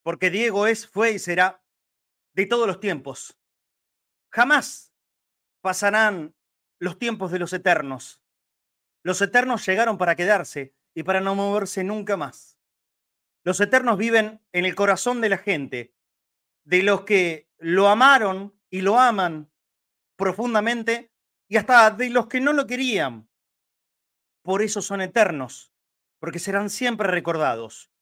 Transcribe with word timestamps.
Porque 0.02 0.30
Diego 0.30 0.66
es, 0.66 0.86
fue 0.86 1.12
y 1.12 1.18
será 1.18 1.62
de 2.34 2.46
todos 2.46 2.66
los 2.66 2.80
tiempos. 2.80 3.38
Jamás 4.30 4.92
pasarán 5.60 6.34
los 6.78 6.98
tiempos 6.98 7.30
de 7.30 7.38
los 7.38 7.52
eternos. 7.52 8.20
Los 9.02 9.20
eternos 9.22 9.64
llegaron 9.66 9.98
para 9.98 10.16
quedarse 10.16 10.74
y 10.94 11.02
para 11.02 11.20
no 11.20 11.34
moverse 11.34 11.84
nunca 11.84 12.16
más. 12.16 12.58
Los 13.44 13.60
eternos 13.60 13.98
viven 13.98 14.40
en 14.52 14.64
el 14.64 14.74
corazón 14.74 15.20
de 15.20 15.28
la 15.28 15.38
gente, 15.38 15.94
de 16.64 16.82
los 16.82 17.02
que 17.02 17.50
lo 17.58 17.88
amaron 17.88 18.58
y 18.70 18.82
lo 18.82 18.98
aman 18.98 19.50
profundamente 20.16 21.11
y 21.52 21.58
hasta 21.58 21.90
de 21.90 22.08
los 22.08 22.28
que 22.28 22.40
no 22.40 22.54
lo 22.54 22.66
querían. 22.66 23.28
Por 24.40 24.62
eso 24.62 24.80
son 24.80 25.02
eternos, 25.02 25.70
porque 26.18 26.38
serán 26.38 26.70
siempre 26.70 27.08
recordados, 27.08 27.92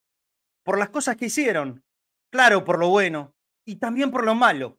por 0.62 0.78
las 0.78 0.90
cosas 0.90 1.16
que 1.16 1.24
hicieron, 1.24 1.84
claro, 2.30 2.64
por 2.64 2.78
lo 2.78 2.90
bueno 2.90 3.34
y 3.64 3.80
también 3.80 4.12
por 4.12 4.24
lo 4.24 4.36
malo. 4.36 4.78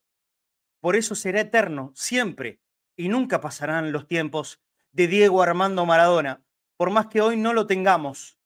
Por 0.79 0.95
eso 0.95 1.15
será 1.15 1.41
eterno, 1.41 1.91
siempre, 1.95 2.61
y 2.95 3.09
nunca 3.09 3.41
pasarán 3.41 3.91
los 3.91 4.07
tiempos 4.07 4.61
de 4.93 5.07
Diego 5.07 5.43
Armando 5.43 5.85
Maradona, 5.85 6.41
por 6.77 6.91
más 6.91 7.07
que 7.07 7.19
hoy 7.19 7.35
no 7.35 7.51
lo 7.51 7.67
tengamos. 7.67 8.39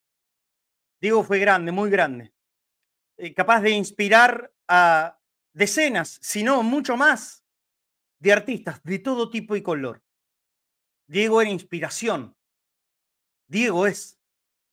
Diego 0.99 1.23
fue 1.23 1.37
grande, 1.37 1.71
muy 1.71 1.91
grande, 1.91 2.33
eh, 3.17 3.31
capaz 3.35 3.61
de 3.61 3.69
inspirar 3.69 4.51
a 4.67 5.19
decenas, 5.53 6.17
si 6.23 6.41
no 6.41 6.63
mucho 6.63 6.97
más, 6.97 7.45
de 8.17 8.33
artistas 8.33 8.81
de 8.81 8.97
todo 8.97 9.29
tipo 9.29 9.55
y 9.55 9.61
color. 9.61 10.01
Diego 11.07 11.41
era 11.41 11.51
inspiración. 11.51 12.35
Diego 13.47 13.87
es 13.87 14.19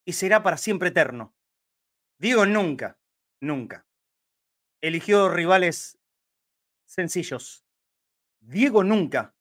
y 0.04 0.14
será 0.14 0.42
para 0.42 0.56
siempre 0.56 0.88
eterno. 0.88 1.34
Diego 2.18 2.46
nunca, 2.46 2.98
nunca. 3.40 3.86
Eligió 4.80 5.28
rivales 5.28 5.98
sencillos. 6.86 7.64
Diego 8.40 8.82
nunca, 8.82 9.34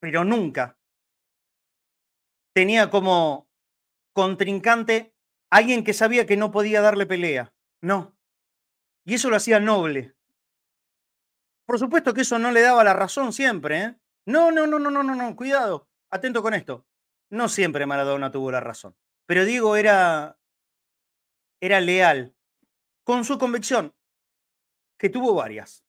pero 0.00 0.24
nunca, 0.24 0.78
tenía 2.56 2.88
como 2.88 3.50
contrincante 4.14 5.14
alguien 5.50 5.84
que 5.84 5.92
sabía 5.92 6.24
que 6.24 6.38
no 6.38 6.50
podía 6.50 6.80
darle 6.80 7.04
pelea. 7.04 7.52
No. 7.82 8.16
Y 9.04 9.14
eso 9.14 9.28
lo 9.28 9.36
hacía 9.36 9.60
noble. 9.60 10.16
Por 11.66 11.78
supuesto 11.78 12.14
que 12.14 12.22
eso 12.22 12.38
no 12.38 12.52
le 12.52 12.62
daba 12.62 12.82
la 12.82 12.94
razón 12.94 13.34
siempre. 13.34 13.82
¿eh? 13.82 13.96
No, 14.24 14.50
no, 14.50 14.66
no, 14.66 14.78
no, 14.78 14.90
no, 14.90 15.02
no, 15.02 15.14
no, 15.14 15.36
cuidado. 15.36 15.88
Atento 16.10 16.42
con 16.42 16.54
esto. 16.54 16.86
No 17.30 17.48
siempre 17.48 17.86
Maradona 17.86 18.30
tuvo 18.30 18.50
la 18.50 18.60
razón. 18.60 18.96
Pero 19.26 19.44
Diego 19.44 19.76
era, 19.76 20.38
era 21.60 21.80
leal 21.80 22.34
con 23.02 23.24
su 23.24 23.38
convicción, 23.38 23.94
que 24.98 25.08
tuvo 25.08 25.34
varias. 25.34 25.84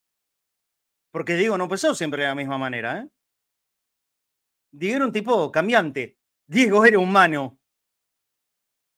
Porque 1.10 1.34
Diego 1.34 1.56
no 1.58 1.68
pensó 1.68 1.94
siempre 1.94 2.22
de 2.22 2.28
la 2.28 2.34
misma 2.34 2.58
manera. 2.58 3.00
¿eh? 3.00 3.08
Diego 4.70 4.96
era 4.96 5.06
un 5.06 5.12
tipo 5.12 5.50
cambiante. 5.50 6.18
Diego 6.46 6.84
era 6.84 6.98
humano. 6.98 7.58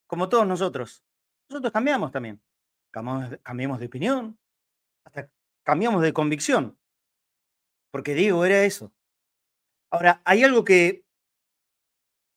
Como 0.06 0.28
todos 0.28 0.46
nosotros. 0.46 1.04
Nosotros 1.48 1.72
cambiamos 1.72 2.10
también. 2.10 2.42
Cambiamos, 2.90 3.80
de 3.80 3.86
opinión. 3.86 4.38
Hasta 5.04 5.30
cambiamos 5.62 6.02
de 6.02 6.12
convicción. 6.12 6.78
Porque 7.90 8.14
Diego 8.14 8.44
era 8.44 8.64
eso. 8.64 8.92
Ahora, 9.90 10.20
hay 10.24 10.44
algo 10.44 10.64
que, 10.64 11.04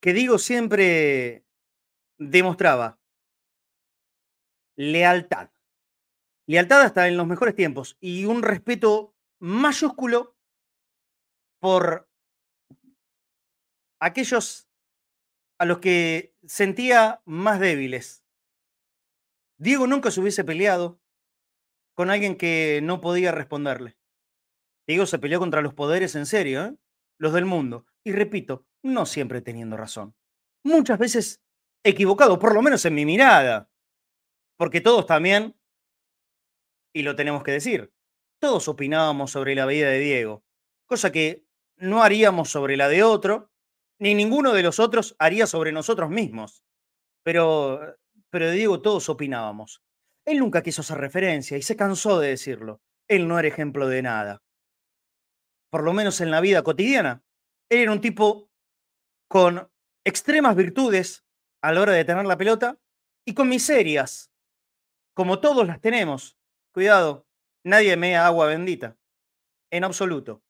que 0.04 0.12
Diego 0.12 0.38
siempre 0.38 1.46
demostraba. 2.18 3.00
Lealtad. 4.76 5.50
Lealtad 6.46 6.82
hasta 6.82 7.08
en 7.08 7.16
los 7.16 7.26
mejores 7.26 7.56
tiempos 7.56 7.96
y 8.02 8.26
un 8.26 8.44
respeto 8.44 9.16
mayúsculo 9.40 10.36
por 11.62 12.10
aquellos 14.02 14.68
a 15.58 15.64
los 15.64 15.80
que 15.80 16.36
sentía 16.46 17.22
más 17.24 17.62
débiles. 17.62 18.26
Diego 19.58 19.88
nunca 19.88 20.12
se 20.12 20.20
hubiese 20.20 20.44
peleado 20.44 21.00
con 21.94 22.10
alguien 22.10 22.36
que 22.36 22.82
no 22.84 23.00
podía 23.00 23.32
responderle. 23.32 23.98
Diego 24.86 25.06
se 25.06 25.18
peleó 25.18 25.40
contra 25.40 25.62
los 25.62 25.74
poderes 25.74 26.16
en 26.16 26.26
serio, 26.26 26.66
¿eh? 26.66 26.76
los 27.18 27.32
del 27.32 27.46
mundo. 27.46 27.86
Y 28.04 28.12
repito, 28.12 28.68
no 28.84 29.06
siempre 29.06 29.42
teniendo 29.42 29.78
razón. 29.78 30.16
Muchas 30.64 31.00
veces 31.00 31.42
equivocado, 31.84 32.40
por 32.40 32.54
lo 32.54 32.62
menos 32.62 32.86
en 32.86 32.96
mi 32.96 33.06
mirada. 33.06 33.70
Porque 34.58 34.82
todos 34.82 35.06
también, 35.06 35.58
y 36.94 37.02
lo 37.02 37.16
tenemos 37.16 37.44
que 37.44 37.52
decir, 37.52 37.94
todos 38.40 38.68
opinábamos 38.68 39.32
sobre 39.32 39.56
la 39.56 39.66
vida 39.66 39.90
de 39.90 40.00
Diego, 40.00 40.44
cosa 40.86 41.12
que 41.12 41.46
no 41.78 42.04
haríamos 42.04 42.50
sobre 42.50 42.78
la 42.78 42.88
de 42.88 43.04
otro, 43.04 43.52
ni 44.00 44.14
ninguno 44.16 44.54
de 44.54 44.64
los 44.64 44.80
otros 44.80 45.16
haría 45.18 45.48
sobre 45.48 45.72
nosotros 45.72 46.10
mismos. 46.10 46.64
Pero, 47.24 47.98
pero 48.30 48.48
de 48.48 48.54
Diego 48.54 48.82
todos 48.82 49.10
opinábamos. 49.10 49.82
Él 50.26 50.40
nunca 50.40 50.62
quiso 50.62 50.82
hacer 50.82 50.98
referencia 50.98 51.58
y 51.58 51.62
se 51.62 51.76
cansó 51.76 52.20
de 52.20 52.30
decirlo. 52.30 52.82
Él 53.08 53.28
no 53.28 53.40
era 53.40 53.48
ejemplo 53.48 53.88
de 53.88 54.02
nada. 54.02 54.44
Por 55.70 55.84
lo 55.84 55.94
menos 55.94 56.22
en 56.22 56.32
la 56.32 56.42
vida 56.42 56.64
cotidiana. 56.64 57.24
Él 57.70 57.80
era 57.80 57.92
un 57.92 58.02
tipo 58.02 58.50
con 59.34 59.68
extremas 60.06 60.56
virtudes 60.56 61.26
a 61.64 61.72
la 61.72 61.82
hora 61.82 61.94
de 61.94 62.06
tener 62.06 62.24
la 62.24 62.38
pelota 62.38 62.78
y 63.26 63.34
con 63.34 63.50
miserias, 63.50 64.32
como 65.16 65.40
todos 65.40 65.66
las 65.66 65.82
tenemos. 65.82 66.38
Cuidado, 66.72 67.26
nadie 67.64 67.98
mea 67.98 68.28
agua 68.28 68.46
bendita, 68.46 68.96
en 69.72 69.86
absoluto. 69.86 70.44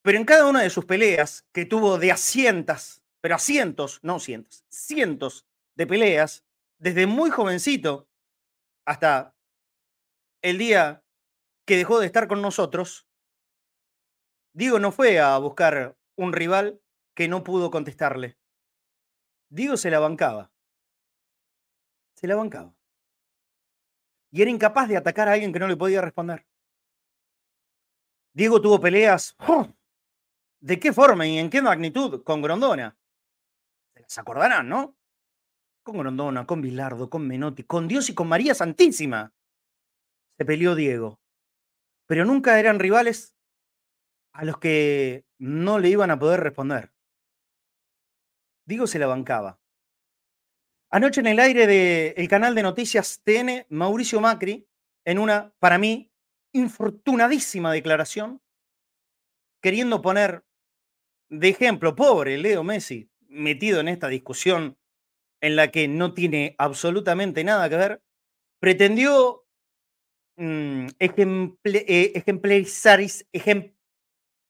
Pero 0.00 0.16
en 0.16 0.24
cada 0.24 0.46
una 0.46 0.62
de 0.62 0.70
sus 0.70 0.86
peleas, 0.86 1.46
que 1.52 1.66
tuvo 1.66 1.98
de 1.98 2.12
a 2.12 2.16
cientos, 2.16 3.02
pero 3.20 3.34
a 3.34 3.38
cientos, 3.38 4.00
no 4.02 4.20
cientos, 4.20 4.64
cientos 4.70 5.46
de 5.74 5.86
peleas, 5.86 6.46
desde 6.78 7.06
muy 7.06 7.28
jovencito 7.28 8.08
hasta 8.86 9.36
el 10.40 10.56
día 10.56 11.04
que 11.66 11.76
dejó 11.76 12.00
de 12.00 12.06
estar 12.06 12.26
con 12.26 12.40
nosotros, 12.40 13.06
Diego 14.54 14.78
no 14.78 14.92
fue 14.92 15.20
a 15.20 15.36
buscar 15.36 15.94
un 16.16 16.32
rival 16.32 16.82
que 17.14 17.28
no 17.28 17.44
pudo 17.44 17.70
contestarle. 17.70 18.38
Diego 19.48 19.76
se 19.76 19.90
la 19.90 20.00
bancaba. 20.00 20.52
Se 22.14 22.26
la 22.26 22.36
bancaba 22.36 22.74
y 24.32 24.40
era 24.40 24.50
incapaz 24.50 24.88
de 24.88 24.96
atacar 24.96 25.28
a 25.28 25.34
alguien 25.34 25.52
que 25.52 25.58
no 25.58 25.68
le 25.68 25.76
podía 25.76 26.00
responder. 26.00 26.46
Diego 28.32 28.60
tuvo 28.60 28.80
peleas. 28.80 29.36
¡oh! 29.46 29.68
¿De 30.58 30.80
qué 30.80 30.92
forma 30.92 31.26
y 31.26 31.38
en 31.38 31.50
qué 31.50 31.60
magnitud? 31.60 32.24
Con 32.24 32.40
Grondona. 32.40 32.96
Se 34.06 34.20
acordarán, 34.20 34.68
¿no? 34.68 34.96
Con 35.82 35.98
Grondona, 35.98 36.46
con 36.46 36.62
Bilardo, 36.62 37.10
con 37.10 37.26
Menotti, 37.26 37.64
con 37.64 37.88
Dios 37.88 38.08
y 38.08 38.14
con 38.14 38.26
María 38.26 38.54
Santísima. 38.54 39.34
Se 40.38 40.46
peleó 40.46 40.74
Diego. 40.74 41.20
Pero 42.06 42.24
nunca 42.24 42.58
eran 42.58 42.78
rivales 42.78 43.36
a 44.32 44.44
los 44.46 44.58
que 44.58 45.26
no 45.38 45.78
le 45.78 45.90
iban 45.90 46.10
a 46.10 46.18
poder 46.18 46.40
responder. 46.40 46.91
Diego 48.64 48.86
se 48.86 48.98
la 48.98 49.06
bancaba. 49.06 49.58
Anoche 50.90 51.20
en 51.20 51.26
el 51.26 51.40
aire 51.40 51.66
del 51.66 52.28
canal 52.28 52.54
de 52.54 52.62
noticias 52.62 53.22
TN, 53.24 53.66
Mauricio 53.70 54.20
Macri, 54.20 54.68
en 55.06 55.18
una, 55.18 55.54
para 55.58 55.78
mí, 55.78 56.12
infortunadísima 56.52 57.72
declaración, 57.72 58.42
queriendo 59.62 60.02
poner 60.02 60.44
de 61.30 61.48
ejemplo, 61.48 61.96
pobre 61.96 62.36
Leo 62.36 62.62
Messi, 62.62 63.10
metido 63.28 63.80
en 63.80 63.88
esta 63.88 64.08
discusión 64.08 64.76
en 65.40 65.56
la 65.56 65.70
que 65.70 65.88
no 65.88 66.12
tiene 66.12 66.54
absolutamente 66.58 67.42
nada 67.42 67.70
que 67.70 67.76
ver, 67.76 68.02
pretendió 68.60 69.46
mm, 70.36 70.88
eh, 70.98 72.12
ejemplarizar, 72.14 73.00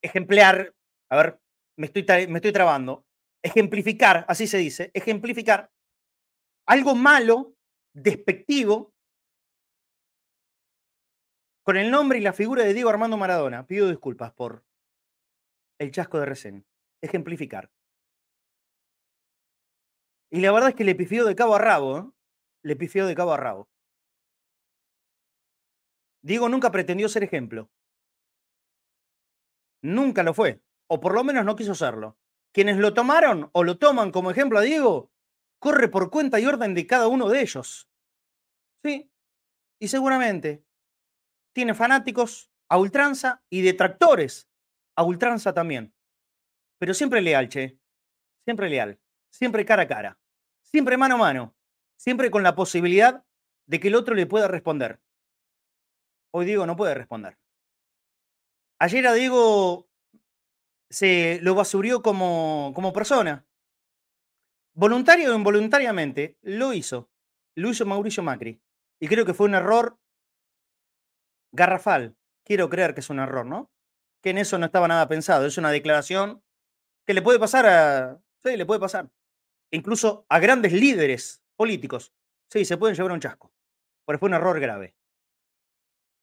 ejemplar, 0.02 0.74
a 1.08 1.16
ver, 1.16 1.40
me 1.76 1.86
estoy, 1.86 2.04
me 2.26 2.38
estoy 2.38 2.52
trabando, 2.52 3.06
ejemplificar, 3.42 4.24
así 4.28 4.46
se 4.46 4.58
dice, 4.58 4.90
ejemplificar 4.94 5.70
algo 6.66 6.94
malo, 6.94 7.54
despectivo, 7.92 8.92
con 11.64 11.76
el 11.76 11.90
nombre 11.90 12.18
y 12.18 12.22
la 12.22 12.32
figura 12.32 12.64
de 12.64 12.74
Diego 12.74 12.90
Armando 12.90 13.16
Maradona. 13.16 13.66
Pido 13.66 13.88
disculpas 13.88 14.32
por 14.32 14.64
el 15.78 15.90
chasco 15.90 16.18
de 16.18 16.26
recién. 16.26 16.66
Ejemplificar. 17.02 17.70
Y 20.30 20.40
la 20.40 20.52
verdad 20.52 20.70
es 20.70 20.74
que 20.74 20.84
le 20.84 20.94
pifió 20.94 21.24
de 21.24 21.36
cabo 21.36 21.54
a 21.54 21.58
rabo, 21.58 21.98
¿eh? 21.98 22.10
Le 22.64 22.76
pifió 22.76 23.06
de 23.06 23.14
cabo 23.14 23.32
a 23.32 23.36
rabo. 23.36 23.68
Diego 26.22 26.48
nunca 26.48 26.70
pretendió 26.70 27.08
ser 27.08 27.24
ejemplo. 27.24 27.68
Nunca 29.82 30.22
lo 30.22 30.32
fue. 30.32 30.62
O 30.88 31.00
por 31.00 31.14
lo 31.14 31.24
menos 31.24 31.44
no 31.44 31.56
quiso 31.56 31.74
serlo. 31.74 32.16
Quienes 32.52 32.76
lo 32.76 32.94
tomaron 32.94 33.50
o 33.52 33.64
lo 33.64 33.78
toman 33.78 34.10
como 34.12 34.30
ejemplo 34.30 34.58
a 34.58 34.62
Diego, 34.62 35.10
corre 35.58 35.88
por 35.88 36.10
cuenta 36.10 36.38
y 36.38 36.46
orden 36.46 36.74
de 36.74 36.86
cada 36.86 37.08
uno 37.08 37.28
de 37.28 37.40
ellos. 37.40 37.88
Sí. 38.84 39.10
Y 39.80 39.88
seguramente 39.88 40.64
tiene 41.54 41.74
fanáticos 41.74 42.50
a 42.68 42.78
ultranza 42.78 43.42
y 43.50 43.62
detractores 43.62 44.48
a 44.96 45.04
ultranza 45.04 45.52
también. 45.52 45.94
Pero 46.78 46.94
siempre 46.94 47.20
leal, 47.20 47.48
che. 47.48 47.78
Siempre 48.44 48.68
leal. 48.68 49.00
Siempre 49.30 49.64
cara 49.64 49.82
a 49.82 49.88
cara. 49.88 50.20
Siempre 50.62 50.96
mano 50.96 51.14
a 51.14 51.18
mano. 51.18 51.56
Siempre 51.96 52.30
con 52.30 52.42
la 52.42 52.54
posibilidad 52.54 53.24
de 53.66 53.80
que 53.80 53.88
el 53.88 53.94
otro 53.94 54.14
le 54.14 54.26
pueda 54.26 54.48
responder. 54.48 55.00
Hoy 56.34 56.46
Diego 56.46 56.66
no 56.66 56.76
puede 56.76 56.94
responder. 56.94 57.38
Ayer 58.78 59.06
a 59.06 59.14
Diego 59.14 59.88
se 60.92 61.38
lo 61.42 61.54
basurió 61.54 62.02
como, 62.02 62.72
como 62.74 62.92
persona. 62.92 63.46
Voluntario 64.74 65.32
o 65.32 65.36
involuntariamente, 65.36 66.36
lo 66.42 66.72
hizo. 66.74 67.10
Lo 67.54 67.70
hizo 67.70 67.86
Mauricio 67.86 68.22
Macri. 68.22 68.62
Y 69.00 69.08
creo 69.08 69.24
que 69.24 69.34
fue 69.34 69.46
un 69.46 69.54
error 69.54 69.98
garrafal. 71.50 72.16
Quiero 72.44 72.68
creer 72.68 72.94
que 72.94 73.00
es 73.00 73.10
un 73.10 73.20
error, 73.20 73.46
¿no? 73.46 73.70
Que 74.22 74.30
en 74.30 74.38
eso 74.38 74.58
no 74.58 74.66
estaba 74.66 74.86
nada 74.86 75.08
pensado. 75.08 75.46
Es 75.46 75.58
una 75.58 75.70
declaración 75.70 76.42
que 77.06 77.14
le 77.14 77.22
puede 77.22 77.38
pasar 77.38 77.66
a. 77.66 78.22
Sí, 78.44 78.56
le 78.56 78.66
puede 78.66 78.80
pasar. 78.80 79.10
Incluso 79.70 80.26
a 80.28 80.38
grandes 80.40 80.72
líderes 80.72 81.42
políticos. 81.56 82.12
Sí, 82.50 82.64
se 82.64 82.76
pueden 82.76 82.96
llevar 82.96 83.12
un 83.12 83.20
chasco. 83.20 83.52
Porque 84.04 84.18
fue 84.18 84.28
un 84.28 84.34
error 84.34 84.60
grave. 84.60 84.94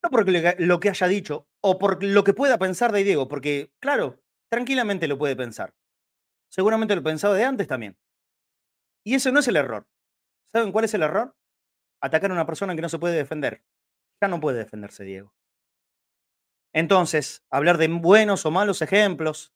No 0.02 0.10
por 0.10 0.26
lo 0.30 0.80
que 0.80 0.88
haya 0.88 1.08
dicho 1.08 1.48
o 1.60 1.78
por 1.78 2.02
lo 2.02 2.24
que 2.24 2.34
pueda 2.34 2.58
pensar 2.58 2.92
de 2.92 3.04
Diego, 3.04 3.28
porque, 3.28 3.72
claro, 3.80 4.20
tranquilamente 4.50 5.08
lo 5.08 5.18
puede 5.18 5.36
pensar. 5.36 5.74
Seguramente 6.50 6.96
lo 6.96 7.02
pensaba 7.02 7.34
de 7.34 7.44
antes 7.44 7.68
también. 7.68 7.96
Y 9.04 9.14
eso 9.14 9.32
no 9.32 9.40
es 9.40 9.48
el 9.48 9.56
error. 9.56 9.86
¿Saben 10.52 10.72
cuál 10.72 10.84
es 10.84 10.94
el 10.94 11.02
error? 11.02 11.34
Atacar 12.02 12.30
a 12.30 12.34
una 12.34 12.46
persona 12.46 12.74
que 12.74 12.82
no 12.82 12.88
se 12.88 12.98
puede 12.98 13.16
defender. 13.16 13.62
Ya 14.20 14.28
no 14.28 14.40
puede 14.40 14.58
defenderse, 14.58 15.04
Diego. 15.04 15.32
Entonces, 16.72 17.44
hablar 17.50 17.78
de 17.78 17.88
buenos 17.88 18.46
o 18.46 18.50
malos 18.50 18.82
ejemplos, 18.82 19.52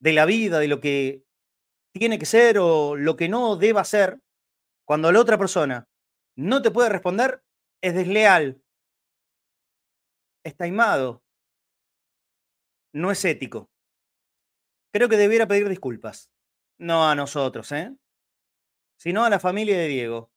de 0.00 0.12
la 0.12 0.24
vida, 0.24 0.58
de 0.58 0.68
lo 0.68 0.80
que 0.80 1.24
tiene 1.94 2.18
que 2.18 2.26
ser 2.26 2.58
o 2.58 2.96
lo 2.96 3.16
que 3.16 3.28
no 3.28 3.56
deba 3.56 3.84
ser, 3.84 4.20
cuando 4.86 5.12
la 5.12 5.20
otra 5.20 5.38
persona 5.38 5.88
no 6.36 6.62
te 6.62 6.70
puede 6.70 6.88
responder, 6.88 7.44
es 7.82 7.94
desleal, 7.94 8.62
es 10.44 10.56
taimado, 10.56 11.22
no 12.94 13.10
es 13.10 13.24
ético. 13.24 13.71
Creo 14.92 15.08
que 15.08 15.16
debiera 15.16 15.48
pedir 15.48 15.68
disculpas. 15.68 16.30
No 16.78 17.08
a 17.08 17.14
nosotros, 17.14 17.72
¿eh? 17.72 17.96
Sino 18.98 19.24
a 19.24 19.30
la 19.30 19.40
familia 19.40 19.78
de 19.78 19.88
Diego. 19.88 20.30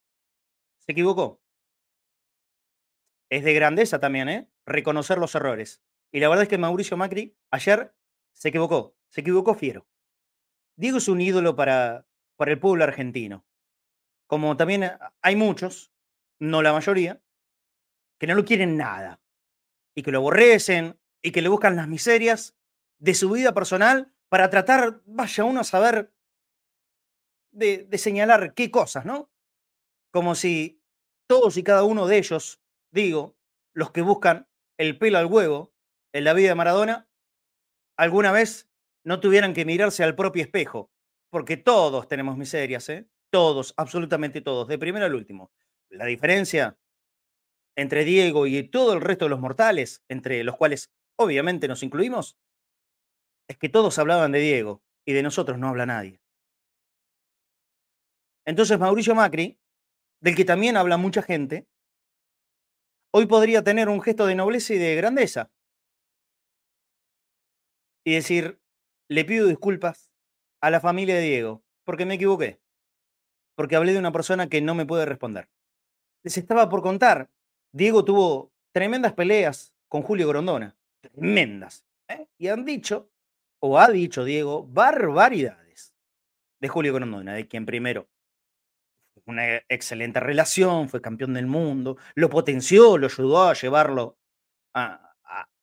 Se 0.79 0.93
equivocó. 0.93 1.41
Es 3.29 3.43
de 3.43 3.53
grandeza 3.53 3.99
también, 3.99 4.29
¿eh? 4.29 4.49
Reconocer 4.65 5.17
los 5.17 5.35
errores. 5.35 5.83
Y 6.11 6.21
la 6.21 6.29
verdad 6.29 6.43
es 6.43 6.49
que 6.49 6.57
Mauricio 6.57 6.95
Macri 6.95 7.37
ayer 7.51 7.93
se 8.33 8.49
equivocó, 8.49 8.95
se 9.09 9.21
equivocó 9.21 9.55
fiero. 9.55 9.87
Diego 10.77 10.99
es 10.99 11.07
un 11.09 11.19
ídolo 11.19 11.55
para, 11.55 12.07
para 12.37 12.51
el 12.51 12.59
pueblo 12.59 12.85
argentino. 12.85 13.45
Como 14.27 14.55
también 14.55 14.91
hay 15.21 15.35
muchos, 15.35 15.91
no 16.39 16.61
la 16.61 16.71
mayoría, 16.71 17.21
que 18.17 18.27
no 18.27 18.35
lo 18.35 18.45
quieren 18.45 18.77
nada. 18.77 19.21
Y 19.95 20.03
que 20.03 20.11
lo 20.11 20.19
aborrecen 20.19 20.97
y 21.21 21.31
que 21.31 21.41
le 21.41 21.49
buscan 21.49 21.75
las 21.75 21.89
miserias 21.89 22.57
de 22.99 23.13
su 23.13 23.29
vida 23.31 23.53
personal 23.53 24.14
para 24.35 24.49
tratar, 24.49 25.01
vaya 25.05 25.45
uno 25.45 25.61
a 25.61 25.63
saber, 25.63 26.11
de, 27.53 27.87
señalar 27.97 28.53
qué 28.53 28.69
cosas, 28.69 29.05
¿no? 29.05 29.31
Como 30.11 30.35
si 30.35 30.83
todos 31.25 31.55
y 31.55 31.63
cada 31.63 31.83
uno 31.83 32.05
de 32.05 32.17
ellos, 32.17 32.61
digo, 32.91 33.37
los 33.73 33.91
que 33.91 34.01
buscan 34.01 34.49
el 34.77 34.97
pelo 34.97 35.19
al 35.19 35.27
huevo, 35.27 35.73
en 36.11 36.25
la 36.25 36.33
vida 36.33 36.49
de 36.49 36.55
Maradona 36.55 37.07
alguna 37.95 38.33
vez 38.33 38.69
no 39.05 39.21
tuvieran 39.21 39.53
que 39.53 39.63
mirarse 39.63 40.03
al 40.03 40.17
propio 40.17 40.43
espejo, 40.43 40.91
porque 41.29 41.55
todos 41.55 42.09
tenemos 42.09 42.35
miserias, 42.35 42.89
¿eh? 42.89 43.07
Todos, 43.31 43.73
absolutamente 43.77 44.41
todos, 44.41 44.67
de 44.67 44.77
primero 44.77 45.05
al 45.05 45.15
último. 45.15 45.53
La 45.87 46.07
diferencia 46.07 46.77
entre 47.77 48.03
Diego 48.03 48.47
y 48.47 48.63
todo 48.63 48.91
el 48.95 48.99
resto 48.99 49.23
de 49.23 49.29
los 49.29 49.39
mortales, 49.39 50.03
entre 50.09 50.43
los 50.43 50.57
cuales 50.57 50.91
obviamente 51.15 51.69
nos 51.69 51.83
incluimos, 51.83 52.37
es 53.47 53.57
que 53.57 53.69
todos 53.69 53.97
hablaban 53.99 54.31
de 54.31 54.39
Diego 54.39 54.81
y 55.05 55.13
de 55.13 55.23
nosotros 55.23 55.57
no 55.57 55.67
habla 55.67 55.85
nadie. 55.85 56.21
Entonces 58.45 58.79
Mauricio 58.79 59.15
Macri, 59.15 59.59
del 60.21 60.35
que 60.35 60.45
también 60.45 60.77
habla 60.77 60.97
mucha 60.97 61.21
gente, 61.21 61.67
hoy 63.11 63.25
podría 63.25 63.63
tener 63.63 63.89
un 63.89 64.01
gesto 64.01 64.25
de 64.25 64.35
nobleza 64.35 64.73
y 64.73 64.77
de 64.77 64.95
grandeza, 64.95 65.51
y 68.05 68.13
decir, 68.13 68.61
le 69.09 69.25
pido 69.25 69.47
disculpas 69.47 70.11
a 70.61 70.69
la 70.69 70.79
familia 70.79 71.15
de 71.15 71.21
Diego, 71.21 71.63
porque 71.83 72.05
me 72.05 72.15
equivoqué, 72.15 72.61
porque 73.55 73.75
hablé 73.75 73.93
de 73.93 73.99
una 73.99 74.11
persona 74.11 74.47
que 74.47 74.61
no 74.61 74.75
me 74.75 74.85
puede 74.85 75.05
responder. 75.05 75.49
Les 76.23 76.37
estaba 76.37 76.69
por 76.69 76.81
contar, 76.81 77.31
Diego 77.73 78.05
tuvo 78.05 78.51
tremendas 78.71 79.13
peleas 79.13 79.73
con 79.87 80.01
Julio 80.01 80.27
Grondona, 80.27 80.77
tremendas, 81.01 81.85
¿eh? 82.07 82.27
y 82.37 82.47
han 82.47 82.63
dicho, 82.63 83.09
o 83.59 83.79
ha 83.79 83.89
dicho 83.89 84.23
Diego, 84.23 84.65
barbaridades 84.67 85.93
de 86.61 86.67
Julio 86.67 86.93
Grondona, 86.93 87.33
de 87.33 87.47
quien 87.47 87.65
primero 87.65 88.09
una 89.25 89.57
excelente 89.69 90.19
relación, 90.19 90.87
fue 90.87 91.01
campeón 91.01 91.33
del 91.33 91.47
mundo, 91.47 91.97
lo 92.13 92.29
potenció, 92.29 92.97
lo 92.97 93.07
ayudó 93.07 93.47
a 93.47 93.53
llevarlo 93.53 94.19
a, 94.75 95.15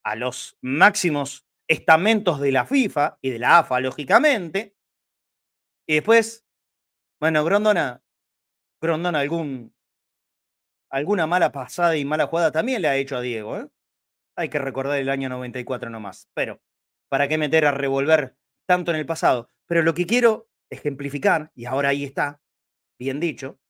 a 0.03 0.17
los 0.17 0.59
máximos 0.61 1.47
estamentos 1.69 2.41
de 2.41 2.53
la 2.53 2.67
FIFA 2.67 3.19
y 3.21 3.31
de 3.31 3.39
la 3.39 3.59
AFA, 3.59 3.81
lógicamente. 3.81 4.75
Y 5.87 5.95
después, 5.95 6.45
bueno, 7.21 7.45
Grondona, 7.45 8.03
Grondona 8.81 9.21
algún, 9.21 9.75
alguna 10.91 11.27
mala 11.27 11.53
pasada 11.53 11.97
y 11.97 12.05
mala 12.05 12.27
jugada 12.27 12.53
también 12.53 12.83
le 12.83 12.89
ha 12.89 12.97
hecho 12.97 13.17
a 13.17 13.21
Diego. 13.21 13.59
¿eh? 13.59 13.69
Hay 14.37 14.49
que 14.49 14.59
recordar 14.59 14.99
el 14.99 15.09
año 15.09 15.29
94 15.29 15.91
nomás. 15.91 16.29
Pero, 16.35 16.61
¿para 17.13 17.29
qué 17.29 17.37
meter 17.37 17.67
a 17.67 17.73
revolver 17.73 18.39
tanto 18.65 18.91
en 18.91 18.97
el 18.97 19.05
pasado? 19.05 19.51
Pero 19.67 19.83
lo 19.83 19.93
que 19.93 20.07
quiero 20.07 20.49
ejemplificar, 20.71 21.53
y 21.55 21.67
ahora 21.67 21.91
ahí 21.91 22.05
está, 22.05 22.41
bien 22.99 23.21
dicho, 23.21 23.61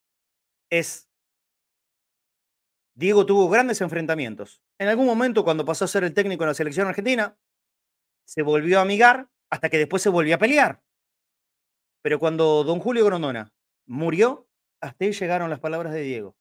es 0.71 1.11
Diego 2.95 3.27
tuvo 3.27 3.49
grandes 3.49 3.81
enfrentamientos. 3.81 4.63
En 4.79 4.87
algún 4.87 5.07
momento, 5.07 5.43
cuando 5.43 5.65
pasó 5.65 5.87
a 5.87 5.89
ser 5.89 6.05
el 6.05 6.15
técnico 6.15 6.45
de 6.45 6.51
la 6.51 6.55
selección 6.55 6.87
argentina, 6.87 7.37
se 8.25 8.43
volvió 8.43 8.79
a 8.79 8.83
amigar 8.83 9.29
hasta 9.51 9.69
que 9.69 9.79
después 9.79 10.03
se 10.03 10.09
volvió 10.09 10.37
a 10.37 10.39
pelear. 10.39 10.81
Pero 12.01 12.21
cuando 12.21 12.63
don 12.63 12.79
Julio 12.79 13.05
Grondona 13.05 13.53
murió, 13.87 14.49
hasta 14.81 15.05
ahí 15.05 15.11
llegaron 15.11 15.51
las 15.51 15.59
palabras 15.59 15.93
de 15.93 16.03
Diego. 16.03 16.37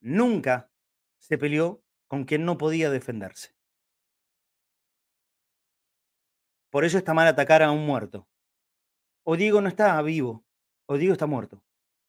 Nunca 0.00 0.72
se 1.20 1.38
peleó 1.38 1.84
con 2.08 2.24
quien 2.24 2.44
no 2.44 2.58
podía 2.58 2.90
defenderse. 2.90 3.57
Por 6.70 6.84
eso 6.84 6.98
está 6.98 7.14
mal 7.14 7.26
atacar 7.26 7.62
a 7.62 7.70
un 7.70 7.86
muerto. 7.86 8.26
o 9.24 9.36
Diego 9.36 9.60
no 9.60 9.68
está 9.68 10.00
vivo, 10.02 10.44
o 10.86 10.96
Diego 10.96 11.12
está 11.12 11.26
muerto. 11.26 11.62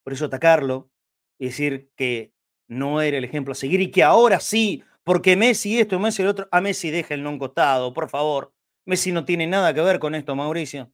Por 0.04 0.14
eso 0.14 0.26
atacarlo 0.26 0.90
y 1.38 1.48
decir 1.48 1.92
que 1.96 2.34
no 2.70 3.02
era 3.02 3.18
el 3.18 3.26
ejemplo 3.26 3.52
a 3.52 3.56
seguir 3.56 3.82
y 3.82 3.92
que 3.92 4.04
ahora 4.04 4.40
sí, 4.40 4.84
porque 5.04 5.36
Messi 5.36 5.80
esto, 5.80 6.00
Messi 6.00 6.22
el 6.22 6.30
otro, 6.30 6.48
a 6.52 6.62
Messi 6.62 6.92
déjenlo 6.92 7.30
un 7.30 7.40
costado, 7.40 7.94
por 7.94 8.10
favor. 8.10 8.54
Messi 8.86 9.12
no 9.12 9.26
tiene 9.26 9.48
nada 9.48 9.74
que 9.74 9.82
ver 9.82 10.00
con 10.00 10.16
esto, 10.16 10.36
Mauricio. 10.36 10.92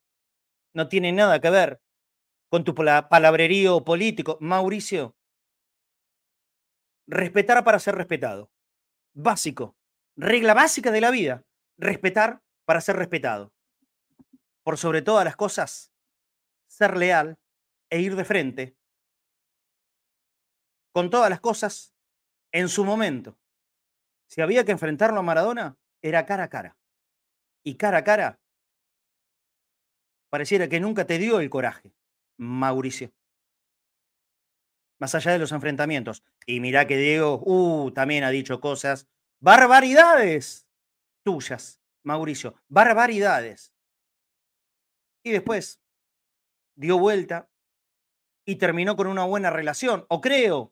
No 0.73 0.89
tiene 0.89 1.11
nada 1.11 1.39
que 1.39 1.49
ver 1.49 1.81
con 2.49 2.63
tu 2.63 2.75
palabrerío 2.75 3.83
político. 3.85 4.37
Mauricio, 4.41 5.15
respetar 7.07 7.63
para 7.63 7.79
ser 7.79 7.95
respetado. 7.95 8.51
Básico. 9.13 9.75
Regla 10.17 10.53
básica 10.53 10.91
de 10.91 11.01
la 11.01 11.11
vida. 11.11 11.45
Respetar 11.77 12.41
para 12.65 12.81
ser 12.81 12.95
respetado. 12.97 13.53
Por 14.65 14.79
sobre 14.79 15.03
todas 15.03 15.23
las 15.23 15.35
cosas, 15.35 15.93
ser 16.67 16.97
leal 16.97 17.37
e 17.91 18.01
ir 18.01 18.15
de 18.15 18.25
frente 18.25 18.75
con 20.91 21.11
todas 21.11 21.29
las 21.29 21.39
cosas 21.39 21.93
en 22.51 22.67
su 22.67 22.83
momento. 22.83 23.37
Si 24.27 24.41
había 24.41 24.65
que 24.65 24.71
enfrentarlo 24.71 25.19
a 25.19 25.23
Maradona, 25.23 25.77
era 26.01 26.25
cara 26.25 26.45
a 26.45 26.49
cara. 26.49 26.77
Y 27.63 27.75
cara 27.75 27.99
a 27.99 28.03
cara, 28.03 28.39
pareciera 30.31 30.67
que 30.67 30.79
nunca 30.79 31.05
te 31.05 31.19
dio 31.19 31.39
el 31.39 31.49
coraje, 31.51 31.93
Mauricio. 32.37 33.13
Más 34.99 35.13
allá 35.13 35.33
de 35.33 35.39
los 35.39 35.51
enfrentamientos. 35.51 36.23
Y 36.47 36.59
mirá 36.59 36.87
que 36.87 36.97
Diego, 36.97 37.39
uh, 37.45 37.91
también 37.91 38.23
ha 38.23 38.31
dicho 38.31 38.59
cosas, 38.59 39.07
barbaridades 39.39 40.65
tuyas, 41.23 41.81
Mauricio, 42.03 42.55
barbaridades. 42.67 43.74
Y 45.25 45.31
después 45.31 45.81
dio 46.75 46.99
vuelta 46.99 47.49
y 48.45 48.57
terminó 48.57 48.95
con 48.95 49.07
una 49.07 49.25
buena 49.25 49.49
relación, 49.49 50.05
o 50.07 50.21
creo, 50.21 50.71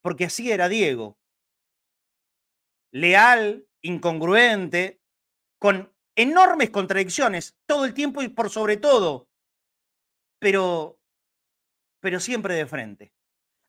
porque 0.00 0.26
así 0.26 0.52
era 0.52 0.68
Diego. 0.68 1.18
Leal, 2.92 3.66
incongruente, 3.82 5.00
con 5.58 5.92
enormes 6.14 6.70
contradicciones 6.70 7.58
todo 7.66 7.84
el 7.84 7.94
tiempo 7.94 8.22
y 8.22 8.28
por 8.28 8.48
sobre 8.48 8.76
todo, 8.76 9.28
pero, 10.38 11.00
pero 12.00 12.20
siempre 12.20 12.54
de 12.54 12.66
frente. 12.66 13.12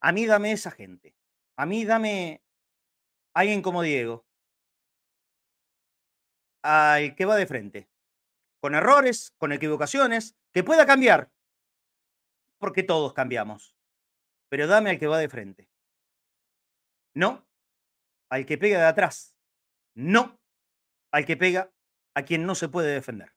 A 0.01 0.11
mí 0.11 0.27
dame 0.27 0.51
esa 0.51 0.69
gente. 0.69 1.15
A 1.57 1.65
mí 1.65 1.83
dame 1.83 2.43
alguien 3.33 3.63
como 3.63 3.81
Diego. 3.81 4.23
Al 6.61 7.15
que 7.15 7.25
va 7.25 7.35
de 7.37 7.47
frente. 7.47 7.88
Con 8.61 8.75
errores, 8.75 9.33
con 9.37 9.51
equivocaciones, 9.51 10.35
que 10.53 10.63
pueda 10.63 10.85
cambiar. 10.85 11.31
Porque 12.59 12.83
todos 12.83 13.13
cambiamos. 13.13 13.75
Pero 14.49 14.67
dame 14.67 14.89
al 14.89 14.99
que 14.99 15.07
va 15.07 15.17
de 15.17 15.29
frente. 15.29 15.69
No 17.15 17.47
al 18.29 18.45
que 18.45 18.57
pega 18.57 18.79
de 18.79 18.85
atrás. 18.85 19.35
No 19.95 20.39
al 21.11 21.25
que 21.25 21.37
pega 21.37 21.71
a 22.15 22.23
quien 22.23 22.45
no 22.45 22.55
se 22.55 22.69
puede 22.69 22.93
defender. 22.93 23.33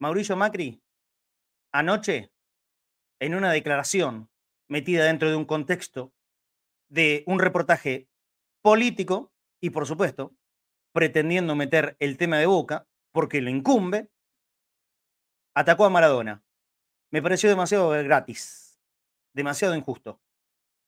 Mauricio 0.00 0.36
Macri, 0.36 0.80
anoche, 1.72 2.32
en 3.20 3.34
una 3.34 3.50
declaración 3.50 4.30
metida 4.68 5.04
dentro 5.04 5.28
de 5.28 5.36
un 5.36 5.44
contexto 5.44 6.14
de 6.88 7.24
un 7.26 7.40
reportaje 7.40 8.08
político 8.62 9.32
y, 9.60 9.70
por 9.70 9.86
supuesto, 9.86 10.36
pretendiendo 10.92 11.54
meter 11.54 11.96
el 12.00 12.16
tema 12.16 12.38
de 12.38 12.46
boca 12.46 12.88
porque 13.12 13.40
lo 13.40 13.50
incumbe, 13.50 14.10
atacó 15.54 15.84
a 15.84 15.90
Maradona. 15.90 16.44
Me 17.10 17.22
pareció 17.22 17.48
demasiado 17.48 17.90
gratis, 17.90 18.80
demasiado 19.34 19.74
injusto 19.74 20.20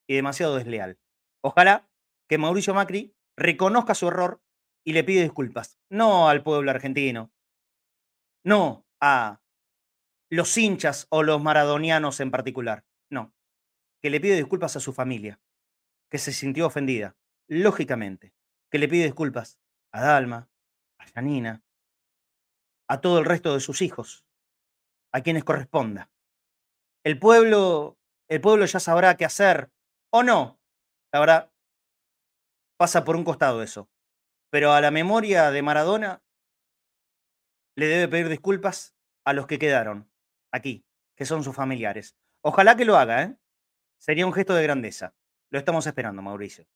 y 0.07 0.17
demasiado 0.17 0.57
desleal. 0.57 0.99
Ojalá 1.43 1.89
que 2.29 2.39
Mauricio 2.39 2.75
Macri 2.75 3.15
reconozca 3.37 3.95
su 3.95 4.09
error 4.09 4.43
y 4.85 4.93
le 4.93 5.05
pide 5.05 5.23
disculpas, 5.23 5.79
no 5.89 6.29
al 6.29 6.43
pueblo 6.43 6.71
argentino, 6.71 7.33
no 8.45 8.87
a 9.01 9.41
los 10.31 10.57
hinchas 10.57 11.07
o 11.11 11.23
los 11.23 11.43
maradonianos 11.43 12.21
en 12.21 12.31
particular, 12.31 12.85
no, 13.11 13.35
que 14.01 14.11
le 14.11 14.21
pide 14.21 14.37
disculpas 14.37 14.77
a 14.77 14.81
su 14.81 14.93
familia, 14.93 15.41
que 16.11 16.19
se 16.19 16.33
sintió 16.33 16.67
ofendida, 16.67 17.17
lógicamente, 17.49 18.35
que 18.71 18.79
le 18.79 18.89
pide 18.89 19.05
disculpas 19.05 19.60
a 19.93 20.03
Dalma, 20.03 20.49
a 20.99 21.07
Janina, 21.07 21.63
a 22.89 23.01
todo 23.01 23.19
el 23.19 23.25
resto 23.25 23.55
de 23.55 23.61
sus 23.61 23.83
hijos, 23.83 24.25
a 25.13 25.21
quienes 25.21 25.45
corresponda. 25.45 26.11
El 27.05 27.19
pueblo, 27.19 27.99
el 28.29 28.41
pueblo 28.41 28.67
ya 28.67 28.81
sabrá 28.81 29.17
qué 29.17 29.25
hacer 29.25 29.71
o 30.11 30.23
no. 30.23 30.61
La 31.13 31.21
verdad, 31.21 31.53
pasa 32.77 33.05
por 33.05 33.17
un 33.17 33.25
costado 33.25 33.63
eso. 33.63 33.89
Pero 34.51 34.73
a 34.73 34.81
la 34.81 34.91
memoria 34.91 35.51
de 35.51 35.63
Maradona 35.63 36.23
le 37.77 37.87
debe 37.87 38.09
pedir 38.09 38.29
disculpas 38.29 38.97
a 39.25 39.33
los 39.33 39.47
que 39.47 39.59
quedaron 39.59 40.11
aquí, 40.53 40.85
que 41.17 41.25
son 41.25 41.45
sus 41.45 41.55
familiares. 41.55 42.17
Ojalá 42.43 42.77
que 42.77 42.85
lo 42.85 42.97
haga, 42.97 43.23
¿eh? 43.23 43.37
Sería 43.99 44.27
un 44.27 44.33
gesto 44.33 44.55
de 44.55 44.63
grandeza. 44.63 45.15
Lo 45.51 45.59
estamos 45.59 45.87
esperando, 45.87 46.23
Mauricio. 46.23 46.67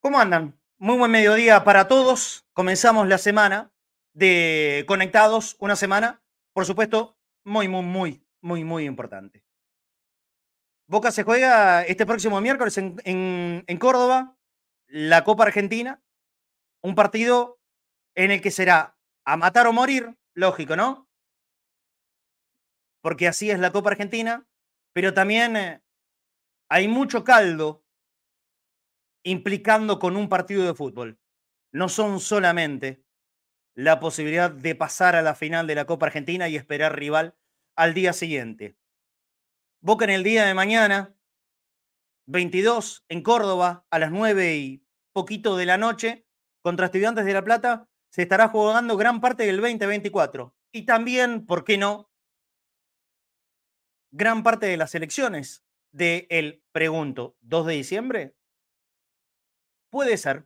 ¿Cómo 0.00 0.18
andan? 0.18 0.58
Muy 0.78 0.98
buen 0.98 1.12
mediodía 1.12 1.62
para 1.62 1.86
todos. 1.86 2.44
Comenzamos 2.52 3.06
la 3.06 3.18
semana 3.18 3.72
de 4.12 4.84
Conectados, 4.88 5.56
una 5.60 5.76
semana, 5.76 6.20
por 6.52 6.66
supuesto, 6.66 7.16
muy, 7.44 7.68
muy, 7.68 7.82
muy, 7.82 8.26
muy, 8.40 8.64
muy 8.64 8.84
importante. 8.84 9.44
Boca 10.88 11.12
se 11.12 11.22
juega 11.22 11.84
este 11.84 12.04
próximo 12.04 12.40
miércoles 12.40 12.76
en, 12.76 12.96
en 13.04 13.78
Córdoba, 13.78 14.36
la 14.88 15.22
Copa 15.22 15.44
Argentina, 15.44 16.02
un 16.82 16.96
partido 16.96 17.60
en 18.16 18.32
el 18.32 18.40
que 18.40 18.50
será 18.50 18.98
a 19.24 19.36
matar 19.36 19.68
o 19.68 19.72
morir, 19.72 20.18
lógico, 20.34 20.74
¿no? 20.74 21.08
Porque 23.00 23.28
así 23.28 23.48
es 23.48 23.60
la 23.60 23.70
Copa 23.70 23.90
Argentina, 23.90 24.44
pero 24.92 25.14
también 25.14 25.56
eh, 25.56 25.82
hay 26.68 26.88
mucho 26.88 27.22
caldo 27.22 27.83
implicando 29.24 29.98
con 29.98 30.16
un 30.16 30.28
partido 30.28 30.64
de 30.64 30.74
fútbol. 30.74 31.18
No 31.72 31.88
son 31.88 32.20
solamente 32.20 33.04
la 33.74 33.98
posibilidad 33.98 34.50
de 34.50 34.76
pasar 34.76 35.16
a 35.16 35.22
la 35.22 35.34
final 35.34 35.66
de 35.66 35.74
la 35.74 35.86
Copa 35.86 36.06
Argentina 36.06 36.48
y 36.48 36.56
esperar 36.56 36.96
rival 36.96 37.36
al 37.74 37.94
día 37.94 38.12
siguiente. 38.12 38.76
Boca 39.80 40.04
en 40.04 40.10
el 40.10 40.22
día 40.22 40.44
de 40.44 40.54
mañana, 40.54 41.16
22 42.26 43.04
en 43.08 43.22
Córdoba, 43.22 43.86
a 43.90 43.98
las 43.98 44.12
9 44.12 44.56
y 44.56 44.86
poquito 45.12 45.56
de 45.56 45.66
la 45.66 45.76
noche, 45.76 46.26
contra 46.62 46.86
Estudiantes 46.86 47.24
de 47.24 47.32
La 47.32 47.44
Plata 47.44 47.88
se 48.10 48.22
estará 48.22 48.48
jugando 48.48 48.96
gran 48.96 49.20
parte 49.20 49.44
del 49.44 49.60
2024. 49.60 50.54
Y 50.72 50.86
también, 50.86 51.46
¿por 51.46 51.64
qué 51.64 51.76
no? 51.76 52.10
Gran 54.12 54.42
parte 54.44 54.66
de 54.66 54.76
las 54.76 54.94
elecciones 54.94 55.64
del, 55.92 56.26
el, 56.30 56.64
pregunto, 56.72 57.36
2 57.40 57.66
de 57.66 57.74
diciembre. 57.74 58.36
Puede 59.94 60.16
ser. 60.16 60.44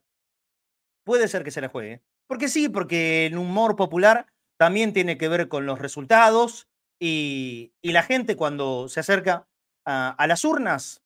Puede 1.07 1.27
ser 1.27 1.43
que 1.43 1.51
se 1.51 1.63
la 1.63 1.71
juegue. 1.71 2.03
Porque 2.27 2.49
sí, 2.49 2.69
porque 2.69 3.25
el 3.25 3.39
humor 3.39 3.77
popular 3.77 4.27
también 4.59 4.93
tiene 4.93 5.17
que 5.17 5.27
ver 5.27 5.49
con 5.49 5.65
los 5.65 5.79
resultados 5.79 6.69
y, 7.01 7.73
la 7.81 8.03
gente 8.03 8.37
cuando 8.37 8.91
se 8.91 9.01
acerca 9.01 9.49
a, 9.87 10.27
las 10.27 10.45
urnas 10.45 11.03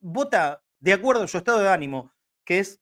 vota 0.00 0.64
de 0.80 0.92
acuerdo 0.92 1.22
a 1.22 1.28
su 1.28 1.38
estado 1.38 1.60
de 1.60 1.68
ánimo, 1.68 2.12
que 2.44 2.58
es 2.58 2.80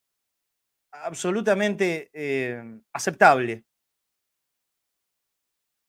absolutamente 0.92 2.08
eh, 2.14 2.80
aceptable. 2.94 3.66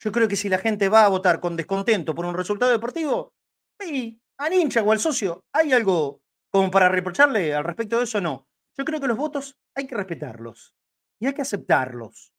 Yo 0.03 0.11
creo 0.11 0.27
que 0.27 0.35
si 0.35 0.49
la 0.49 0.57
gente 0.57 0.89
va 0.89 1.05
a 1.05 1.09
votar 1.09 1.39
con 1.39 1.55
descontento 1.55 2.13
por 2.13 2.25
un 2.25 2.35
resultado 2.35 2.73
deportivo, 2.73 3.33
y 3.79 4.19
al 4.37 4.51
hincha 4.51 4.83
o 4.83 4.91
al 4.91 4.99
socio, 4.99 5.45
¿hay 5.53 5.71
algo 5.71 6.21
como 6.51 6.69
para 6.69 6.89
reprocharle 6.89 7.55
al 7.55 7.63
respecto 7.63 7.99
de 7.99 8.03
eso? 8.03 8.19
No. 8.19 8.46
Yo 8.77 8.85
creo 8.85 8.99
que 8.99 9.07
los 9.07 9.17
votos 9.17 9.57
hay 9.75 9.87
que 9.87 9.95
respetarlos 9.95 10.75
y 11.19 11.25
hay 11.25 11.33
que 11.33 11.41
aceptarlos. 11.41 12.33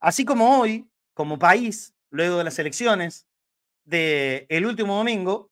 Así 0.00 0.24
como 0.24 0.58
hoy, 0.58 0.90
como 1.14 1.38
país, 1.38 1.94
luego 2.10 2.38
de 2.38 2.44
las 2.44 2.58
elecciones 2.58 3.28
del 3.84 4.66
último 4.66 4.96
domingo, 4.96 5.50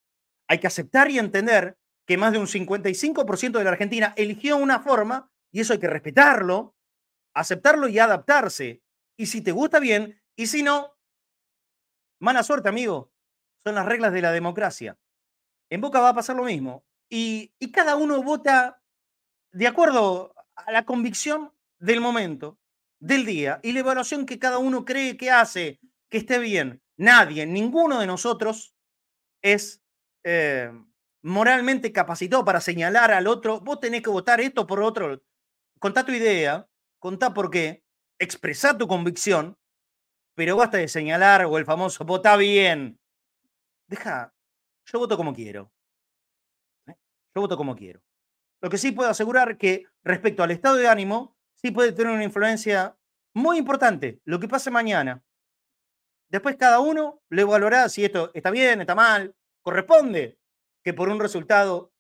hay 0.49 0.59
que 0.59 0.67
aceptar 0.67 1.11
y 1.11 1.19
entender 1.19 1.79
que 2.07 2.17
más 2.17 2.33
de 2.33 2.39
un 2.39 2.47
55% 2.47 3.59
de 3.59 3.65
la 3.65 3.71
Argentina 3.71 4.15
eligió 4.17 4.57
una 4.57 4.81
forma 4.81 5.31
y 5.53 5.61
eso 5.61 5.75
hay 5.75 5.79
que 5.79 5.89
respetarlo, 5.89 6.75
aceptarlo 7.35 7.87
y 7.89 7.99
adaptarse. 7.99 8.83
Y 9.17 9.27
si 9.27 9.43
te 9.43 9.53
gusta 9.53 9.79
bien, 9.79 10.21
y 10.35 10.47
si 10.47 10.63
no, 10.63 10.97
mala 12.21 12.43
suerte, 12.43 12.69
amigo. 12.69 13.13
Son 13.65 13.75
las 13.75 13.85
reglas 13.85 14.13
de 14.13 14.23
la 14.23 14.33
democracia. 14.33 14.99
En 15.71 15.83
Boca 15.83 16.01
va 16.01 16.09
a 16.09 16.15
pasar 16.15 16.37
lo 16.37 16.45
mismo. 16.45 16.85
Y, 17.11 17.53
y 17.59 17.71
cada 17.71 17.97
uno 17.97 18.23
vota 18.23 18.80
de 19.53 19.67
acuerdo 19.67 20.35
a 20.55 20.73
la 20.73 20.85
convicción 20.85 21.53
del 21.79 22.01
momento, 22.01 22.59
del 23.01 23.25
día 23.25 23.61
y 23.63 23.73
la 23.73 23.81
evaluación 23.81 24.27
que 24.27 24.39
cada 24.39 24.59
uno 24.59 24.85
cree 24.85 25.17
que 25.17 25.31
hace 25.31 25.81
que 26.09 26.19
esté 26.19 26.39
bien. 26.39 26.83
Nadie, 26.97 27.47
ninguno 27.47 27.99
de 27.99 28.07
nosotros 28.07 28.75
es 29.43 29.83
eh, 30.25 30.71
moralmente 31.23 31.93
capacitado 31.93 32.45
para 32.45 32.61
señalar 32.61 33.11
al 33.11 33.27
otro, 33.27 33.61
vos 33.61 33.81
tenés 33.81 34.03
que 34.03 34.11
votar 34.11 34.41
esto 34.41 34.67
por 34.67 34.83
otro. 34.83 35.23
Contá 35.79 36.05
tu 36.05 36.13
idea, 36.13 36.69
contá 36.99 37.33
por 37.33 37.51
qué, 37.51 37.83
expresá 38.19 38.77
tu 38.77 38.87
convicción, 38.87 39.57
pero 40.35 40.57
basta 40.57 40.77
de 40.77 40.89
señalar 40.89 41.47
o 41.47 41.57
el 41.57 41.65
famoso 41.65 42.05
vota 42.05 42.37
bien. 42.37 43.01
Deja, 43.87 44.35
yo 44.85 44.99
voto 44.99 45.17
como 45.17 45.35
quiero. 45.35 45.73
¿eh? 46.87 46.95
Yo 47.35 47.41
voto 47.41 47.57
como 47.57 47.75
quiero. 47.75 48.03
Lo 48.61 48.71
que 48.71 48.79
sí 48.79 48.93
puedo 48.93 49.11
asegurar 49.11 49.57
que 49.57 49.85
respecto 50.03 50.43
al 50.43 50.51
estado 50.51 50.77
de 50.77 50.89
ánimo, 50.89 51.37
sí 51.55 51.71
puede 51.71 51.93
tener 51.93 52.13
una 52.13 52.25
influencia 52.25 52.97
muy 53.35 53.59
importante 53.59 54.21
lo 54.25 54.41
que 54.41 54.49
pase 54.49 54.71
mañana. 54.71 55.23
Después 56.29 56.57
cada 56.57 56.81
uno 56.81 57.23
le 57.29 57.43
evaluará 57.43 57.89
si 57.89 58.05
esto 58.05 58.31
está 58.35 58.51
bien, 58.51 58.81
está 58.81 58.95
mal, 58.95 59.35
corresponde 59.63 60.39
que 60.85 60.95
por 60.95 61.09
un 61.09 61.21
resultado 61.21 61.93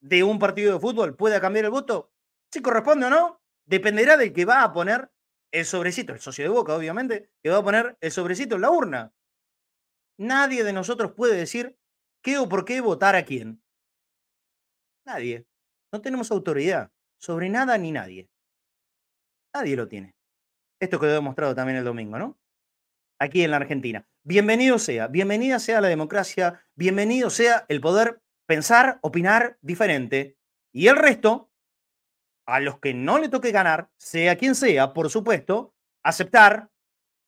de 0.00 0.22
un 0.22 0.38
partido 0.38 0.74
de 0.74 0.80
fútbol 0.80 1.16
pueda 1.16 1.40
cambiar 1.40 1.66
el 1.66 1.70
voto. 1.70 2.12
Si 2.52 2.60
corresponde 2.60 3.06
o 3.06 3.10
no, 3.10 3.42
dependerá 3.64 4.16
del 4.16 4.32
que 4.32 4.44
va 4.44 4.62
a 4.62 4.72
poner 4.72 5.10
el 5.52 5.64
sobrecito, 5.64 6.12
el 6.12 6.20
socio 6.20 6.44
de 6.44 6.50
Boca, 6.50 6.74
obviamente, 6.74 7.30
que 7.42 7.50
va 7.50 7.58
a 7.58 7.64
poner 7.64 7.96
el 8.00 8.10
sobrecito 8.10 8.54
en 8.54 8.60
la 8.62 8.70
urna. 8.70 9.12
Nadie 10.18 10.64
de 10.64 10.72
nosotros 10.72 11.12
puede 11.12 11.36
decir 11.36 11.78
qué 12.22 12.38
o 12.38 12.48
por 12.48 12.64
qué 12.64 12.80
votar 12.80 13.16
a 13.16 13.24
quién. 13.24 13.62
Nadie. 15.04 15.49
No 15.92 16.00
tenemos 16.00 16.30
autoridad 16.30 16.92
sobre 17.18 17.48
nada 17.48 17.76
ni 17.76 17.90
nadie. 17.90 18.30
Nadie 19.52 19.76
lo 19.76 19.88
tiene. 19.88 20.14
Esto 20.80 21.00
quedó 21.00 21.14
demostrado 21.14 21.54
también 21.54 21.78
el 21.78 21.84
domingo, 21.84 22.18
¿no? 22.18 22.38
Aquí 23.18 23.42
en 23.42 23.50
la 23.50 23.56
Argentina. 23.56 24.06
Bienvenido 24.22 24.78
sea, 24.78 25.08
bienvenida 25.08 25.58
sea 25.58 25.80
la 25.80 25.88
democracia, 25.88 26.64
bienvenido 26.76 27.28
sea 27.28 27.66
el 27.68 27.80
poder 27.80 28.22
pensar, 28.46 28.98
opinar 29.02 29.58
diferente. 29.62 30.38
Y 30.72 30.86
el 30.86 30.96
resto, 30.96 31.50
a 32.46 32.60
los 32.60 32.78
que 32.78 32.94
no 32.94 33.18
le 33.18 33.28
toque 33.28 33.50
ganar, 33.50 33.90
sea 33.98 34.36
quien 34.36 34.54
sea, 34.54 34.92
por 34.94 35.10
supuesto, 35.10 35.74
aceptar 36.04 36.70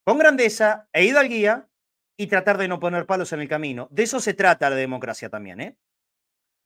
con 0.04 0.18
grandeza 0.18 0.88
e 0.92 1.04
hidalguía 1.04 1.68
y 2.16 2.28
tratar 2.28 2.58
de 2.58 2.68
no 2.68 2.78
poner 2.78 3.06
palos 3.06 3.32
en 3.32 3.40
el 3.40 3.48
camino. 3.48 3.88
De 3.90 4.04
eso 4.04 4.20
se 4.20 4.34
trata 4.34 4.70
la 4.70 4.76
democracia 4.76 5.28
también, 5.28 5.60
¿eh? 5.60 5.76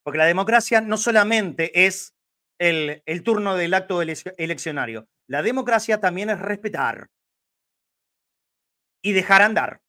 Porque 0.06 0.18
la 0.18 0.26
democracia 0.26 0.80
no 0.80 0.98
solamente 0.98 1.84
es 1.84 2.14
el, 2.60 3.02
turno 3.24 3.56
del 3.56 3.74
acto 3.74 4.02
eleccionario, 4.02 5.08
la 5.26 5.42
democracia 5.42 5.98
también 5.98 6.30
es 6.30 6.38
respetar 6.38 7.10
y 9.02 9.12
dejar 9.14 9.42
andar. 9.42 9.82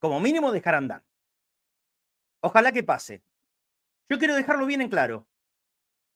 Como 0.00 0.20
mínimo 0.20 0.52
dejar 0.52 0.74
andar. 0.74 1.04
Ojalá 2.42 2.72
que 2.72 2.82
pase. 2.82 3.22
Yo 4.08 4.18
quiero 4.18 4.34
dejarlo 4.34 4.64
bien 4.64 4.80
en 4.80 4.88
claro, 4.88 5.28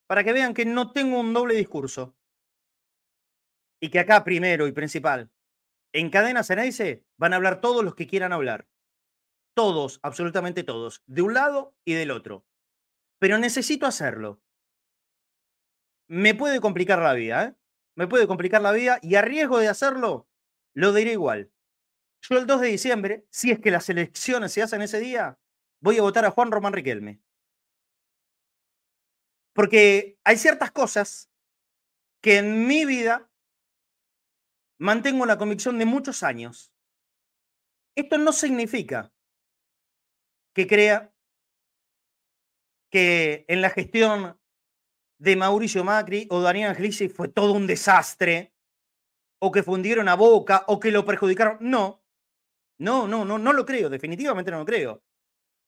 para 0.07 0.25
que 0.25 0.33
vean 0.33 0.55
que 0.55 0.65
no 0.65 0.93
tengo 0.93 1.21
un 1.21 1.35
doble 1.35 1.57
discurso. 1.57 2.17
Y 3.83 3.91
que 3.91 3.99
acá, 3.99 4.25
primero 4.25 4.67
y 4.67 4.73
principal, 4.73 5.31
en 5.93 6.09
Cadena 6.09 6.43
Ceneice 6.43 7.05
van 7.19 7.35
a 7.35 7.37
hablar 7.37 7.61
todos 7.61 7.85
los 7.85 7.95
que 7.95 8.07
quieran 8.07 8.33
hablar. 8.33 8.67
Todos, 9.55 10.01
absolutamente 10.03 10.65
todos, 10.65 11.03
de 11.05 11.21
un 11.21 11.35
lado 11.35 11.75
y 11.85 11.93
del 11.93 12.11
otro 12.11 12.47
pero 13.25 13.39
necesito 13.39 13.87
hacerlo. 13.87 14.43
Me 16.11 16.35
puede 16.35 16.61
complicar 16.61 16.99
la 16.99 17.15
vida, 17.15 17.43
¿eh? 17.43 17.55
Me 17.97 18.07
puede 18.07 18.27
complicar 18.27 18.61
la 18.61 18.71
vida 18.71 18.99
y 19.01 19.15
a 19.15 19.23
riesgo 19.23 19.59
de 19.61 19.69
hacerlo, 19.69 20.29
lo 20.75 20.93
diré 20.93 21.13
igual. 21.13 21.51
Yo 22.21 22.37
el 22.37 22.47
2 22.47 22.61
de 22.61 22.69
diciembre, 22.69 23.27
si 23.31 23.51
es 23.51 23.61
que 23.61 23.71
las 23.71 23.89
elecciones 23.89 24.53
se 24.53 24.61
hacen 24.61 24.83
ese 24.83 25.01
día, 25.01 25.39
voy 25.81 25.97
a 25.97 26.03
votar 26.03 26.27
a 26.27 26.33
Juan 26.33 26.51
Román 26.51 26.75
Riquelme. 26.75 27.23
Porque 29.55 30.19
hay 30.23 30.37
ciertas 30.37 30.71
cosas 30.71 31.33
que 32.21 32.37
en 32.37 32.67
mi 32.67 32.85
vida 32.85 33.33
mantengo 34.79 35.25
la 35.25 35.39
convicción 35.39 35.79
de 35.79 35.87
muchos 35.87 36.23
años. 36.23 36.75
Esto 37.97 38.19
no 38.19 38.35
significa 38.35 39.15
que 40.53 40.67
crea 40.67 41.14
que 42.95 43.45
en 43.49 43.61
la 43.61 43.71
gestión 43.71 44.39
de 45.19 45.35
Mauricio 45.35 45.83
Macri 45.83 46.29
o 46.31 46.41
Daniel 46.41 46.71
Angelici 46.71 47.09
fue 47.09 47.27
todo 47.27 47.51
un 47.51 47.67
desastre, 47.67 48.55
o 49.41 49.51
que 49.51 49.65
fundieron 49.65 50.09
a 50.09 50.15
Boca, 50.15 50.63
o 50.69 50.79
que 50.79 50.93
lo 50.93 51.05
perjudicaron. 51.05 51.57
No, 51.59 52.05
no, 52.79 53.09
no, 53.09 53.25
no, 53.25 53.37
no 53.37 53.53
lo 53.53 53.67
creo, 53.67 53.91
definitivamente 53.91 54.53
no 54.53 54.61
lo 54.61 54.65
creo. 54.65 55.03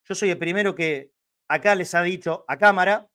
Yo 0.04 0.14
soy 0.14 0.30
el 0.30 0.38
primero 0.38 0.76
que 0.76 1.14
acá 1.48 1.74
les 1.74 1.96
ha 1.96 2.02
dicho 2.02 2.44
a 2.46 2.58
cámara 2.58 3.10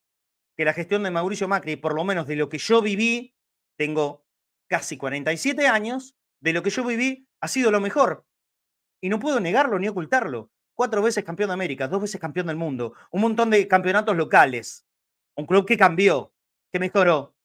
que 0.58 0.66
la 0.66 0.74
gestión 0.74 1.04
de 1.04 1.12
Mauricio 1.12 1.48
Macri, 1.48 1.78
por 1.78 1.96
lo 1.96 2.04
menos 2.04 2.28
de 2.28 2.36
lo 2.36 2.50
que 2.50 2.58
yo 2.58 2.82
viví, 2.82 3.34
tengo 3.78 4.26
casi 4.70 4.98
47 4.98 5.68
años, 5.68 6.18
de 6.42 6.52
lo 6.52 6.64
que 6.64 6.70
yo 6.70 6.84
viví 6.84 7.30
ha 7.40 7.48
sido 7.48 7.72
lo 7.72 7.80
mejor. 7.80 8.26
Y 9.02 9.08
no 9.08 9.20
puedo 9.20 9.40
negarlo 9.40 9.80
ni 9.80 9.88
ocultarlo 9.88 10.51
cuatro 10.74 11.02
veces 11.02 11.24
campeón 11.24 11.50
de 11.50 11.54
América, 11.54 11.88
dos 11.88 12.02
veces 12.02 12.20
campeón 12.20 12.48
del 12.48 12.56
mundo, 12.56 12.94
un 13.12 13.22
montón 13.22 13.50
de 13.50 13.68
campeonatos 13.68 14.16
locales, 14.16 14.86
un 15.36 15.46
club 15.46 15.66
que 15.66 15.78
cambió, 15.78 16.34
que 16.72 16.80
mejoró, 16.80 17.36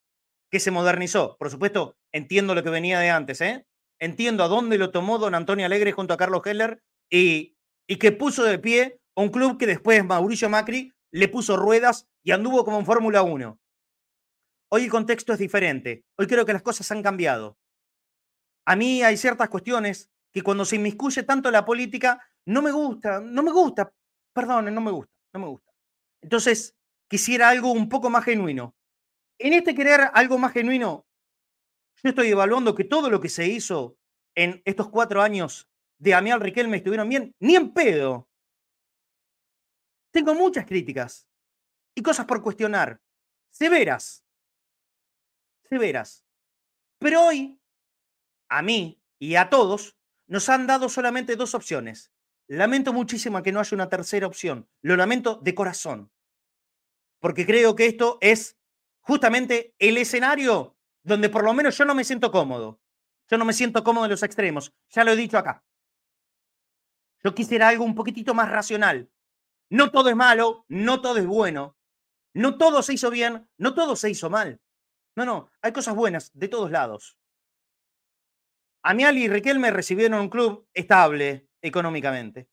que 0.50 0.60
se 0.60 0.70
modernizó. 0.70 1.36
Por 1.38 1.50
supuesto, 1.50 1.96
entiendo 2.12 2.54
lo 2.54 2.62
que 2.62 2.70
venía 2.70 2.98
de 3.00 3.10
antes, 3.10 3.40
¿eh? 3.40 3.66
Entiendo 3.98 4.44
a 4.44 4.48
dónde 4.48 4.78
lo 4.78 4.90
tomó 4.90 5.18
don 5.18 5.34
Antonio 5.34 5.66
Alegre 5.66 5.92
junto 5.92 6.14
a 6.14 6.16
Carlos 6.16 6.42
Heller 6.44 6.82
y, 7.10 7.56
que 7.98 8.12
puso 8.12 8.44
de 8.44 8.58
pie 8.58 9.00
un 9.14 9.30
club 9.30 9.58
que 9.58 9.66
después 9.66 10.04
Mauricio 10.04 10.48
Macri 10.48 10.92
le 11.10 11.28
puso 11.28 11.56
ruedas 11.56 12.06
y 12.22 12.32
anduvo 12.32 12.64
como 12.64 12.78
en 12.78 12.84
Fórmula 12.84 13.22
1. 13.22 13.58
Hoy 14.68 14.84
el 14.84 14.90
contexto 14.90 15.32
es 15.32 15.38
diferente. 15.38 16.04
Hoy 16.18 16.26
creo 16.26 16.44
que 16.44 16.52
las 16.52 16.62
cosas 16.62 16.90
han 16.90 17.02
cambiado. 17.02 17.56
A 18.66 18.76
mí 18.76 19.02
hay 19.02 19.16
ciertas 19.16 19.48
cuestiones 19.48 20.10
que 20.32 20.42
cuando 20.42 20.64
se 20.64 20.76
inmiscuye 20.76 21.22
tanto 21.22 21.50
la 21.50 21.64
política 21.64 22.20
no 22.46 22.62
me 22.62 22.70
gusta, 22.70 23.20
no 23.20 23.42
me 23.42 23.52
gusta, 23.52 23.92
perdón, 24.32 24.72
no 24.72 24.80
me 24.80 24.90
gusta, 24.90 25.12
no 25.34 25.40
me 25.40 25.46
gusta. 25.48 25.72
Entonces, 26.22 26.76
quisiera 27.08 27.48
algo 27.48 27.72
un 27.72 27.88
poco 27.88 28.08
más 28.10 28.24
genuino. 28.24 28.74
En 29.38 29.52
este 29.52 29.74
querer 29.74 30.10
algo 30.14 30.38
más 30.38 30.52
genuino, 30.52 31.06
yo 32.02 32.10
estoy 32.10 32.28
evaluando 32.28 32.74
que 32.74 32.84
todo 32.84 33.10
lo 33.10 33.20
que 33.20 33.28
se 33.28 33.46
hizo 33.46 33.98
en 34.34 34.62
estos 34.64 34.88
cuatro 34.88 35.22
años 35.22 35.68
de 35.98 36.14
Amial 36.14 36.40
Riquelme 36.40 36.76
estuvieron 36.78 37.08
bien, 37.08 37.34
ni 37.40 37.56
en 37.56 37.72
pedo. 37.72 38.28
Tengo 40.12 40.34
muchas 40.34 40.66
críticas 40.66 41.28
y 41.94 42.02
cosas 42.02 42.26
por 42.26 42.42
cuestionar, 42.42 43.00
severas, 43.50 44.24
severas. 45.64 46.24
Pero 46.98 47.26
hoy, 47.26 47.60
a 48.48 48.62
mí 48.62 49.00
y 49.18 49.36
a 49.36 49.50
todos, 49.50 49.96
nos 50.28 50.48
han 50.48 50.66
dado 50.66 50.88
solamente 50.88 51.36
dos 51.36 51.54
opciones. 51.54 52.12
Lamento 52.48 52.92
muchísimo 52.92 53.42
que 53.42 53.52
no 53.52 53.60
haya 53.60 53.74
una 53.74 53.88
tercera 53.88 54.26
opción. 54.26 54.68
Lo 54.82 54.96
lamento 54.96 55.40
de 55.42 55.54
corazón. 55.54 56.12
Porque 57.18 57.44
creo 57.44 57.74
que 57.74 57.86
esto 57.86 58.18
es 58.20 58.56
justamente 59.00 59.74
el 59.78 59.96
escenario 59.98 60.76
donde 61.02 61.28
por 61.28 61.44
lo 61.44 61.54
menos 61.54 61.76
yo 61.76 61.84
no 61.84 61.94
me 61.94 62.04
siento 62.04 62.30
cómodo. 62.30 62.80
Yo 63.28 63.38
no 63.38 63.44
me 63.44 63.52
siento 63.52 63.82
cómodo 63.82 64.04
en 64.04 64.12
los 64.12 64.22
extremos. 64.22 64.72
Ya 64.90 65.02
lo 65.02 65.12
he 65.12 65.16
dicho 65.16 65.38
acá. 65.38 65.64
Yo 67.24 67.34
quisiera 67.34 67.68
algo 67.68 67.84
un 67.84 67.94
poquitito 67.94 68.34
más 68.34 68.48
racional. 68.48 69.10
No 69.68 69.90
todo 69.90 70.10
es 70.10 70.16
malo, 70.16 70.64
no 70.68 71.00
todo 71.00 71.18
es 71.18 71.26
bueno. 71.26 71.76
No 72.34 72.58
todo 72.58 72.82
se 72.82 72.92
hizo 72.92 73.10
bien, 73.10 73.48
no 73.56 73.74
todo 73.74 73.96
se 73.96 74.10
hizo 74.10 74.30
mal. 74.30 74.60
No, 75.16 75.24
no, 75.24 75.50
hay 75.62 75.72
cosas 75.72 75.94
buenas 75.94 76.30
de 76.34 76.48
todos 76.48 76.70
lados. 76.70 77.18
Amial 78.82 79.18
y 79.18 79.26
Riquelme 79.26 79.70
recibieron 79.70 80.20
un 80.20 80.28
club 80.28 80.68
estable, 80.74 81.45
económicamente. 81.68 82.48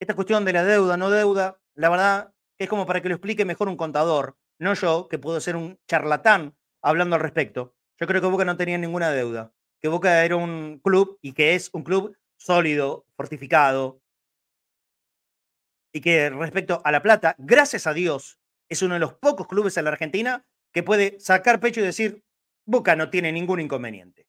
Esta 0.00 0.14
cuestión 0.14 0.44
de 0.44 0.52
la 0.52 0.64
deuda, 0.64 0.96
no 0.96 1.10
deuda, 1.10 1.60
la 1.74 1.88
verdad 1.88 2.34
es 2.58 2.68
como 2.68 2.86
para 2.86 3.00
que 3.00 3.08
lo 3.08 3.14
explique 3.14 3.44
mejor 3.44 3.68
un 3.68 3.76
contador, 3.76 4.36
no 4.58 4.74
yo, 4.74 5.08
que 5.08 5.18
puedo 5.18 5.40
ser 5.40 5.56
un 5.56 5.78
charlatán 5.86 6.56
hablando 6.82 7.16
al 7.16 7.22
respecto. 7.22 7.74
Yo 7.98 8.06
creo 8.06 8.20
que 8.20 8.28
Boca 8.28 8.44
no 8.44 8.56
tenía 8.56 8.78
ninguna 8.78 9.10
deuda, 9.10 9.52
que 9.80 9.88
Boca 9.88 10.24
era 10.24 10.36
un 10.36 10.80
club 10.82 11.18
y 11.22 11.32
que 11.32 11.54
es 11.54 11.70
un 11.72 11.82
club 11.82 12.16
sólido, 12.36 13.06
fortificado, 13.16 14.00
y 15.92 16.00
que 16.00 16.28
respecto 16.28 16.82
a 16.84 16.92
La 16.92 17.02
Plata, 17.02 17.34
gracias 17.38 17.86
a 17.86 17.94
Dios, 17.94 18.38
es 18.68 18.82
uno 18.82 18.94
de 18.94 19.00
los 19.00 19.14
pocos 19.14 19.46
clubes 19.46 19.76
en 19.76 19.84
la 19.84 19.92
Argentina 19.92 20.44
que 20.72 20.82
puede 20.82 21.18
sacar 21.20 21.58
pecho 21.58 21.80
y 21.80 21.84
decir, 21.84 22.22
Boca 22.66 22.96
no 22.96 23.08
tiene 23.08 23.32
ningún 23.32 23.60
inconveniente. 23.60 24.28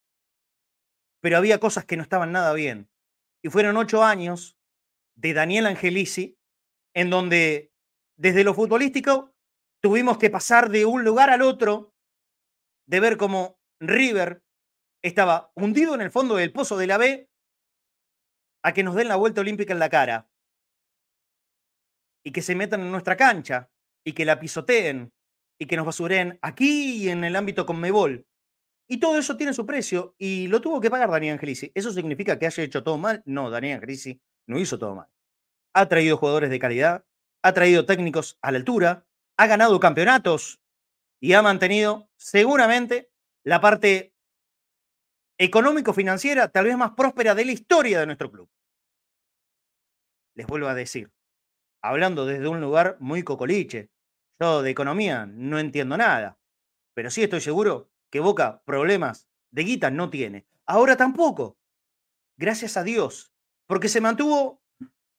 Pero 1.20 1.38
había 1.38 1.60
cosas 1.60 1.84
que 1.84 1.98
no 1.98 2.04
estaban 2.04 2.32
nada 2.32 2.54
bien. 2.54 2.90
Y 3.48 3.50
fueron 3.50 3.78
ocho 3.78 4.04
años 4.04 4.58
de 5.16 5.34
Daniel 5.34 5.68
Angelici, 5.68 6.38
en 6.94 7.10
donde 7.10 7.72
desde 8.18 8.44
lo 8.44 8.54
futbolístico 8.54 9.34
tuvimos 9.82 10.18
que 10.18 10.30
pasar 10.30 10.70
de 10.70 10.84
un 10.84 11.06
lugar 11.06 11.30
al 11.30 11.42
otro, 11.42 11.96
de 12.90 13.00
ver 13.00 13.16
cómo 13.16 13.58
River 13.80 14.44
estaba 15.02 15.54
hundido 15.56 15.96
en 15.96 16.02
el 16.02 16.12
fondo 16.12 16.36
del 16.36 16.52
pozo 16.52 16.76
de 16.76 16.88
la 16.88 16.98
B 16.98 17.30
a 18.66 18.74
que 18.74 18.84
nos 18.84 18.96
den 18.96 19.08
la 19.08 19.16
vuelta 19.16 19.40
olímpica 19.40 19.72
en 19.72 19.80
la 19.80 19.90
cara 19.90 20.30
y 22.26 22.34
que 22.34 22.42
se 22.42 22.54
metan 22.54 22.82
en 22.82 22.92
nuestra 22.92 23.16
cancha 23.16 23.72
y 24.06 24.12
que 24.12 24.26
la 24.26 24.42
pisoteen 24.42 25.14
y 25.58 25.68
que 25.68 25.78
nos 25.78 25.86
basuren 25.86 26.38
aquí 26.42 26.98
y 26.98 27.10
en 27.10 27.24
el 27.24 27.38
ámbito 27.38 27.66
con 27.66 27.80
Mebol. 27.80 28.28
Y 28.88 29.00
todo 29.00 29.18
eso 29.18 29.36
tiene 29.36 29.54
su 29.54 29.66
precio 29.66 30.16
y 30.18 30.48
lo 30.48 30.62
tuvo 30.62 30.80
que 30.80 30.90
pagar 30.90 31.12
Daniel 31.12 31.34
Angelici. 31.34 31.72
¿Eso 31.76 31.92
significa 31.92 32.40
que 32.40 32.46
haya 32.46 32.64
hecho 32.64 32.84
todo 32.84 32.98
mal? 32.98 33.22
No, 33.26 33.50
Daniel 33.50 33.76
Angelici 33.76 34.22
no 34.48 34.58
hizo 34.58 34.80
todo 34.80 34.96
mal. 34.96 35.08
Ha 35.74 35.90
traído 35.90 36.18
jugadores 36.18 36.50
de 36.50 36.60
calidad, 36.60 37.06
ha 37.44 37.54
traído 37.54 37.86
técnicos 37.86 38.38
a 38.42 38.52
la 38.52 38.60
altura, 38.60 39.06
ha 39.38 39.48
ganado 39.48 39.80
campeonatos 39.80 40.62
y 41.20 41.34
ha 41.34 41.42
mantenido 41.42 42.10
seguramente 42.16 43.12
la 43.44 43.60
parte 43.60 44.14
económico-financiera 45.38 46.48
tal 46.50 46.66
vez 46.66 46.78
más 46.78 46.92
próspera 46.92 47.36
de 47.36 47.46
la 47.46 47.52
historia 47.52 48.00
de 48.00 48.06
nuestro 48.06 48.32
club. 48.32 48.50
Les 50.36 50.48
vuelvo 50.48 50.68
a 50.68 50.76
decir, 50.76 51.12
hablando 51.82 52.26
desde 52.26 52.48
un 52.48 52.62
lugar 52.62 52.98
muy 53.00 53.24
cocoliche, 53.24 53.90
yo 54.40 54.62
de 54.62 54.70
economía 54.70 55.26
no 55.26 55.60
entiendo 55.60 55.98
nada, 55.98 56.40
pero 56.94 57.10
sí 57.10 57.24
estoy 57.24 57.42
seguro 57.42 57.92
que 58.18 58.22
Boca 58.22 58.64
problemas 58.66 59.30
de 59.52 59.64
guita 59.64 59.92
no 59.92 60.10
tiene. 60.10 60.48
Ahora 60.66 60.98
tampoco. 60.98 61.60
Gracias 62.36 62.76
a 62.76 62.82
Dios, 62.84 63.32
porque 63.68 63.90
se 63.90 64.02
mantuvo 64.02 64.60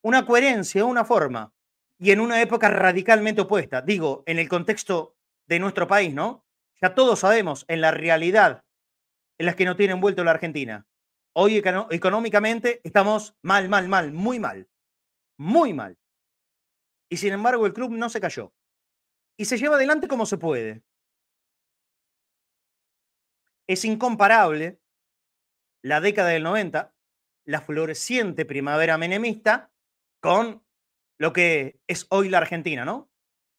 una 0.03 0.27
coherencia, 0.27 0.85
una 0.85 1.05
forma, 1.05 1.53
y 1.97 2.11
en 2.11 2.19
una 2.19 2.43
época 2.43 2.69
radicalmente 2.69 3.43
opuesta. 3.43 3.83
Digo, 3.83 4.25
en 4.27 4.41
el 4.41 4.49
contexto 4.49 5.17
de 5.47 5.61
nuestro 5.61 5.87
país, 5.87 6.13
¿no? 6.13 6.45
Ya 6.83 6.97
todos 6.97 7.21
sabemos 7.21 7.65
en 7.69 7.83
la 7.83 7.93
realidad 7.93 8.65
en 9.39 9.47
las 9.47 9.55
que 9.55 9.65
no 9.65 9.77
tienen 9.77 10.01
vuelto 10.01 10.25
la 10.25 10.33
Argentina. 10.33 10.85
Hoy 11.37 11.63
económicamente 11.91 12.81
estamos 12.83 13.37
mal, 13.43 13.69
mal, 13.69 13.87
mal, 13.87 14.13
muy 14.13 14.41
mal. 14.41 14.69
Muy 15.39 15.73
mal. 15.73 15.97
Y 17.09 17.19
sin 17.19 17.33
embargo 17.33 17.65
el 17.65 17.75
club 17.75 17.93
no 17.93 18.09
se 18.09 18.21
cayó. 18.21 18.53
Y 19.37 19.45
se 19.45 19.57
lleva 19.57 19.77
adelante 19.77 20.09
como 20.09 20.27
se 20.27 20.37
puede. 20.37 20.83
Es 23.69 23.85
incomparable 23.85 24.81
la 25.85 26.01
década 26.01 26.31
del 26.31 26.43
90, 26.43 26.95
la 27.47 27.61
floreciente 27.61 28.47
primavera 28.47 28.97
menemista, 28.97 29.71
con 30.21 30.65
lo 31.21 31.33
que 31.33 31.79
es 31.87 32.07
hoy 32.09 32.31
la 32.31 32.39
Argentina, 32.39 32.85
¿no? 32.85 33.11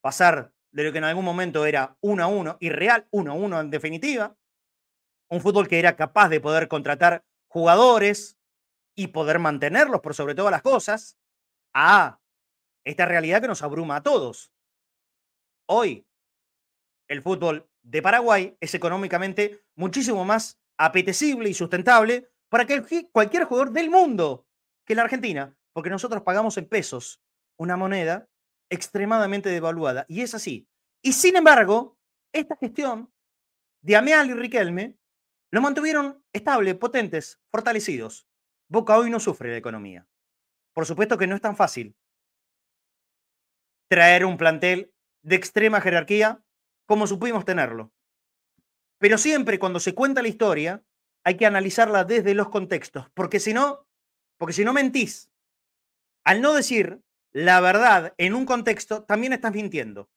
Pasar 0.02 0.54
de 0.72 0.84
lo 0.84 0.92
que 0.92 0.98
en 0.98 1.04
algún 1.04 1.26
momento 1.26 1.66
era 1.66 1.98
1 2.02 2.24
a 2.24 2.28
1, 2.28 2.58
y 2.60 2.70
real 2.70 3.08
1 3.12 3.32
a 3.32 3.36
1 3.36 3.60
en 3.62 3.70
definitiva, 3.70 4.36
un 5.30 5.42
fútbol 5.42 5.68
que 5.68 5.80
era 5.80 5.96
capaz 5.96 6.30
de 6.30 6.42
poder 6.42 6.68
contratar 6.68 7.24
jugadores 7.48 8.38
y 8.96 9.08
poder 9.08 9.40
mantenerlos 9.40 10.02
por 10.02 10.16
sobre 10.16 10.36
todas 10.36 10.52
las 10.52 10.64
cosas, 10.64 11.18
a 11.74 12.20
esta 12.84 13.06
realidad 13.06 13.42
que 13.42 13.48
nos 13.48 13.62
abruma 13.62 13.98
a 13.98 14.04
todos. 14.04 14.52
Hoy, 15.68 16.08
el 17.08 17.22
fútbol 17.22 17.69
de 17.84 18.02
Paraguay 18.02 18.58
es 18.60 18.74
económicamente 18.74 19.62
muchísimo 19.76 20.26
más 20.26 20.60
apetecible 20.78 21.50
y 21.50 21.54
sustentable 21.54 22.30
para 22.50 22.66
que 22.66 23.10
cualquier 23.12 23.44
jugador 23.46 23.72
del 23.72 23.90
mundo 23.90 24.48
que 24.86 24.96
la 24.96 25.04
Argentina, 25.04 25.56
porque 25.74 25.90
nosotros 25.90 26.24
pagamos 26.24 26.58
en 26.58 26.68
pesos 26.68 27.22
una 27.58 27.78
moneda 27.78 28.28
extremadamente 28.70 29.50
devaluada. 29.50 30.06
Y 30.08 30.22
es 30.22 30.34
así. 30.34 30.68
Y 31.02 31.14
sin 31.14 31.36
embargo, 31.36 31.98
esta 32.34 32.56
gestión 32.56 33.12
de 33.82 33.96
Ameal 33.96 34.30
y 34.30 34.34
Riquelme 34.34 34.98
lo 35.52 35.62
mantuvieron 35.62 36.24
estable, 36.34 36.76
potentes, 36.76 37.40
fortalecidos. 37.52 38.28
Boca 38.68 38.98
hoy 38.98 39.10
no 39.10 39.20
sufre 39.20 39.50
de 39.50 39.58
economía. 39.58 40.08
Por 40.74 40.86
supuesto 40.86 41.18
que 41.18 41.28
no 41.28 41.36
es 41.36 41.42
tan 41.42 41.56
fácil 41.56 41.96
traer 43.90 44.26
un 44.26 44.38
plantel 44.38 44.94
de 45.24 45.36
extrema 45.36 45.82
jerarquía 45.82 46.44
como 46.90 47.06
supimos 47.06 47.46
tenerlo. 47.46 47.94
Pero 48.98 49.20
siempre 49.20 49.60
cuando 49.60 49.80
se 49.80 49.94
cuenta 49.94 50.24
la 50.24 50.28
historia, 50.28 50.84
hay 51.24 51.38
que 51.38 51.46
analizarla 51.46 52.04
desde 52.04 52.34
los 52.34 52.50
contextos, 52.50 53.12
porque 53.14 53.40
si 53.40 53.54
no, 53.54 53.88
porque 54.38 54.54
si 54.54 54.66
no 54.66 54.74
mentís, 54.74 55.30
al 56.24 56.42
no 56.42 56.52
decir 56.56 57.00
la 57.32 57.62
verdad 57.62 58.16
en 58.18 58.34
un 58.34 58.44
contexto, 58.48 59.04
también 59.04 59.34
estás 59.34 59.54
mintiendo. 59.54 60.10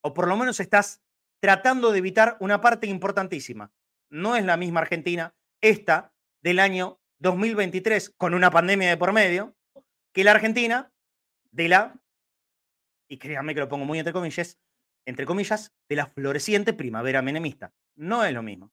O 0.00 0.14
por 0.14 0.28
lo 0.28 0.36
menos 0.36 0.60
estás 0.60 1.02
tratando 1.40 1.90
de 1.90 1.98
evitar 1.98 2.36
una 2.38 2.60
parte 2.60 2.86
importantísima. 2.86 3.72
No 4.10 4.36
es 4.36 4.44
la 4.44 4.56
misma 4.56 4.78
Argentina, 4.78 5.34
esta 5.60 6.14
del 6.40 6.60
año 6.60 7.00
2023, 7.18 8.10
con 8.10 8.34
una 8.34 8.52
pandemia 8.52 8.90
de 8.90 8.96
por 8.96 9.12
medio, 9.12 9.56
que 10.12 10.22
la 10.22 10.30
Argentina 10.30 10.92
de 11.50 11.68
la, 11.68 12.00
y 13.08 13.18
créanme 13.18 13.54
que 13.54 13.60
lo 13.60 13.68
pongo 13.68 13.86
muy 13.86 13.98
entre 13.98 14.12
comillas, 14.12 14.60
entre 15.06 15.26
comillas, 15.26 15.72
de 15.88 15.96
la 15.96 16.06
floreciente 16.06 16.72
primavera 16.72 17.22
menemista. 17.22 17.72
No 17.96 18.24
es 18.24 18.32
lo 18.32 18.42
mismo. 18.42 18.72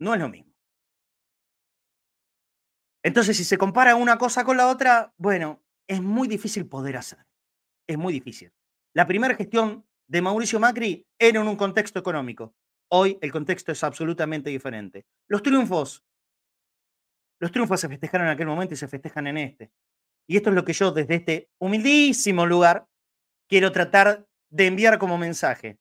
No 0.00 0.14
es 0.14 0.20
lo 0.20 0.28
mismo. 0.28 0.54
Entonces, 3.02 3.36
si 3.36 3.44
se 3.44 3.58
compara 3.58 3.96
una 3.96 4.18
cosa 4.18 4.44
con 4.44 4.56
la 4.56 4.68
otra, 4.68 5.14
bueno, 5.16 5.62
es 5.88 6.02
muy 6.02 6.28
difícil 6.28 6.66
poder 6.68 6.96
hacer. 6.96 7.26
Es 7.88 7.96
muy 7.96 8.12
difícil. 8.12 8.52
La 8.94 9.06
primera 9.06 9.34
gestión 9.34 9.86
de 10.08 10.22
Mauricio 10.22 10.60
Macri 10.60 11.06
era 11.18 11.40
en 11.40 11.48
un 11.48 11.56
contexto 11.56 11.98
económico. 11.98 12.54
Hoy 12.90 13.18
el 13.20 13.32
contexto 13.32 13.72
es 13.72 13.84
absolutamente 13.84 14.50
diferente. 14.50 15.06
Los 15.28 15.42
triunfos, 15.42 16.04
los 17.40 17.52
triunfos 17.52 17.80
se 17.80 17.88
festejaron 17.88 18.26
en 18.26 18.32
aquel 18.32 18.46
momento 18.46 18.74
y 18.74 18.76
se 18.76 18.88
festejan 18.88 19.26
en 19.26 19.38
este. 19.38 19.70
Y 20.26 20.36
esto 20.36 20.50
es 20.50 20.56
lo 20.56 20.64
que 20.64 20.72
yo 20.72 20.90
desde 20.90 21.14
este 21.14 21.50
humildísimo 21.58 22.46
lugar 22.46 22.86
quiero 23.48 23.72
tratar 23.72 24.27
de 24.50 24.66
enviar 24.66 24.98
como 24.98 25.18
mensaje. 25.18 25.78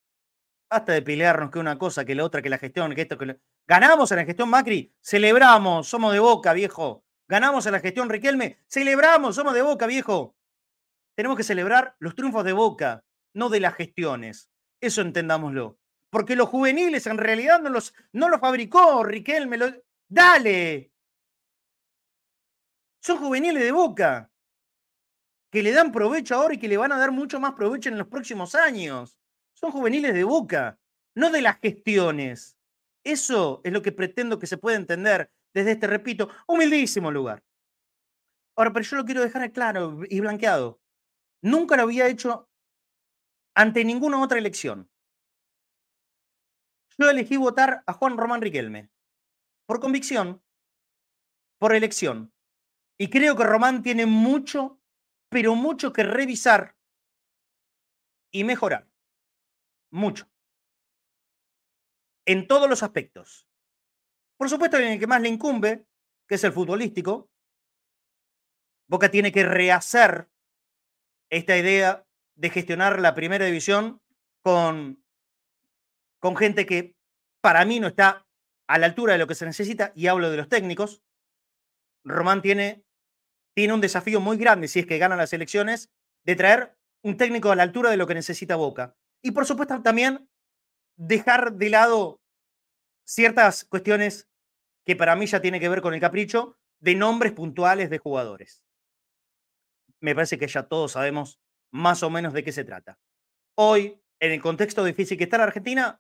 Basta 0.69 0.91
de 0.93 1.01
pelearnos 1.01 1.49
que 1.49 1.60
una 1.60 1.77
cosa, 1.77 2.03
que 2.03 2.15
la 2.15 2.25
otra, 2.25 2.41
que 2.41 2.49
la 2.49 2.58
gestión, 2.58 2.93
que 2.93 3.01
esto, 3.01 3.17
que 3.17 3.39
Ganamos 3.67 4.12
en 4.12 4.17
la 4.17 4.25
gestión 4.25 4.49
Macri, 4.49 4.93
celebramos, 5.01 5.88
somos 5.88 6.13
de 6.13 6.19
boca, 6.19 6.53
viejo. 6.53 7.03
Ganamos 7.27 7.65
en 7.65 7.73
la 7.73 7.80
gestión 7.80 8.10
Riquelme, 8.10 8.60
celebramos, 8.67 9.36
somos 9.36 9.53
de 9.53 9.62
boca, 9.62 9.86
viejo. 9.88 10.38
Tenemos 11.15 11.36
que 11.36 11.43
celebrar 11.43 11.95
los 11.99 12.15
triunfos 12.15 12.45
de 12.45 12.53
boca, 12.53 13.03
no 13.34 13.49
de 13.49 13.60
las 13.60 13.75
gestiones. 13.75 14.49
Eso 14.82 15.01
entendámoslo. 15.01 15.80
Porque 16.10 16.36
los 16.36 16.47
juveniles 16.47 17.06
en 17.08 17.17
realidad 17.17 17.60
no 17.60 17.69
los, 17.69 17.93
no 18.13 18.30
los 18.30 18.39
fabricó 18.39 19.03
Riquelme. 19.03 19.58
¡Dale! 20.08 20.93
Son 23.01 23.17
juveniles 23.17 23.63
de 23.63 23.71
boca. 23.71 24.32
Que 25.51 25.63
le 25.63 25.71
dan 25.71 25.91
provecho 25.91 26.36
ahora 26.36 26.53
y 26.53 26.60
que 26.60 26.67
le 26.67 26.77
van 26.77 26.91
a 26.91 26.97
dar 26.97 27.12
mucho 27.12 27.39
más 27.39 27.53
provecho 27.53 27.89
en 27.89 27.97
los 27.97 28.07
próximos 28.07 28.55
años. 28.55 29.17
Son 29.53 29.71
juveniles 29.71 30.13
de 30.13 30.23
boca, 30.23 30.79
no 31.15 31.31
de 31.31 31.41
las 31.41 31.60
gestiones. 31.60 32.57
Eso 33.03 33.62
es 33.63 33.71
lo 33.71 33.81
que 33.81 33.91
pretendo 33.91 34.39
que 34.39 34.47
se 34.47 34.57
pueda 34.57 34.77
entender 34.77 35.31
desde 35.53 35.71
este, 35.71 35.88
repito, 35.88 36.29
humildísimo 36.47 37.10
lugar. 37.12 37.43
Ahora, 38.55 38.73
pero 38.73 38.86
yo 38.86 38.97
lo 38.97 39.05
quiero 39.05 39.21
dejar 39.21 39.51
claro 39.51 39.99
y 40.10 40.19
blanqueado. 40.19 40.79
Nunca 41.41 41.75
lo 41.77 41.83
había 41.83 42.07
hecho 42.07 42.49
ante 43.55 43.86
ninguna 43.86 44.21
otra 44.21 44.38
elección. 44.38 44.89
Yo 46.97 47.10
elegí 47.10 47.38
votar 47.38 47.83
a 47.86 47.93
Juan 47.93 48.17
Román 48.17 48.41
Riquelme. 48.41 48.89
Por 49.67 49.79
convicción, 49.79 50.43
por 51.60 51.73
elección. 51.73 52.33
Y 52.99 53.10
creo 53.10 53.36
que 53.36 53.43
Román 53.43 53.83
tiene 53.83 54.05
mucho, 54.05 54.76
pero 55.29 55.55
mucho 55.55 55.93
que 55.93 56.03
revisar 56.03 56.75
y 58.31 58.43
mejorar. 58.43 58.87
Mucho. 59.91 60.29
En 62.25 62.47
todos 62.47 62.69
los 62.69 62.83
aspectos. 62.83 63.47
Por 64.37 64.49
supuesto, 64.49 64.77
en 64.77 64.93
el 64.93 64.99
que 64.99 65.07
más 65.07 65.21
le 65.21 65.29
incumbe, 65.29 65.85
que 66.27 66.35
es 66.35 66.43
el 66.43 66.51
futbolístico, 66.51 67.29
Boca 68.89 69.09
tiene 69.09 69.31
que 69.31 69.43
rehacer 69.43 70.29
esta 71.29 71.57
idea 71.57 72.05
de 72.35 72.49
gestionar 72.49 73.01
la 73.01 73.15
primera 73.15 73.45
división 73.45 74.01
con, 74.41 75.03
con 76.19 76.37
gente 76.37 76.65
que 76.65 76.95
para 77.41 77.65
mí 77.65 77.79
no 77.79 77.87
está 77.87 78.25
a 78.67 78.77
la 78.77 78.85
altura 78.85 79.13
de 79.13 79.19
lo 79.19 79.27
que 79.27 79.35
se 79.35 79.45
necesita, 79.45 79.91
y 79.95 80.07
hablo 80.07 80.29
de 80.29 80.37
los 80.37 80.49
técnicos. 80.49 81.01
Román 82.03 82.41
tiene, 82.41 82.83
tiene 83.57 83.73
un 83.73 83.81
desafío 83.81 84.21
muy 84.21 84.37
grande, 84.37 84.67
si 84.67 84.77
es 84.77 84.85
que 84.85 84.99
gana 84.99 85.15
las 85.15 85.33
elecciones, 85.33 85.89
de 86.23 86.35
traer 86.35 86.77
un 87.01 87.17
técnico 87.17 87.49
a 87.49 87.55
la 87.55 87.63
altura 87.63 87.89
de 87.89 87.97
lo 87.97 88.05
que 88.05 88.13
necesita 88.13 88.55
Boca. 88.55 88.95
Y 89.23 89.31
por 89.31 89.47
supuesto 89.47 89.81
también 89.81 90.29
dejar 90.95 91.53
de 91.53 91.71
lado 91.71 92.21
ciertas 93.03 93.65
cuestiones 93.65 94.29
que 94.85 94.95
para 94.95 95.15
mí 95.15 95.25
ya 95.25 95.41
tiene 95.41 95.59
que 95.59 95.69
ver 95.69 95.81
con 95.81 95.95
el 95.95 95.99
capricho 95.99 96.55
de 96.77 96.93
nombres 96.93 97.33
puntuales 97.33 97.89
de 97.89 97.97
jugadores. 97.97 98.63
Me 100.01 100.13
parece 100.13 100.37
que 100.37 100.47
ya 100.47 100.67
todos 100.67 100.91
sabemos 100.91 101.39
más 101.71 102.03
o 102.03 102.11
menos 102.11 102.33
de 102.33 102.43
qué 102.43 102.51
se 102.51 102.63
trata. 102.63 102.99
Hoy, 103.55 103.99
en 104.19 104.33
el 104.33 104.39
contexto 104.39 104.83
difícil 104.83 105.17
que 105.17 105.23
está 105.23 105.39
la 105.39 105.45
Argentina, 105.45 105.99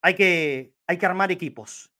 hay 0.00 0.14
que, 0.14 0.74
hay 0.86 0.96
que 0.96 1.04
armar 1.04 1.30
equipos. 1.30 1.92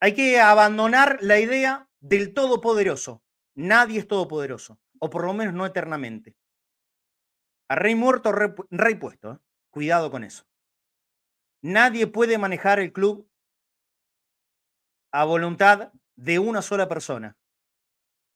Hay 0.00 0.12
que 0.12 0.38
abandonar 0.38 1.16
la 1.22 1.40
idea 1.40 1.88
del 2.00 2.34
todopoderoso. 2.34 3.24
Nadie 3.58 3.98
es 3.98 4.06
todopoderoso, 4.06 4.78
o 5.00 5.10
por 5.10 5.24
lo 5.24 5.34
menos 5.34 5.52
no 5.52 5.66
eternamente. 5.66 6.36
A 7.68 7.74
rey 7.74 7.96
muerto, 7.96 8.30
rey, 8.30 8.94
puesto. 8.94 9.32
¿eh? 9.32 9.38
Cuidado 9.70 10.12
con 10.12 10.22
eso. 10.22 10.44
Nadie 11.60 12.06
puede 12.06 12.38
manejar 12.38 12.78
el 12.78 12.92
club 12.92 13.28
a 15.12 15.24
voluntad 15.24 15.92
de 16.14 16.38
una 16.38 16.62
sola 16.62 16.86
persona. 16.86 17.36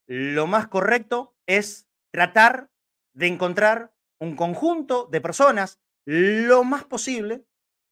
Lo 0.07 0.45
más 0.45 0.67
correcto 0.67 1.37
es 1.45 1.87
tratar 2.11 2.69
de 3.13 3.27
encontrar 3.27 3.95
un 4.19 4.35
conjunto 4.35 5.05
de 5.05 5.21
personas 5.21 5.79
lo 6.03 6.65
más 6.65 6.83
posible 6.83 7.45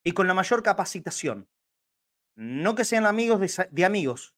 y 0.03 0.11
con 0.11 0.27
la 0.27 0.33
mayor 0.33 0.63
capacitación. 0.63 1.49
No 2.35 2.75
que 2.75 2.83
sean 2.83 3.05
amigos 3.05 3.39
de, 3.71 3.85
amigos, 3.85 4.35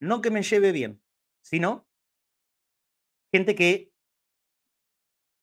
no 0.00 0.20
que 0.20 0.30
me 0.30 0.42
lleve 0.42 0.70
bien, 0.70 1.02
sino 1.40 1.86
gente 3.34 3.56
que 3.56 3.92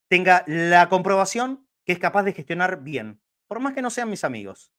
tenga 0.09 0.45
la 0.47 0.87
comprobación 0.87 1.67
que 1.85 1.91
es 1.91 1.99
capaz 1.99 2.23
de 2.23 2.31
gestionar 2.31 2.83
bien, 2.83 3.21
por 3.47 3.59
más 3.59 3.73
que 3.73 3.81
no 3.81 3.89
sean 3.89 4.09
mis 4.09 4.23
amigos. 4.23 4.71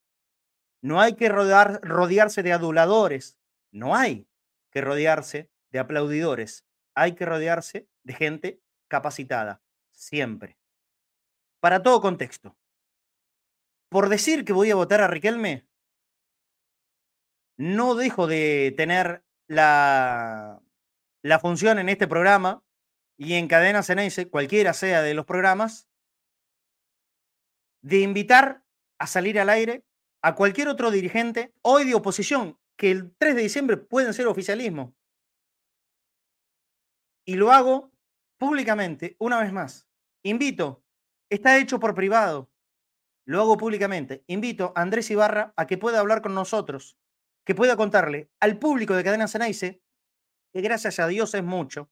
No 0.81 0.99
hay 0.99 1.15
que 1.15 1.29
rodearse 1.29 2.43
de 2.43 2.53
aduladores, 2.55 3.39
no 3.71 3.95
hay 3.95 4.27
que 4.71 4.81
rodearse 4.81 5.51
de 5.71 5.79
aplaudidores, 5.79 6.65
hay 6.95 7.15
que 7.15 7.27
rodearse 7.27 7.87
de 8.03 8.15
gente 8.15 8.63
capacitada, 8.89 9.63
siempre. 9.91 10.57
Para 11.61 11.83
todo 11.83 12.01
contexto. 12.01 12.57
Por 13.91 14.09
decir 14.09 14.47
que 14.47 14.55
voy 14.55 14.71
a 14.71 14.75
votar 14.75 15.03
a 15.03 15.07
Riquelme, 15.07 15.69
no 17.59 17.95
dejo 17.95 18.27
de 18.27 18.73
tener 18.75 19.23
la, 19.49 20.63
la 21.23 21.39
función 21.41 21.79
en 21.79 21.91
este 21.91 22.09
programa 22.09 22.65
y 23.25 23.35
en 23.35 23.47
Cadena 23.47 23.85
Ceneice, 23.85 24.29
cualquiera 24.29 24.73
sea 24.73 25.01
de 25.01 25.15
los 25.15 25.27
programas, 25.27 25.89
de 27.81 28.01
invitar 28.01 28.65
a 28.99 29.07
salir 29.07 29.39
al 29.39 29.49
aire 29.49 29.85
a 30.23 30.35
cualquier 30.35 30.67
otro 30.69 30.91
dirigente, 30.91 31.55
hoy 31.63 31.85
de 31.85 31.95
oposición, 31.95 32.59
que 32.77 32.91
el 32.91 33.15
3 33.17 33.37
de 33.37 33.43
diciembre 33.43 33.77
pueden 33.77 34.13
ser 34.13 34.27
oficialismo. 34.27 34.97
Y 37.25 37.37
lo 37.37 37.53
hago 37.53 37.93
públicamente, 38.39 39.15
una 39.21 39.41
vez 39.41 39.53
más. 39.53 39.89
Invito, 40.25 40.85
está 41.31 41.59
hecho 41.59 41.79
por 41.79 41.95
privado, 41.95 42.51
lo 43.25 43.41
hago 43.41 43.57
públicamente. 43.57 44.25
Invito 44.27 44.73
a 44.75 44.83
Andrés 44.83 45.11
Ibarra 45.13 45.53
a 45.57 45.69
que 45.69 45.79
pueda 45.79 46.01
hablar 46.01 46.23
con 46.23 46.35
nosotros, 46.35 46.99
que 47.47 47.55
pueda 47.55 47.77
contarle 47.77 48.31
al 48.41 48.59
público 48.59 48.95
de 48.95 49.05
Cadena 49.05 49.29
Ceneice, 49.29 49.81
que 50.53 50.61
gracias 50.61 50.99
a 50.99 51.07
Dios 51.07 51.35
es 51.35 51.45
mucho, 51.45 51.92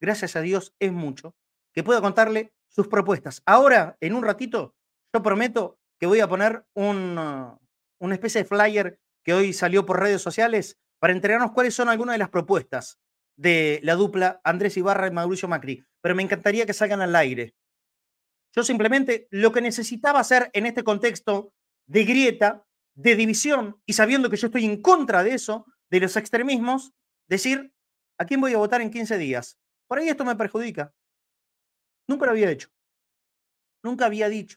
gracias 0.00 0.36
a 0.36 0.40
Dios 0.40 0.74
es 0.78 0.92
mucho, 0.92 1.34
que 1.72 1.84
pueda 1.84 2.00
contarle 2.00 2.52
sus 2.68 2.88
propuestas. 2.88 3.42
Ahora, 3.46 3.96
en 4.00 4.14
un 4.14 4.24
ratito, 4.24 4.74
yo 5.12 5.22
prometo 5.22 5.78
que 5.98 6.06
voy 6.06 6.20
a 6.20 6.28
poner 6.28 6.64
uh, 6.74 6.92
una 7.98 8.14
especie 8.14 8.42
de 8.42 8.48
flyer 8.48 8.98
que 9.24 9.34
hoy 9.34 9.52
salió 9.52 9.84
por 9.84 10.00
redes 10.00 10.22
sociales 10.22 10.78
para 10.98 11.12
entregarnos 11.12 11.52
cuáles 11.52 11.74
son 11.74 11.88
algunas 11.88 12.14
de 12.14 12.18
las 12.18 12.30
propuestas 12.30 12.98
de 13.36 13.80
la 13.82 13.94
dupla 13.94 14.40
Andrés 14.44 14.76
Ibarra 14.76 15.06
y 15.06 15.10
Mauricio 15.10 15.48
Macri. 15.48 15.84
Pero 16.00 16.14
me 16.14 16.22
encantaría 16.22 16.66
que 16.66 16.72
salgan 16.72 17.00
al 17.00 17.16
aire. 17.16 17.54
Yo 18.54 18.62
simplemente 18.64 19.28
lo 19.30 19.52
que 19.52 19.60
necesitaba 19.60 20.20
hacer 20.20 20.50
en 20.52 20.66
este 20.66 20.82
contexto 20.82 21.52
de 21.86 22.04
grieta, 22.04 22.66
de 22.94 23.16
división, 23.16 23.80
y 23.86 23.92
sabiendo 23.92 24.28
que 24.30 24.36
yo 24.36 24.46
estoy 24.48 24.64
en 24.64 24.82
contra 24.82 25.22
de 25.22 25.34
eso, 25.34 25.66
de 25.90 26.00
los 26.00 26.16
extremismos, 26.16 26.92
decir, 27.28 27.72
¿a 28.18 28.24
quién 28.24 28.40
voy 28.40 28.54
a 28.54 28.58
votar 28.58 28.80
en 28.80 28.90
15 28.90 29.18
días? 29.18 29.59
Por 29.90 29.98
ahí 29.98 30.08
esto 30.08 30.24
me 30.24 30.36
perjudica. 30.36 30.94
Nunca 32.06 32.26
lo 32.26 32.30
había 32.30 32.48
hecho. 32.48 32.68
Nunca 33.82 34.06
había 34.06 34.28
dicho 34.28 34.56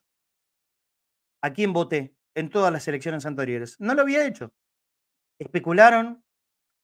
a 1.41 1.52
quién 1.52 1.74
voté 1.74 2.15
en 2.36 2.52
todas 2.52 2.72
las 2.72 2.88
elecciones 2.88 3.26
anteriores. 3.26 3.76
No 3.80 3.96
lo 3.96 4.04
había 4.04 4.28
hecho. 4.28 4.54
Especularon 5.39 6.24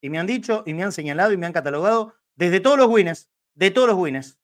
y 0.02 0.10
me 0.10 0.18
han 0.18 0.26
dicho 0.26 0.64
y 0.66 0.74
me 0.74 0.82
han 0.82 0.92
señalado 0.92 1.32
y 1.32 1.38
me 1.38 1.46
han 1.46 1.54
catalogado 1.54 2.16
desde 2.36 2.60
todos 2.60 2.80
los 2.80 2.88
winners, 2.88 3.30
de 3.54 3.70
todos 3.70 3.90
los 3.90 3.98
winners. 3.98 4.40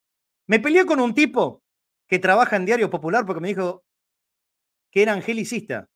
Me 0.46 0.60
peleé 0.60 0.86
con 0.86 1.00
un 1.00 1.16
tipo 1.16 1.64
que 2.08 2.20
trabaja 2.20 2.58
en 2.58 2.66
Diario 2.66 2.92
Popular 2.92 3.26
porque 3.26 3.42
me 3.42 3.48
dijo 3.48 3.84
que 4.92 5.02
era 5.02 5.14
angelicista. 5.14 5.90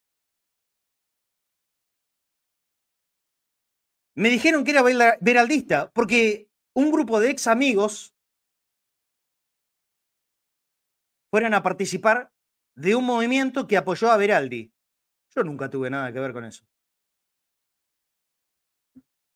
Me 4.16 4.30
dijeron 4.30 4.64
que 4.64 4.72
era 4.72 4.82
veraldista 5.20 5.92
porque 5.92 6.49
un 6.74 6.90
grupo 6.90 7.20
de 7.20 7.30
ex 7.30 7.46
amigos 7.46 8.14
fueran 11.30 11.54
a 11.54 11.62
participar 11.62 12.32
de 12.74 12.94
un 12.94 13.04
movimiento 13.04 13.66
que 13.66 13.76
apoyó 13.76 14.10
a 14.10 14.16
Veraldi. 14.16 14.72
Yo 15.34 15.44
nunca 15.44 15.70
tuve 15.70 15.90
nada 15.90 16.12
que 16.12 16.20
ver 16.20 16.32
con 16.32 16.44
eso. 16.44 16.64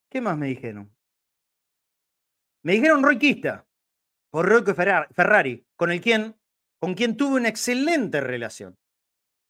¿Qué 0.09 0.21
más 0.21 0.37
me 0.37 0.47
dijeron? 0.47 0.93
Me 2.63 2.73
dijeron 2.73 3.03
roiquista, 3.03 3.67
por 4.31 4.47
Roico 4.47 4.73
Ferrari, 4.73 5.65
con 5.75 5.91
el 5.91 6.01
quien, 6.01 6.35
con 6.79 6.93
quien 6.93 7.15
tuve 7.15 7.37
una 7.37 7.49
excelente 7.49 8.19
relación. 8.21 8.77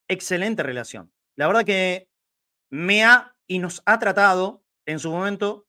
Excelente 0.07 0.63
relación. 0.63 1.11
La 1.35 1.47
verdad 1.47 1.65
que 1.65 2.09
me 2.69 3.03
ha 3.03 3.35
y 3.47 3.59
nos 3.59 3.81
ha 3.85 3.99
tratado 3.99 4.63
en 4.85 4.99
su 4.99 5.11
momento 5.11 5.64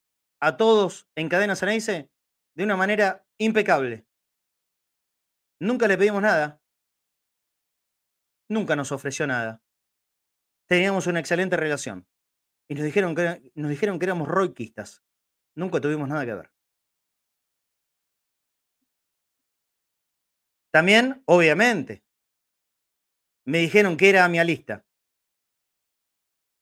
a 0.46 0.56
todos 0.56 1.08
en 1.16 1.28
Cadena 1.28 1.56
Ceneice 1.56 2.08
de 2.54 2.62
una 2.62 2.76
manera 2.76 3.26
impecable. 3.36 4.06
Nunca 5.58 5.88
le 5.88 5.98
pedimos 5.98 6.22
nada, 6.22 6.62
nunca 8.48 8.76
nos 8.76 8.92
ofreció 8.92 9.26
nada. 9.26 9.60
Teníamos 10.68 11.08
una 11.08 11.18
excelente 11.18 11.56
relación. 11.56 12.06
Y 12.68 12.74
nos 12.76 12.84
dijeron 12.84 13.16
que, 13.16 13.50
nos 13.56 13.70
dijeron 13.70 13.98
que 13.98 14.04
éramos 14.04 14.28
roiquistas. 14.28 15.02
Nunca 15.56 15.80
tuvimos 15.80 16.08
nada 16.08 16.24
que 16.24 16.34
ver. 16.34 16.52
También, 20.70 21.24
obviamente, 21.26 22.04
me 23.44 23.58
dijeron 23.58 23.96
que 23.96 24.10
era 24.10 24.24
amialista. 24.24 24.86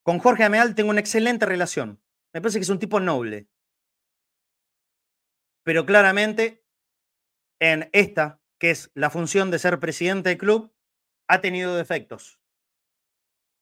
Con 0.03 0.21
Jorge 0.21 0.45
Ameal 0.45 0.75
tengo 0.75 0.89
una 0.89 1.01
excelente 1.01 1.45
relación. 1.45 2.03
Me 2.33 2.41
parece 2.41 2.59
que 2.59 2.63
es 2.63 2.71
un 2.71 2.79
tipo 2.79 2.99
noble. 2.99 3.51
Pero 5.65 5.87
claramente, 5.87 6.65
en 7.59 7.89
esta, 7.93 8.41
que 8.61 8.71
es 8.71 8.91
la 8.95 9.11
función 9.11 9.51
de 9.51 9.59
ser 9.59 9.81
presidente 9.81 10.29
del 10.29 10.39
club, 10.39 10.73
ha 11.27 11.41
tenido 11.41 11.75
defectos. 11.75 12.39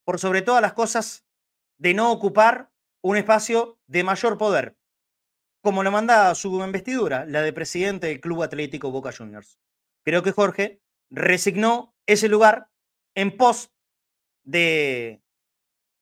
Por 0.04 0.18
sobre 0.18 0.42
todas 0.42 0.60
las 0.60 0.74
cosas, 0.74 1.24
de 1.78 1.94
no 1.94 2.12
ocupar 2.12 2.70
un 3.02 3.16
espacio 3.16 3.80
de 3.86 4.04
mayor 4.04 4.36
poder, 4.38 4.76
como 5.62 5.82
lo 5.82 5.90
manda 5.90 6.34
su 6.34 6.62
investidura, 6.62 7.24
la 7.24 7.42
de 7.42 7.52
presidente 7.52 8.08
del 8.08 8.20
Club 8.20 8.42
Atlético 8.42 8.90
Boca 8.90 9.12
Juniors. 9.16 9.58
Creo 10.04 10.22
que 10.22 10.32
Jorge 10.32 10.82
resignó 11.10 11.94
ese 12.06 12.28
lugar 12.28 12.68
en 13.14 13.36
pos 13.36 13.72
de, 14.44 15.22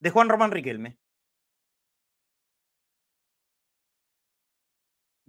de 0.01 0.11
Juan 0.11 0.29
Román 0.29 0.51
Riquelme. 0.51 1.00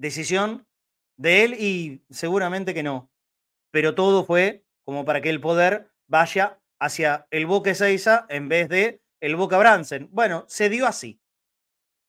Decisión 0.02 0.68
de 1.16 1.44
él 1.44 1.54
y 1.60 2.04
seguramente 2.10 2.74
que 2.74 2.82
no. 2.82 3.12
Pero 3.70 3.94
todo 3.94 4.26
fue 4.26 4.66
como 4.84 5.06
para 5.06 5.22
que 5.22 5.30
el 5.30 5.40
poder 5.40 5.92
vaya 6.08 6.60
hacia 6.80 7.28
el 7.30 7.46
Boca 7.46 7.70
Ezeiza 7.70 8.26
en 8.28 8.50
vez 8.50 8.68
de 8.68 9.04
el 9.20 9.36
Boca 9.36 9.60
Bransen. 9.60 10.10
Bueno, 10.12 10.44
se 10.48 10.70
dio 10.70 10.88
así. 10.88 11.22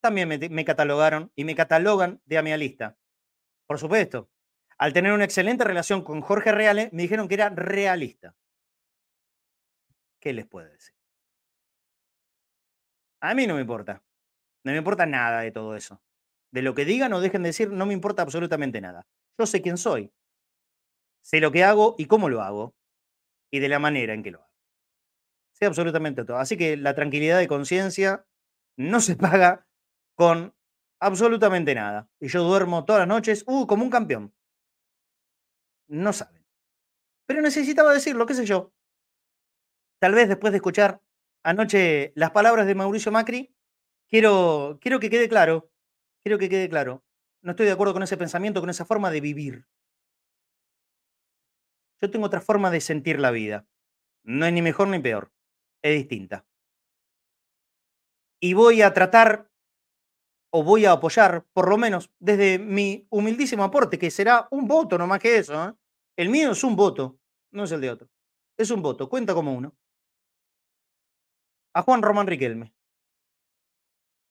También 0.01 0.27
me, 0.27 0.65
catalogaron 0.65 1.33
y 1.37 1.45
me 1.45 1.55
catalogan 1.55 2.23
de 2.25 2.39
amialista. 2.39 2.97
Por 3.67 3.79
supuesto. 3.79 4.31
Al 4.79 4.95
tener 4.95 5.13
una 5.13 5.25
excelente 5.25 5.63
relación 5.63 6.03
con 6.03 6.23
Jorge 6.23 6.51
Reale, 6.51 6.89
me 6.93 7.03
dijeron 7.03 7.29
que 7.29 7.35
era 7.35 7.51
realista. 7.51 8.35
¿Qué 10.19 10.33
les 10.33 10.47
puedo 10.47 10.67
decir? 10.67 10.95
A 13.21 13.35
mí 13.35 13.47
no 13.47 13.57
me 13.57 13.61
importa. 13.61 14.03
No 14.65 14.73
me 14.73 14.79
importa 14.79 15.05
nada 15.05 15.43
de 15.43 15.53
todo 15.53 15.77
eso. 15.77 16.03
De 16.53 16.63
lo 16.63 16.75
que 16.75 16.85
digan 16.85 17.13
o 17.15 17.21
dejen 17.21 17.43
de 17.43 17.49
decir, 17.49 17.71
no 17.71 17.87
me 17.87 17.95
importa 17.95 18.23
absolutamente 18.23 18.81
nada. 18.81 19.07
Yo 19.39 19.47
sé 19.47 19.63
quién 19.63 19.79
soy. 19.79 20.13
Sé 21.23 21.41
lo 21.41 21.51
que 21.51 21.65
hago 21.65 21.95
y 21.99 22.07
cómo 22.07 22.29
lo 22.29 22.43
hago 22.43 22.75
y 23.51 23.61
de 23.61 23.69
la 23.69 23.79
manera 23.79 24.13
en 24.13 24.23
que 24.23 24.33
lo 24.33 24.41
hago. 24.41 24.53
Sé 25.53 25.67
absolutamente 25.67 26.25
todo. 26.25 26.37
Así 26.39 26.57
que 26.57 26.77
la 26.77 26.95
tranquilidad 26.95 27.39
de 27.39 27.49
conciencia 27.49 28.27
no 28.77 29.01
se 29.01 29.17
paga 29.17 29.67
con 30.15 30.55
absolutamente 31.01 31.75
nada. 31.75 32.11
Y 32.21 32.29
yo 32.29 32.45
duermo 32.45 32.85
todas 32.85 33.01
las 33.01 33.09
noches, 33.09 33.45
uh, 33.47 33.67
como 33.67 33.85
un 33.85 33.91
campeón. 33.91 34.35
No 35.89 36.13
saben. 36.13 36.45
Pero 37.27 37.41
necesitaba 37.41 37.93
decirlo, 37.93 38.27
qué 38.27 38.35
sé 38.35 38.45
yo. 38.45 38.73
Tal 40.01 40.15
vez 40.15 40.29
después 40.29 40.53
de 40.53 40.59
escuchar 40.59 41.01
anoche 41.45 42.13
las 42.15 42.31
palabras 42.33 42.67
de 42.67 42.75
Mauricio 42.75 43.13
Macri, 43.13 43.55
quiero, 44.09 44.79
quiero 44.81 45.01
que 45.01 45.11
quede 45.11 45.29
claro 45.29 45.72
quiero 46.23 46.39
que 46.39 46.49
quede 46.49 46.69
claro, 46.69 47.05
no 47.43 47.53
estoy 47.53 47.67
de 47.67 47.73
acuerdo 47.73 47.93
con 47.93 48.03
ese 48.03 48.17
pensamiento, 48.17 48.61
con 48.61 48.71
esa 48.71 48.85
forma 48.85 49.11
de 49.11 49.21
vivir. 49.21 49.67
Yo 52.01 52.11
tengo 52.11 52.27
otra 52.27 52.41
forma 52.41 52.71
de 52.71 52.81
sentir 52.81 53.21
la 53.21 53.31
vida. 53.31 53.67
No 54.25 54.47
es 54.47 54.53
ni 54.53 54.63
mejor 54.63 54.89
ni 54.89 55.01
peor, 55.01 55.33
es 55.83 55.99
distinta. 55.99 56.47
Y 58.41 58.55
voy 58.55 58.83
a 58.83 58.93
tratar, 58.93 59.51
o 60.53 60.63
voy 60.65 60.85
a 60.85 60.93
apoyar, 60.93 61.47
por 61.53 61.69
lo 61.69 61.79
menos 61.79 62.11
desde 62.19 62.59
mi 62.59 63.07
humildísimo 63.11 63.65
aporte, 63.65 63.99
que 63.99 64.11
será 64.11 64.49
un 64.51 64.67
voto, 64.67 64.99
no 64.99 65.07
más 65.07 65.21
que 65.21 65.39
eso. 65.39 65.69
¿eh? 65.69 65.75
El 66.17 66.29
mío 66.29 66.53
es 66.53 66.63
un 66.65 66.77
voto, 66.77 67.19
no 67.53 67.65
es 67.65 67.73
el 67.73 67.81
de 67.81 67.91
otro. 67.91 68.09
Es 68.57 68.71
un 68.71 68.83
voto, 68.83 69.09
cuenta 69.09 69.35
como 69.35 69.55
uno. 69.55 69.77
A 71.75 71.83
Juan 71.83 72.03
Román 72.03 72.27
Riquelme. 72.27 72.73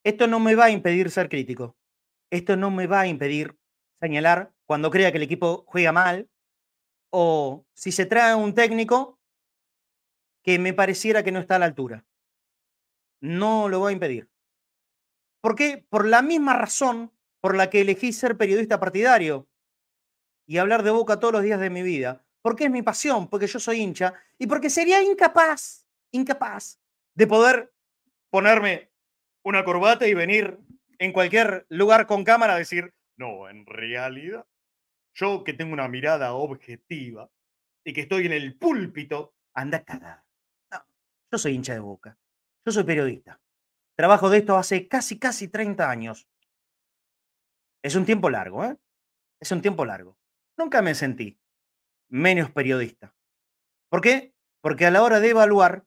Esto 0.03 0.27
no 0.27 0.39
me 0.39 0.55
va 0.55 0.65
a 0.65 0.71
impedir 0.71 1.09
ser 1.09 1.29
crítico. 1.29 1.75
Esto 2.31 2.55
no 2.55 2.71
me 2.71 2.87
va 2.87 3.01
a 3.01 3.07
impedir 3.07 3.57
señalar 3.99 4.53
cuando 4.65 4.89
crea 4.89 5.11
que 5.11 5.17
el 5.17 5.23
equipo 5.23 5.65
juega 5.67 5.91
mal 5.91 6.29
o 7.11 7.65
si 7.73 7.91
se 7.91 8.05
trae 8.05 8.33
un 8.33 8.55
técnico 8.55 9.19
que 10.43 10.57
me 10.57 10.73
pareciera 10.73 11.23
que 11.23 11.31
no 11.31 11.39
está 11.39 11.57
a 11.57 11.59
la 11.59 11.65
altura. 11.65 12.05
No 13.21 13.69
lo 13.69 13.81
va 13.81 13.89
a 13.89 13.91
impedir. 13.91 14.29
¿Por 15.41 15.55
qué? 15.55 15.85
Por 15.89 16.07
la 16.07 16.21
misma 16.21 16.53
razón 16.53 17.11
por 17.41 17.55
la 17.55 17.69
que 17.69 17.81
elegí 17.81 18.13
ser 18.13 18.37
periodista 18.37 18.79
partidario 18.79 19.49
y 20.47 20.57
hablar 20.57 20.83
de 20.83 20.91
boca 20.91 21.19
todos 21.19 21.33
los 21.33 21.43
días 21.43 21.59
de 21.59 21.69
mi 21.69 21.83
vida. 21.83 22.25
Porque 22.41 22.65
es 22.65 22.71
mi 22.71 22.81
pasión, 22.81 23.27
porque 23.27 23.47
yo 23.47 23.59
soy 23.59 23.81
hincha 23.81 24.13
y 24.39 24.47
porque 24.47 24.69
sería 24.69 25.03
incapaz, 25.03 25.85
incapaz 26.11 26.79
de 27.13 27.27
poder 27.27 27.73
ponerme 28.31 28.91
una 29.43 29.63
corbata 29.63 30.07
y 30.07 30.13
venir 30.13 30.59
en 31.01 31.13
cualquier 31.13 31.65
lugar 31.69 32.05
con 32.05 32.23
cámara 32.23 32.55
decir, 32.55 32.93
no, 33.17 33.49
en 33.49 33.65
realidad, 33.65 34.45
yo 35.15 35.43
que 35.43 35.53
tengo 35.53 35.73
una 35.73 35.87
mirada 35.87 36.33
objetiva 36.33 37.27
y 37.83 37.91
que 37.91 38.01
estoy 38.01 38.27
en 38.27 38.33
el 38.33 38.55
púlpito, 38.55 39.33
anda 39.55 39.83
a. 39.87 40.23
No, 40.71 40.85
yo 41.31 41.37
soy 41.39 41.55
hincha 41.55 41.73
de 41.73 41.79
boca. 41.79 42.19
Yo 42.63 42.71
soy 42.71 42.83
periodista. 42.83 43.41
Trabajo 43.97 44.29
de 44.29 44.37
esto 44.37 44.55
hace 44.57 44.87
casi, 44.87 45.17
casi 45.17 45.47
30 45.47 45.89
años. 45.89 46.27
Es 47.81 47.95
un 47.95 48.05
tiempo 48.05 48.29
largo, 48.29 48.63
¿eh? 48.63 48.77
Es 49.39 49.51
un 49.51 49.63
tiempo 49.63 49.85
largo. 49.85 50.19
Nunca 50.55 50.83
me 50.83 50.93
sentí 50.93 51.39
menos 52.09 52.51
periodista. 52.51 53.15
¿Por 53.89 54.01
qué? 54.01 54.35
Porque 54.61 54.85
a 54.85 54.91
la 54.91 55.01
hora 55.01 55.19
de 55.19 55.31
evaluar, 55.31 55.83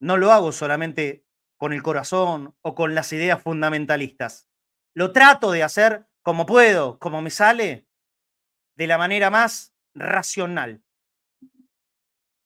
no 0.00 0.16
lo 0.16 0.32
hago 0.32 0.50
solamente 0.50 1.24
con 1.56 1.72
el 1.72 1.82
corazón 1.82 2.54
o 2.62 2.74
con 2.74 2.94
las 2.94 3.12
ideas 3.12 3.42
fundamentalistas. 3.42 4.48
Lo 4.94 5.12
trato 5.12 5.50
de 5.50 5.62
hacer 5.62 6.06
como 6.22 6.46
puedo, 6.46 6.98
como 6.98 7.20
me 7.20 7.30
sale, 7.30 7.86
de 8.76 8.86
la 8.86 8.98
manera 8.98 9.30
más 9.30 9.74
racional. 9.94 10.82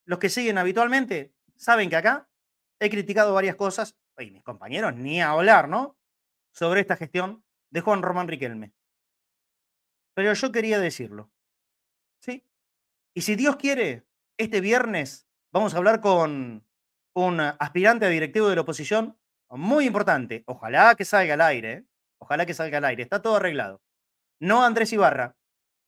Los 0.05 0.19
que 0.19 0.29
siguen 0.29 0.59
habitualmente 0.59 1.35
saben 1.57 1.91
que 1.91 1.97
acá 1.97 2.29
he 2.81 2.91
criticado 2.91 3.35
varias 3.35 3.57
cosas, 3.57 3.97
y 4.19 4.31
mis 4.31 4.43
compañeros 4.43 4.95
ni 4.95 5.21
a 5.21 5.31
hablar, 5.31 5.69
¿no? 5.69 5.97
Sobre 6.53 6.81
esta 6.81 6.97
gestión 6.97 7.45
de 7.71 7.81
Juan 7.81 8.03
Román 8.03 8.29
Riquelme. 8.29 8.73
Pero 10.15 10.33
yo 10.33 10.51
quería 10.51 10.81
decirlo. 10.81 11.31
¿Sí? 12.21 12.45
Y 13.15 13.23
si 13.23 13.37
Dios 13.37 13.57
quiere, 13.57 14.07
este 14.37 14.61
viernes 14.61 15.29
vamos 15.53 15.75
a 15.75 15.79
hablar 15.79 16.01
con 16.01 16.68
un 17.15 17.41
aspirante 17.41 18.07
a 18.07 18.09
directivo 18.09 18.49
de 18.49 18.57
la 18.57 18.63
oposición 18.63 19.19
muy 19.51 19.87
importante. 19.87 20.45
Ojalá 20.47 20.95
que 20.95 21.05
salga 21.05 21.35
al 21.35 21.41
aire. 21.41 21.73
¿eh? 21.73 21.85
Ojalá 22.19 22.47
que 22.47 22.55
salga 22.55 22.79
al 22.79 22.85
aire. 22.85 23.03
Está 23.03 23.23
todo 23.23 23.37
arreglado. 23.37 23.83
No 24.41 24.65
Andrés 24.65 24.93
Ibarra, 24.93 25.37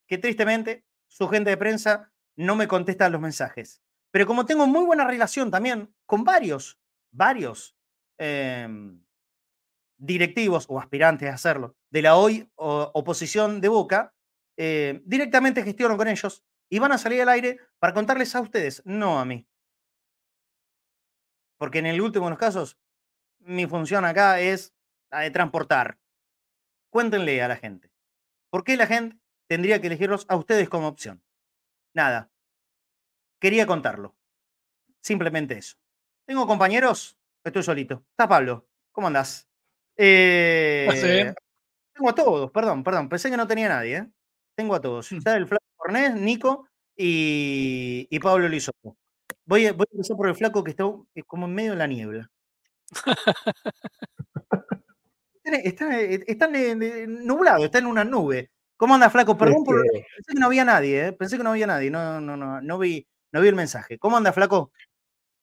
que 0.07 0.17
tristemente 0.17 0.85
su 1.07 1.27
gente 1.29 1.49
de 1.49 1.57
prensa 1.57 2.11
no 2.35 2.55
me 2.55 2.67
contesta 2.67 3.09
los 3.09 3.21
mensajes. 3.21 3.81
Pero 4.11 4.25
como 4.25 4.45
tengo 4.45 4.67
muy 4.67 4.83
buena 4.83 5.05
relación 5.05 5.51
también 5.51 5.93
con 6.05 6.23
varios, 6.23 6.79
varios 7.11 7.77
em, 8.17 9.01
directivos 9.97 10.65
o 10.67 10.79
aspirantes 10.79 11.29
a 11.29 11.35
hacerlo 11.35 11.77
de 11.89 12.01
la 12.01 12.17
hoy 12.17 12.49
oposición 12.55 13.61
de 13.61 13.69
Boca, 13.69 14.13
eh, 14.57 15.01
directamente 15.05 15.63
gestiono 15.63 15.97
con 15.97 16.07
ellos 16.07 16.43
y 16.69 16.79
van 16.79 16.91
a 16.91 16.97
salir 16.97 17.21
al 17.21 17.29
aire 17.29 17.59
para 17.79 17.93
contarles 17.93 18.35
a 18.35 18.41
ustedes, 18.41 18.81
no 18.85 19.19
a 19.19 19.25
mí. 19.25 19.47
Porque 21.61 21.77
en 21.77 21.85
el 21.85 22.01
último 22.01 22.25
de 22.25 22.31
los 22.31 22.39
casos, 22.39 22.79
mi 23.37 23.67
función 23.67 24.03
acá 24.03 24.39
es 24.39 24.73
la 25.11 25.19
de 25.19 25.29
transportar. 25.29 25.99
Cuéntenle 26.89 27.39
a 27.43 27.47
la 27.47 27.55
gente. 27.55 27.91
¿Por 28.49 28.63
qué 28.63 28.75
la 28.75 28.87
gente 28.87 29.19
tendría 29.47 29.79
que 29.79 29.85
elegirlos 29.85 30.25
a 30.27 30.37
ustedes 30.37 30.69
como 30.69 30.87
opción? 30.87 31.23
Nada. 31.93 32.31
Quería 33.39 33.67
contarlo. 33.67 34.15
Simplemente 35.03 35.55
eso. 35.55 35.77
¿Tengo 36.25 36.47
compañeros? 36.47 37.19
Estoy 37.43 37.61
solito. 37.61 38.05
Está 38.09 38.27
Pablo. 38.27 38.67
¿Cómo 38.91 39.05
andás? 39.05 39.47
Eh, 39.97 41.31
tengo 41.93 42.09
a 42.09 42.15
todos, 42.15 42.49
perdón, 42.49 42.83
perdón. 42.83 43.07
Pensé 43.07 43.29
que 43.29 43.37
no 43.37 43.45
tenía 43.45 43.69
nadie. 43.69 43.97
¿eh? 43.97 44.11
Tengo 44.55 44.73
a 44.73 44.81
todos. 44.81 45.11
Está 45.11 45.37
el 45.37 45.45
Flaco 45.45 45.63
Cornés, 45.75 46.15
Nico 46.15 46.67
y, 46.97 48.07
y 48.09 48.19
Pablo 48.19 48.49
Lizoto. 48.49 48.97
Voy 49.51 49.65
a, 49.65 49.71
empezar 49.71 50.15
por 50.15 50.29
el 50.29 50.35
flaco 50.35 50.63
que 50.63 50.71
está 50.71 50.85
eh, 51.13 51.23
como 51.23 51.45
en 51.45 51.53
medio 51.53 51.71
de 51.71 51.77
la 51.77 51.85
niebla. 51.85 52.31
está, 55.43 55.99
está, 55.99 56.47
nublado, 57.07 57.65
está 57.65 57.79
en 57.79 57.87
una 57.87 58.05
nube. 58.05 58.49
¿Cómo 58.77 58.93
anda, 58.95 59.09
flaco? 59.09 59.37
Perdón, 59.37 59.65
por, 59.65 59.81
pensé 59.81 60.33
que 60.33 60.39
no 60.39 60.45
había 60.45 60.63
nadie, 60.63 61.07
¿eh? 61.07 61.11
pensé 61.11 61.35
que 61.35 61.43
no 61.43 61.49
había 61.49 61.67
nadie, 61.67 61.91
no, 61.91 62.21
no, 62.21 62.37
no, 62.37 62.61
no 62.61 62.79
vi, 62.79 63.05
no 63.33 63.41
vi 63.41 63.49
el 63.49 63.55
mensaje. 63.55 63.99
¿Cómo 63.99 64.15
anda, 64.15 64.31
flaco? 64.31 64.71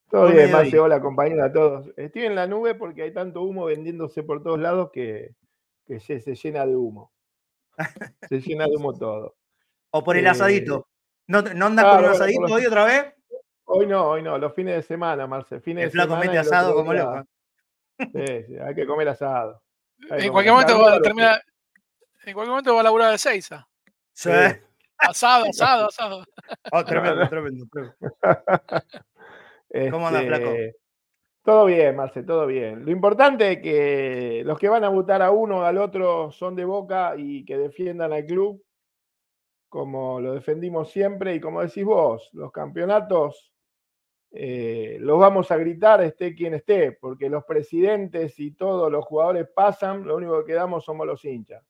Todo 0.08 0.28
bien, 0.28 0.50
Marce, 0.52 0.78
hola 0.78 1.02
compañera 1.02 1.44
a 1.44 1.52
todos. 1.52 1.92
Estoy 1.98 2.24
en 2.24 2.34
la 2.34 2.46
nube 2.46 2.74
porque 2.74 3.02
hay 3.02 3.12
tanto 3.12 3.42
humo 3.42 3.66
vendiéndose 3.66 4.22
por 4.22 4.42
todos 4.42 4.58
lados 4.58 4.88
que, 4.90 5.34
se, 6.00 6.18
llena 6.34 6.64
de 6.64 6.76
humo. 6.76 7.12
se 8.26 8.40
llena 8.40 8.64
de 8.68 8.74
humo 8.74 8.94
todo. 8.98 9.36
O 9.90 10.02
por 10.02 10.16
el 10.16 10.26
asadito. 10.26 10.88
Eh, 10.88 11.24
¿No, 11.26 11.42
no 11.42 11.66
anda 11.66 11.90
con 11.90 12.04
el 12.06 12.10
asadito 12.10 12.54
hoy 12.54 12.64
otra 12.64 12.86
vez? 12.86 13.17
Hoy 13.70 13.86
no, 13.86 14.08
hoy 14.08 14.22
no, 14.22 14.38
los 14.38 14.54
fines 14.54 14.76
de 14.76 14.82
semana, 14.82 15.26
Marce. 15.26 15.60
Fines 15.60 15.84
el 15.84 15.90
flaco 15.90 16.16
mete 16.16 16.38
asado 16.38 16.74
como 16.74 16.94
loco. 16.94 17.22
Sí, 17.98 18.44
sí, 18.46 18.56
hay 18.56 18.74
que 18.74 18.86
comer 18.86 19.08
asado. 19.08 19.62
en, 20.08 20.32
cualquier 20.32 20.54
momento 20.54 20.80
va 20.80 20.94
a 20.94 21.02
terminar, 21.02 21.42
en 22.24 22.32
cualquier 22.32 22.50
momento 22.50 22.74
va 22.74 22.80
a 22.80 22.84
laburar 22.84 23.10
de 23.10 23.18
Seiza. 23.18 23.68
Sí. 24.14 24.30
Asado, 24.96 25.44
asado, 25.50 25.88
asado. 25.88 26.24
Oh, 26.72 26.82
tremendo, 26.82 27.28
tremendo, 27.28 27.66
¿Cómo 29.90 30.08
anda, 30.08 30.22
flaco? 30.22 30.46
Este, 30.46 30.76
todo 31.44 31.66
bien, 31.66 31.94
Marce, 31.94 32.22
todo 32.22 32.46
bien. 32.46 32.86
Lo 32.86 32.90
importante 32.90 33.52
es 33.52 33.58
que 33.58 34.42
los 34.46 34.58
que 34.58 34.70
van 34.70 34.84
a 34.84 34.88
votar 34.88 35.20
a 35.20 35.30
uno 35.30 35.58
o 35.58 35.64
al 35.64 35.76
otro 35.76 36.32
son 36.32 36.56
de 36.56 36.64
boca 36.64 37.16
y 37.18 37.44
que 37.44 37.58
defiendan 37.58 38.14
al 38.14 38.24
club 38.24 38.64
como 39.68 40.20
lo 40.20 40.32
defendimos 40.32 40.90
siempre 40.90 41.34
y 41.34 41.40
como 41.40 41.60
decís 41.60 41.84
vos, 41.84 42.30
los 42.32 42.50
campeonatos 42.50 43.52
eh, 44.30 44.98
los 45.00 45.18
vamos 45.18 45.50
a 45.50 45.56
gritar 45.56 46.02
esté 46.02 46.34
quien 46.34 46.54
esté, 46.54 46.92
porque 46.92 47.30
los 47.30 47.44
presidentes 47.44 48.38
y 48.38 48.52
todos 48.52 48.90
los 48.92 49.04
jugadores 49.04 49.48
pasan, 49.48 50.06
lo 50.06 50.16
único 50.16 50.40
que 50.40 50.52
quedamos 50.52 50.84
somos 50.84 51.06
los 51.06 51.24
hinchas. 51.24 51.64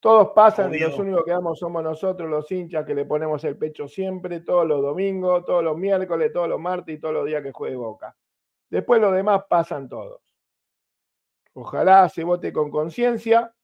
Todos 0.00 0.30
pasan 0.34 0.74
y 0.74 0.80
los 0.80 0.98
únicos 0.98 1.22
que 1.22 1.30
quedamos 1.30 1.60
somos 1.60 1.80
nosotros, 1.80 2.28
los 2.28 2.50
hinchas, 2.50 2.84
que 2.84 2.92
le 2.92 3.04
ponemos 3.04 3.44
el 3.44 3.56
pecho 3.56 3.86
siempre, 3.86 4.40
todos 4.40 4.66
los 4.66 4.82
domingos, 4.82 5.44
todos 5.44 5.62
los 5.62 5.76
miércoles, 5.76 6.32
todos 6.32 6.48
los 6.48 6.58
martes 6.58 6.96
y 6.96 7.00
todos 7.00 7.14
los 7.14 7.24
días 7.24 7.40
que 7.40 7.52
juegue 7.52 7.76
Boca. 7.76 8.16
Después 8.68 9.00
los 9.00 9.14
demás 9.14 9.44
pasan 9.48 9.88
todos. 9.88 10.20
Ojalá 11.52 12.08
se 12.08 12.24
vote 12.24 12.52
con 12.52 12.70
conciencia. 12.70 13.54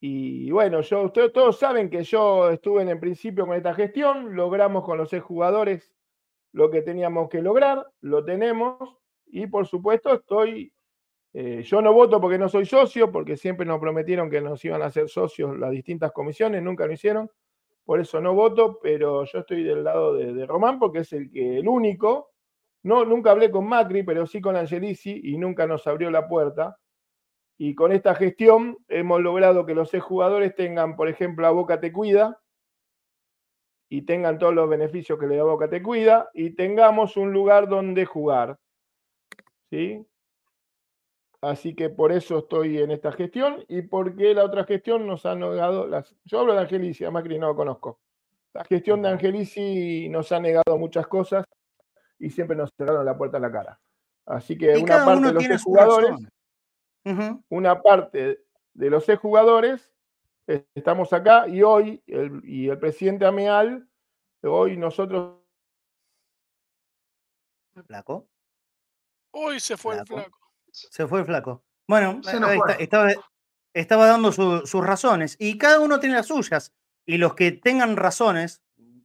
Y 0.00 0.50
bueno, 0.50 0.80
yo, 0.80 1.02
ustedes 1.02 1.32
todos 1.32 1.58
saben 1.58 1.90
que 1.90 2.02
yo 2.02 2.50
estuve 2.50 2.82
en 2.82 2.88
el 2.88 2.98
principio 2.98 3.46
con 3.46 3.56
esta 3.56 3.72
gestión, 3.72 4.34
logramos 4.34 4.84
con 4.84 4.98
los 4.98 5.10
seis 5.10 5.22
jugadores 5.22 5.95
lo 6.56 6.70
que 6.70 6.80
teníamos 6.80 7.28
que 7.28 7.42
lograr, 7.42 7.86
lo 8.00 8.24
tenemos 8.24 8.96
y 9.26 9.46
por 9.46 9.66
supuesto 9.66 10.14
estoy, 10.14 10.72
eh, 11.34 11.62
yo 11.62 11.82
no 11.82 11.92
voto 11.92 12.18
porque 12.18 12.38
no 12.38 12.48
soy 12.48 12.64
socio, 12.64 13.12
porque 13.12 13.36
siempre 13.36 13.66
nos 13.66 13.78
prometieron 13.78 14.30
que 14.30 14.40
nos 14.40 14.64
iban 14.64 14.80
a 14.80 14.86
hacer 14.86 15.10
socios 15.10 15.58
las 15.58 15.70
distintas 15.70 16.12
comisiones, 16.12 16.62
nunca 16.62 16.86
lo 16.86 16.94
hicieron, 16.94 17.30
por 17.84 18.00
eso 18.00 18.22
no 18.22 18.32
voto, 18.32 18.78
pero 18.82 19.26
yo 19.26 19.40
estoy 19.40 19.64
del 19.64 19.84
lado 19.84 20.14
de, 20.14 20.46
Román 20.46 20.78
porque 20.78 21.00
es 21.00 21.12
el 21.12 21.30
que 21.30 21.58
el 21.58 21.68
único, 21.68 22.30
no, 22.84 23.04
nunca 23.04 23.32
hablé 23.32 23.50
con 23.50 23.68
Macri, 23.68 24.02
pero 24.02 24.26
sí 24.26 24.40
con 24.40 24.56
Angelici 24.56 25.20
y 25.24 25.36
nunca 25.36 25.66
nos 25.66 25.86
abrió 25.86 26.10
la 26.10 26.26
puerta. 26.26 26.78
Y 27.58 27.74
con 27.74 27.92
esta 27.92 28.14
gestión 28.14 28.78
hemos 28.88 29.20
logrado 29.20 29.66
que 29.66 29.74
los 29.74 29.90
seis 29.90 30.02
jugadores 30.02 30.54
tengan, 30.54 30.96
por 30.96 31.08
ejemplo, 31.08 31.46
a 31.46 31.50
Boca 31.50 31.80
Te 31.80 31.92
Cuida, 31.92 32.40
y 33.88 34.02
tengan 34.02 34.38
todos 34.38 34.54
los 34.54 34.68
beneficios 34.68 35.18
que 35.18 35.26
le 35.26 35.36
da 35.36 35.44
Boca 35.44 35.68
Te 35.68 35.82
Cuida 35.82 36.28
y 36.34 36.50
tengamos 36.50 37.16
un 37.16 37.32
lugar 37.32 37.68
donde 37.68 38.04
jugar. 38.04 38.58
¿Sí? 39.70 40.06
Así 41.40 41.74
que 41.74 41.90
por 41.90 42.12
eso 42.12 42.38
estoy 42.38 42.78
en 42.78 42.90
esta 42.90 43.12
gestión 43.12 43.64
y 43.68 43.82
porque 43.82 44.34
la 44.34 44.44
otra 44.44 44.64
gestión 44.64 45.06
nos 45.06 45.26
ha 45.26 45.34
negado, 45.34 45.86
las, 45.86 46.14
yo 46.24 46.40
hablo 46.40 46.54
de 46.54 46.60
Angelici, 46.60 47.04
a 47.04 47.10
Macri 47.10 47.38
no 47.38 47.48
lo 47.48 47.56
conozco. 47.56 48.00
La 48.52 48.64
gestión 48.64 49.02
de 49.02 49.10
Angelici 49.10 50.08
nos 50.08 50.32
ha 50.32 50.40
negado 50.40 50.78
muchas 50.78 51.06
cosas 51.06 51.44
y 52.18 52.30
siempre 52.30 52.56
nos 52.56 52.70
cerraron 52.76 53.04
la 53.04 53.16
puerta 53.16 53.36
a 53.36 53.40
la 53.40 53.52
cara. 53.52 53.80
Así 54.24 54.56
que 54.58 54.76
una 54.76 55.04
parte 55.04 55.32
de 55.32 55.48
los 55.48 55.62
jugadores, 55.62 56.16
una 57.48 57.82
parte 57.82 58.40
de 58.74 58.90
los 58.90 59.06
jugadores, 59.20 59.92
estamos 60.46 61.12
acá 61.12 61.48
y 61.48 61.62
hoy, 61.62 62.02
y 62.44 62.68
el 62.68 62.78
presidente 62.78 63.26
Ameal, 63.26 63.88
hoy 64.42 64.76
nosotros... 64.76 65.40
¿Flaco? 67.86 68.28
Hoy 69.32 69.60
se 69.60 69.76
fue 69.76 69.98
el 69.98 70.06
flaco. 70.06 70.38
Se 70.70 71.06
fue 71.06 71.20
el 71.20 71.26
flaco. 71.26 71.62
Bueno, 71.86 72.20
estaba, 72.78 73.12
estaba, 73.74 74.06
dando 74.06 74.32
sus 74.32 74.84
razones 74.84 75.36
y 75.38 75.58
cada 75.58 75.80
uno 75.80 76.00
tiene 76.00 76.16
las 76.16 76.26
suyas. 76.26 76.72
Y 77.04 77.18
los 77.18 77.34
que 77.34 77.52
tengan 77.52 77.96
razones 77.96 78.62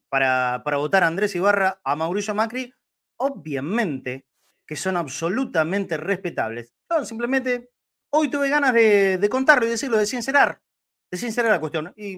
para, 0.10 0.62
para 0.64 0.78
votar 0.78 1.04
a 1.04 1.08
Andrés 1.08 1.36
Ibarra, 1.36 1.82
a 1.84 1.96
Mauricio 1.96 2.34
Macri, 2.34 2.74
obviamente 3.18 4.26
que 4.72 4.78
son 4.78 4.96
absolutamente 4.96 5.98
respetables. 5.98 6.74
simplemente 7.04 7.72
hoy 8.10 8.30
tuve 8.30 8.48
ganas 8.48 8.74
de, 8.74 9.28
contarlo 9.30 9.66
y 9.66 9.70
decirlo, 9.70 9.98
de 9.98 10.06
sincerar, 10.06 10.62
de 11.12 11.18
sincerar 11.18 11.52
la 11.52 11.60
cuestión. 11.60 11.94
Y 11.96 12.18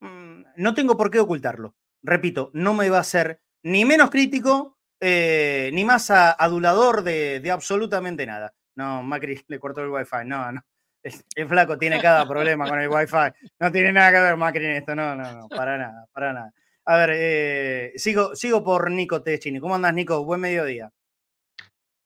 mm, 0.00 0.44
no 0.56 0.74
tengo 0.74 0.96
por 0.96 1.10
qué 1.10 1.18
ocultarlo. 1.18 1.74
Repito, 2.02 2.50
no 2.54 2.72
me 2.72 2.88
va 2.88 3.00
a 3.00 3.04
ser 3.04 3.40
ni 3.62 3.84
menos 3.84 4.10
crítico 4.10 4.78
eh, 5.00 5.70
ni 5.74 5.84
más 5.84 6.10
adulador 6.10 7.02
de, 7.02 7.50
absolutamente 7.52 8.24
nada. 8.24 8.54
No, 8.76 9.02
Macri 9.02 9.42
le 9.48 9.58
cortó 9.58 9.82
el 9.82 9.90
wifi. 9.90 10.24
No, 10.24 10.52
no. 10.52 10.62
El, 11.02 11.48
flaco 11.48 11.78
tiene 11.78 12.00
cada 12.00 12.26
problema 12.26 12.68
con 12.68 12.80
el 12.80 12.88
wifi. 12.88 13.16
No 13.60 13.70
tiene 13.70 13.92
nada 13.92 14.12
que 14.12 14.20
ver 14.20 14.36
Macri 14.36 14.64
en 14.64 14.72
esto. 14.72 14.94
No, 14.94 15.14
no, 15.14 15.32
no. 15.32 15.48
Para 15.48 15.76
nada, 15.78 16.06
para 16.12 16.32
nada. 16.32 16.52
A 16.84 16.96
ver, 16.96 17.10
eh, 17.14 17.92
sigo, 17.96 18.34
sigo 18.34 18.62
por 18.62 18.90
Nico 18.90 19.22
Techini. 19.22 19.60
¿Cómo 19.60 19.74
andas, 19.74 19.94
Nico? 19.94 20.24
Buen 20.24 20.40
mediodía. 20.40 20.90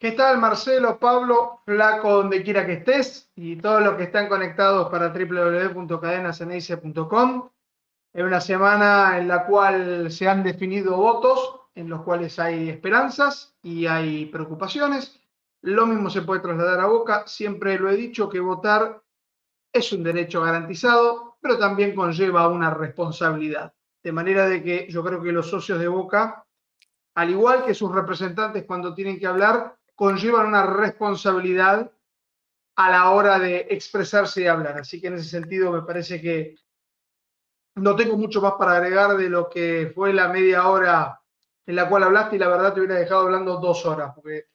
¿Qué 0.00 0.12
tal, 0.12 0.38
Marcelo, 0.38 0.98
Pablo, 0.98 1.60
Flaco, 1.66 2.14
donde 2.14 2.42
quiera 2.42 2.64
que 2.64 2.72
estés 2.72 3.30
y 3.36 3.56
todos 3.56 3.82
los 3.82 3.96
que 3.96 4.04
están 4.04 4.30
conectados 4.30 4.88
para 4.88 5.10
www.cadenaseneisia.com? 5.10 7.50
Es 8.14 8.24
una 8.24 8.40
semana 8.40 9.18
en 9.18 9.28
la 9.28 9.44
cual 9.44 10.10
se 10.10 10.26
han 10.26 10.42
definido 10.42 10.96
votos, 10.96 11.66
en 11.74 11.90
los 11.90 12.00
cuales 12.00 12.38
hay 12.38 12.70
esperanzas 12.70 13.54
y 13.62 13.84
hay 13.84 14.24
preocupaciones. 14.24 15.20
Lo 15.60 15.84
mismo 15.84 16.08
se 16.08 16.22
puede 16.22 16.40
trasladar 16.40 16.80
a 16.80 16.86
Boca. 16.86 17.26
Siempre 17.26 17.78
lo 17.78 17.90
he 17.90 17.96
dicho 17.96 18.30
que 18.30 18.40
votar 18.40 19.02
es 19.70 19.92
un 19.92 20.02
derecho 20.02 20.40
garantizado, 20.40 21.36
pero 21.42 21.58
también 21.58 21.94
conlleva 21.94 22.48
una 22.48 22.70
responsabilidad. 22.70 23.74
De 24.02 24.12
manera 24.12 24.48
de 24.48 24.62
que 24.62 24.86
yo 24.88 25.04
creo 25.04 25.22
que 25.22 25.30
los 25.30 25.50
socios 25.50 25.78
de 25.78 25.88
Boca, 25.88 26.46
al 27.16 27.28
igual 27.28 27.66
que 27.66 27.74
sus 27.74 27.94
representantes 27.94 28.64
cuando 28.64 28.94
tienen 28.94 29.18
que 29.18 29.26
hablar, 29.26 29.76
conllevan 30.00 30.46
una 30.46 30.62
responsabilidad 30.62 31.92
a 32.76 32.90
la 32.90 33.10
hora 33.10 33.38
de 33.38 33.66
expresarse 33.68 34.40
y 34.40 34.46
hablar. 34.46 34.78
Así 34.78 34.98
que 34.98 35.08
en 35.08 35.16
ese 35.16 35.28
sentido 35.28 35.70
me 35.70 35.82
parece 35.82 36.22
que 36.22 36.54
no 37.74 37.94
tengo 37.94 38.16
mucho 38.16 38.40
más 38.40 38.54
para 38.54 38.76
agregar 38.76 39.14
de 39.18 39.28
lo 39.28 39.50
que 39.50 39.92
fue 39.94 40.14
la 40.14 40.28
media 40.30 40.66
hora 40.68 41.20
en 41.66 41.76
la 41.76 41.86
cual 41.86 42.04
hablaste 42.04 42.36
y 42.36 42.38
la 42.38 42.48
verdad 42.48 42.72
te 42.72 42.80
hubiera 42.80 42.98
dejado 42.98 43.26
hablando 43.26 43.60
dos 43.60 43.84
horas, 43.84 44.12
porque 44.14 44.46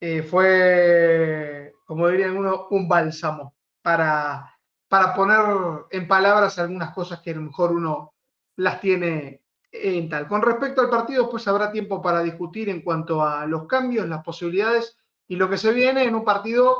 eh, 0.00 0.24
fue, 0.24 1.74
como 1.84 2.08
dirían 2.08 2.36
uno, 2.36 2.66
un 2.70 2.88
bálsamo 2.88 3.54
para, 3.82 4.58
para 4.88 5.14
poner 5.14 5.84
en 5.92 6.08
palabras 6.08 6.58
algunas 6.58 6.92
cosas 6.92 7.20
que 7.20 7.30
a 7.30 7.34
lo 7.34 7.42
mejor 7.42 7.70
uno 7.70 8.14
las 8.56 8.80
tiene 8.80 9.41
en 9.72 10.08
tal. 10.08 10.28
Con 10.28 10.42
respecto 10.42 10.82
al 10.82 10.90
partido, 10.90 11.28
pues 11.30 11.48
habrá 11.48 11.72
tiempo 11.72 12.02
para 12.02 12.22
discutir 12.22 12.68
en 12.68 12.82
cuanto 12.82 13.22
a 13.22 13.46
los 13.46 13.66
cambios, 13.66 14.08
las 14.08 14.22
posibilidades 14.22 14.98
y 15.26 15.36
lo 15.36 15.48
que 15.48 15.56
se 15.56 15.72
viene 15.72 16.04
en 16.04 16.14
un 16.14 16.24
partido 16.24 16.76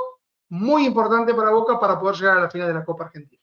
muy 0.51 0.84
importante 0.84 1.34
para 1.34 1.51
Boca 1.51 1.80
para 1.80 1.99
poder 1.99 2.16
llegar 2.16 2.38
a 2.38 2.43
la 2.43 2.51
final 2.51 2.68
de 2.68 2.74
la 2.74 2.84
Copa 2.84 3.05
Argentina. 3.05 3.43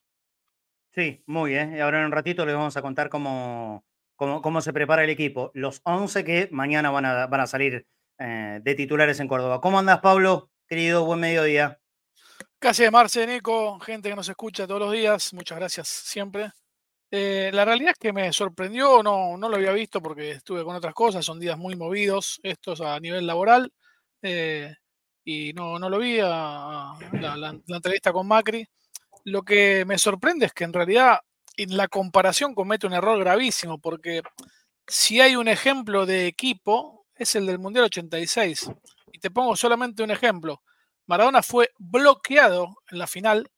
Sí, 0.92 1.22
muy 1.26 1.50
bien. 1.50 1.76
Y 1.76 1.80
ahora 1.80 2.00
en 2.00 2.06
un 2.06 2.12
ratito 2.12 2.46
les 2.46 2.54
vamos 2.54 2.76
a 2.76 2.82
contar 2.82 3.08
cómo, 3.08 3.84
cómo, 4.16 4.40
cómo 4.40 4.60
se 4.60 4.72
prepara 4.72 5.04
el 5.04 5.10
equipo. 5.10 5.50
Los 5.54 5.80
11 5.84 6.24
que 6.24 6.48
mañana 6.52 6.90
van 6.90 7.04
a, 7.06 7.26
van 7.26 7.40
a 7.40 7.46
salir 7.46 7.86
eh, 8.18 8.60
de 8.62 8.74
titulares 8.74 9.18
en 9.18 9.28
Córdoba. 9.28 9.60
¿Cómo 9.60 9.78
andas, 9.78 10.00
Pablo? 10.00 10.50
Querido, 10.68 11.04
buen 11.04 11.20
mediodía. 11.20 11.80
Casi 12.58 12.84
de 12.84 12.90
Marce, 12.90 13.26
Nico, 13.26 13.80
gente 13.80 14.10
que 14.10 14.16
nos 14.16 14.28
escucha 14.28 14.66
todos 14.66 14.80
los 14.80 14.92
días, 14.92 15.32
muchas 15.32 15.58
gracias 15.58 15.88
siempre. 15.88 16.52
Eh, 17.10 17.50
la 17.52 17.64
realidad 17.64 17.92
es 17.92 17.98
que 17.98 18.12
me 18.12 18.32
sorprendió, 18.32 19.02
no, 19.02 19.36
no 19.36 19.48
lo 19.48 19.56
había 19.56 19.72
visto 19.72 20.00
porque 20.00 20.30
estuve 20.32 20.64
con 20.64 20.76
otras 20.76 20.94
cosas, 20.94 21.24
son 21.24 21.40
días 21.40 21.58
muy 21.58 21.74
movidos 21.74 22.38
estos 22.42 22.80
a 22.80 23.00
nivel 23.00 23.26
laboral, 23.26 23.72
eh, 24.22 24.74
y 25.24 25.52
no, 25.52 25.78
no 25.78 25.88
lo 25.90 25.98
vi 25.98 26.18
a, 26.20 26.94
la, 27.12 27.60
entrevista 27.66 28.12
con 28.12 28.26
Macri. 28.26 28.66
Lo 29.24 29.42
que 29.42 29.84
me 29.86 29.98
sorprende 29.98 30.46
es 30.46 30.52
que 30.52 30.64
en 30.64 30.72
realidad 30.72 31.20
en 31.56 31.76
la 31.76 31.88
comparación 31.88 32.54
comete 32.54 32.86
un 32.86 32.94
error 32.94 33.18
gravísimo, 33.18 33.78
porque 33.78 34.22
si 34.86 35.20
hay 35.20 35.36
un 35.36 35.48
ejemplo 35.48 36.06
de 36.06 36.26
equipo, 36.26 37.06
es 37.14 37.34
el 37.34 37.46
del 37.46 37.58
Mundial 37.58 37.86
86. 37.86 38.70
Y 39.12 39.18
te 39.18 39.30
pongo 39.30 39.56
solamente 39.56 40.02
un 40.02 40.10
ejemplo. 40.10 40.62
Maradona 41.06 41.42
fue 41.42 41.70
bloqueado 41.78 42.76
en 42.90 42.98
la 42.98 43.06
final, 43.06 43.50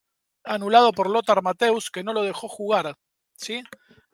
anulado 0.45 0.93
por 0.93 1.09
Lothar 1.09 1.43
Mateus, 1.43 1.91
que 1.91 2.03
no 2.03 2.13
lo 2.13 2.23
dejó 2.23 2.49
jugar. 2.49 2.97
¿Sí? 3.43 3.63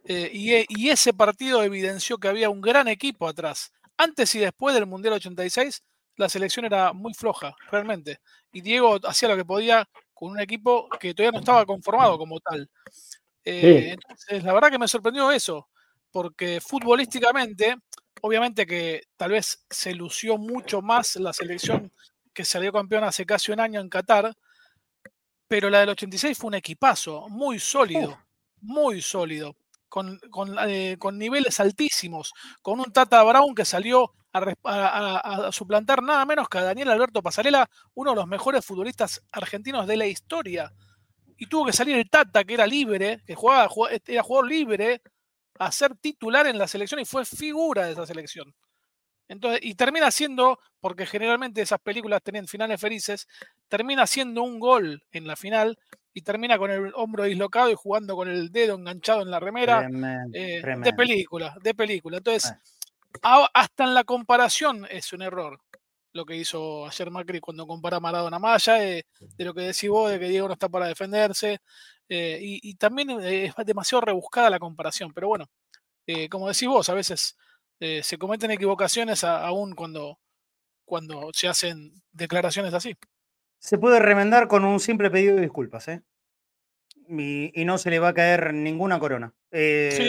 Eh, 0.05 0.31
y, 0.33 0.65
y, 0.69 0.89
ese 0.91 1.13
partido 1.13 1.63
evidenció 1.63 2.19
que 2.19 2.29
había 2.29 2.51
un 2.51 2.61
gran 2.61 2.89
equipo 2.89 3.29
atrás. 3.29 3.73
Antes 3.97 4.35
y 4.35 4.39
después 4.39 4.75
del 4.75 4.87
Mundial 4.87 5.15
86, 5.15 5.83
la 6.17 6.29
selección 6.29 6.65
era 6.65 6.93
muy 6.93 7.15
floja, 7.15 7.55
realmente. 7.71 8.21
Y 8.53 8.61
Diego 8.61 8.99
hacía 9.05 9.29
lo 9.29 9.37
que 9.37 9.45
podía 9.45 9.89
con 10.15 10.31
un 10.31 10.41
equipo 10.41 10.89
que 10.99 11.15
todavía 11.15 11.33
no 11.33 11.41
estaba 11.41 11.67
conformado 11.67 12.17
como 12.17 12.41
tal. 12.41 12.69
Eh, 13.45 13.91
entonces, 13.93 14.43
la 14.43 14.53
verdad 14.53 14.71
que 14.71 14.79
me 14.79 14.89
sorprendió 14.89 15.31
eso, 15.31 15.69
porque 16.11 16.61
futbolísticamente 16.61 17.77
obviamente 18.23 18.67
que 18.67 19.03
tal 19.17 19.33
vez 19.33 19.65
se 19.71 19.95
lució 19.95 20.39
mucho 20.39 20.83
más 20.83 21.17
la 21.17 21.33
selección 21.33 21.93
que 22.33 22.45
salió 22.45 22.73
campeón 22.73 23.05
hace 23.05 23.27
casi 23.27 23.53
un 23.53 23.61
año 23.61 23.81
en 23.81 23.89
Qatar, 23.89 24.35
pero 25.49 25.71
la 25.71 25.81
del 25.81 25.91
86 25.91 26.37
fue 26.37 26.49
un 26.49 26.55
equipazo, 26.55 27.29
muy 27.29 27.59
sólido, 27.59 28.19
muy 28.61 29.03
sólido, 29.03 29.57
con, 29.89 30.21
eh, 30.67 30.97
con, 30.99 31.19
niveles 31.19 31.61
altísimos, 31.61 32.33
con 32.63 32.81
un 32.81 32.93
Tata 32.93 33.23
Brown 33.23 33.55
que 33.55 33.65
salió 33.65 34.13
a, 34.33 35.51
suplantar 35.53 36.03
nada 36.03 36.25
menos 36.27 36.49
que 36.49 36.59
a 36.59 36.63
Daniel 36.63 36.91
Alberto 36.91 37.23
Pasarela, 37.23 37.69
uno 37.95 38.11
de 38.11 38.17
los 38.17 38.27
mejores 38.27 38.65
futbolistas 38.65 39.23
argentinos 39.33 39.87
de 39.87 39.97
la 39.97 40.07
historia. 40.07 40.73
Y 41.37 41.47
tuvo 41.47 41.67
que 41.67 41.73
salir 41.73 41.97
el 41.97 42.11
Tata, 42.11 42.45
que 42.45 42.55
era 42.55 42.67
libre, 42.67 43.23
que 43.27 43.35
jugaba, 43.35 43.69
era 44.07 44.23
jugador 44.23 44.49
libre, 44.49 45.03
a 45.59 45.73
ser 45.73 45.97
titular 45.97 46.47
en 46.47 46.59
la 46.59 46.69
selección 46.69 47.01
y 47.01 47.05
fue 47.05 47.25
figura 47.25 47.87
de 47.87 47.93
esa 47.93 48.07
selección. 48.07 48.55
Entonces, 49.29 49.61
y 49.63 49.75
termina 49.75 50.11
siendo, 50.11 50.59
porque 50.81 51.05
generalmente 51.05 51.61
esas 51.61 51.81
películas 51.81 52.23
tenían 52.23 52.47
finales 52.47 52.81
felices, 52.81 53.29
termina 53.69 54.07
siendo 54.07 54.43
un 54.43 54.59
gol 54.59 55.05
en 55.13 55.27
la 55.27 55.37
final 55.37 55.79
y 56.19 56.23
termina 56.23 56.59
con 56.59 56.71
el 56.71 56.93
hombro 56.97 57.25
dislocado 57.25 57.71
y 57.71 57.75
jugando 57.75 58.17
con 58.17 58.29
el 58.29 58.51
dedo 58.51 58.75
enganchado 58.75 59.23
en 59.23 59.31
la 59.31 59.39
remera. 59.39 59.89
Eh, 60.33 60.61
de 60.63 60.93
película, 60.93 61.57
de 61.63 61.75
película. 61.75 62.17
Entonces, 62.17 62.53
hasta 63.23 63.85
en 63.85 63.95
la 63.95 64.03
comparación 64.03 64.85
es 64.91 65.13
un 65.13 65.23
error 65.23 65.61
lo 66.13 66.27
que 66.27 66.35
hizo 66.35 66.87
ayer 66.87 67.11
Macri 67.11 67.39
cuando 67.39 67.67
compara 67.69 67.99
a 67.99 68.01
Maradona. 68.01 68.41
Más 68.41 68.67
allá 68.67 68.83
de, 68.83 69.07
lo 69.39 69.55
que 69.55 69.61
decís 69.61 69.89
vos, 69.89 70.11
de 70.11 70.19
que 70.19 70.29
Diego 70.29 70.49
no 70.49 70.55
está 70.55 70.69
para 70.69 70.89
defenderse, 70.89 71.61
eh, 72.09 72.39
y, 72.41 72.75
también 72.75 73.11
eh, 73.21 73.45
es 73.47 73.67
demasiado 73.67 74.01
rebuscada 74.01 74.51
la 74.51 74.59
comparación, 74.59 75.13
pero 75.15 75.29
bueno, 75.29 75.47
eh, 76.07 76.29
como 76.29 76.49
decís 76.49 76.67
vos, 76.67 76.89
a 76.89 76.95
veces 76.95 77.37
se 77.81 78.19
cometen 78.19 78.51
equivocaciones 78.51 79.23
aún 79.23 79.77
cuando, 79.77 80.19
cuando 80.85 81.31
se 81.33 81.47
hacen 81.47 81.93
declaraciones 82.11 82.75
así. 82.75 82.97
Se 83.61 83.79
puede 83.79 84.01
remendar 84.01 84.49
con 84.49 84.65
un 84.65 84.81
simple 84.81 85.11
pedido 85.11 85.37
de 85.37 85.43
disculpas, 85.43 85.87
¿eh? 85.89 86.03
Y, 87.11 87.65
no 87.65 87.79
se 87.79 87.91
le 87.91 87.99
va 87.99 88.09
a 88.09 88.15
caer 88.15 88.53
ninguna 88.53 88.99
corona. 88.99 89.33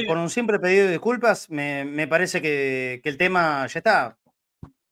Con 0.07 0.17
un 0.17 0.29
simple 0.29 0.59
pedido 0.59 0.85
de 0.85 0.91
disculpas, 0.91 1.49
me, 1.49 2.07
parece 2.07 2.41
que, 2.41 3.01
el 3.03 3.17
tema 3.17 3.65
ya 3.67 3.79
está. 3.79 4.17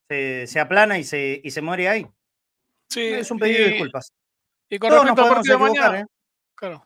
Se, 0.10 0.60
aplana 0.60 0.98
y 0.98 1.04
se, 1.04 1.42
y 1.44 1.52
se 1.52 1.62
muere 1.62 1.90
ahí. 1.90 2.08
Sí, 2.90 3.02
es 3.02 3.30
un 3.30 3.40
pedido 3.40 3.66
de 3.66 3.72
disculpas. 3.72 4.14
Y 4.70 4.80
con 4.80 4.92
respecto 4.92 5.24
al 5.24 5.30
partido 5.30 5.58
de 5.58 5.64
mañana, 5.64 6.08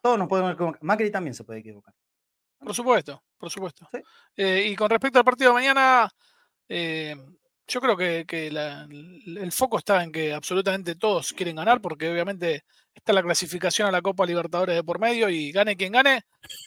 todos 0.02 0.18
nos 0.18 0.28
podemos 0.28 0.54
equivocar. 0.54 0.84
Macri 0.84 1.12
también 1.12 1.34
se 1.34 1.44
puede 1.44 1.60
equivocar. 1.60 1.94
Por 2.60 2.76
supuesto, 2.76 3.24
por 3.38 3.50
supuesto. 3.50 3.88
Eh, 4.36 4.68
y 4.68 4.76
con 4.76 4.90
respecto 4.90 5.20
al 5.20 5.26
partido 5.26 5.50
de 5.50 5.56
mañana, 5.56 6.10
eh, 6.70 7.16
Yo 7.72 7.80
creo 7.80 7.96
que, 7.96 8.48
el 8.48 9.52
foco 9.54 9.78
está 9.78 10.04
en 10.04 10.12
que 10.12 10.34
absolutamente 10.34 10.96
todos 10.96 11.32
quieren 11.32 11.56
ganar, 11.56 11.80
porque 11.80 12.12
obviamente 12.12 12.66
está 12.94 13.14
la 13.14 13.24
clasificación 13.24 13.88
a 13.88 13.92
la 13.92 14.02
Copa 14.02 14.26
Libertadores 14.26 14.76
de 14.76 14.84
por 14.84 15.00
medio 15.00 15.30
y 15.30 15.54
gane 15.54 15.78
quien 15.78 15.94
gane, 15.94 16.26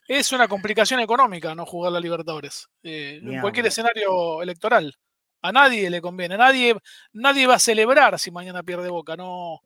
es 0.09 0.33
una 0.33 0.49
complicación 0.49 1.01
económica 1.01 1.55
no 1.55 1.67
jugar 1.67 1.93
la 1.93 2.01
Libertadores. 2.01 2.71
Eh, 2.83 3.21
en 3.23 3.39
cualquier 3.43 3.67
escenario 3.67 4.41
electoral. 4.41 4.95
A 5.43 5.53
nadie 5.53 5.91
le 5.91 6.01
conviene, 6.01 6.39
nadie, 6.39 6.75
nadie 7.13 7.47
va 7.47 7.57
a 7.57 7.59
celebrar 7.59 8.19
si 8.19 8.31
mañana 8.31 8.63
pierde 8.63 8.89
Boca. 8.89 9.15
No, 9.15 9.61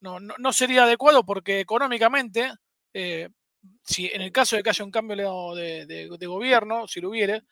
no, 0.00 0.18
no, 0.18 0.52
sería 0.52 0.82
adecuado 0.82 1.24
porque 1.24 1.60
económicamente, 1.60 2.52
eh, 2.92 3.28
si 3.84 4.06
en 4.08 4.22
el 4.22 4.32
caso 4.32 4.56
de 4.56 4.64
que 4.64 4.70
haya 4.70 4.84
un 4.84 4.90
cambio 4.90 5.54
de, 5.54 6.26
gobierno, 6.26 6.88
si 6.88 7.00
lo 7.00 7.10
hubiere, 7.10 7.44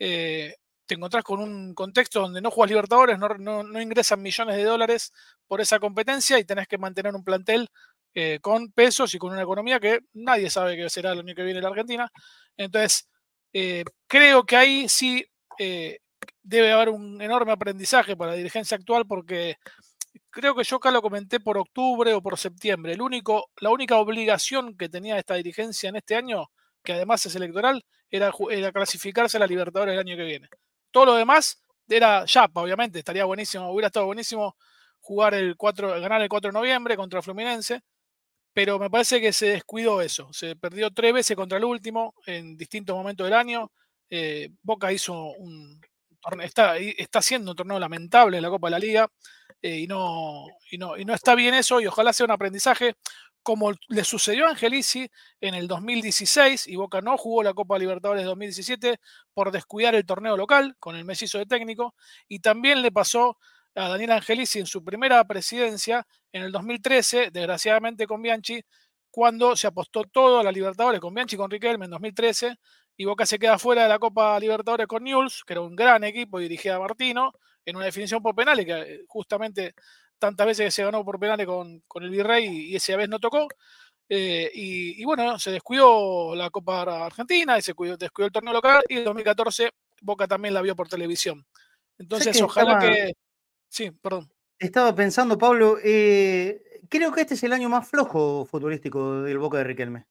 eh, 0.00 0.56
te 0.92 0.96
encontrás 0.96 1.24
con 1.24 1.40
un 1.40 1.72
contexto 1.72 2.20
donde 2.20 2.42
no 2.42 2.50
juegas 2.50 2.70
Libertadores, 2.70 3.18
no, 3.18 3.80
ingresan 3.80 4.20
millones 4.20 4.56
de 4.56 4.64
dólares 4.64 5.10
por 5.46 5.62
esa 5.62 5.78
competencia 5.78 6.38
y 6.38 6.44
tenés 6.44 6.68
que 6.68 6.76
mantener 6.76 7.14
un 7.14 7.24
plantel 7.24 7.70
eh, 8.12 8.40
con 8.42 8.70
pesos 8.72 9.14
y 9.14 9.18
con 9.18 9.32
una 9.32 9.40
economía 9.40 9.80
que 9.80 10.00
nadie 10.12 10.50
sabe 10.50 10.76
que 10.76 10.90
será 10.90 11.12
el 11.12 11.20
año 11.20 11.34
que 11.34 11.44
viene 11.44 11.60
en 11.60 11.64
la 11.64 11.70
Argentina. 11.70 12.12
Entonces, 12.58 13.08
eh, 13.54 13.84
creo 14.06 14.44
que 14.44 14.56
ahí 14.56 14.86
sí 14.86 15.24
eh, 15.58 16.00
debe 16.42 16.72
haber 16.72 16.90
un 16.90 17.22
enorme 17.22 17.52
aprendizaje 17.52 18.14
para 18.14 18.32
la 18.32 18.36
dirigencia 18.36 18.76
actual 18.76 19.06
porque 19.06 19.56
creo 20.28 20.54
que 20.54 20.64
yo 20.64 20.76
acá 20.76 20.90
lo 20.90 21.00
comenté 21.00 21.40
por 21.40 21.56
octubre 21.56 22.12
o 22.12 22.20
por 22.20 22.38
septiembre. 22.38 22.96
La 22.96 23.70
única 23.70 23.96
obligación 23.96 24.76
que 24.76 24.90
tenía 24.90 25.18
esta 25.18 25.36
dirigencia 25.36 25.88
en 25.88 25.96
este 25.96 26.16
año, 26.16 26.50
que 26.84 26.92
además 26.92 27.24
es 27.24 27.34
electoral, 27.34 27.82
era, 28.10 28.30
era 28.50 28.72
clasificarse 28.72 29.38
a 29.38 29.40
la 29.40 29.46
Libertadores 29.46 29.94
el 29.94 30.00
año 30.00 30.16
que 30.16 30.24
viene. 30.24 30.48
Todo 30.92 31.06
lo 31.06 31.14
demás 31.14 31.64
era 31.88 32.24
Yapa, 32.24 32.62
obviamente, 32.62 33.00
estaría 33.00 33.24
buenísimo, 33.24 33.70
hubiera 33.72 33.88
estado 33.88 34.06
buenísimo 34.06 34.56
jugar 35.00 35.34
el 35.34 35.56
4, 35.56 36.00
ganar 36.00 36.22
el 36.22 36.28
4 36.28 36.50
de 36.50 36.54
noviembre 36.54 36.96
contra 36.96 37.22
Fluminense, 37.22 37.82
pero 38.54 38.78
me 38.78 38.90
parece 38.90 39.20
que 39.20 39.32
se 39.32 39.46
descuidó 39.48 40.02
eso. 40.02 40.32
Se 40.32 40.56
perdió 40.56 40.90
tres 40.92 41.14
veces 41.14 41.36
contra 41.36 41.58
el 41.58 41.64
último 41.64 42.14
en 42.26 42.56
distintos 42.56 42.96
momentos 42.96 43.26
del 43.26 43.34
año. 43.34 43.72
Eh, 44.10 44.50
Boca 44.62 44.92
hizo 44.92 45.14
un 45.14 45.80
está, 46.42 46.76
está 46.76 47.18
haciendo 47.18 47.50
un 47.50 47.56
torneo 47.56 47.78
lamentable 47.78 48.36
en 48.36 48.42
la 48.42 48.50
Copa 48.50 48.68
de 48.68 48.72
la 48.72 48.78
Liga 48.78 49.08
eh, 49.60 49.78
y, 49.80 49.86
no, 49.86 50.46
y, 50.70 50.78
no, 50.78 50.96
y 50.96 51.04
no 51.04 51.14
está 51.14 51.34
bien 51.34 51.54
eso 51.54 51.80
y 51.80 51.86
ojalá 51.86 52.12
sea 52.12 52.26
un 52.26 52.32
aprendizaje 52.32 52.94
como 53.42 53.72
le 53.88 54.04
sucedió 54.04 54.46
a 54.46 54.50
Angelici 54.50 55.08
en 55.40 55.54
el 55.54 55.68
2016, 55.68 56.66
y 56.68 56.76
Boca 56.76 57.00
no 57.00 57.16
jugó 57.16 57.42
la 57.42 57.54
Copa 57.54 57.78
Libertadores 57.78 58.24
2017 58.24 58.98
por 59.34 59.50
descuidar 59.50 59.94
el 59.94 60.06
torneo 60.06 60.36
local 60.36 60.76
con 60.78 60.96
el 60.96 61.04
mellizo 61.04 61.38
de 61.38 61.46
técnico, 61.46 61.94
y 62.28 62.40
también 62.40 62.82
le 62.82 62.92
pasó 62.92 63.38
a 63.74 63.88
Daniel 63.88 64.12
Angelici 64.12 64.58
en 64.58 64.66
su 64.66 64.84
primera 64.84 65.24
presidencia 65.24 66.06
en 66.32 66.42
el 66.42 66.52
2013, 66.52 67.30
desgraciadamente 67.32 68.06
con 68.06 68.22
Bianchi, 68.22 68.62
cuando 69.10 69.56
se 69.56 69.66
apostó 69.66 70.04
todo 70.04 70.40
a 70.40 70.42
la 70.42 70.52
Libertadores 70.52 71.00
con 71.00 71.14
Bianchi 71.14 71.36
y 71.36 71.38
con 71.38 71.50
Riquelme 71.50 71.86
en 71.86 71.90
2013, 71.90 72.56
y 72.96 73.04
Boca 73.04 73.26
se 73.26 73.38
queda 73.38 73.58
fuera 73.58 73.82
de 73.84 73.88
la 73.88 73.98
Copa 73.98 74.38
Libertadores 74.38 74.86
con 74.86 75.02
Newell's, 75.02 75.42
que 75.44 75.54
era 75.54 75.62
un 75.62 75.74
gran 75.74 76.04
equipo 76.04 76.38
dirigida 76.38 76.76
a 76.76 76.78
Martino, 76.78 77.32
en 77.64 77.76
una 77.76 77.86
definición 77.86 78.22
por 78.22 78.34
penales 78.34 78.66
que 78.66 78.72
eh, 78.72 79.04
justamente 79.06 79.74
tantas 80.22 80.46
veces 80.46 80.66
que 80.66 80.70
se 80.70 80.84
ganó 80.84 81.04
por 81.04 81.18
penales 81.18 81.46
con, 81.46 81.82
el 81.96 82.10
Virrey 82.10 82.46
y, 82.46 82.76
esa 82.76 82.96
vez 82.96 83.08
no 83.08 83.18
tocó. 83.18 83.48
Eh, 84.08 84.50
y, 84.54 85.04
bueno, 85.04 85.36
se 85.38 85.50
descuidó 85.50 86.36
la 86.36 86.48
Copa 86.50 87.06
Argentina 87.06 87.58
y 87.58 87.62
se 87.62 87.74
descuidó 87.98 88.26
el 88.26 88.32
torneo 88.32 88.52
local 88.52 88.84
y 88.88 88.98
en 88.98 89.04
2014 89.04 89.70
Boca 90.00 90.28
también 90.28 90.54
la 90.54 90.62
vio 90.62 90.76
por 90.76 90.88
televisión. 90.88 91.44
Entonces, 91.98 92.40
ojalá 92.40 92.78
que... 92.78 93.14
Sí, 93.68 93.90
perdón. 93.90 94.30
Estaba 94.58 94.94
pensando, 94.94 95.38
Pablo, 95.38 95.78
eh, 95.82 96.62
creo 96.88 97.10
que 97.10 97.22
este 97.22 97.34
es 97.34 97.42
el 97.42 97.52
año 97.52 97.68
más 97.68 97.88
flojo 97.88 98.44
futbolístico 98.44 99.22
del 99.22 99.38
Boca 99.38 99.58
de 99.58 99.64
Riquelme. 99.64 100.06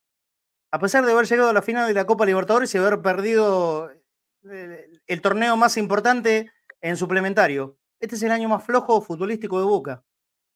A 0.71 0.79
pesar 0.79 1.05
de 1.05 1.13
haber 1.13 1.25
llegado 1.25 1.49
a 1.49 1.53
la 1.53 1.61
final 1.61 1.87
de 1.87 1.93
la 1.93 2.05
Copa 2.05 2.25
Libertadores 2.25 2.73
y 2.73 2.77
haber 2.77 3.01
perdido 3.01 3.91
eh, 4.51 4.89
el 5.07 5.21
torneo 5.21 5.55
más 5.55 5.77
importante 5.77 6.51
en 6.81 6.97
suplementario. 6.97 7.77
Este 8.01 8.15
es 8.15 8.23
el 8.23 8.31
año 8.31 8.49
más 8.49 8.65
flojo 8.65 8.99
futbolístico 8.99 9.59
de 9.59 9.65
Boca. 9.65 10.03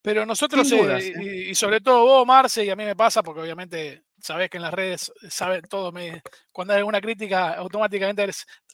Pero 0.02 0.26
nosotros, 0.26 0.70
eh, 0.72 0.98
¿eh? 0.98 1.46
y, 1.50 1.54
sobre 1.54 1.80
todo 1.80 2.04
vos, 2.04 2.26
Marce, 2.26 2.64
y 2.64 2.70
a 2.70 2.76
mí 2.76 2.84
me 2.84 2.96
pasa, 2.96 3.22
porque 3.22 3.40
obviamente 3.40 4.04
sabés 4.20 4.50
que 4.50 4.56
en 4.56 4.64
las 4.64 4.74
redes 4.74 5.12
saben 5.28 5.62
todo, 5.62 5.92
me, 5.92 6.22
cuando 6.52 6.74
hay 6.74 6.78
alguna 6.78 7.00
crítica, 7.00 7.54
automáticamente 7.54 8.22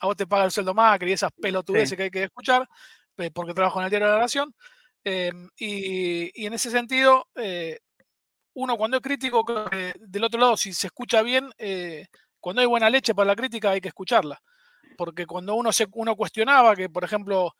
a 0.01 0.05
vos 0.07 0.15
te 0.15 0.25
paga 0.25 0.45
el 0.45 0.51
sueldo 0.51 0.73
más, 0.73 0.99
y 1.01 1.11
esas 1.11 1.31
pelotudeces 1.31 1.95
que 1.95 2.03
hay 2.03 2.11
que 2.11 2.23
escuchar, 2.23 2.67
porque 3.33 3.53
trabajo 3.53 3.79
en 3.79 3.85
el 3.85 3.89
diario 3.91 4.07
de 4.07 4.13
la 4.13 4.19
Nación. 4.19 4.53
Em, 5.03 5.49
y, 5.57 6.45
en 6.45 6.53
ese 6.53 6.71
sentido, 6.71 7.27
eh, 7.35 7.79
uno 8.55 8.75
cuando 8.75 8.97
es 8.97 9.03
crítico, 9.03 9.43
del 9.99 10.23
otro 10.23 10.39
lado, 10.39 10.57
si 10.57 10.73
se 10.73 10.87
escucha 10.87 11.21
bien, 11.21 11.49
cuando 12.39 12.61
hay 12.61 12.67
buena 12.67 12.89
leche 12.89 13.13
para 13.15 13.27
la 13.27 13.35
crítica 13.35 13.71
hay 13.71 13.81
que 13.81 13.87
escucharla. 13.87 14.39
Porque 14.97 15.25
cuando 15.25 15.55
uno, 15.55 15.71
se, 15.71 15.87
uno 15.93 16.15
cuestionaba 16.15 16.75
que, 16.75 16.89
por 16.89 17.03
ejemplo, 17.03 17.55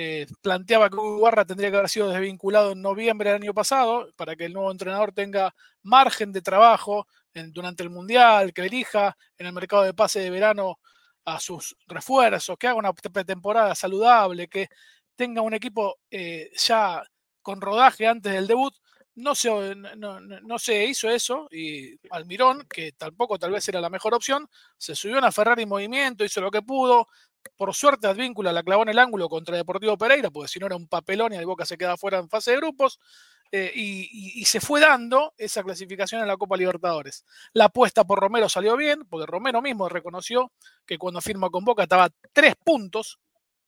eh, 0.00 0.26
planteaba 0.40 0.88
que 0.88 0.96
Guarra 0.96 1.44
tendría 1.44 1.72
que 1.72 1.76
haber 1.76 1.88
sido 1.88 2.08
desvinculado 2.08 2.70
en 2.70 2.80
noviembre 2.80 3.30
del 3.30 3.42
año 3.42 3.52
pasado 3.52 4.08
para 4.14 4.36
que 4.36 4.44
el 4.44 4.52
nuevo 4.52 4.70
entrenador 4.70 5.10
tenga 5.10 5.52
margen 5.82 6.30
de 6.30 6.40
trabajo 6.40 7.08
durante 7.52 7.82
el 7.82 7.90
Mundial, 7.90 8.52
que 8.52 8.62
elija 8.62 9.16
en 9.36 9.46
el 9.46 9.52
mercado 9.52 9.82
de 9.82 9.94
pase 9.94 10.20
de 10.20 10.30
verano 10.30 10.78
a 11.24 11.40
sus 11.40 11.76
refuerzos, 11.88 12.56
que 12.56 12.68
haga 12.68 12.76
una 12.76 12.92
pretemporada 12.92 13.74
saludable, 13.74 14.48
que 14.48 14.68
tenga 15.16 15.42
un 15.42 15.54
equipo 15.54 15.98
eh, 16.12 16.50
ya 16.56 17.02
con 17.42 17.60
rodaje 17.60 18.06
antes 18.06 18.32
del 18.32 18.46
debut. 18.46 18.74
No 19.18 19.34
se, 19.34 19.74
no, 19.74 20.20
no 20.20 20.56
hizo 20.56 21.10
eso 21.10 21.48
y 21.50 21.98
Almirón, 22.10 22.66
que 22.68 22.92
tampoco 22.92 23.38
tal 23.38 23.50
vez 23.50 23.68
era 23.68 23.80
la 23.80 23.90
mejor 23.90 24.14
opción, 24.14 24.48
se 24.76 24.94
subió 24.94 25.16
a 25.16 25.18
una 25.18 25.32
Ferrari 25.32 25.64
en 25.64 25.68
movimiento, 25.68 26.24
hizo 26.24 26.40
lo 26.40 26.50
que 26.50 26.62
pudo, 26.62 27.08
por 27.56 27.74
suerte 27.74 28.06
Advíncula 28.06 28.52
la 28.52 28.62
clavó 28.62 28.82
en 28.82 28.90
el 28.90 28.98
ángulo 28.98 29.28
contra 29.28 29.56
Deportivo 29.56 29.98
Pereira, 29.98 30.30
porque 30.30 30.48
si 30.48 30.58
no 30.58 30.66
era 30.66 30.76
un 30.76 30.86
papelón 30.86 31.32
y 31.32 31.36
el 31.36 31.46
Boca 31.46 31.64
se 31.64 31.76
queda 31.76 31.96
fuera 31.96 32.18
en 32.18 32.28
fase 32.28 32.52
de 32.52 32.58
grupos. 32.58 33.00
Eh, 33.50 33.72
y, 33.74 34.44
se 34.44 34.60
fue 34.60 34.78
dando 34.78 35.32
esa 35.38 35.62
clasificación 35.62 36.20
en 36.20 36.28
la 36.28 36.36
Copa 36.36 36.56
Libertadores. 36.56 37.24
La 37.54 37.66
apuesta 37.66 38.04
por 38.04 38.20
Romero 38.20 38.48
salió 38.48 38.76
bien, 38.76 39.06
porque 39.08 39.24
Romero 39.26 39.62
mismo 39.62 39.88
reconoció 39.88 40.52
que 40.84 40.98
cuando 40.98 41.22
firma 41.22 41.48
con 41.48 41.64
Boca 41.64 41.84
estaba 41.84 42.10
tres 42.32 42.54
puntos, 42.62 43.18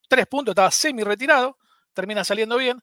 tres 0.07 0.27
puntos, 0.27 0.53
estaba 0.53 0.71
semi 0.71 1.03
retirado, 1.03 1.57
termina 1.95 2.25
saliendo 2.25 2.59
bien, 2.59 2.83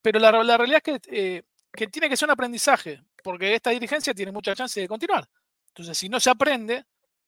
pero 0.00 0.20
la, 0.20 0.30
realidad 0.30 0.80
es 0.84 1.00
que, 1.00 1.00
eh, 1.10 1.42
que 1.72 1.86
tiene 1.86 2.08
que 2.08 2.16
ser 2.16 2.26
un 2.26 2.32
aprendizaje, 2.32 3.02
porque 3.22 3.54
esta 3.54 3.70
dirigencia 3.70 4.14
tiene 4.14 4.32
mucha 4.32 4.54
chance 4.54 4.80
de 4.80 4.88
continuar. 4.88 5.28
Entonces, 5.68 5.96
si 5.96 6.08
no 6.08 6.18
se 6.18 6.30
aprende, 6.30 6.86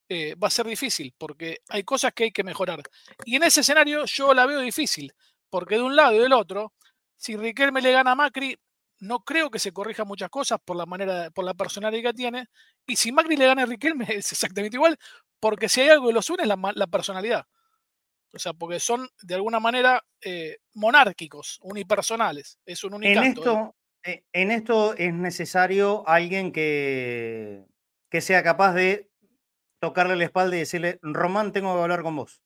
eh, 0.08 0.34
va 0.34 0.48
a 0.48 0.50
ser 0.50 0.66
difícil, 0.66 1.14
porque 1.16 1.60
hay 1.68 1.84
cosas 1.84 2.12
que 2.12 2.24
hay 2.24 2.32
que 2.32 2.42
mejorar. 2.42 2.82
Y 3.24 3.36
en 3.36 3.44
ese 3.44 3.60
escenario 3.60 4.04
yo 4.06 4.34
la 4.34 4.46
veo 4.46 4.60
difícil, 4.60 5.12
porque 5.48 5.76
de 5.76 5.82
un 5.82 5.94
lado 5.94 6.14
y 6.14 6.18
del 6.18 6.32
otro, 6.32 6.74
si 7.16 7.36
Riquelme 7.36 7.80
le 7.80 7.92
gana 7.92 8.12
a 8.12 8.14
Macri, 8.16 8.58
no 8.98 9.20
creo 9.20 9.50
que 9.50 9.58
se 9.58 9.72
corrija 9.72 10.04
muchas 10.04 10.28
cosas 10.28 10.58
por 10.64 10.76
la 10.76 10.84
manera, 10.84 11.30
por 11.30 11.44
la 11.44 11.54
personalidad 11.54 12.10
que 12.10 12.14
tiene. 12.14 12.48
Y 12.86 12.96
si 12.96 13.12
Macri 13.12 13.36
le 13.36 13.46
gana 13.46 13.62
a 13.62 13.66
Riquelme 13.66 14.04
es 14.08 14.32
exactamente 14.32 14.76
igual, 14.76 14.98
porque 15.38 15.68
si 15.68 15.82
hay 15.82 15.90
algo 15.90 16.08
que 16.08 16.12
los 16.12 16.28
une 16.28 16.42
es 16.42 16.48
la, 16.48 16.86
personalidad. 16.86 17.46
O 18.32 18.38
sea, 18.38 18.52
porque 18.52 18.80
son 18.80 19.08
de 19.22 19.34
alguna 19.34 19.60
manera 19.60 20.04
eh, 20.20 20.58
monárquicos, 20.74 21.58
unipersonales. 21.62 22.58
Es 22.64 22.84
un 22.84 22.94
unicato. 22.94 23.26
En 23.26 23.28
esto, 23.30 23.52
eh, 23.52 23.79
en 24.02 24.50
esto 24.50 24.94
es 24.94 25.12
necesario 25.12 26.06
alguien 26.08 26.52
que, 26.52 27.66
que 28.10 28.20
sea 28.20 28.42
capaz 28.42 28.74
de 28.74 29.10
tocarle 29.80 30.16
la 30.16 30.24
espalda 30.24 30.56
y 30.56 30.60
decirle, 30.60 30.98
Román, 31.02 31.52
tengo 31.52 31.74
que 31.74 31.82
hablar 31.82 32.02
con 32.02 32.16
vos. 32.16 32.42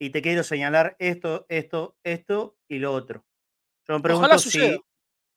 Y 0.00 0.10
te 0.10 0.22
quiero 0.22 0.42
señalar 0.42 0.96
esto, 0.98 1.46
esto, 1.48 1.96
esto 2.04 2.56
y 2.68 2.78
lo 2.78 2.92
otro. 2.92 3.24
Yo 3.86 3.94
me 3.94 4.00
pregunto 4.00 4.38
si, 4.38 4.80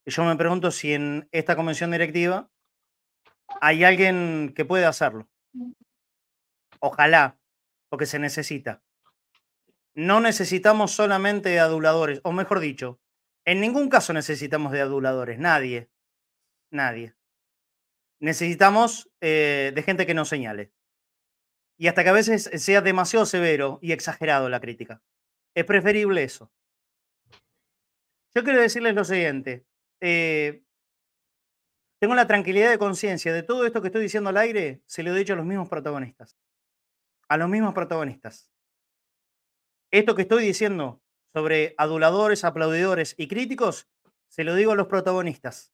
yo 0.06 0.24
me 0.24 0.36
pregunto 0.36 0.72
si 0.72 0.94
en 0.94 1.28
esta 1.32 1.56
convención 1.56 1.92
directiva 1.92 2.50
hay 3.62 3.84
alguien 3.84 4.54
que 4.56 4.66
puede 4.66 4.86
hacerlo. 4.86 5.28
Ojalá, 6.80 7.38
porque 7.90 8.06
se 8.06 8.20
necesita. 8.20 8.82
No 9.96 10.20
necesitamos 10.20 10.92
solamente 10.92 11.60
aduladores, 11.60 12.22
o 12.24 12.32
mejor 12.32 12.60
dicho, 12.60 13.00
en 13.48 13.62
ningún 13.62 13.88
caso 13.88 14.12
necesitamos 14.12 14.74
de 14.74 14.82
aduladores, 14.82 15.39
nadie, 15.39 15.89
nadie. 16.70 17.16
Necesitamos 18.20 19.10
eh, 19.22 19.72
de 19.74 19.84
gente 19.84 20.06
que 20.06 20.14
nos 20.14 20.28
señale 20.28 20.74
y 21.78 21.88
hasta 21.88 22.04
que 22.04 22.10
a 22.10 22.14
veces 22.14 22.50
sea 22.62 22.82
demasiado 22.82 23.26
severo 23.26 23.80
y 23.82 23.93
exagerado 23.93 24.50
la 24.50 24.60
crítica. 24.60 25.02
Es 25.56 25.64
preferible 25.64 26.24
eso. 26.24 26.52
Yo 28.36 28.43
quiero 28.43 28.60
decirles 28.60 28.95
lo 28.95 29.06
siguiente. 29.06 29.66
Eh, 30.02 30.64
tengo 32.02 32.16
la 32.16 32.28
tranquilidad 32.28 32.70
de 32.70 32.78
conciencia 32.78 33.34
de 33.34 33.43
todo 33.43 33.66
esto 33.66 33.82
que 33.82 33.88
estoy 33.88 34.02
diciendo 34.02 34.30
al 34.30 34.38
aire, 34.38 34.82
se 34.88 35.04
lo 35.04 35.16
he 35.16 35.18
dicho 35.18 35.34
a 35.34 35.38
los 35.38 35.45
mismos 35.45 35.70
protagonistas. 35.70 36.38
A 37.30 37.38
los 37.38 37.48
mismos 37.48 37.74
protagonistas. 37.74 38.52
Esto 39.89 40.16
que 40.16 40.24
estoy 40.24 40.43
diciendo 40.43 41.02
sobre 41.34 41.75
aduladores, 41.78 42.43
aplaudidores 42.43 43.15
y 43.17 43.28
críticos, 43.28 43.88
se 44.28 44.43
lo 44.43 44.55
digo 44.55 44.71
a 44.71 44.75
los 44.75 44.88
protagonistas. 44.88 45.73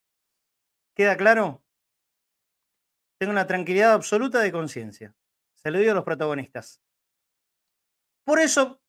¿Queda 0.95 1.17
claro? 1.17 1.63
Tengo 3.19 3.31
una 3.31 3.47
tranquilidad 3.47 3.93
absoluta 3.93 4.39
de 4.39 4.51
conciencia. 4.51 5.15
Se 5.55 5.71
lo 5.71 5.79
digo 5.79 5.91
a 5.91 5.95
los 5.95 6.03
protagonistas. 6.03 6.81
Por 8.25 8.39
eso 8.39 8.81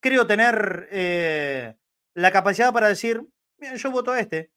creo 0.00 0.26
tener 0.26 0.88
eh, 0.90 1.76
la 2.14 2.30
capacidad 2.30 2.72
para 2.72 2.88
decir, 2.88 3.26
yo 3.58 3.90
voto 3.90 4.12
a 4.12 4.20
este. 4.20 4.50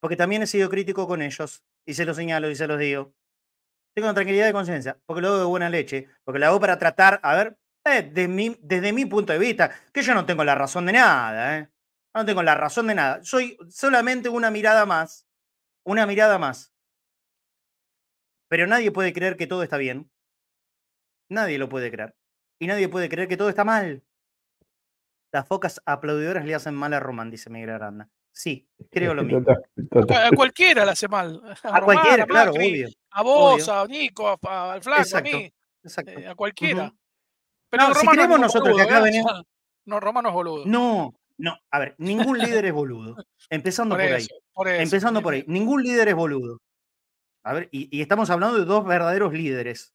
Porque 0.00 0.16
también 0.16 0.42
he 0.42 0.46
sido 0.46 0.68
crítico 0.68 1.06
con 1.06 1.22
ellos. 1.22 1.64
Y 1.86 1.94
se 1.94 2.04
los 2.04 2.16
señalo 2.16 2.50
y 2.50 2.56
se 2.56 2.66
los 2.66 2.78
digo. 2.78 3.14
Tengo 3.94 4.08
una 4.08 4.14
tranquilidad 4.14 4.46
de 4.46 4.52
conciencia. 4.52 4.98
Porque 5.06 5.22
lo 5.22 5.28
hago 5.28 5.38
de 5.38 5.44
buena 5.44 5.70
leche. 5.70 6.08
Porque 6.24 6.38
lo 6.38 6.46
hago 6.46 6.60
para 6.60 6.78
tratar, 6.78 7.20
a 7.22 7.34
ver, 7.34 7.58
desde, 7.90 8.28
mi, 8.28 8.56
desde 8.60 8.92
mi 8.92 9.06
punto 9.06 9.32
de 9.32 9.38
vista, 9.38 9.70
que 9.92 10.02
yo 10.02 10.14
no 10.14 10.26
tengo 10.26 10.44
la 10.44 10.54
razón 10.54 10.86
de 10.86 10.92
nada. 10.92 11.58
¿eh? 11.58 11.68
No 12.14 12.24
tengo 12.24 12.42
la 12.42 12.54
razón 12.54 12.86
de 12.86 12.94
nada. 12.94 13.22
Soy 13.22 13.56
solamente 13.68 14.28
una 14.28 14.50
mirada 14.50 14.86
más. 14.86 15.26
Una 15.84 16.06
mirada 16.06 16.38
más. 16.38 16.72
Pero 18.48 18.66
nadie 18.66 18.90
puede 18.90 19.12
creer 19.12 19.36
que 19.36 19.46
todo 19.46 19.62
está 19.62 19.76
bien. 19.76 20.10
Nadie 21.28 21.58
lo 21.58 21.68
puede 21.68 21.90
creer. 21.90 22.14
Y 22.60 22.66
nadie 22.66 22.88
puede 22.88 23.08
creer 23.08 23.28
que 23.28 23.36
todo 23.36 23.48
está 23.48 23.64
mal. 23.64 24.02
Las 25.32 25.46
focas 25.46 25.80
aplaudidoras 25.84 26.44
le 26.44 26.54
hacen 26.54 26.74
mal 26.74 26.94
a 26.94 27.00
Román, 27.00 27.30
dice 27.30 27.50
Miguel 27.50 27.70
Aranda. 27.70 28.08
Sí, 28.32 28.68
creo 28.90 29.14
lo 29.14 29.24
mismo. 29.24 29.44
A 30.14 30.30
cualquiera 30.34 30.84
le 30.84 30.90
hace 30.92 31.08
mal. 31.08 31.40
A 31.62 31.80
Román, 31.80 31.84
cualquiera, 31.84 32.24
a 32.24 32.26
claro, 32.26 32.52
obvio. 32.52 32.88
A 33.10 33.22
vos, 33.22 33.68
obvio. 33.68 33.74
a 33.82 33.86
Nico, 33.86 34.28
a- 34.28 34.38
a- 34.42 34.72
al 34.74 34.82
Flaco, 34.82 35.02
Exacto, 35.02 35.36
a 35.36 35.40
mí, 35.40 35.52
exacto. 35.82 36.10
eh, 36.12 36.26
a 36.28 36.34
cualquiera. 36.34 36.92
Pero 37.70 37.88
No, 37.88 37.94
si 37.94 38.06
creemos 38.06 38.40
nosotros 38.40 38.76
que 38.76 38.84
boludo, 38.84 38.96
acá 38.98 39.08
¿eh? 39.08 39.22
No, 39.86 40.00
no 40.00 40.28
es 40.28 40.34
boludo. 40.34 40.66
No, 40.66 41.14
no. 41.38 41.58
A 41.70 41.78
ver, 41.78 41.94
ningún 41.98 42.38
líder 42.38 42.64
es 42.66 42.72
boludo. 42.72 43.16
Empezando 43.50 43.94
por, 43.94 44.04
por, 44.04 44.12
ahí. 44.12 44.22
eso, 44.22 44.34
por 44.52 44.68
eso. 44.68 44.82
Empezando 44.82 45.22
por 45.22 45.34
ahí. 45.34 45.44
Ningún 45.46 45.82
líder 45.82 46.08
es 46.08 46.14
boludo. 46.14 46.58
A 47.44 47.52
ver, 47.54 47.68
y, 47.72 47.88
y 47.96 48.02
estamos 48.02 48.30
hablando 48.30 48.58
de 48.58 48.64
dos 48.64 48.84
verdaderos 48.84 49.32
líderes. 49.32 49.94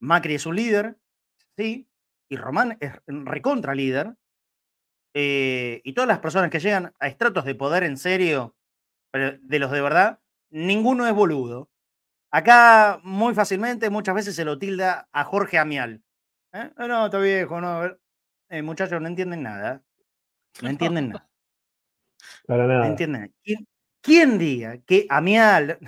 Macri 0.00 0.34
es 0.34 0.46
un 0.46 0.56
líder, 0.56 0.96
sí, 1.56 1.88
y 2.28 2.36
Román 2.36 2.76
es 2.80 2.92
recontra 3.06 3.74
líder. 3.74 4.14
eh, 5.14 5.80
y 5.84 5.92
todas 5.94 6.08
las 6.08 6.20
personas 6.20 6.50
que 6.50 6.60
llegan 6.60 6.92
a 7.00 7.08
estratos 7.08 7.44
de 7.44 7.54
poder 7.54 7.82
en 7.84 7.96
serio, 7.96 8.56
pero 9.10 9.38
de 9.42 9.58
los 9.58 9.70
de 9.70 9.80
verdad, 9.80 10.20
ninguno 10.50 11.06
es 11.06 11.14
boludo. 11.14 11.70
Acá 12.32 13.00
muy 13.04 13.34
fácilmente, 13.34 13.90
muchas 13.90 14.14
veces 14.14 14.36
se 14.36 14.44
lo 14.44 14.58
tilda 14.58 15.08
a 15.12 15.24
Jorge 15.24 15.58
Amial. 15.58 16.02
¿Eh? 16.52 16.70
"Ah, 16.76 16.86
No, 16.86 17.06
está 17.06 17.18
viejo, 17.18 17.60
no. 17.60 17.68
a 17.68 17.80
ver. 17.80 18.00
Eh, 18.50 18.62
muchachos, 18.62 19.00
no 19.00 19.08
entienden 19.08 19.42
nada. 19.42 19.82
No 20.62 20.68
entienden 20.96 21.10
nada. 21.10 21.28
Para 22.46 22.66
No 22.66 22.72
nada. 22.72 22.86
entienden. 22.86 23.34
¿Quién, 23.42 23.66
quién 24.00 24.38
diga 24.38 24.78
que 24.78 25.06
Amial 25.08 25.78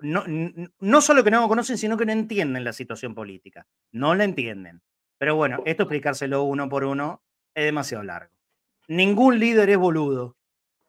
no, 0.00 0.24
n- 0.26 0.70
no 0.80 1.00
solo 1.00 1.24
que 1.24 1.30
no 1.30 1.40
lo 1.40 1.48
conocen, 1.48 1.78
sino 1.78 1.96
que 1.96 2.06
no 2.06 2.12
entienden 2.12 2.64
la 2.64 2.72
situación 2.72 3.14
política? 3.14 3.66
No 3.92 4.14
la 4.14 4.24
entienden. 4.24 4.82
Pero 5.18 5.36
bueno, 5.36 5.62
esto 5.64 5.84
explicárselo 5.84 6.42
uno 6.42 6.68
por 6.68 6.84
uno 6.84 7.22
es 7.54 7.64
demasiado 7.64 8.04
largo. 8.04 8.32
Ningún 8.88 9.38
líder 9.38 9.70
es 9.70 9.78
boludo. 9.78 10.36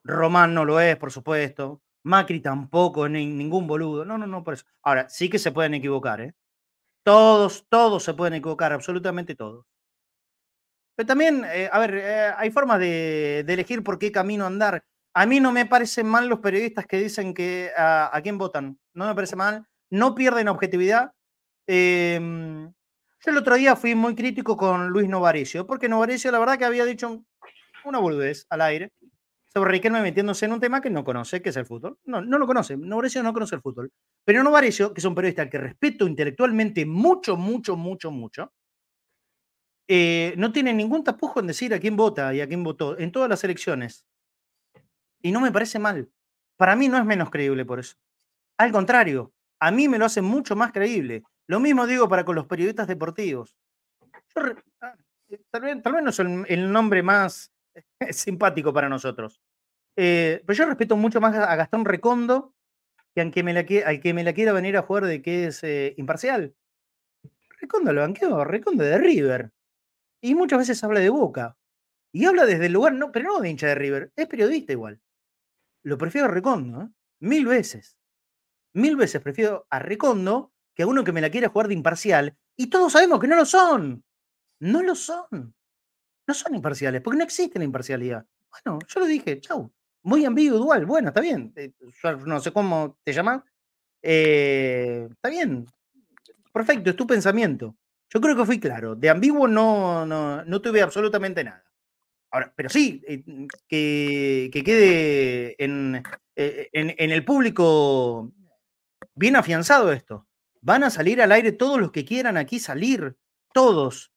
Román 0.03 0.53
no 0.53 0.65
lo 0.65 0.80
es, 0.80 0.97
por 0.97 1.11
supuesto. 1.11 1.82
Macri 2.03 2.39
tampoco 2.41 3.05
es 3.05 3.11
ni- 3.11 3.28
ningún 3.28 3.67
boludo. 3.67 4.05
No, 4.05 4.17
no, 4.17 4.28
no, 4.28 4.43
por 4.43 4.55
eso. 4.55 4.65
Ahora, 4.84 5.09
sí 5.09 5.30
que 5.30 5.39
se 5.39 5.51
pueden 5.51 5.73
equivocar, 5.76 6.21
¿eh? 6.21 6.36
Todos, 7.06 7.66
todos 7.70 8.03
se 8.03 8.16
pueden 8.16 8.34
equivocar, 8.34 8.74
absolutamente 8.74 9.36
todos. 9.36 9.66
Pero 10.95 11.06
también, 11.06 11.45
eh, 11.45 11.70
a 11.72 11.78
ver, 11.78 11.95
eh, 11.95 12.34
hay 12.36 12.49
formas 12.49 12.80
de, 12.80 13.41
elegir 13.41 13.84
por 13.84 13.99
qué 13.99 14.12
camino 14.12 14.45
andar. 14.45 14.84
A 15.14 15.28
mí 15.28 15.39
no 15.39 15.51
me 15.51 15.68
parecen 15.68 16.08
mal 16.08 16.28
los 16.28 16.39
periodistas 16.39 16.88
que 16.88 16.97
dicen 16.97 17.36
que 17.36 17.72
a, 17.78 18.10
a 18.16 18.22
quién 18.24 18.39
votan. 18.39 18.80
No 18.93 19.06
me 19.06 19.14
parece 19.14 19.36
mal. 19.36 19.68
No 19.91 20.16
pierden 20.16 20.47
objetividad. 20.47 21.12
Em, 21.68 22.68
yo 22.70 23.32
el 23.32 23.38
otro 23.38 23.56
día 23.56 23.76
fui 23.76 23.93
muy 23.93 24.16
crítico 24.16 24.58
con 24.58 24.89
Luis 24.89 25.08
Novarecio, 25.08 25.68
porque 25.68 25.88
Novarecio 25.88 26.32
la 26.32 26.39
verdad 26.39 26.58
que 26.58 26.66
había 26.66 26.86
dicho 26.86 27.24
una 27.84 27.99
boludez 27.99 28.47
al 28.49 28.62
aire 28.62 28.91
sobre 29.56 29.72
Riquelme 29.72 30.01
metiéndose 30.01 30.45
en 30.45 30.51
un 30.51 30.60
tema 30.60 30.82
que 30.82 30.89
no 30.89 31.06
conoce, 31.06 31.41
que 31.41 31.47
es 31.47 31.56
el 31.56 31.66
fútbol. 31.66 31.97
No, 32.03 32.20
no 32.22 32.38
lo 32.38 32.45
conoce. 32.45 32.76
Novarecio 32.76 33.24
no 33.24 33.32
conoce 33.32 33.56
el 33.56 33.62
fútbol. 33.62 33.89
Pero 34.26 34.43
Novarecio, 34.43 34.93
que 34.93 34.99
es 34.99 35.06
un 35.06 35.16
periodista 35.16 35.49
que 35.49 35.58
respeto 35.58 36.06
intelectualmente 36.06 36.86
mucho, 36.86 37.38
mucho, 37.38 37.78
mucho, 37.78 38.12
mucho, 38.12 38.51
eh, 39.88 40.34
no 40.38 40.51
tiene 40.51 40.74
ningún 40.74 41.06
tapujo 41.06 41.39
en 41.39 41.47
decir 41.47 41.74
a 41.74 41.80
quién 41.80 41.95
vota 41.95 42.34
y 42.34 42.41
a 42.41 42.47
quién 42.47 42.64
votó 42.66 42.99
en 42.99 43.14
todas 43.14 43.30
las 43.30 43.45
elecciones. 43.45 44.06
Y 45.22 45.32
no 45.32 45.39
me 45.39 45.53
parece 45.53 45.80
mal. 45.80 46.12
Para 46.58 46.76
mí 46.76 46.89
no 46.89 46.97
es 46.97 47.06
menos 47.06 47.30
creíble 47.30 47.64
por 47.64 47.80
eso. 47.80 47.95
Al 48.58 48.74
contrario, 48.74 49.32
a 49.62 49.72
mí 49.72 49.88
me 49.88 49.97
lo 49.97 50.03
hace 50.03 50.22
mucho 50.22 50.58
más 50.58 50.74
creíble. 50.74 51.24
Lo 51.47 51.62
mismo 51.62 51.88
digo 51.88 52.10
para 52.10 52.26
con 52.26 52.36
los 52.36 52.45
periodistas 52.45 52.88
deportivos. 52.88 53.56
Ah, 54.82 54.95
eh, 55.30 55.39
tal, 55.49 55.62
vez, 55.62 55.82
tal 55.82 55.93
vez 55.93 56.03
no 56.03 56.10
es 56.10 56.20
el, 56.20 56.45
el 56.49 56.72
nombre 56.72 57.01
más 57.03 57.53
simpático 58.12 58.74
para 58.74 58.89
nosotros. 58.89 59.39
Eh, 59.97 60.41
pero 60.45 60.57
yo 60.57 60.65
respeto 60.65 60.97
mucho 60.97 61.21
más 61.21 61.35
a 61.35 61.55
Gastón 61.55 61.85
Recondo 61.85 62.53
que 63.13 63.21
al 63.21 63.31
que 63.31 63.43
me 63.43 63.53
la, 63.53 63.63
me 63.63 64.33
quiera 64.33 64.51
venir 64.51 64.75
a 64.75 64.81
jugar 64.81 65.05
de 65.05 65.21
que 65.21 65.47
es 65.47 65.63
eh, 65.63 65.93
imparcial. 65.97 66.53
Recondo 67.61 67.93
lo 67.93 68.01
banqueo, 68.01 68.43
Recondo 68.43 68.83
de 68.83 68.97
River. 68.97 69.51
Y 70.21 70.35
muchas 70.35 70.59
veces 70.59 70.83
habla 70.83 70.99
de 70.99 71.09
Boca. 71.09 71.57
Y 72.11 72.25
habla 72.25 72.45
desde 72.45 72.65
el 72.65 72.73
lugar, 72.73 72.93
no, 72.93 73.11
pero 73.11 73.25
no 73.25 73.39
de 73.39 73.49
hincha 73.49 73.67
de 73.67 73.75
River, 73.75 74.11
es 74.15 74.27
periodista 74.27 74.73
igual. 74.73 75.01
Lo 75.83 75.97
prefiero 75.97 76.27
a 76.27 76.31
Recondo, 76.31 76.81
¿eh? 76.81 76.89
mil 77.21 77.45
veces. 77.45 77.97
Mil 78.73 78.97
veces 78.97 79.21
prefiero 79.21 79.65
a 79.69 79.79
Recondo 79.79 80.53
que 80.75 80.83
a 80.83 80.87
uno 80.87 81.03
que 81.03 81.13
me 81.13 81.21
la 81.21 81.29
quiera 81.29 81.49
jugar 81.49 81.69
de 81.69 81.73
imparcial. 81.73 82.37
Y 82.57 82.67
todos 82.69 82.91
sabemos 82.91 83.19
que 83.19 83.27
no 83.27 83.35
lo 83.35 83.45
son. 83.45 84.03
No 84.59 84.81
lo 84.81 84.95
son. 84.95 85.55
No 86.27 86.33
son 86.33 86.55
imparciales, 86.55 87.01
porque 87.01 87.17
no 87.17 87.23
existe 87.23 87.59
la 87.59 87.65
imparcialidad. 87.65 88.25
Bueno, 88.49 88.79
yo 88.87 88.99
lo 88.99 89.05
dije, 89.05 89.39
chau. 89.39 89.71
Muy 90.06 90.24
ambiguo. 90.24 90.64
Bueno, 90.86 91.08
está 91.10 91.20
bien. 91.20 91.51
eh, 91.56 91.72
no 92.26 92.39
sé 92.39 92.51
cómo 92.51 92.99
te 93.03 93.12
llamas. 93.12 93.41
Eh, 94.03 95.08
está 95.12 95.30
bien. 95.30 95.66
Perfecto, 96.53 96.91
es 96.91 96.95
tu 96.95 97.08
pensamiento. 97.08 97.76
Yo 98.14 98.22
creo 98.22 98.36
que 98.36 98.45
fui 98.45 98.60
claro. 98.60 98.95
De 98.95 99.10
ambiguo 99.10 99.47
no, 99.47 100.06
no, 100.06 100.45
no 100.45 100.62
tuve 100.62 100.84
absolutamente 100.84 101.43
nada. 101.43 101.66
Ahora, 102.30 102.53
pero 102.56 102.70
sí, 102.70 103.01
eh, 103.08 103.24
que, 103.68 104.51
que 104.53 104.64
quede 104.64 105.56
en, 105.64 106.03
eh, 106.36 106.70
en, 106.72 106.93
en 106.97 107.12
el 107.12 107.26
público 107.26 108.32
bien 109.16 109.36
afianzado 109.36 109.91
esto. 109.91 110.28
Van 110.62 110.84
a 110.84 110.91
salir 110.91 111.20
al 111.20 111.32
aire 111.32 111.51
todos 111.51 111.80
los 111.80 111.91
que 111.91 112.06
quieran 112.06 112.38
aquí 112.38 112.60
salir. 112.60 113.18
Todos. 113.56 114.12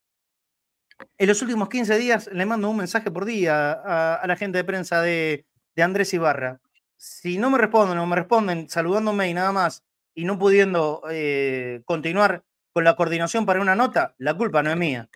En 1.16 1.28
los 1.28 1.40
últimos 1.40 1.70
15 1.70 1.96
días 1.96 2.28
le 2.30 2.44
mando 2.44 2.68
un 2.68 2.76
mensaje 2.76 3.10
por 3.10 3.24
día 3.24 3.72
a 3.72 4.26
la 4.26 4.36
gente 4.36 4.58
de 4.58 4.64
prensa 4.64 5.00
de, 5.00 5.47
de 5.78 5.84
Andrés 5.84 6.12
Ibarra. 6.12 6.60
Si 6.96 7.38
no 7.38 7.50
me 7.50 7.58
responden 7.58 7.98
o 7.98 8.06
me 8.06 8.16
responden 8.16 8.68
saludándome 8.68 9.28
y 9.28 9.34
nada 9.34 9.52
más 9.52 9.84
y 10.12 10.24
no 10.24 10.36
pudiendo 10.36 11.04
eh, 11.08 11.82
continuar 11.84 12.44
con 12.72 12.82
la 12.82 12.96
coordinación 12.96 13.46
para 13.46 13.60
una 13.60 13.76
nota, 13.76 14.16
la 14.18 14.36
culpa 14.36 14.60
no 14.60 14.72
es 14.72 14.76
mía. 14.76 15.08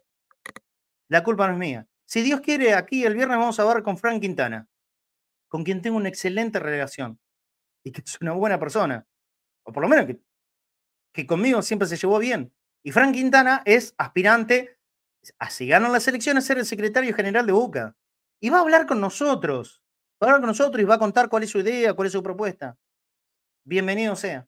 La 1.08 1.24
culpa 1.24 1.48
no 1.48 1.54
es 1.54 1.58
mía. 1.58 1.88
Si 2.04 2.22
Dios 2.22 2.40
quiere, 2.42 2.74
aquí 2.74 3.04
el 3.04 3.14
viernes 3.14 3.38
vamos 3.38 3.58
a 3.58 3.64
ver 3.64 3.82
con 3.82 3.98
Frank 3.98 4.20
Quintana, 4.20 4.68
con 5.48 5.64
quien 5.64 5.82
tengo 5.82 5.96
una 5.96 6.08
excelente 6.08 6.60
relación 6.60 7.18
y 7.82 7.90
que 7.90 8.00
es 8.06 8.20
una 8.20 8.30
buena 8.30 8.60
persona, 8.60 9.04
o 9.64 9.72
por 9.72 9.82
lo 9.82 9.88
menos 9.88 10.06
que, 11.12 11.26
conmigo 11.26 11.60
siempre 11.62 11.88
se 11.88 11.96
llevó 11.96 12.20
bien. 12.20 12.52
Y 12.84 12.92
Frank 12.92 13.14
Quintana 13.14 13.62
es 13.64 13.96
aspirante 13.98 14.78
a 15.40 15.50
si 15.50 15.66
ganan 15.66 15.90
las 15.90 16.06
elecciones 16.06 16.44
ser 16.44 16.58
el 16.58 16.66
secretario 16.66 17.12
general 17.16 17.46
de 17.46 17.52
Boca. 17.52 17.96
Y 18.38 18.50
va 18.50 18.58
a 18.58 18.60
hablar 18.60 18.86
con 18.86 19.00
nosotros. 19.00 19.82
Va 20.23 20.39
con 20.39 20.43
nosotros 20.43 20.81
y 20.81 20.85
va 20.85 20.95
a 20.95 20.99
contar 21.01 21.29
cuál 21.29 21.43
es 21.43 21.51
su 21.51 21.59
idea, 21.59 21.95
cuál 21.95 22.07
es 22.07 22.12
su 22.12 22.23
propuesta. 22.23 22.79
Bienvenido 23.64 24.14
sea. 24.14 24.47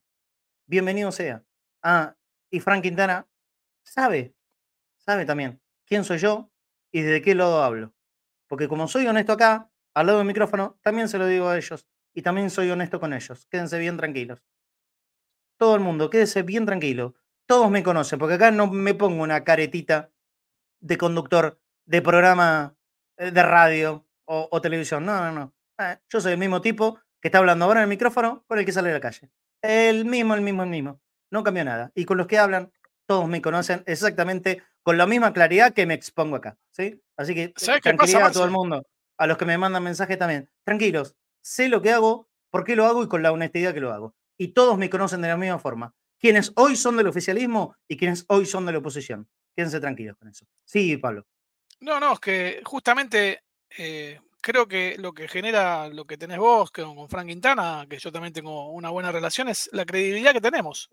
Bienvenido 0.67 1.11
sea. 1.11 1.43
Ah, 1.83 2.15
y 2.49 2.61
Frank 2.61 2.81
Quintana 2.81 3.27
sabe, 3.83 4.33
sabe 4.97 5.25
también 5.25 5.61
quién 5.85 6.05
soy 6.05 6.19
yo 6.19 6.49
y 6.93 7.01
desde 7.01 7.21
qué 7.21 7.35
lado 7.35 7.61
hablo. 7.61 7.93
Porque 8.47 8.69
como 8.69 8.87
soy 8.87 9.05
honesto 9.07 9.33
acá, 9.33 9.69
al 9.93 10.05
lado 10.05 10.19
del 10.19 10.27
micrófono, 10.27 10.79
también 10.81 11.09
se 11.09 11.17
lo 11.17 11.25
digo 11.27 11.49
a 11.49 11.57
ellos. 11.57 11.85
Y 12.13 12.21
también 12.21 12.49
soy 12.49 12.71
honesto 12.71 13.01
con 13.01 13.11
ellos. 13.11 13.45
Quédense 13.47 13.77
bien 13.77 13.97
tranquilos. 13.97 14.41
Todo 15.57 15.75
el 15.75 15.81
mundo, 15.81 16.09
quédese 16.09 16.43
bien 16.43 16.65
tranquilo. 16.65 17.15
Todos 17.47 17.69
me 17.69 17.83
conocen, 17.83 18.17
porque 18.17 18.35
acá 18.35 18.49
no 18.51 18.67
me 18.67 18.93
pongo 18.93 19.21
una 19.23 19.43
caretita 19.43 20.09
de 20.79 20.97
conductor 20.97 21.59
de 21.85 22.01
programa 22.01 22.77
eh, 23.17 23.31
de 23.31 23.43
radio 23.43 24.07
o, 24.23 24.47
o 24.49 24.61
televisión. 24.61 25.05
No, 25.05 25.19
no, 25.19 25.31
no. 25.33 25.54
Eh, 25.79 25.97
yo 26.09 26.21
soy 26.21 26.33
el 26.33 26.37
mismo 26.37 26.61
tipo 26.61 26.99
que 27.21 27.27
está 27.27 27.39
hablando 27.39 27.65
ahora 27.65 27.81
en 27.81 27.83
el 27.83 27.89
micrófono 27.89 28.43
con 28.47 28.59
el 28.59 28.65
que 28.65 28.71
sale 28.71 28.91
a 28.91 28.93
la 28.93 28.99
calle. 28.99 29.29
El 29.61 30.05
mismo, 30.05 30.35
el 30.35 30.41
mismo, 30.41 30.63
el 30.63 30.69
mismo. 30.69 31.01
No 31.31 31.43
cambió 31.43 31.65
nada. 31.65 31.91
Y 31.95 32.05
con 32.05 32.17
los 32.17 32.27
que 32.27 32.37
hablan, 32.37 32.71
todos 33.07 33.27
me 33.27 33.41
conocen 33.41 33.83
exactamente 33.85 34.63
con 34.83 34.97
la 34.97 35.07
misma 35.07 35.33
claridad 35.33 35.73
que 35.73 35.85
me 35.85 35.95
expongo 35.95 36.35
acá, 36.35 36.57
¿sí? 36.69 37.01
Así 37.17 37.33
que 37.33 37.53
¿Sabes 37.55 37.81
qué 37.81 37.89
tranquilidad 37.89 38.19
pasa, 38.19 38.29
a 38.29 38.33
todo 38.33 38.45
el 38.45 38.51
mundo, 38.51 38.85
a 39.17 39.27
los 39.27 39.37
que 39.37 39.45
me 39.45 39.57
mandan 39.57 39.83
mensajes 39.83 40.17
también. 40.17 40.49
Tranquilos, 40.63 41.15
sé 41.41 41.69
lo 41.69 41.81
que 41.81 41.91
hago, 41.91 42.29
por 42.51 42.63
qué 42.63 42.75
lo 42.75 42.85
hago 42.85 43.03
y 43.03 43.07
con 43.07 43.23
la 43.23 43.31
honestidad 43.31 43.73
que 43.73 43.79
lo 43.79 43.91
hago. 43.91 44.15
Y 44.37 44.49
todos 44.49 44.77
me 44.77 44.89
conocen 44.89 45.21
de 45.21 45.29
la 45.29 45.37
misma 45.37 45.59
forma. 45.59 45.95
Quienes 46.19 46.51
hoy 46.55 46.75
son 46.75 46.97
del 46.97 47.07
oficialismo 47.07 47.75
y 47.87 47.97
quienes 47.97 48.25
hoy 48.27 48.45
son 48.45 48.65
de 48.65 48.73
la 48.73 48.77
oposición. 48.77 49.27
Quédense 49.55 49.79
tranquilos 49.79 50.17
con 50.17 50.27
eso. 50.27 50.45
Sí, 50.63 50.97
Pablo. 50.97 51.25
No, 51.79 51.99
no, 51.99 52.13
es 52.13 52.19
que 52.19 52.61
justamente 52.63 53.43
eh, 53.77 54.19
creo 54.45 54.67
que 54.67 54.95
lo 54.99 55.11
que 55.11 55.27
genera 55.27 55.87
lo 55.87 56.05
que 56.05 56.17
tenés 56.19 56.37
vos 56.37 56.69
que 56.69 56.83
con 56.83 57.09
Frank 57.09 57.27
Quintana, 57.27 57.87
que 57.89 57.97
yo 57.97 58.11
también 58.11 58.31
tengo 58.31 58.69
una 58.69 58.91
buena 58.91 59.11
relación, 59.11 59.49
es 59.49 59.67
la 59.73 59.85
credibilidad 59.85 60.33
que 60.33 60.39
tenemos. 60.41 60.91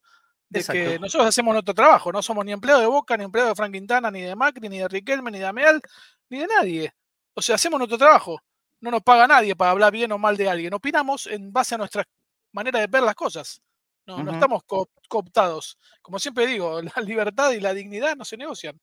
De 0.49 0.61
que 0.73 0.99
nosotros 0.99 1.29
hacemos 1.29 1.53
nuestro 1.53 1.75
trabajo, 1.75 2.11
no 2.13 2.23
somos 2.23 2.47
ni 2.47 2.53
empleados 2.53 2.83
de 2.83 2.87
Boca, 2.89 3.15
ni 3.19 3.25
empleados 3.25 3.51
de 3.53 3.57
Frank 3.57 3.73
Quintana, 3.75 4.11
ni 4.11 4.23
de 4.23 4.35
Macri, 4.35 4.71
ni 4.71 4.79
de 4.79 4.89
Riquelme, 4.89 5.31
ni 5.31 5.39
de 5.39 5.45
Ameal, 5.47 5.83
ni 6.31 6.39
de 6.39 6.47
nadie. 6.47 6.95
O 7.35 7.43
sea, 7.43 7.57
hacemos 7.57 7.77
nuestro 7.79 7.99
trabajo. 7.99 8.41
No 8.81 8.91
nos 8.91 9.03
paga 9.03 9.27
nadie 9.27 9.55
para 9.55 9.71
hablar 9.73 9.93
bien 9.93 10.13
o 10.13 10.19
mal 10.19 10.37
de 10.39 10.49
alguien. 10.49 10.73
Opinamos 10.73 11.27
en 11.27 11.53
base 11.53 11.75
a 11.75 11.79
nuestra 11.79 12.09
manera 12.53 12.81
de 12.81 12.87
ver 12.87 13.03
las 13.03 13.15
cosas. 13.15 13.61
No, 14.07 14.17
no 14.25 14.33
estamos 14.33 14.63
co- 14.65 14.89
cooptados. 15.09 15.79
Como 16.01 16.19
siempre 16.19 16.47
digo, 16.47 16.81
la 16.97 17.03
libertad 17.03 17.53
y 17.53 17.61
la 17.61 17.75
dignidad 17.75 18.17
no 18.17 18.25
se 18.25 18.37
negocian. 18.39 18.81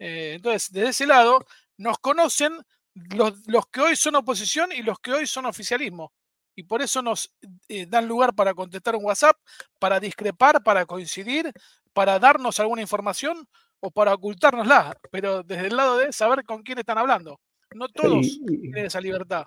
Eh, 0.00 0.32
entonces, 0.34 0.70
desde 0.72 0.88
ese 0.90 1.06
lado, 1.06 1.44
nos 1.76 1.98
conocen 1.98 2.58
los, 2.94 3.46
los 3.46 3.66
que 3.68 3.80
hoy 3.80 3.96
son 3.96 4.16
oposición 4.16 4.70
y 4.72 4.82
los 4.82 4.98
que 5.00 5.12
hoy 5.12 5.26
son 5.26 5.46
oficialismo. 5.46 6.12
Y 6.56 6.64
por 6.64 6.82
eso 6.82 7.02
nos 7.02 7.32
eh, 7.68 7.86
dan 7.86 8.08
lugar 8.08 8.34
para 8.34 8.52
contestar 8.54 8.96
un 8.96 9.04
WhatsApp, 9.04 9.36
para 9.78 10.00
discrepar, 10.00 10.62
para 10.64 10.84
coincidir, 10.86 11.52
para 11.92 12.18
darnos 12.18 12.58
alguna 12.58 12.82
información 12.82 13.46
o 13.80 13.90
para 13.92 14.14
ocultárnosla. 14.14 14.96
Pero 15.12 15.42
desde 15.44 15.68
el 15.68 15.76
lado 15.76 15.98
de 15.98 16.12
saber 16.12 16.42
con 16.44 16.62
quién 16.62 16.78
están 16.78 16.98
hablando. 16.98 17.38
No 17.74 17.86
todos 17.88 18.26
Sí, 18.26 18.40
tienen 18.46 18.86
esa 18.86 19.00
libertad. 19.00 19.44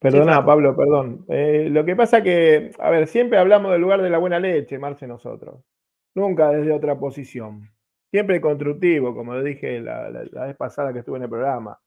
Perdona. 0.00 0.44
Pablo, 0.46 0.76
perdón. 0.76 1.24
Eh, 1.28 1.68
lo 1.70 1.84
que 1.84 1.96
pasa 1.96 2.22
que, 2.22 2.70
a 2.78 2.90
ver, 2.90 3.08
siempre 3.08 3.38
hablamos 3.38 3.72
del 3.72 3.80
lugar 3.80 4.00
de 4.00 4.10
la 4.10 4.18
buena 4.18 4.38
leche, 4.38 4.78
Marce, 4.78 5.08
nosotros. 5.08 5.64
Nunca 6.14 6.50
desde 6.50 6.72
otra 6.72 6.96
posición. 6.98 7.68
Siempre 8.12 8.40
constructivo, 8.40 9.12
como 9.14 9.34
lo 9.34 9.42
dije 9.42 9.80
la, 9.80 10.08
la- 10.08 10.24
la 10.30 10.46
vez 10.46 10.56
pasada 10.56 10.92
que 10.92 11.00
estuve 11.00 11.16
en 11.16 11.24
el 11.24 11.28
programa. 11.30 11.78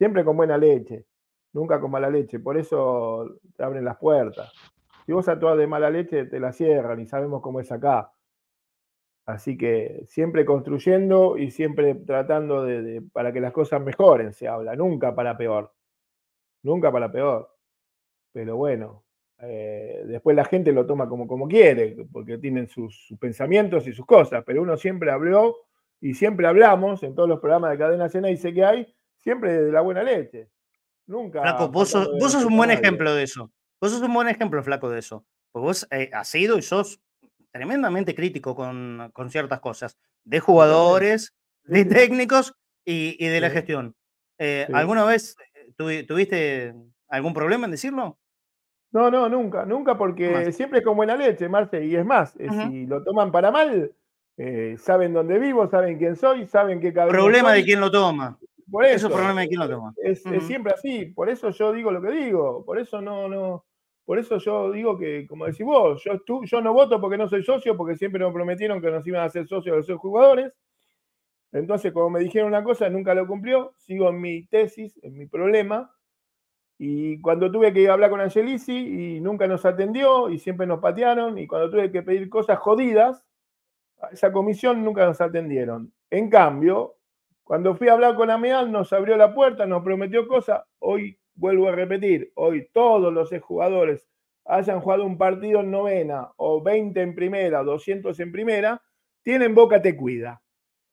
Siempre 0.00 0.24
con 0.24 0.34
buena 0.34 0.56
leche. 0.56 1.04
Nunca 1.52 1.78
con 1.78 1.90
mala 1.90 2.08
leche. 2.08 2.40
Por 2.40 2.56
eso 2.56 3.36
te 3.54 3.62
abren 3.62 3.84
las 3.84 3.98
puertas. 3.98 4.50
Si 5.04 5.12
vos 5.12 5.28
actúas 5.28 5.58
de 5.58 5.66
mala 5.66 5.90
leche, 5.90 6.24
te 6.24 6.40
la 6.40 6.54
cierran 6.54 7.00
y 7.00 7.06
sabemos 7.06 7.42
cómo 7.42 7.60
es 7.60 7.70
acá. 7.70 8.10
Así 9.26 9.58
que 9.58 10.00
siempre 10.06 10.46
construyendo 10.46 11.36
y 11.36 11.50
siempre 11.50 11.94
tratando 11.96 12.64
de, 12.64 12.80
de- 12.80 13.02
para 13.02 13.30
que 13.30 13.42
las 13.42 13.52
cosas 13.52 13.82
mejoren, 13.82 14.32
se 14.32 14.48
habla. 14.48 14.74
Nunca 14.74 15.14
para 15.14 15.36
peor. 15.36 15.70
Nunca 16.62 16.90
para 16.90 17.12
peor. 17.12 17.50
Pero 18.32 18.56
bueno, 18.56 19.04
eh, 19.40 20.02
después 20.06 20.34
la 20.34 20.46
gente 20.46 20.72
lo 20.72 20.86
toma 20.86 21.08
como, 21.10 21.26
como 21.26 21.46
quiere, 21.46 22.06
porque 22.12 22.38
tienen 22.38 22.68
sus, 22.68 23.06
sus 23.06 23.18
pensamientos 23.18 23.86
y 23.86 23.92
sus 23.92 24.06
cosas, 24.06 24.44
pero 24.46 24.62
uno 24.62 24.78
siempre 24.78 25.10
habló 25.10 25.56
y 26.00 26.14
siempre 26.14 26.46
hablamos 26.46 27.02
en 27.02 27.14
todos 27.14 27.28
los 27.28 27.40
programas 27.40 27.72
de 27.72 27.78
cadena 27.78 28.08
cena 28.08 28.28
dice 28.28 28.54
que 28.54 28.64
hay, 28.64 28.94
siempre 29.20 29.52
de 29.64 29.72
la 29.72 29.80
buena 29.80 30.02
leche. 30.02 30.48
Nunca. 31.06 31.42
Flaco, 31.42 31.68
vos 31.68 31.88
sos, 31.88 32.08
vos 32.18 32.34
un 32.44 32.56
buen 32.56 32.70
ejemplo 32.70 33.14
de 33.14 33.22
eso. 33.24 33.50
Vos 33.80 33.90
sos 33.92 34.02
un 34.02 34.12
buen 34.14 34.28
ejemplo, 34.28 34.62
Flaco, 34.62 34.90
de 34.90 34.98
eso. 35.00 35.24
Porque 35.52 35.66
vos 35.66 35.88
eh, 35.90 36.10
has 36.12 36.28
sido 36.28 36.58
y 36.58 36.62
sos 36.62 37.00
tremendamente 37.50 38.14
crítico 38.14 38.54
con, 38.54 39.10
con 39.12 39.30
ciertas 39.30 39.60
cosas, 39.60 39.98
de 40.24 40.38
jugadores, 40.40 41.34
de 41.64 41.84
técnicos 41.84 42.54
y, 42.84 43.16
y 43.24 43.28
de 43.28 43.40
la 43.40 43.50
gestión. 43.50 43.94
Eh, 44.38 44.64
Sí. 44.68 44.72
¿Alguna 44.74 45.04
vez 45.04 45.36
tuvi- 45.76 46.06
tuviste 46.06 46.74
algún 47.08 47.34
problema 47.34 47.64
en 47.66 47.72
decirlo? 47.72 48.18
No, 48.92 49.10
no, 49.10 49.28
nunca, 49.28 49.64
nunca, 49.64 49.96
porque 49.98 50.50
siempre 50.52 50.80
es 50.80 50.84
con 50.84 50.96
buena 50.96 51.14
leche, 51.16 51.48
Marce, 51.48 51.84
y 51.84 51.94
es 51.94 52.04
más, 52.04 52.34
eh, 52.38 52.48
si 52.50 52.86
lo 52.86 53.02
toman 53.04 53.30
para 53.30 53.50
mal, 53.52 53.92
eh, 54.36 54.76
saben 54.78 55.12
dónde 55.12 55.38
vivo, 55.38 55.68
saben 55.68 55.96
quién 55.96 56.16
soy, 56.16 56.46
saben 56.46 56.80
qué 56.80 56.92
cabello 56.92 57.12
Problema 57.16 57.52
de 57.52 57.62
quién 57.64 57.78
lo 57.80 57.90
toma. 57.90 58.36
Por 58.70 58.84
Eso 58.84 59.06
es 59.08 59.12
problema 59.12 59.40
de 59.42 59.48
toma. 59.48 59.94
Es, 59.96 60.24
es 60.26 60.26
Ujú. 60.26 60.40
siempre 60.46 60.72
así, 60.72 61.06
por 61.06 61.28
eso 61.28 61.50
yo 61.50 61.72
digo 61.72 61.90
lo 61.90 62.00
que 62.00 62.10
digo, 62.10 62.64
por 62.64 62.78
eso 62.78 63.00
no, 63.00 63.28
no, 63.28 63.64
por 64.04 64.18
eso 64.18 64.38
yo 64.38 64.70
digo 64.72 64.98
que, 64.98 65.26
como 65.26 65.46
decís 65.46 65.64
vos, 65.66 66.02
yo, 66.04 66.12
estu- 66.12 66.44
yo 66.46 66.60
no 66.60 66.72
voto 66.72 67.00
porque 67.00 67.18
no 67.18 67.28
soy 67.28 67.42
socio, 67.42 67.76
porque 67.76 67.96
siempre 67.96 68.20
nos 68.20 68.32
prometieron 68.32 68.80
que 68.80 68.90
nos 68.90 69.06
iban 69.06 69.22
a 69.22 69.24
hacer 69.26 69.46
socios 69.46 69.88
los 69.88 69.98
jugadores. 70.00 70.52
Entonces, 71.52 71.92
como 71.92 72.10
me 72.10 72.20
dijeron 72.20 72.48
una 72.48 72.62
cosa, 72.62 72.88
nunca 72.88 73.14
lo 73.14 73.26
cumplió, 73.26 73.74
sigo 73.76 74.08
en 74.08 74.20
mi 74.20 74.46
tesis, 74.46 74.98
en 75.02 75.18
mi 75.18 75.26
problema. 75.26 75.92
Y 76.78 77.20
cuando 77.20 77.50
tuve 77.50 77.72
que 77.72 77.88
hablar 77.90 78.08
con 78.10 78.20
Angelici 78.20 79.16
y 79.16 79.20
nunca 79.20 79.46
nos 79.46 79.66
atendió 79.66 80.30
y 80.30 80.38
siempre 80.38 80.66
nos 80.66 80.80
patearon, 80.80 81.36
y 81.38 81.46
cuando 81.46 81.68
tuve 81.70 81.90
que 81.90 82.02
pedir 82.02 82.28
cosas 82.30 82.58
jodidas, 82.58 83.24
a 84.00 84.08
esa 84.08 84.32
comisión 84.32 84.82
nunca 84.84 85.04
nos 85.04 85.20
atendieron. 85.20 85.92
En 86.08 86.30
cambio, 86.30 86.96
cuando 87.50 87.74
fui 87.74 87.88
a 87.88 87.94
hablar 87.94 88.14
con 88.14 88.30
Ameal, 88.30 88.70
nos 88.70 88.92
abrió 88.92 89.16
la 89.16 89.34
puerta, 89.34 89.66
nos 89.66 89.82
prometió 89.82 90.28
cosas. 90.28 90.62
Hoy 90.78 91.18
vuelvo 91.34 91.66
a 91.66 91.72
repetir, 91.72 92.30
hoy 92.36 92.68
todos 92.72 93.12
los 93.12 93.28
jugadores 93.42 94.08
hayan 94.44 94.78
jugado 94.78 95.04
un 95.04 95.18
partido 95.18 95.58
en 95.58 95.72
novena 95.72 96.30
o 96.36 96.62
20 96.62 97.00
en 97.00 97.12
primera, 97.16 97.64
200 97.64 98.20
en 98.20 98.30
primera, 98.30 98.80
tienen 99.24 99.56
Boca 99.56 99.82
Te 99.82 99.96
Cuida. 99.96 100.40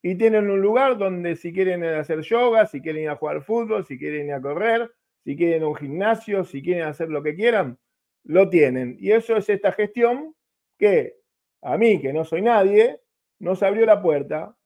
Y 0.02 0.16
tienen 0.16 0.50
un 0.50 0.60
lugar 0.60 0.98
donde 0.98 1.36
si 1.36 1.54
quieren 1.54 1.84
hacer 1.84 2.22
yoga, 2.22 2.66
si 2.66 2.82
quieren 2.82 3.04
ir 3.04 3.10
a 3.10 3.18
jugar 3.18 3.44
fútbol, 3.44 3.86
si 3.86 4.00
quieren 4.00 4.26
ir 4.26 4.34
a 4.34 4.42
correr, 4.42 4.92
si 5.24 5.38
quieren 5.38 5.64
un 5.64 5.76
gimnasio, 5.76 6.44
si 6.44 6.64
quieren 6.64 6.86
hacer 6.86 7.10
lo 7.10 7.22
que 7.22 7.36
quieran, 7.36 7.78
lo 8.24 8.50
tienen. 8.50 8.98
Y 9.00 9.12
eso 9.12 9.38
es 9.38 9.48
esta 9.48 9.74
gestión 9.74 10.34
que 10.80 11.18
a 11.62 11.78
mí, 11.78 12.02
que 12.02 12.14
no 12.14 12.26
soy 12.26 12.42
nadie, 12.42 13.00
nos 13.38 13.62
abrió 13.62 13.86
la 13.86 14.02
puerta. 14.02 14.57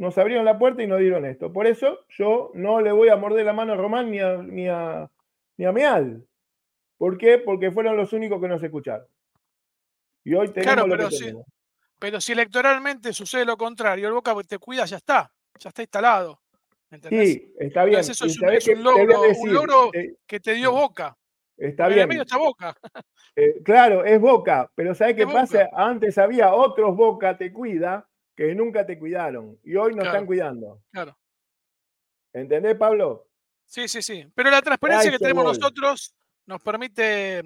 Nos 0.00 0.16
abrieron 0.16 0.46
la 0.46 0.58
puerta 0.58 0.82
y 0.82 0.86
nos 0.86 0.98
dieron 0.98 1.26
esto. 1.26 1.52
Por 1.52 1.66
eso 1.66 2.06
yo 2.08 2.52
no 2.54 2.80
le 2.80 2.90
voy 2.90 3.10
a 3.10 3.16
morder 3.16 3.44
la 3.44 3.52
mano 3.52 3.74
a 3.74 3.76
Román 3.76 4.10
ni 4.10 4.18
a, 4.18 4.38
ni 4.38 4.66
a, 4.66 5.10
ni 5.58 5.66
a 5.66 5.72
Meal. 5.72 6.26
¿Por 6.96 7.18
qué? 7.18 7.36
Porque 7.36 7.70
fueron 7.70 7.98
los 7.98 8.14
únicos 8.14 8.40
que 8.40 8.48
nos 8.48 8.62
escucharon. 8.62 9.06
Y 10.24 10.32
hoy 10.32 10.48
tenemos 10.48 10.72
Claro, 10.72 10.86
lo 10.88 10.96
pero 10.96 11.10
que 11.10 11.18
tenemos. 11.18 11.46
Pero 11.98 12.18
si 12.18 12.32
electoralmente 12.32 13.12
sucede 13.12 13.44
lo 13.44 13.58
contrario, 13.58 14.08
el 14.08 14.14
Boca 14.14 14.34
te 14.48 14.56
cuida, 14.56 14.86
ya 14.86 14.96
está, 14.96 15.30
ya 15.58 15.68
está 15.68 15.82
instalado. 15.82 16.40
¿Entendés? 16.90 17.28
Sí, 17.28 17.54
está 17.58 17.84
bien. 17.84 18.00
Entonces 18.00 18.16
eso 18.16 18.24
es 18.24 18.40
un, 18.40 18.48
es 18.54 18.68
un 18.78 18.82
logro, 18.82 19.20
un 19.20 19.28
decir, 19.28 19.52
logro 19.52 19.90
eh, 19.92 20.14
que 20.26 20.40
te 20.40 20.54
dio. 20.54 20.72
Boca. 20.72 21.14
está 21.58 21.84
En 21.84 21.90
el 21.90 21.94
bien. 21.96 22.08
medio 22.08 22.22
está 22.22 22.38
Boca. 22.38 22.74
Eh, 23.36 23.60
claro, 23.62 24.02
es 24.06 24.18
Boca, 24.18 24.70
pero 24.74 24.94
¿sabés 24.94 25.14
qué 25.14 25.26
Boca. 25.26 25.40
pasa? 25.40 25.68
Antes 25.74 26.16
había 26.16 26.54
otros 26.54 26.96
Boca 26.96 27.36
te 27.36 27.52
cuida 27.52 28.08
que 28.40 28.54
nunca 28.54 28.86
te 28.86 28.98
cuidaron 28.98 29.58
y 29.62 29.76
hoy 29.76 29.90
nos 29.90 29.96
Claro. 30.04 30.08
están 30.08 30.24
cuidando. 30.26 30.82
Claro. 30.90 31.18
¿Entendés, 32.32 32.74
Pablo? 32.76 33.28
Sí, 33.66 33.86
sí, 33.86 34.00
sí. 34.00 34.26
Pero 34.34 34.50
la 34.50 34.62
transparencia 34.62 35.10
que 35.10 35.18
tenemos 35.18 35.44
voy. 35.44 35.58
nosotros 35.58 36.14
nos 36.46 36.62
permite 36.62 37.42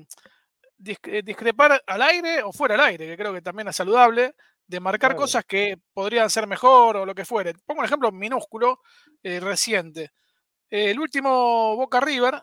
dis- 0.79 1.25
discrepar 1.25 1.83
al 1.85 2.03
aire 2.03 2.45
o 2.45 2.53
fuera 2.53 2.77
al 2.77 2.81
aire, 2.83 3.09
que 3.09 3.17
creo 3.17 3.33
que 3.33 3.43
también 3.43 3.67
es 3.67 3.75
saludable, 3.75 4.37
de 4.69 4.79
marcar 4.81 5.11
Claro. 5.11 5.23
cosas 5.23 5.45
que 5.45 5.79
podrían 5.93 6.31
ser 6.31 6.47
mejor 6.47 6.97
o 6.99 7.05
lo 7.05 7.13
que 7.15 7.25
fuere. 7.25 7.55
Pongo 7.67 7.81
un 7.81 7.87
ejemplo 7.87 8.13
minúsculo 8.13 8.81
eh, 9.25 9.41
reciente. 9.41 10.13
Eh, 10.71 10.93
el 10.93 11.01
último 11.01 11.75
Boca 11.77 11.99
River, 11.99 12.35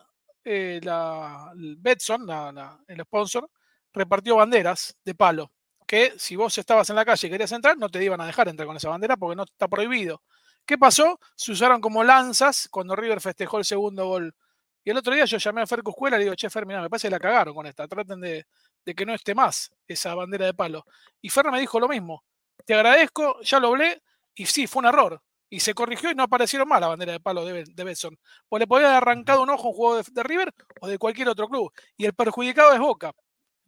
eh, 0.44 0.78
la, 0.82 1.52
el 1.56 1.76
Betson, 1.78 2.26
la- 2.26 2.52
la- 2.52 2.84
el 2.86 3.00
sponsor, 3.02 3.48
repartió 3.94 4.36
banderas 4.36 4.94
de 5.04 5.14
palo. 5.14 5.50
Que 5.92 6.14
si 6.16 6.36
vos 6.36 6.56
estabas 6.56 6.88
en 6.88 6.96
la 6.96 7.04
calle 7.04 7.28
y 7.28 7.30
querías 7.30 7.52
entrar, 7.52 7.76
no 7.76 7.90
te 7.90 8.02
iban 8.02 8.18
a 8.18 8.24
dejar 8.24 8.48
entrar 8.48 8.66
con 8.66 8.74
esa 8.78 8.88
bandera 8.88 9.18
porque 9.18 9.36
no 9.36 9.42
está 9.42 9.68
prohibido. 9.68 10.22
¿Qué 10.64 10.78
pasó? 10.78 11.20
Se 11.36 11.52
usaron 11.52 11.82
como 11.82 12.02
lanzas 12.02 12.66
cuando 12.70 12.96
River 12.96 13.20
festejó 13.20 13.58
el 13.58 13.66
segundo 13.66 14.06
gol. 14.06 14.34
Y 14.82 14.88
el 14.88 14.96
otro 14.96 15.12
día 15.12 15.26
yo 15.26 15.36
llamé 15.36 15.60
a 15.60 15.66
Fer 15.66 15.82
Cuscuela 15.82 16.16
y 16.16 16.20
le 16.20 16.24
digo, 16.24 16.34
che, 16.34 16.48
Fer, 16.48 16.64
mirá, 16.64 16.80
me 16.80 16.88
parece 16.88 17.08
que 17.08 17.10
la 17.10 17.18
cagaron 17.18 17.54
con 17.54 17.66
esta. 17.66 17.86
Traten 17.86 18.22
de, 18.22 18.46
de 18.86 18.94
que 18.94 19.04
no 19.04 19.12
esté 19.12 19.34
más 19.34 19.70
esa 19.86 20.14
bandera 20.14 20.46
de 20.46 20.54
palo. 20.54 20.86
Y 21.20 21.28
Fer 21.28 21.50
me 21.50 21.60
dijo 21.60 21.78
lo 21.78 21.88
mismo. 21.88 22.24
Te 22.64 22.72
agradezco, 22.72 23.42
ya 23.42 23.60
lo 23.60 23.68
hablé. 23.68 24.02
Y 24.34 24.46
sí, 24.46 24.66
fue 24.66 24.80
un 24.80 24.86
error. 24.86 25.20
Y 25.50 25.60
se 25.60 25.74
corrigió 25.74 26.10
y 26.10 26.14
no 26.14 26.22
aparecieron 26.22 26.66
más 26.68 26.80
la 26.80 26.88
bandera 26.88 27.12
de 27.12 27.20
palo 27.20 27.44
de, 27.44 27.64
de 27.64 27.84
Betson. 27.84 28.18
Pues 28.48 28.60
le 28.60 28.66
podía 28.66 28.86
haber 28.86 28.96
arrancado 28.96 29.42
un 29.42 29.50
ojo 29.50 29.66
a 29.68 29.70
un 29.72 29.76
juego 29.76 29.96
de, 29.98 30.04
de 30.10 30.22
River 30.22 30.54
o 30.80 30.88
de 30.88 30.96
cualquier 30.96 31.28
otro 31.28 31.48
club. 31.50 31.70
Y 31.98 32.06
el 32.06 32.14
perjudicado 32.14 32.72
es 32.72 32.78
Boca. 32.78 33.12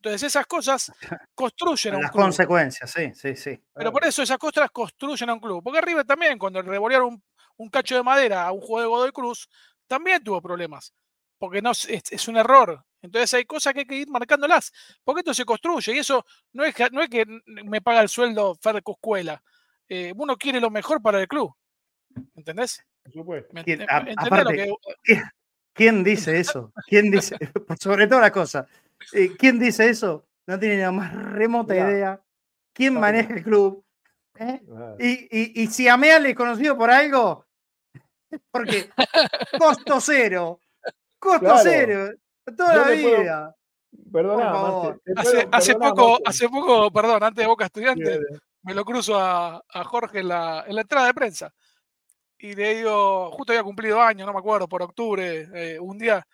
Entonces 0.05 0.23
esas 0.25 0.47
cosas 0.47 0.93
construyen 1.35 1.95
a 1.95 1.97
un 1.97 2.03
Las 2.03 2.13
club. 2.13 2.23
consecuencias, 2.25 2.91
sí, 2.91 3.13
sí, 3.15 3.35
sí. 3.37 3.59
Pero 3.75 3.91
por 3.91 4.05
eso 4.05 4.23
esas 4.23 4.37
cosas 4.39 4.71
construyen 4.71 5.31
a 5.31 5.35
un 5.35 5.41
club. 5.41 5.63
Porque 5.65 5.81
River 5.81 6.05
también, 6.05 6.39
cuando 6.39 6.61
le 6.63 6.69
revolearon 6.69 7.15
un, 7.15 7.25
un 7.57 7.69
cacho 7.71 7.97
de 7.97 8.03
madera 8.03 8.47
a 8.47 8.53
un 8.53 8.61
juego 8.61 8.81
de 8.83 8.87
Godoy 8.89 9.13
Cruz, 9.13 9.49
también 9.87 10.23
tuvo 10.23 10.43
problemas. 10.43 10.93
Porque 11.39 11.63
no, 11.63 11.71
es, 11.71 12.29
un 12.29 12.37
error. 12.37 12.85
Entonces 13.01 13.33
hay 13.35 13.45
cosas 13.47 13.73
que 13.73 13.81
hay 13.81 13.87
que 13.87 13.97
ir 13.97 14.09
marcándolas. 14.09 14.73
Porque 15.03 15.21
esto 15.21 15.33
se 15.33 15.45
construye. 15.47 15.95
Y 15.95 15.99
eso 16.01 16.25
no 16.53 16.65
es, 16.65 16.75
que- 16.75 16.91
no 16.91 17.01
es 17.01 17.09
que 17.09 17.25
me 17.47 17.81
paga 17.81 18.03
el 18.03 18.09
sueldo 18.11 18.55
Fer 18.63 18.83
Cuscuela. 18.83 19.43
eh, 19.89 20.13
uno 20.17 20.37
quiere 20.37 20.61
lo 20.61 20.69
mejor 20.71 21.01
para 21.01 21.19
el 21.21 21.29
club. 21.29 21.51
¿Entendés? 22.35 22.85
Por 23.03 23.13
supuesto. 23.13 23.49
¿Me 23.55 23.65
¿Quién- 23.65 23.81
ent- 23.81 23.87
a- 23.91 23.99
entendés 23.99 24.17
lo 24.31 24.35
aparte, 24.37 24.57
que- 24.57 24.73
¿Quién, 25.03 25.23
quién 25.73 26.05
dice 26.05 26.39
eso? 26.39 26.73
¿Quién 26.87 27.11
dice? 27.11 27.37
Sobre 27.81 28.07
toda 28.07 28.21
la 28.21 28.31
cosa. 28.31 28.67
Eh, 29.13 29.37
¿Quién 29.39 29.59
dice 29.59 29.89
eso? 29.89 30.27
No 30.47 30.59
tiene 30.59 30.79
la 30.83 30.93
más 30.93 31.13
remota 31.33 31.75
idea. 31.77 32.21
¿Quién 32.73 32.95
maneja 32.99 33.35
el 33.35 33.43
club? 33.43 33.85
¿Eh? 34.39 34.61
Y, 34.99 35.11
y, 35.31 35.63
y 35.63 35.67
si 35.69 35.87
Ameal 35.89 36.27
es 36.27 36.35
conocido 36.35 36.77
por 36.77 36.91
algo, 36.91 37.47
porque 38.51 38.91
costo 39.59 40.01
cero. 40.01 40.61
Costo 41.19 41.41
Claro. 41.41 41.61
cero. 41.63 42.11
Toda 42.57 42.73
Yo 42.75 42.79
la 42.81 42.85
puedo- 42.85 43.21
vida. 43.23 43.57
Hace, 45.17 45.31
puedo- 45.33 45.49
hace 45.53 45.73
perdoná, 45.75 45.91
poco, 45.95 46.19
hace 46.27 46.49
poco, 46.49 46.91
perdón, 46.93 47.23
antes 47.23 47.43
de 47.43 47.47
Boca 47.49 47.65
Estudiante, 47.67 48.05
Dale. 48.11 48.27
me 48.63 48.75
lo 48.75 48.85
cruzo 48.85 49.19
a, 49.19 49.63
a 49.69 49.85
Jorge 49.85 50.19
en 50.21 50.29
la, 50.29 50.65
en 50.67 50.75
la 50.75 50.81
entrada 50.83 51.07
de 51.07 51.15
prensa. 51.15 51.53
Y 52.39 52.55
le 52.55 52.75
digo, 52.77 53.31
justo 53.33 53.53
había 53.53 53.63
cumplido 53.63 54.01
años, 54.03 54.27
no 54.27 54.33
me 54.33 54.39
acuerdo, 54.41 54.69
por 54.69 54.83
octubre, 54.83 55.49
eh, 55.55 55.79
un 55.81 55.97
día. 55.97 56.27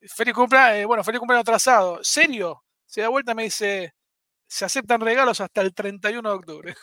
Feliz 0.00 0.34
cumpleaños, 0.34 0.86
bueno, 0.86 1.02
feliz 1.04 1.18
cumpleaños 1.18 1.42
atrasado. 1.42 1.98
¿Serio? 2.02 2.62
Se 2.86 3.00
da 3.02 3.08
vuelta 3.08 3.32
y 3.32 3.34
me 3.34 3.42
dice, 3.44 3.92
se 4.46 4.64
aceptan 4.64 5.00
regalos 5.00 5.40
hasta 5.40 5.60
el 5.60 5.74
31 5.74 6.28
de 6.30 6.34
octubre. 6.36 6.74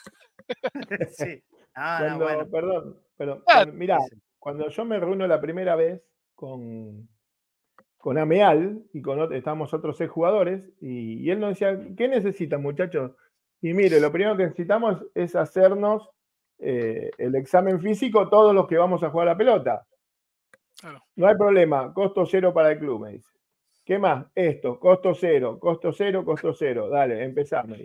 Sí. 1.18 1.43
Ah, 1.74 2.05
no, 2.09 2.20
bueno. 2.20 2.47
Perdón, 2.51 2.99
perdón. 3.18 3.43
Ah, 3.47 3.63
cuando- 3.63 3.74
mirá, 3.74 3.97
cuando 4.38 4.70
yo 4.70 4.86
me 4.86 4.99
reúno 4.99 5.26
la 5.26 5.41
primera 5.41 5.76
vez 5.76 6.01
con, 6.36 7.09
con 7.97 8.18
Ameal 8.20 8.84
y 8.93 9.01
con 9.01 9.34
estábamos 9.34 9.74
otros 9.74 9.97
seis 9.97 10.09
jugadores, 10.09 10.63
y, 10.82 11.24
y 11.26 11.32
él 11.32 11.39
nos 11.39 11.49
decía, 11.57 11.78
¿qué 11.97 12.07
necesitan, 12.07 12.61
muchachos? 12.61 13.11
Y 13.61 13.74
mire, 13.74 13.99
lo 13.99 14.11
primero 14.11 14.38
que 14.38 14.43
necesitamos 14.43 15.03
es 15.16 15.36
hacernos 15.36 16.07
eh, 16.59 17.09
el 17.18 17.34
examen 17.36 17.82
físico 17.82 18.30
todos 18.30 18.53
los 18.53 18.68
que 18.68 18.78
vamos 18.78 19.01
a 19.03 19.09
jugar 19.09 19.30
a 19.30 19.32
la 19.32 19.38
pelota. 19.38 19.88
Claro. 20.80 21.03
No 21.15 21.28
hay 21.28 21.36
problema, 21.36 21.93
costo 21.93 22.26
cero 22.26 22.53
para 22.53 22.71
el 22.71 22.80
club, 22.80 23.01
me 23.05 23.11
dice. 23.13 23.30
¿Qué 23.84 23.97
más? 23.99 24.26
Esto, 24.34 24.80
costo 24.80 25.13
cero, 25.13 25.59
costo 25.59 25.93
cero, 25.93 26.26
costo 26.26 26.53
cero. 26.53 26.89
Dale, 26.89 27.23
empezamos. 27.23 27.78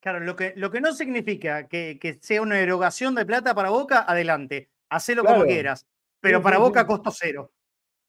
Claro, 0.00 0.20
lo 0.20 0.36
que, 0.36 0.52
lo 0.56 0.70
que 0.70 0.80
no 0.80 0.92
significa 0.92 1.66
que, 1.68 1.98
que 2.00 2.14
sea 2.20 2.42
una 2.42 2.58
erogación 2.58 3.14
de 3.14 3.24
plata 3.24 3.54
para 3.54 3.70
Boca, 3.70 4.04
adelante. 4.06 4.70
Hacelo 4.90 5.22
como 5.22 5.36
Claro. 5.36 5.48
quieras. 5.48 5.86
Pero 6.20 6.42
para 6.42 6.58
Boca, 6.58 6.86
costo 6.86 7.10
cero. 7.10 7.52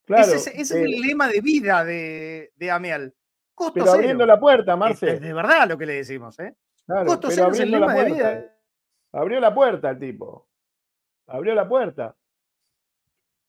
Claro, 0.05 0.23
ese 0.23 0.35
es, 0.35 0.47
ese 0.47 0.61
es 0.61 0.71
pero- 0.71 0.85
el 0.85 1.01
lema 1.01 1.27
de 1.27 1.41
vida 1.41 1.83
de, 1.85 2.51
de 2.55 2.71
Amial. 2.71 3.13
Costo 3.53 3.73
pero 3.75 3.85
cero. 3.85 3.95
abriendo 3.97 4.25
la 4.25 4.39
puerta, 4.39 4.75
Marce. 4.75 5.13
Es 5.13 5.21
de 5.21 5.33
verdad 5.33 5.67
lo 5.69 5.77
que 5.77 5.85
le 5.85 5.93
decimos, 5.93 6.37
¿eh? 6.39 6.53
Claro, 6.85 7.05
Costo 7.05 7.29
cero 7.31 7.49
es 7.51 7.59
el 7.61 7.71
lema 7.71 7.93
de 7.93 8.05
vida. 8.11 8.55
Abrió 9.13 9.39
la 9.39 9.53
puerta 9.55 9.89
el 9.91 9.99
tipo. 9.99 10.47
Abrió 11.27 11.55
la 11.55 11.67
puerta. 11.67 12.15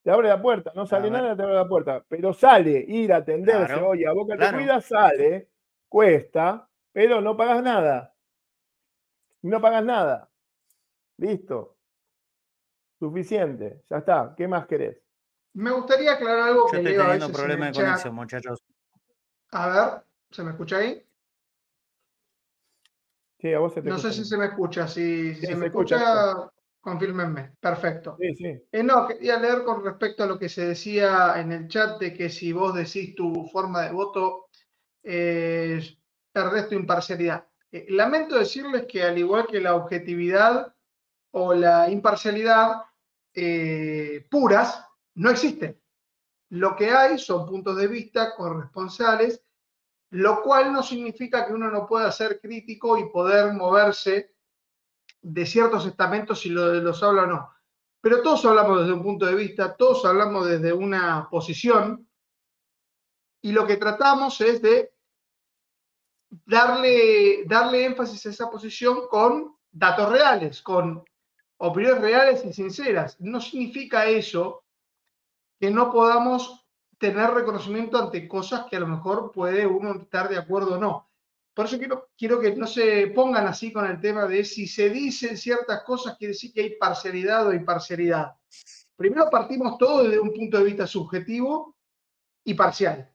Te 0.07 0.13
abre 0.13 0.29
la 0.29 0.41
puerta. 0.41 0.71
No 0.77 0.87
sale 0.87 1.11
nada, 1.11 1.35
te 1.35 1.43
abre 1.43 1.57
la 1.57 1.67
puerta. 1.67 2.05
Pero 2.09 2.33
sale, 2.33 2.79
ir 2.87 3.13
a 3.13 3.17
atenderse. 3.17 3.73
Claro, 3.73 3.89
Oye, 3.89 4.07
a 4.07 4.13
Boca 4.13 4.37
claro. 4.37 4.57
te 4.57 4.63
cuida, 4.63 4.81
sale. 4.81 5.51
Cuesta, 5.89 6.69
pero 6.93 7.21
no 7.21 7.37
pagas 7.37 7.61
nada. 7.61 8.15
No 9.43 9.61
pagas 9.61 9.85
nada. 9.85 10.31
Listo. 11.17 11.77
Suficiente. 13.01 13.83
Ya 13.91 13.97
está. 13.97 14.33
¿Qué 14.37 14.47
más 14.47 14.69
querés? 14.69 15.03
Me 15.55 15.73
gustaría 15.73 16.13
aclarar 16.13 16.51
algo 16.51 16.67
Yo 16.67 16.71
que 16.71 16.77
estoy 16.77 16.93
leo 16.93 17.03
a 17.03 17.05
teniendo 17.07 17.27
veces 17.27 17.41
problemas 17.43 17.77
de 17.77 17.83
conexión, 17.83 18.15
muchachos. 18.15 18.63
A 19.51 19.69
ver, 19.69 20.03
¿se 20.31 20.45
me 20.45 20.51
escucha 20.53 20.77
ahí? 20.77 21.05
Sí, 23.41 23.53
a 23.53 23.59
vos 23.59 23.75
se 23.75 23.83
te 23.83 23.89
No 23.89 23.99
sé 23.99 24.13
si 24.13 24.25
se 24.25 24.37
me 24.37 24.45
escucha. 24.45 24.87
Si, 24.87 25.35
si 25.35 25.41
Sí, 25.41 25.41
se 25.41 25.47
se 25.49 25.57
me 25.57 25.67
escucha, 25.67 25.97
escucha, 25.97 26.53
confírmenme. 26.87 27.51
Perfecto. 27.59 28.17
Sí, 28.21 28.37
sí. 28.37 28.63
Eh, 28.71 28.83
no, 28.85 29.09
quería 29.09 29.41
leer 29.41 29.65
con 29.65 29.85
respecto 29.85 30.23
a 30.23 30.27
lo 30.27 30.39
que 30.39 30.49
se 30.49 30.69
decía 30.69 31.35
en 31.37 31.51
el 31.51 31.67
chat 31.67 31.99
de 31.99 32.15
que 32.15 32.31
si 32.31 32.53
vos 32.53 32.77
decís 32.77 33.13
tu 33.17 33.49
forma 33.49 33.83
de 33.83 33.91
voto, 33.91 34.47
eh, 35.03 35.81
perdés 36.31 36.69
tu 36.69 36.77
imparcialidad. 36.77 37.45
Eh, 37.73 37.87
lamento 37.89 38.39
decirles 38.39 38.85
que 38.89 39.03
al 39.03 39.19
igual 39.19 39.49
que 39.49 39.61
la 39.61 39.75
objetividad 39.75 40.73
o 41.33 41.55
la 41.55 41.91
imparcialidad 41.91 42.83
eh, 43.35 44.25
puras, 44.31 44.87
no 45.17 45.31
existen. 45.31 45.83
Lo 46.51 46.77
que 46.77 46.93
hay 46.93 47.19
son 47.19 47.47
puntos 47.47 47.77
de 47.79 47.89
vista 47.89 48.33
corresponsales, 48.37 49.43
lo 50.11 50.41
cual 50.41 50.73
no 50.73 50.85
significa 50.85 51.49
que 51.49 51.53
uno 51.53 51.69
no 51.69 51.85
pueda 51.85 52.13
ser 52.13 52.41
crítico 52.41 52.97
y 52.97 53.11
poder 53.11 53.53
moverse 53.55 54.36
de 55.23 55.47
ciertos 55.47 55.87
estamentos 55.87 56.41
si 56.41 56.51
lo, 56.51 56.75
los 56.75 57.03
habla 57.03 57.25
o 57.25 57.27
no. 57.27 57.51
Pero 58.01 58.23
todos 58.23 58.45
hablamos 58.45 58.81
desde 58.81 58.93
un 58.93 59.03
punto 59.03 59.27
de 59.27 59.35
vista, 59.35 59.75
todos 59.77 60.05
hablamos 60.05 60.47
desde 60.47 60.73
una 60.73 61.29
posición, 61.31 62.07
y 63.43 63.53
lo 63.53 63.67
que 63.67 63.77
tratamos 63.77 64.41
es 64.41 64.61
de 64.61 64.93
darle, 66.45 67.45
darle 67.47 67.85
énfasis 67.85 68.27
a 68.27 68.31
esa 68.31 68.51
posición 68.51 69.07
con 69.09 69.57
datos 69.71 70.11
reales, 70.11 70.63
con 70.63 71.05
opiniones 71.59 72.01
reales 72.01 72.45
y 72.45 72.53
sinceras. 72.53 73.21
No 73.21 73.41
significa 73.41 74.07
eso 74.07 74.65
que 75.61 75.71
no 75.71 75.93
podamos 75.93 76.67
tener 76.99 77.31
reconocimiento 77.31 77.99
ante 77.99 78.27
cosas 78.27 78.67
que 78.69 78.77
a 78.77 78.81
lo 78.81 78.89
mejor 78.89 79.31
puede 79.33 79.67
uno 79.67 79.95
estar 79.95 80.29
de 80.29 80.39
acuerdo 80.39 80.75
o 80.75 80.79
no. 80.79 81.11
Por 81.57 81.65
eso 81.65 81.79
quiero, 81.79 82.11
quiero 82.19 82.39
que 82.39 82.55
no 82.55 82.67
se 82.67 83.07
pongan 83.15 83.47
así 83.47 83.73
con 83.73 83.87
el 83.87 83.99
tema 83.99 84.27
de 84.27 84.45
si 84.45 84.67
se 84.67 84.91
dicen 84.91 85.39
ciertas 85.39 85.85
cosas, 85.85 86.19
quiere 86.19 86.35
decir 86.35 86.53
que 86.53 86.61
hay 86.61 86.77
parcialidad 86.77 87.47
o 87.47 87.55
imparcialidad. 87.55 88.37
Primero 88.95 89.31
partimos 89.31 89.79
todo 89.79 90.03
desde 90.03 90.21
un 90.21 90.35
punto 90.35 90.59
de 90.59 90.65
vista 90.65 90.87
subjetivo 90.87 91.79
y 92.45 92.53
parcial. 92.53 93.11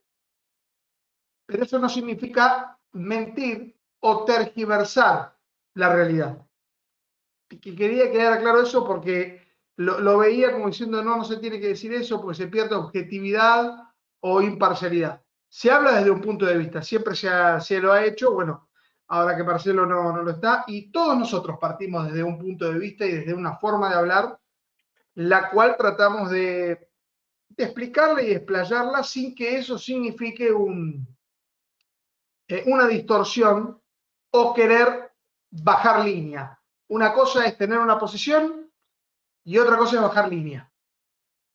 Pero 1.45 1.63
eso 1.65 1.77
no 1.77 1.87
significa 1.87 2.79
mentir 2.93 3.79
o 3.99 4.25
tergiversar 4.25 5.37
la 5.75 5.93
realidad. 5.93 6.43
Y 7.47 7.59
que 7.59 7.75
quería 7.75 8.11
quedar 8.11 8.39
claro 8.39 8.63
eso 8.63 8.87
porque 8.87 9.47
lo, 9.75 9.99
lo 9.99 10.17
veía 10.17 10.51
como 10.51 10.65
diciendo, 10.65 11.03
no, 11.03 11.15
no 11.15 11.25
se 11.25 11.37
tiene 11.37 11.59
que 11.59 11.67
decir 11.67 11.93
eso 11.93 12.19
porque 12.19 12.37
se 12.37 12.47
pierde 12.47 12.73
objetividad 12.73 13.93
o 14.19 14.41
imparcialidad. 14.41 15.23
Se 15.53 15.69
habla 15.69 15.97
desde 15.97 16.11
un 16.11 16.21
punto 16.21 16.45
de 16.45 16.57
vista, 16.57 16.81
siempre 16.81 17.13
se, 17.13 17.79
lo 17.81 17.91
ha 17.91 18.05
hecho, 18.05 18.31
bueno, 18.31 18.69
ahora 19.09 19.35
que 19.35 19.43
Marcelo 19.43 19.85
no, 19.85 20.23
lo 20.23 20.31
está, 20.31 20.63
y 20.65 20.89
todos 20.93 21.17
nosotros 21.17 21.57
partimos 21.59 22.07
desde 22.07 22.23
un 22.23 22.39
punto 22.39 22.71
de 22.71 22.79
vista 22.79 23.05
y 23.05 23.11
desde 23.11 23.33
una 23.33 23.57
forma 23.57 23.89
de 23.89 23.95
hablar, 23.95 24.39
la 25.15 25.49
cual 25.49 25.75
tratamos 25.77 26.31
de, 26.31 26.89
explicarla 27.57 28.21
y 28.21 28.31
explayarla 28.31 29.03
sin 29.03 29.35
que 29.35 29.57
eso 29.57 29.77
signifique 29.77 30.47
eh, 32.47 32.63
una 32.67 32.87
distorsión 32.87 33.77
o 34.31 34.53
querer 34.53 35.11
bajar 35.49 36.05
línea. 36.05 36.57
Una 36.87 37.11
cosa 37.11 37.45
es 37.45 37.57
tener 37.57 37.77
una 37.77 37.99
posición 37.99 38.71
y 39.43 39.57
otra 39.57 39.75
cosa 39.75 39.97
es 39.97 40.01
bajar 40.01 40.29
línea. 40.29 40.70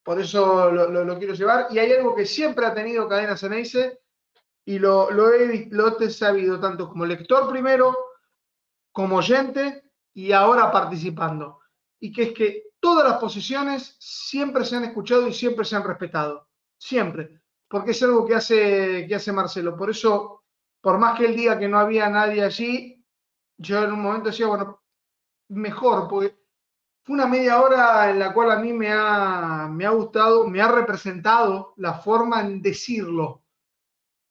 Por 0.06 0.20
eso 0.20 0.70
lo, 0.70 1.18
quiero 1.18 1.34
llevar. 1.34 1.66
Y 1.72 1.80
hay 1.80 1.92
algo 1.92 2.14
que 2.14 2.24
siempre 2.24 2.64
ha 2.64 2.72
tenido 2.72 3.08
Cadena 3.08 3.36
Ceneice 3.36 4.02
y 4.64 4.78
lo, 4.78 5.10
lo, 5.10 5.32
he, 5.32 5.66
lo 5.72 5.98
he 5.98 6.10
sabido 6.10 6.60
tanto 6.60 6.88
como 6.88 7.04
lector 7.04 7.50
primero, 7.50 7.92
como 8.92 9.16
oyente 9.16 9.90
y 10.14 10.30
ahora 10.30 10.70
participando. 10.70 11.58
Y 11.98 12.12
que 12.12 12.22
es 12.22 12.32
que 12.34 12.62
todas 12.78 13.08
las 13.08 13.18
posiciones 13.18 13.96
siempre 13.98 14.64
se 14.64 14.76
han 14.76 14.84
escuchado 14.84 15.26
y 15.26 15.32
siempre 15.32 15.64
se 15.64 15.74
han 15.74 15.82
respetado. 15.82 16.50
Siempre. 16.78 17.42
Porque 17.66 17.90
es 17.90 18.00
algo 18.04 18.24
que 18.24 18.36
hace, 18.36 19.06
que 19.08 19.14
hace 19.16 19.32
Marcelo. 19.32 19.76
Por 19.76 19.90
eso, 19.90 20.44
por 20.80 20.98
más 20.98 21.18
que 21.18 21.26
él 21.26 21.34
diga 21.34 21.58
que 21.58 21.66
no 21.66 21.80
había 21.80 22.08
nadie 22.08 22.44
allí, 22.44 23.04
yo 23.58 23.82
en 23.82 23.92
un 23.92 24.02
momento 24.02 24.28
decía, 24.28 24.46
bueno, 24.46 24.84
mejor, 25.48 26.06
porque 26.06 26.45
fue 27.06 27.14
una 27.14 27.26
media 27.28 27.62
hora 27.62 28.10
en 28.10 28.18
la 28.18 28.34
cual 28.34 28.50
a 28.50 28.58
mí 28.58 28.72
me 28.72 28.88
ha, 28.90 29.68
me 29.70 29.86
ha 29.86 29.90
gustado, 29.90 30.44
me 30.48 30.60
ha 30.60 30.66
representado 30.66 31.72
la 31.76 31.94
forma 31.94 32.40
en 32.40 32.60
decirlo, 32.60 33.44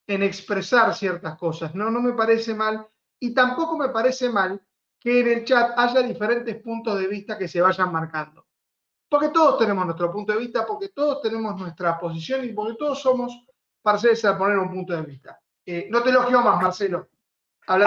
en 0.06 0.24
expresar 0.24 0.94
ciertas 0.94 1.38
cosas. 1.38 1.74
No, 1.74 1.90
no 1.90 2.02
me 2.02 2.12
parece 2.12 2.54
mal. 2.54 2.86
Y 3.18 3.34
tampoco 3.34 3.78
me 3.78 3.88
parece 3.90 4.30
mal 4.30 4.62
que 5.00 5.22
en 5.22 5.28
el 5.28 5.46
chat 5.46 5.72
haya 5.78 6.02
diferentes 6.02 6.62
puntos 6.62 7.00
de 7.00 7.08
vista 7.08 7.38
que 7.38 7.48
se 7.48 7.62
vayan 7.62 7.94
marcando. 7.94 8.46
Porque 9.08 9.30
todos 9.30 9.58
tenemos 9.58 9.86
nuestro 9.86 10.12
punto 10.12 10.34
de 10.34 10.40
vista, 10.40 10.66
porque 10.66 10.90
todos 10.90 11.22
tenemos 11.22 11.58
nuestra 11.58 11.98
posición 11.98 12.44
y 12.44 12.52
porque 12.52 12.76
todos 12.76 13.00
somos 13.00 13.46
parciales 13.82 14.26
a 14.26 14.38
poner 14.38 14.58
un 14.58 14.70
punto 14.70 14.92
de 14.92 15.02
vista. 15.04 15.42
Eh, 15.66 15.88
no 15.90 16.04
te 16.04 16.10
elogio 16.10 16.42
más, 16.42 16.62
Marcelo. 16.62 17.08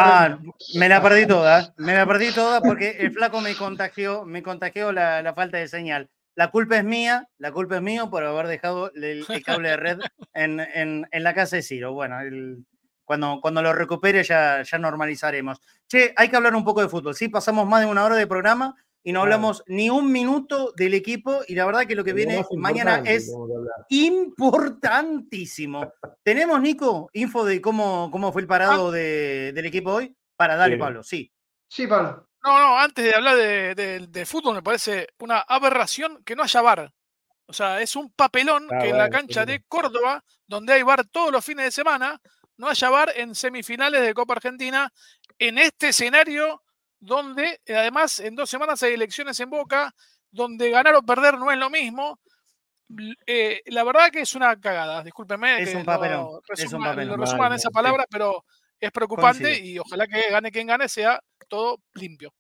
Ah, 0.01 0.39
me 0.75 0.89
la 0.89 1.01
perdí 1.03 1.27
toda, 1.27 1.73
me 1.77 1.95
la 1.95 2.07
perdí 2.07 2.33
toda 2.33 2.61
porque 2.61 2.97
el 2.99 3.13
flaco 3.13 3.41
me 3.41 3.55
contagió, 3.55 4.25
me 4.25 4.43
contagió 4.43 4.93
la, 4.93 5.23
la 5.23 5.35
falta 5.35 5.57
de 5.59 5.69
señal. 5.69 6.09
La 6.35 6.51
culpa 6.51 6.77
es 6.79 6.85
mía, 6.85 7.29
la 7.39 7.51
culpa 7.53 7.77
es 7.77 7.83
mío 7.83 8.11
por 8.11 8.25
haber 8.25 8.47
dejado 8.47 8.93
el, 8.95 9.25
el 9.29 9.45
cable 9.45 9.71
de 9.71 9.77
red 9.77 9.99
en, 10.35 10.61
en- 10.61 11.07
en 11.11 11.23
la 11.25 11.35
casa 11.35 11.57
de 11.57 11.63
Ciro. 11.63 11.93
Bueno, 11.93 12.21
el- 12.21 12.65
cuando, 13.05 13.41
cuando 13.41 13.63
lo 13.63 13.73
recupere 13.73 14.23
ya, 14.23 14.63
ya 14.63 14.79
normalizaremos. 14.79 15.61
Che, 15.89 16.13
hay 16.17 16.29
que 16.29 16.37
hablar 16.37 16.55
un 16.55 16.65
poco 16.65 16.83
de 16.83 16.89
fútbol. 16.89 17.15
Sí, 17.15 17.29
pasamos 17.29 17.67
más 17.67 17.81
de 17.81 17.87
una 17.87 18.05
hora 18.05 18.17
de 18.17 18.27
programa 18.27 18.75
y 19.03 19.13
no 19.13 19.21
Claro. 19.21 19.35
hablamos 19.35 19.63
ni 19.67 19.91
un 19.91 20.11
minuto 20.13 20.73
del 20.77 20.95
equipo 20.95 21.41
y 21.47 21.55
la 21.55 21.65
verdad 21.67 21.87
que 21.87 21.95
lo 21.95 22.05
que 22.05 22.13
viene 22.13 22.45
mañana 22.57 23.03
es 23.07 23.33
importantísimo. 23.89 25.93
¿Tenemos, 26.23 26.61
Nico, 26.61 27.11
info 27.13 27.45
de 27.45 27.61
cómo, 27.61 28.11
cómo 28.11 28.33
fue 28.33 28.43
el 28.43 28.49
parado 28.49 28.91
de- 28.91 29.53
del 29.55 29.67
equipo 29.67 29.93
hoy? 29.93 30.15
Para 30.37 30.57
darle, 30.57 30.77
Sí. 30.77 30.81
Pablo, 30.81 31.03
sí. 31.03 31.33
Sí, 31.69 31.87
Pablo. 31.87 32.29
No, 32.45 32.59
no, 32.59 32.79
antes 32.79 33.05
de 33.05 33.15
hablar 33.15 33.37
de, 33.37 33.75
de- 33.75 34.07
de 34.07 34.27
fútbol, 34.27 34.55
me 34.55 34.63
parece 34.63 35.09
una 35.19 35.41
aberración 35.41 36.23
que 36.25 36.37
no 36.37 36.43
haya 36.45 36.63
VAR. 36.63 36.93
O 37.47 37.53
sea, 37.53 37.81
es 37.81 37.97
un 37.97 38.13
papelón 38.13 38.69
Ah, 38.71 38.79
que 38.81 38.91
en 38.91 38.99
la 38.99 39.11
cancha 39.11 39.43
sí. 39.45 39.53
de 39.53 39.65
Córdoba, 39.67 40.23
donde 40.47 40.75
hay 40.75 40.83
VAR 40.83 41.05
todos 41.07 41.33
los 41.33 41.45
fines 41.45 41.65
de 41.67 41.71
semana, 41.73 42.21
no 42.57 42.69
haya 42.69 42.91
VAR 42.91 43.13
en 43.17 43.35
semifinales 43.35 44.03
de 44.03 44.15
Copa 44.15 44.35
Argentina, 44.35 44.93
en 45.39 45.59
este 45.59 45.89
escenario 45.89 46.63
donde 47.01 47.61
eh, 47.67 47.77
además 47.77 48.21
en 48.21 48.35
dos 48.35 48.51
semanas 48.51 48.83
hay 48.83 48.95
elecciones 48.95 49.39
en 49.41 49.51
Boca, 49.51 49.95
donde 50.31 50.71
ganar 50.71 50.95
o 50.95 51.03
perder 51.03 51.39
no 51.39 51.51
es 51.51 51.59
lo 51.59 51.71
mismo. 51.71 52.19
Eh, 53.27 53.61
la 53.67 53.85
verdad 53.85 54.11
que 54.11 54.21
es 54.23 54.35
una 54.35 54.59
cagada, 54.59 55.03
discúlpeme 55.05 55.63
Es 55.63 55.71
que 55.71 55.77
un 55.77 55.85
papelón, 55.85 56.25
lo 56.25 56.39
es 56.55 56.65
un 56.73 56.79
resuma, 56.79 56.87
papelón. 56.91 57.09
lo 57.09 57.17
Mal, 57.19 57.27
resuma 57.27 57.45
en 57.47 57.51
mal, 57.51 57.59
esa 57.59 57.69
sí. 57.69 57.75
palabra, 57.75 58.07
pero 58.11 58.45
es 58.81 58.91
preocupante 58.93 59.59
y 59.59 59.79
ojalá 59.79 60.07
que 60.07 60.31
gane 60.31 60.51
quien 60.51 60.67
gane 60.69 60.89
sea 60.89 61.21
todo 61.49 61.81
limpio. 61.95 62.33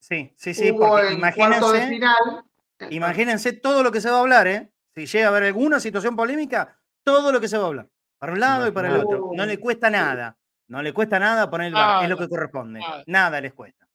Sí, 0.00 0.32
sí, 0.36 0.54
sí, 0.54 0.70
Hubo 0.72 0.88
porque 0.88 1.06
de 1.06 1.12
imagínense, 1.14 1.88
final. 1.88 2.44
imagínense 2.90 3.52
todo 3.52 3.82
lo 3.82 3.92
que 3.92 4.00
se 4.00 4.10
va 4.10 4.16
a 4.16 4.20
hablar, 4.20 4.46
¿eh? 4.48 4.72
Si 4.94 5.06
llega 5.06 5.26
a 5.26 5.28
haber 5.30 5.44
alguna 5.44 5.78
situación 5.80 6.16
polémica, 6.16 6.78
todo 7.04 7.30
lo 7.32 7.40
que 7.40 7.48
se 7.48 7.56
va 7.58 7.64
a 7.64 7.66
hablar. 7.68 7.88
Para 8.18 8.32
un 8.32 8.40
lado 8.40 8.66
y 8.68 8.72
para 8.72 8.88
el 8.88 8.96
otro. 9.00 9.30
No 9.34 9.46
le 9.46 9.58
cuesta 9.58 9.90
nada. 9.90 10.36
No 10.68 10.82
le 10.82 10.92
cuesta 10.92 11.18
nada 11.18 11.50
poner 11.50 11.68
el 11.68 11.74
VAR, 11.74 12.02
es 12.02 12.08
lo 12.08 12.16
Nada, 12.16 12.26
que 12.26 12.28
corresponde. 12.28 12.80
nada. 12.80 13.02
Nada 13.06 13.40
les 13.40 13.52
cuesta. 13.54 13.86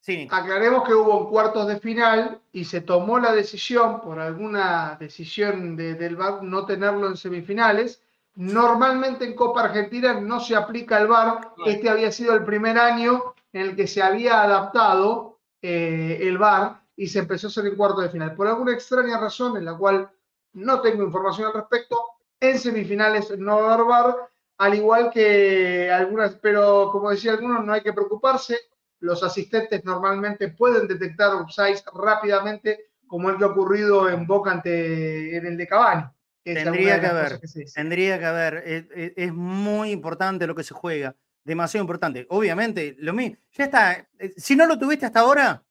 Sí. 0.00 0.26
Aclaremos 0.30 0.86
que 0.86 0.94
hubo 0.94 1.20
en 1.20 1.26
cuartos 1.26 1.66
de 1.68 1.78
final 1.78 2.40
y 2.52 2.64
se 2.64 2.80
tomó 2.80 3.18
la 3.18 3.32
decisión, 3.32 4.00
por 4.00 4.18
alguna 4.18 4.96
decisión 4.98 5.76
de- 5.76 5.94
del 5.94 6.16
VAR, 6.16 6.42
no 6.42 6.64
tenerlo 6.64 7.06
en 7.06 7.16
semifinales. 7.16 8.02
Normalmente 8.34 9.24
en 9.26 9.34
Copa 9.34 9.64
Argentina 9.64 10.14
no 10.20 10.40
se 10.40 10.56
aplica 10.56 10.98
el 10.98 11.06
VAR. 11.08 11.52
Este 11.66 11.90
había 11.90 12.10
sido 12.10 12.32
el 12.34 12.44
primer 12.44 12.78
año 12.78 13.34
en 13.52 13.62
el 13.62 13.76
que 13.76 13.86
se 13.86 14.02
había 14.02 14.42
adaptado 14.42 15.38
eh, 15.62 16.18
el 16.22 16.38
VAR 16.38 16.80
y 16.96 17.06
se 17.08 17.18
empezó 17.18 17.46
a 17.46 17.50
hacer 17.50 17.66
en 17.66 17.76
cuartos 17.76 18.02
de 18.04 18.08
final. 18.08 18.34
Por 18.34 18.46
alguna 18.46 18.72
extraña 18.72 19.18
razón, 19.20 19.58
en 19.58 19.66
la 19.66 19.76
cual 19.76 20.10
no 20.54 20.80
tengo 20.80 21.02
información 21.04 21.48
al 21.48 21.52
respecto, 21.54 21.98
en 22.40 22.58
semifinales 22.58 23.36
no 23.38 23.60
va 23.60 23.70
a 23.70 23.74
haber 23.74 23.86
VAR, 23.86 24.16
al 24.56 24.74
igual 24.74 25.10
que 25.10 25.90
algunas, 25.92 26.34
pero 26.36 26.88
como 26.90 27.10
decía 27.10 27.32
algunos, 27.32 27.62
no 27.64 27.72
hay 27.74 27.82
que 27.82 27.92
preocuparse 27.92 28.58
los 29.00 29.22
asistentes 29.22 29.84
normalmente 29.84 30.48
pueden 30.48 30.86
detectar 30.86 31.34
offsides 31.34 31.84
rápidamente, 31.92 32.90
como 33.06 33.30
el 33.30 33.36
que 33.38 33.44
ha 33.44 33.48
ocurrido 33.48 34.08
en 34.08 34.26
Boca 34.26 34.52
ante 34.52 35.36
en 35.36 35.46
el 35.46 35.56
de 35.56 35.66
Cavani. 35.66 36.04
que 36.44 36.52
es 36.52 36.64
Tendría 36.64 37.00
que 37.00 37.06
haber, 37.06 37.40
que. 37.40 37.64
Tendría 37.74 38.18
que 38.18 38.24
haber. 38.24 38.54
Es, 38.66 38.84
es- 38.94 39.12
es 39.16 39.32
muy 39.34 39.90
importante 39.90 40.46
lo 40.46 40.54
que 40.54 40.62
se 40.64 40.74
juega. 40.74 41.14
Demasiado 41.44 41.82
importante. 41.82 42.26
Obviamente, 42.30 42.94
lo 42.98 43.12
mismo. 43.12 43.36
Ya 43.52 43.64
está. 43.64 43.92
eh, 44.18 44.32
Si 44.36 44.54
no 44.56 44.66
lo 44.66 44.78
tuviste 44.78 45.06
hasta 45.06 45.20
ahora, 45.20 45.62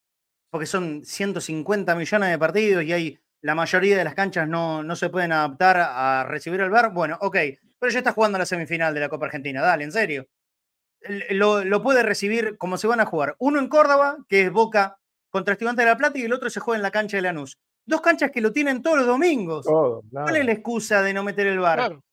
porque 0.51 0.65
son 0.65 1.03
150 1.05 1.95
millones 1.95 2.29
de 2.29 2.37
partidos 2.39 2.83
y 2.83 2.93
hay 2.93 3.19
la 3.41 3.55
mayoría 3.55 3.97
de 3.97 4.03
las 4.03 4.15
canchas 4.15 4.47
no, 4.47 4.83
no 4.83 4.95
se 4.95 5.09
pueden 5.09 5.31
adaptar 5.31 5.77
a 5.79 6.25
recibir 6.27 6.59
el 6.59 6.69
VAR, 6.71 6.91
bueno, 6.91 7.17
ok. 7.21 7.37
Pero 7.79 7.91
ya 7.91 7.99
está 7.99 8.11
jugando 8.11 8.37
la 8.37 8.45
semifinal 8.45 8.93
de 8.93 8.99
la 8.99 9.07
Copa 9.09 9.27
Argentina. 9.27 9.61
Dale, 9.61 9.85
en 9.85 9.91
serio. 9.93 10.27
Lo, 11.29 11.63
lo 11.63 11.81
puede 11.81 12.03
recibir 12.03 12.57
como 12.57 12.77
se 12.77 12.87
van 12.87 12.99
a 12.99 13.05
jugar. 13.05 13.35
Uno 13.39 13.59
en 13.59 13.69
Córdoba, 13.69 14.17
que 14.27 14.43
es 14.43 14.51
Boca 14.51 14.99
contra 15.29 15.53
Estudiantes 15.53 15.85
de 15.85 15.91
La 15.91 15.97
Plata, 15.97 16.17
y 16.17 16.23
el 16.23 16.33
otro 16.33 16.49
se 16.49 16.59
juega 16.59 16.77
en 16.77 16.83
la 16.83 16.91
cancha 16.91 17.17
de 17.17 17.21
Lanús. 17.21 17.57
Dos 17.85 18.01
canchas 18.01 18.31
que 18.31 18.41
lo 18.41 18.51
tienen 18.51 18.81
todos 18.81 18.97
los 18.97 19.07
domingos. 19.07 19.65
Todo, 19.65 20.03
¿Cuál 20.11 20.35
es 20.35 20.45
la 20.45 20.51
excusa 20.51 21.01
de 21.01 21.13
no 21.13 21.23
meter 21.23 21.47
el? 21.47 21.59
Claro. 21.59 22.03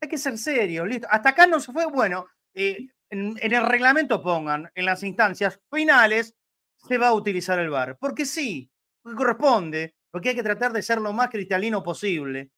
Hay 0.00 0.08
que 0.08 0.18
ser 0.18 0.36
serio, 0.36 0.84
listo. 0.84 1.08
Hasta 1.10 1.30
acá 1.30 1.46
no 1.46 1.58
se 1.58 1.72
fue. 1.72 1.86
Bueno, 1.86 2.26
eh, 2.54 2.86
en, 3.10 3.36
en 3.40 3.52
el 3.52 3.66
reglamento 3.66 4.22
pongan, 4.22 4.70
en 4.74 4.84
las 4.84 5.02
instancias 5.02 5.58
finales, 5.72 6.34
se 6.76 6.98
va 6.98 7.08
a 7.08 7.14
utilizar 7.14 7.58
el 7.58 7.70
VAR. 7.70 7.96
Porque 7.98 8.24
sí, 8.24 8.70
porque 9.02 9.16
corresponde, 9.16 9.94
porque 10.10 10.30
hay 10.30 10.34
que 10.36 10.42
tratar 10.42 10.72
de 10.72 10.82
ser 10.82 11.00
lo 11.00 11.12
más 11.12 11.28
cristalino 11.30 11.82
posible. 11.82 12.50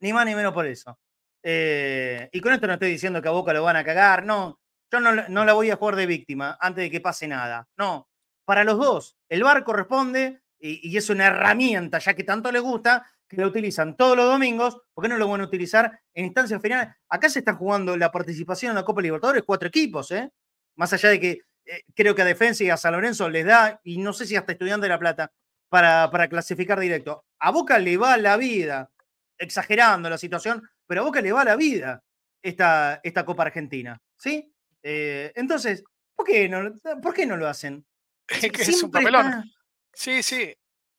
Ni 0.00 0.12
más 0.12 0.26
ni 0.26 0.34
menos 0.34 0.52
por 0.52 0.66
eso. 0.66 0.98
Eh, 1.42 2.28
y 2.32 2.40
con 2.40 2.52
esto 2.52 2.66
no 2.66 2.74
estoy 2.74 2.90
diciendo 2.90 3.22
que 3.22 3.28
a 3.28 3.32
Boca 3.32 3.52
lo 3.52 3.62
van 3.62 3.76
a 3.76 3.84
cagar, 3.84 4.24
no. 4.24 4.60
Yo 4.90 5.00
no, 5.00 5.12
la- 5.12 5.28
no 5.28 5.44
la 5.44 5.52
voy 5.52 5.70
a 5.70 5.76
jugar 5.76 5.96
de 5.96 6.06
víctima 6.06 6.56
antes 6.60 6.84
de 6.84 6.90
que 6.90 7.00
pase 7.00 7.28
nada. 7.28 7.68
No. 7.76 8.08
Para 8.44 8.64
los 8.64 8.78
dos, 8.78 9.16
el 9.28 9.42
VAR 9.42 9.62
corresponde 9.64 10.40
y, 10.58 10.88
y 10.90 10.96
es 10.96 11.10
una 11.10 11.26
herramienta, 11.26 11.98
ya 11.98 12.14
que 12.14 12.24
tanto 12.24 12.50
les 12.50 12.62
gusta, 12.62 13.06
que 13.28 13.36
lo 13.36 13.48
utilizan 13.48 13.96
todos 13.96 14.16
los 14.16 14.24
domingos. 14.26 14.80
¿Por 14.94 15.02
qué 15.04 15.08
no 15.08 15.18
lo 15.18 15.28
van 15.28 15.42
a 15.42 15.44
utilizar 15.44 16.00
en 16.14 16.24
instancias 16.26 16.60
finales? 16.62 16.94
Acá 17.10 17.28
se 17.28 17.40
están 17.40 17.56
jugando 17.58 17.96
la 17.96 18.10
participación 18.10 18.70
en 18.70 18.76
la 18.76 18.84
Copa 18.84 19.02
Libertadores, 19.02 19.42
cuatro 19.44 19.68
equipos, 19.68 20.10
¿eh? 20.12 20.30
Más 20.76 20.90
allá 20.94 21.10
de 21.10 21.20
que 21.20 21.30
eh, 21.66 21.82
creo 21.94 22.14
que 22.14 22.22
a 22.22 22.24
Defensa 22.24 22.64
y 22.64 22.70
a 22.70 22.78
San 22.78 22.92
Lorenzo 22.92 23.28
les 23.28 23.44
da, 23.44 23.78
y 23.84 23.98
no 23.98 24.14
sé 24.14 24.24
si 24.26 24.34
hasta 24.36 24.52
Estudiante 24.52 24.84
de 24.86 24.88
La 24.88 24.98
Plata, 24.98 25.30
para, 25.68 26.10
para 26.10 26.26
clasificar 26.28 26.80
directo. 26.80 27.26
A 27.38 27.50
Boca 27.50 27.78
le 27.78 27.98
va 27.98 28.16
la 28.16 28.38
vida, 28.38 28.90
exagerando 29.36 30.08
la 30.08 30.16
situación, 30.16 30.62
pero 30.86 31.02
a 31.02 31.04
Boca 31.04 31.20
le 31.20 31.32
va 31.32 31.44
la 31.44 31.56
vida 31.56 32.02
esta, 32.42 33.00
esta 33.02 33.26
Copa 33.26 33.42
Argentina, 33.42 34.00
¿sí? 34.16 34.50
Eh, 34.82 35.32
entonces, 35.36 35.82
¿por 36.14 36.26
qué, 36.26 36.48
no, 36.48 36.72
¿por 37.02 37.14
qué 37.14 37.26
no 37.26 37.36
lo 37.36 37.48
hacen? 37.48 37.84
Es 38.28 38.50
que 38.52 38.62
es 38.62 38.82
un 38.82 38.90
papelón. 38.90 39.26
está- 39.26 39.44
Sí, 39.92 40.22
sí. 40.22 40.54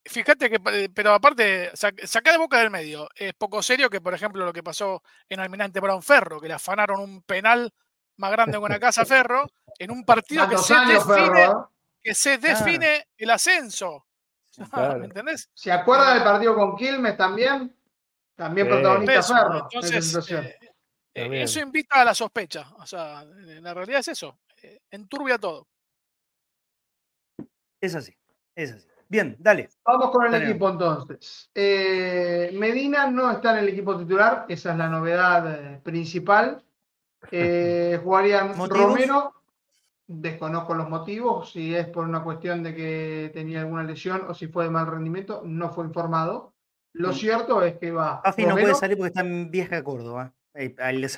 Fíjate 0.06 0.50
que, 0.50 0.60
eh, 0.74 0.90
pero 0.94 1.14
aparte, 1.14 1.72
sac- 1.74 2.06
sacar 2.06 2.34
de 2.34 2.40
boca 2.40 2.58
del 2.58 2.72
medio. 2.72 3.08
Es 3.16 3.34
poco 3.34 3.62
serio 3.62 3.90
que, 3.90 4.02
por 4.02 4.14
ejemplo, 4.14 4.44
lo 4.44 4.52
que 4.54 4.64
pasó 4.64 5.04
en 5.30 5.40
Almirante 5.40 5.80
Brown 5.80 6.02
Ferro, 6.02 6.40
que 6.42 6.48
le 6.48 6.54
afanaron 6.56 7.00
un 7.00 7.22
penal 7.24 7.72
más 8.18 8.32
grande 8.32 8.54
que 8.58 8.64
una 8.64 8.80
casa 8.80 9.06
Ferro, 9.06 9.48
en 9.78 9.92
un 9.92 10.04
partido 10.04 10.50
que 10.50 10.58
se, 10.58 10.74
años, 10.74 11.08
define, 11.08 11.26
Ferro, 11.30 11.72
¿eh? 11.72 11.96
que 12.02 12.14
se 12.16 12.38
define 12.38 13.08
el 13.18 13.30
ascenso. 13.30 14.06
Claro. 14.74 15.00
¿Me 15.00 15.06
entendés? 15.06 15.50
¿Se 15.54 15.72
acuerda 15.72 16.14
del 16.16 16.24
partido 16.24 16.54
con 16.56 16.76
Quilmes 16.76 17.16
también? 17.16 17.74
También 18.36 18.68
protagonista 18.68 19.22
Ferro 19.24 19.58
en 19.58 19.64
entonces, 19.72 20.06
situación. 20.08 20.46
eh, 20.46 20.69
eh, 21.14 21.42
eso 21.44 21.60
invita 21.60 22.02
a 22.02 22.06
la 22.06 22.14
sospecha. 22.14 22.72
O 22.78 22.86
sea, 22.86 23.24
la 23.26 23.74
realidad 23.74 24.00
es 24.02 24.10
eso. 24.10 24.40
eh, 24.62 24.80
enturbia 24.92 25.38
todo. 25.38 25.68
Es 27.82 27.96
así, 27.96 28.14
es 28.56 28.72
así. 28.74 28.88
Bien, 29.08 29.36
dale. 29.40 29.70
Vamos 29.86 30.12
con 30.12 30.32
el 30.34 30.44
equipo 30.44 30.70
entonces. 30.70 31.50
Eh, 31.56 32.52
Medina 32.54 33.08
no 33.10 33.32
está 33.32 33.54
en 33.54 33.64
el 33.64 33.70
equipo 33.70 33.98
titular, 33.98 34.46
esa 34.50 34.72
es 34.74 34.78
la 34.78 34.88
novedad 34.88 35.74
eh, 35.74 35.80
principal. 35.82 36.64
Eh, 37.32 38.00
jugarían 38.04 38.56
¿Motivos? 38.56 38.88
Romero, 38.90 39.34
desconozco 40.06 40.76
los 40.76 40.90
motivos, 40.90 41.52
si 41.52 41.74
es 41.74 41.88
por 41.88 42.06
una 42.06 42.24
cuestión 42.24 42.62
de 42.62 42.76
que 42.76 43.32
tenía 43.34 43.62
alguna 43.62 43.84
lesión 43.84 44.26
o 44.28 44.34
si 44.36 44.48
fue 44.48 44.66
de 44.66 44.70
mal 44.70 44.86
rendimiento, 44.86 45.42
no 45.44 45.72
fue 45.72 45.86
informado. 45.86 46.54
Lo 46.94 47.10
Mm. 47.10 47.14
cierto 47.14 47.64
es 47.64 47.78
que 47.78 47.92
va 47.92 48.22
Fafi 48.24 48.46
no 48.46 48.56
puede 48.58 48.76
salir 48.76 48.98
porque 48.98 49.08
está 49.10 49.22
en 49.22 49.50
vieja 49.50 49.84
Córdoba. 49.84 50.34
Eh, 50.60 50.76
ahí 50.80 50.98
les 50.98 51.16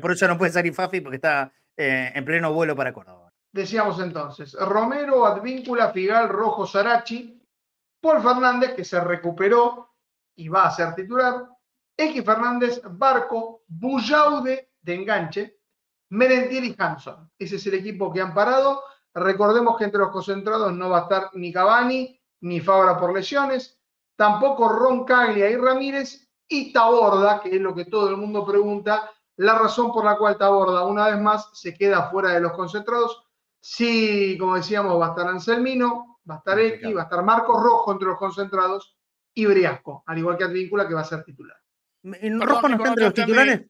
Por 0.00 0.12
eso 0.12 0.28
no 0.28 0.38
puede 0.38 0.52
salir 0.52 0.72
Fafi 0.72 1.00
porque 1.00 1.16
está 1.16 1.52
eh, 1.76 2.12
en 2.14 2.24
pleno 2.24 2.52
vuelo 2.52 2.76
para 2.76 2.92
Córdoba. 2.92 3.32
decíamos 3.52 4.00
entonces, 4.00 4.52
Romero, 4.54 5.26
Advíncula, 5.26 5.90
Figal, 5.90 6.28
Rojo, 6.28 6.66
Sarachi, 6.66 7.42
Paul 8.00 8.22
Fernández, 8.22 8.74
que 8.74 8.84
se 8.84 9.00
recuperó 9.00 9.96
y 10.36 10.48
va 10.48 10.66
a 10.66 10.70
ser 10.70 10.94
titular, 10.94 11.48
X 11.96 12.24
Fernández, 12.24 12.80
Barco, 12.84 13.64
Bullaude 13.66 14.70
de 14.80 14.94
enganche, 14.94 15.58
Merentiel 16.10 16.64
y 16.64 16.76
Hanson. 16.78 17.28
Ese 17.36 17.56
es 17.56 17.66
el 17.66 17.74
equipo 17.74 18.12
que 18.12 18.20
han 18.20 18.32
parado. 18.32 18.84
Recordemos 19.12 19.76
que 19.76 19.84
entre 19.84 20.00
los 20.00 20.10
concentrados 20.10 20.72
no 20.72 20.90
va 20.90 21.00
a 21.00 21.02
estar 21.02 21.30
ni 21.34 21.52
Cavani 21.52 22.18
ni 22.42 22.60
Fabra 22.60 22.98
por 22.98 23.12
lesiones, 23.12 23.78
tampoco 24.16 24.68
Ron 24.68 25.04
Caglia 25.04 25.50
y 25.50 25.56
Ramírez 25.56 26.29
y 26.50 26.72
Taborda, 26.72 27.40
que 27.40 27.54
es 27.56 27.60
lo 27.62 27.74
que 27.74 27.84
todo 27.86 28.10
el 28.10 28.16
mundo 28.16 28.44
pregunta, 28.44 29.08
la 29.36 29.56
razón 29.58 29.92
por 29.92 30.04
la 30.04 30.18
cual 30.18 30.36
Taborda 30.36 30.84
una 30.84 31.06
vez 31.06 31.18
más 31.20 31.48
se 31.54 31.72
queda 31.72 32.10
fuera 32.10 32.30
de 32.32 32.40
los 32.40 32.52
concentrados. 32.52 33.22
Sí, 33.60 34.36
como 34.38 34.56
decíamos, 34.56 35.00
va 35.00 35.06
a 35.06 35.10
estar 35.10 35.28
Anselmino, 35.28 36.18
va 36.28 36.34
a 36.34 36.38
estar 36.38 36.58
X, 36.58 36.70
Complicado. 36.72 36.94
va 36.96 37.00
a 37.00 37.04
estar 37.04 37.24
Marcos 37.24 37.62
Rojo 37.62 37.92
entre 37.92 38.08
los 38.08 38.18
concentrados 38.18 38.96
y 39.32 39.46
Briasco, 39.46 40.02
al 40.06 40.18
igual 40.18 40.36
que 40.36 40.44
Advíncula 40.44 40.88
que 40.88 40.94
va 40.94 41.02
a 41.02 41.04
ser 41.04 41.22
titular. 41.24 41.56
¿En 42.02 42.40
Rojo 42.40 42.68
no 42.68 42.76
está 42.76 42.88
entre 42.88 43.04
los 43.04 43.14
titulares? 43.14 43.62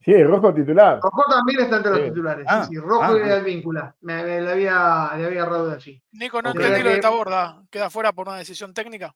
Sí, 0.00 0.22
rojo 0.22 0.52
titular. 0.52 1.00
Rojo 1.02 1.22
también 1.30 1.60
está 1.60 1.76
entre 1.78 1.90
los 1.92 2.00
Sí. 2.00 2.06
titulares, 2.10 2.44
Ah, 2.46 2.64
sí, 2.64 2.74
sí, 2.74 2.78
Rojo 2.78 3.02
ah, 3.04 3.18
y 3.18 3.30
ah. 3.30 3.34
Advíncula. 3.36 3.96
Me, 4.02 4.22
me 4.22 4.40
le 4.42 4.52
había, 4.52 5.12
le 5.16 5.26
había 5.26 5.42
errado 5.42 5.68
de 5.68 5.74
allí. 5.76 6.02
Nico, 6.12 6.42
no 6.42 6.50
entendí 6.50 6.82
lo 6.82 6.90
de 6.90 7.00
Taborda. 7.00 7.62
¿Queda 7.70 7.88
fuera 7.88 8.12
por 8.12 8.28
una 8.28 8.36
decisión 8.36 8.74
técnica? 8.74 9.14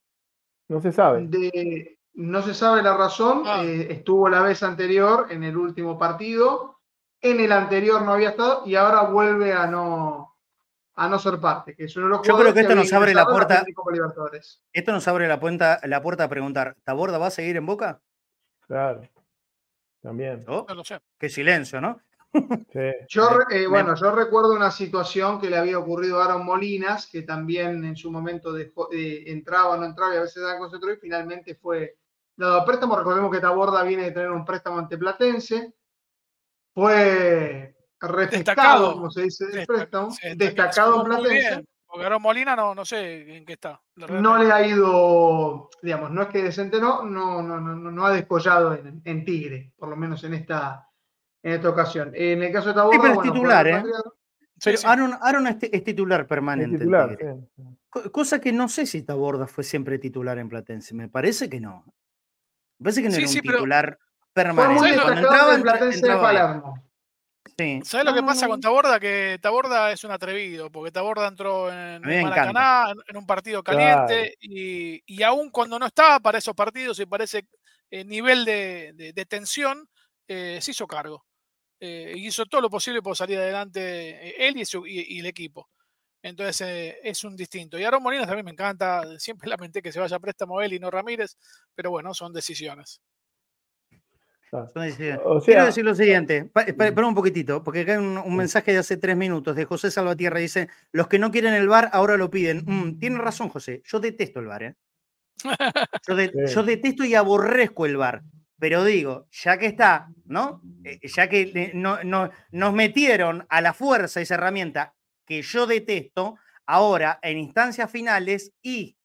No 0.69 0.81
se 0.81 0.91
sabe. 0.91 1.27
De- 1.29 1.98
no 2.15 2.43
se 2.43 2.55
sabe 2.55 2.83
la 2.83 2.97
razón, 2.97 3.43
Ah. 3.47 3.63
eh, 3.65 3.87
estuvo 3.91 4.29
la 4.29 4.43
vez 4.43 4.63
anterior 4.63 5.27
en 5.31 5.45
el 5.45 5.57
último 5.57 5.99
partido, 5.99 6.81
en 7.21 7.41
el 7.41 7.53
anterior 7.53 8.03
no 8.03 8.13
había 8.13 8.31
estado 8.31 8.63
y 8.67 8.75
ahora 8.77 9.03
vuelve 9.03 9.53
a 9.53 9.67
no, 9.67 10.37
a 10.95 11.09
no 11.09 11.19
ser 11.19 11.39
parte, 11.41 11.75
que 11.77 11.85
es 11.85 11.97
uno 11.97 12.07
de 12.07 12.11
los 12.11 12.27
Yo 12.27 12.37
creo 12.39 12.53
que 12.55 12.61
esto 12.61 12.75
nos 12.75 12.93
abre 12.93 13.15
la 13.15 13.27
puerta-. 13.27 13.65
Esto 14.73 14.93
nos 14.93 15.07
abre 15.09 15.29
la 15.29 15.39
puerta, 15.41 15.81
la 15.85 16.03
puerta 16.03 16.25
a 16.25 16.29
preguntar, 16.29 16.77
¿Taborda 16.85 17.19
va 17.19 17.29
a 17.29 17.31
seguir 17.31 17.57
en 17.57 17.67
Boca? 17.67 18.01
Claro. 18.67 19.03
También. 20.03 20.45
Oh, 20.49 20.65
No 20.69 20.75
lo 20.77 20.85
sé. 20.85 21.01
qué 21.19 21.29
silencio, 21.29 21.81
¿no? 21.81 22.01
Sí. 22.33 22.81
Yo, 23.09 23.29
eh, 23.51 23.67
bueno, 23.67 23.95
yo 23.95 24.11
recuerdo 24.15 24.53
una 24.53 24.71
situación 24.71 25.41
que 25.41 25.49
le 25.51 25.57
había 25.57 25.79
ocurrido 25.79 26.21
a 26.21 26.27
Aaron 26.27 26.45
Molinas, 26.45 27.07
que 27.07 27.23
también 27.23 27.85
en 27.85 27.97
su 27.97 28.11
momento 28.11 28.53
dejó- 28.53 28.89
eh, 28.93 29.25
entraba, 29.31 29.77
no 29.77 29.87
entraba 29.87 30.15
y 30.15 30.19
a 30.19 30.23
veces 30.23 30.43
daba 30.43 30.59
concentró 30.59 30.93
y 30.93 30.97
finalmente 30.99 31.55
fue 31.55 31.97
dado 32.37 32.61
a 32.61 32.65
préstamo. 32.65 32.97
Recordemos 32.97 33.33
que 33.33 33.41
Taborda 33.41 33.83
viene 33.83 34.05
de 34.05 34.11
tener 34.13 34.31
un 34.31 34.45
préstamo 34.45 34.79
ante 34.79 34.99
Platense. 34.99 35.75
Fue 36.75 37.75
Destacado. 38.31 38.93
como 38.93 39.11
se 39.11 39.23
dice, 39.23 39.47
del 39.47 39.55
Destaca- 39.67 39.67
préstamo. 39.79 40.09
Destacado 40.37 40.97
muy 40.99 41.07
Platense. 41.07 41.33
bien, 41.35 41.69
Porque 41.87 42.05
Aaron 42.07 42.23
Molina 42.23 42.55
no, 42.55 42.75
no 42.75 42.85
sé 42.85 43.37
en 43.39 43.45
qué 43.45 43.55
está. 43.55 43.81
No 43.97 44.37
le 44.39 44.53
ha 44.53 44.67
ido, 44.67 45.71
digamos, 45.83 46.11
no 46.11 46.23
es 46.23 46.29
que 46.29 46.43
desentenó, 46.43 47.03
no, 47.05 47.43
no, 47.43 47.59
no, 47.61 47.75
no, 47.75 47.91
no 47.91 48.07
ha 48.07 48.13
descollado 48.13 48.75
en, 48.75 49.01
en 49.05 49.25
Tigre, 49.25 49.73
por 49.77 49.89
lo 49.89 49.97
menos 49.97 50.23
en 50.25 50.35
esta, 50.35 50.88
en 51.43 51.53
esta 51.53 51.69
ocasión. 51.69 52.13
En 52.15 52.43
el 52.43 52.53
caso 52.53 52.69
de 52.69 52.75
Taborda, 52.75 52.99
pero 53.01 53.13
es 53.13 53.17
bueno, 53.17 53.33
titular, 53.33 53.67
¿eh? 53.69 53.83
Sí, 53.85 54.61
Pero 54.65 54.79
sí. 54.79 54.87
Aaron, 54.89 55.15
Aaron 55.21 55.47
es, 55.47 55.59
ti- 55.59 55.71
es 55.73 55.85
titular 55.85 56.23
Es 56.23 56.27
permanente. 56.27 56.79
titular, 56.79 57.17
sí. 57.57 57.63
Co- 57.89 58.11
Cosa 58.11 58.41
que 58.41 58.53
no 58.53 58.69
sé 58.69 58.87
si 58.87 59.03
Taborda 59.03 59.47
fue 59.47 59.63
siempre 59.65 59.99
titular 59.99 60.37
en 60.39 60.49
Platense. 60.49 60.95
Me 60.95 61.09
parece 61.09 61.49
que 61.49 61.61
no. 61.61 61.85
Me 62.79 62.85
parece 62.85 63.03
que 63.03 63.09
no 63.09 63.15
Sí, 63.15 63.21
era 63.21 63.29
un 63.29 63.33
sí, 63.35 63.41
pero- 63.43 63.59
titular 63.59 63.99
Fue 64.01 64.45
permanente. 64.45 64.81
muy 64.81 64.89
¿Sabes 64.91 64.97
lo- 64.97 65.03
Cuando 65.05 65.21
destacado 65.21 65.53
entraba, 65.53 65.53
de 65.53 65.57
entra- 65.59 65.73
Platense 65.79 66.01
de 66.07 66.13
entraba 66.13 66.31
bien. 66.31 66.43
Palermo. 66.43 66.85
Sí. 67.57 67.81
¿Sabes 67.85 68.07
lo 68.07 68.15
que 68.15 68.23
pasa 68.23 68.47
con 68.47 68.61
Taborda? 68.61 69.01
Que 69.01 69.39
Taborda 69.41 69.91
es 69.93 70.05
un 70.05 70.11
atrevido, 70.13 70.71
porque 70.71 70.93
Taborda 70.93 71.27
entró 71.29 71.73
en. 71.73 72.03
Maracaná, 72.23 72.93
en, 73.09 73.17
un 73.17 73.27
partido 73.27 73.63
caliente, 73.65 74.35
y, 74.41 75.03
y 75.07 75.23
aún 75.25 75.51
cuando 75.51 75.79
no 75.79 75.87
estaba 75.87 76.21
para 76.21 76.39
esos 76.39 76.55
partidos 76.55 76.99
y 77.01 77.07
para 77.07 77.25
ese 77.25 77.47
eh, 77.91 78.05
nivel 78.05 78.45
de, 78.45 78.93
de- 78.95 79.13
de 79.13 79.27
tensión, 79.27 79.89
eh, 80.29 80.59
se 80.61 80.71
hizo 80.73 80.87
cargo. 80.87 81.25
Eh, 81.81 82.13
y 82.17 82.27
hizo 82.27 82.45
todo 82.47 82.61
lo 82.63 82.71
posible 82.71 83.01
por 83.03 83.17
salir 83.17 83.39
adelante 83.39 83.81
eh, 83.81 84.49
él 84.49 84.57
y, 84.57 84.65
su- 84.65 84.87
y- 84.87 85.07
y 85.17 85.21
el 85.21 85.27
equipo. 85.27 85.69
Entonces 86.23 86.61
eh, 86.63 86.99
es 87.05 87.23
un 87.23 87.37
distinto. 87.37 87.79
Y 87.79 87.85
Aaron 87.85 88.03
Molinas 88.03 88.27
también 88.27 88.45
me 88.45 88.51
encanta. 88.51 89.03
Siempre 89.21 89.49
lamenté 89.49 89.81
que 89.83 89.93
se 89.93 90.01
vaya 90.01 90.17
a 90.17 90.21
préstamo 90.21 90.61
él 90.61 90.73
y 90.73 90.81
no 90.81 90.91
Ramírez, 90.91 91.37
pero 91.75 91.91
bueno, 91.91 92.13
son 92.15 92.33
decisiones. 92.33 93.01
Claro. 94.51 94.67
Son 94.73 94.83
decisiones. 94.83 95.21
O 95.25 95.41
Quiero 95.41 95.67
decir 95.67 95.85
lo 95.85 95.95
siguiente, 95.95 96.47
pa- 96.47 96.63
espera 96.63 97.07
un 97.07 97.15
poquitito, 97.15 97.63
porque 97.63 97.81
acá 97.83 97.93
hay 97.93 97.99
un, 97.99 98.17
un 98.17 98.35
mensaje 98.37 98.73
de 98.73 98.79
hace 98.79 98.97
tres 98.97 99.15
minutos 99.17 99.55
de 99.55 99.67
José 99.67 99.91
Salvatierra. 99.91 100.39
Dice: 100.41 100.69
Los 100.91 101.07
que 101.07 101.19
no 101.19 101.31
quieren 101.31 101.53
el 101.55 101.69
bar 101.69 101.91
ahora 101.93 102.17
lo 102.17 102.31
piden. 102.31 102.65
Mm, 102.67 102.99
tiene 102.99 103.19
razón, 103.19 103.51
José. 103.51 103.83
Yo 103.85 104.01
detesto 104.01 104.41
el 104.41 104.47
bar, 104.47 104.63
¿eh? 104.63 104.75
Yo, 106.09 106.17
de- 106.17 106.33
Sí. 106.49 106.55
yo 106.55 106.63
detesto 106.63 107.05
y 107.05 107.15
aborrezco 107.15 107.85
el 107.87 107.97
bar. 107.99 108.23
Pero 108.59 108.83
digo, 108.85 109.27
ya 109.31 109.57
que 109.57 109.67
está, 109.67 110.09
¿no? 110.25 110.61
Eh, 110.85 110.99
ya 111.09 111.29
que 111.29 111.71
no, 111.75 112.03
no- 112.05 112.31
nos 112.51 112.73
metieron 112.75 113.47
a 113.49 113.61
la 113.61 113.73
fuerza 113.73 114.21
esa 114.21 114.35
herramienta 114.35 114.95
que 115.25 115.43
yo 115.43 115.67
detesto, 115.67 116.37
ahora 116.67 117.19
en 117.23 117.39
instancias 117.39 117.91
finales 117.91 118.53
y. 118.63 118.97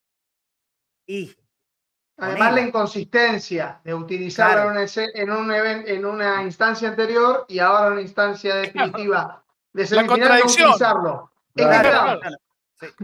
y 1.05 1.35
Además, 2.17 2.53
la 2.53 2.61
inconsistencia 2.61 3.81
de 3.83 3.93
utilizarla 3.93 4.71
Claro. 4.71 5.11
en, 5.15 5.31
un 5.31 5.51
en, 5.51 6.05
una 6.05 6.43
instancia 6.43 6.89
anterior 6.89 7.45
y 7.49 7.59
ahora 7.59 7.87
en 7.87 7.93
una 7.93 8.01
instancia 8.01 8.55
definitiva 8.55 9.43
de 9.73 9.83
no 10.01 10.07
contradicción. 10.07 10.69
utilizarlo. 10.69 11.31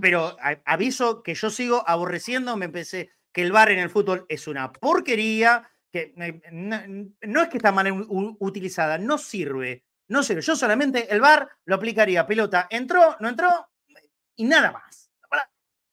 Pero 0.02 0.36
aviso 0.66 1.24
que 1.24 1.34
yo 1.36 1.50
sigo 1.50 1.84
aborreciendo, 1.88 2.56
me 2.58 2.66
empecé 2.66 3.12
que 3.32 3.42
el 3.42 3.52
VAR 3.52 3.72
en 3.72 3.80
el 3.80 3.90
fútbol 3.90 4.26
es 4.30 4.48
una 4.48 4.72
porquería, 4.72 5.70
que 5.92 6.14
no, 6.52 7.42
es 7.42 7.50
que 7.50 7.58
está 7.58 7.72
mal 7.72 8.06
utilizada, 8.40 8.98
no 8.98 9.18
sirve, 9.18 9.86
no 10.08 10.24
sirve. 10.24 10.42
Yo 10.42 10.56
solamente 10.56 11.12
el 11.14 11.22
VAR 11.22 11.50
lo 11.66 11.76
aplicaría, 11.76 12.26
pelota, 12.26 12.68
entró, 12.70 13.18
no 13.20 13.30
entró 13.30 13.68
y 14.36 14.46
nada 14.46 14.72
más. 14.72 15.10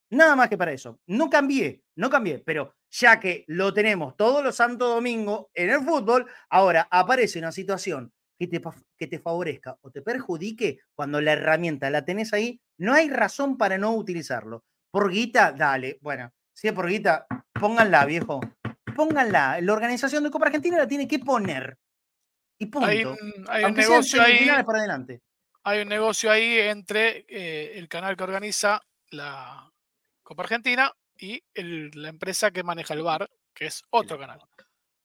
Nada 0.09 0.35
más 0.35 0.47
que 0.47 0.57
para 0.57 0.71
eso. 0.71 0.99
No 1.07 1.29
cambié, 1.29 1.83
no 1.95 2.09
cambié, 2.09 2.39
pero 2.39 2.75
ya 2.89 3.19
que 3.19 3.43
lo 3.47 3.73
tenemos 3.73 4.15
todos 4.15 4.41
los 4.43 4.55
santos 4.55 4.89
domingos 4.89 5.47
en 5.53 5.69
el 5.69 5.81
fútbol, 5.81 6.25
ahora 6.49 6.87
aparece 6.89 7.39
una 7.39 7.51
situación 7.51 8.13
que 8.39 8.47
te, 8.47 8.61
que 8.97 9.07
te 9.07 9.19
favorezca 9.19 9.77
o 9.81 9.91
te 9.91 10.01
perjudique 10.01 10.79
cuando 10.95 11.19
la 11.19 11.33
herramienta 11.33 11.89
la 11.89 12.05
tenés 12.05 12.33
ahí, 12.33 12.61
no 12.77 12.93
hay 12.93 13.09
razón 13.09 13.57
para 13.57 13.77
no 13.77 13.93
utilizarlo. 13.95 14.63
Por 14.91 15.11
guita, 15.11 15.51
dale. 15.51 15.97
Bueno, 16.01 16.31
si 16.53 16.67
es 16.69 16.73
por 16.73 16.87
guita, 16.87 17.27
pónganla, 17.53 18.05
viejo. 18.05 18.39
Pónganla. 18.97 19.61
La 19.61 19.73
organización 19.73 20.23
de 20.23 20.31
Copa 20.31 20.47
Argentina 20.47 20.75
la 20.77 20.87
tiene 20.87 21.07
que 21.07 21.19
poner. 21.19 21.77
Y 22.57 22.65
punto. 22.65 22.87
Hay 22.87 23.05
un, 23.05 23.17
hay 23.47 23.71
negocio 23.71 24.19
ahí. 24.21 24.47
para 24.65 24.79
adelante. 24.79 25.21
hay 25.63 25.81
un 25.83 25.87
negocio 25.89 26.31
ahí 26.31 26.57
entre 26.59 27.25
eh, 27.29 27.77
el 27.77 27.87
canal 27.87 28.17
que 28.17 28.23
organiza 28.23 28.81
la 29.11 29.71
Copa 30.23 30.43
Argentina 30.43 30.91
y 31.15 31.43
el- 31.53 31.91
la 31.93 32.09
empresa 32.09 32.49
que 32.51 32.63
maneja 32.63 32.95
el 32.95 33.03
bar, 33.03 33.29
que 33.53 33.67
es 33.67 33.83
otro 33.91 34.17
canal. 34.17 34.39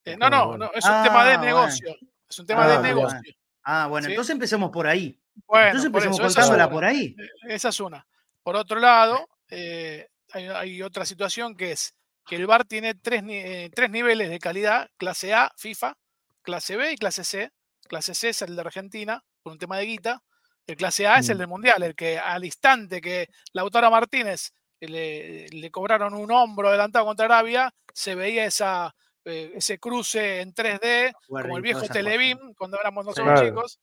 Eh, 0.06 0.16
no, 0.16 0.26
Ah, 0.26 0.30
no, 0.30 0.56
no, 0.56 0.70
es 0.72 0.84
un 0.86 1.02
tema 1.02 1.24
de 1.26 1.32
Ah, 1.34 1.36
bueno. 1.38 1.44
negocio. 1.44 1.96
Es 2.30 2.38
un 2.38 2.46
tema 2.46 2.64
Ah, 2.64 2.68
de 2.68 2.78
bueno. 2.78 2.94
negocio. 2.96 3.34
Ah, 3.64 3.86
bueno, 3.88 4.06
¿Sí? 4.06 4.12
entonces 4.12 4.32
empecemos 4.32 4.70
por 4.70 4.86
ahí. 4.86 5.20
Bueno, 5.46 5.66
entonces 5.66 5.90
por 5.90 6.02
empecemos 6.02 6.18
eso, 6.32 6.40
contándola 6.40 6.70
por 6.70 6.84
ahí. 6.84 7.14
Eh, 7.18 7.54
Esa 7.54 7.68
es 7.68 7.80
una. 7.80 8.06
Por 8.42 8.56
otro 8.56 8.80
lado, 8.80 9.28
eh, 9.50 10.08
hay, 10.32 10.46
hay 10.46 10.82
otra 10.82 11.04
situación 11.04 11.54
que 11.56 11.72
es 11.72 11.94
que 12.26 12.36
el 12.36 12.46
VAR 12.46 12.64
tiene 12.64 12.94
tres, 12.94 13.22
eh, 13.28 13.70
tres 13.74 13.90
niveles 13.90 14.30
de 14.30 14.38
calidad, 14.38 14.88
clase 14.96 15.34
A, 15.34 15.50
FIFA, 15.56 15.94
clase 16.42 16.76
B 16.76 16.92
y 16.92 16.96
clase 16.96 17.24
C. 17.24 17.50
Clase 17.88 18.14
C 18.14 18.28
es 18.30 18.42
el 18.42 18.54
de 18.54 18.60
Argentina, 18.62 19.22
por 19.42 19.52
un 19.52 19.58
tema 19.58 19.76
de 19.78 19.86
guita. 19.86 20.22
El 20.66 20.76
clase 20.76 21.06
A 21.06 21.18
es 21.18 21.28
el 21.28 21.36
Mm. 21.36 21.38
del 21.40 21.48
Mundial, 21.48 21.82
el 21.82 21.94
que 21.96 22.18
al 22.18 22.44
instante 22.44 23.00
que 23.00 23.28
Lautaro 23.52 23.90
Martínez 23.90 24.52
le, 24.80 25.48
le 25.48 25.70
cobraron 25.70 26.14
un 26.14 26.30
hombro 26.30 26.68
adelantado 26.68 27.04
contra 27.04 27.26
Arabia, 27.26 27.72
se 27.92 28.14
veía 28.14 28.44
esa, 28.44 28.94
eh, 29.24 29.52
ese 29.56 29.78
cruce 29.78 30.40
en 30.40 30.52
3D, 30.54 31.12
como 31.26 31.56
el 31.56 31.62
viejo. 31.62 31.80
Telebeam, 31.88 32.54
cuando 32.54 32.78
éramos 32.80 33.04
nosotros 33.04 33.32
Claro. 33.34 33.48
chicos, 33.48 33.78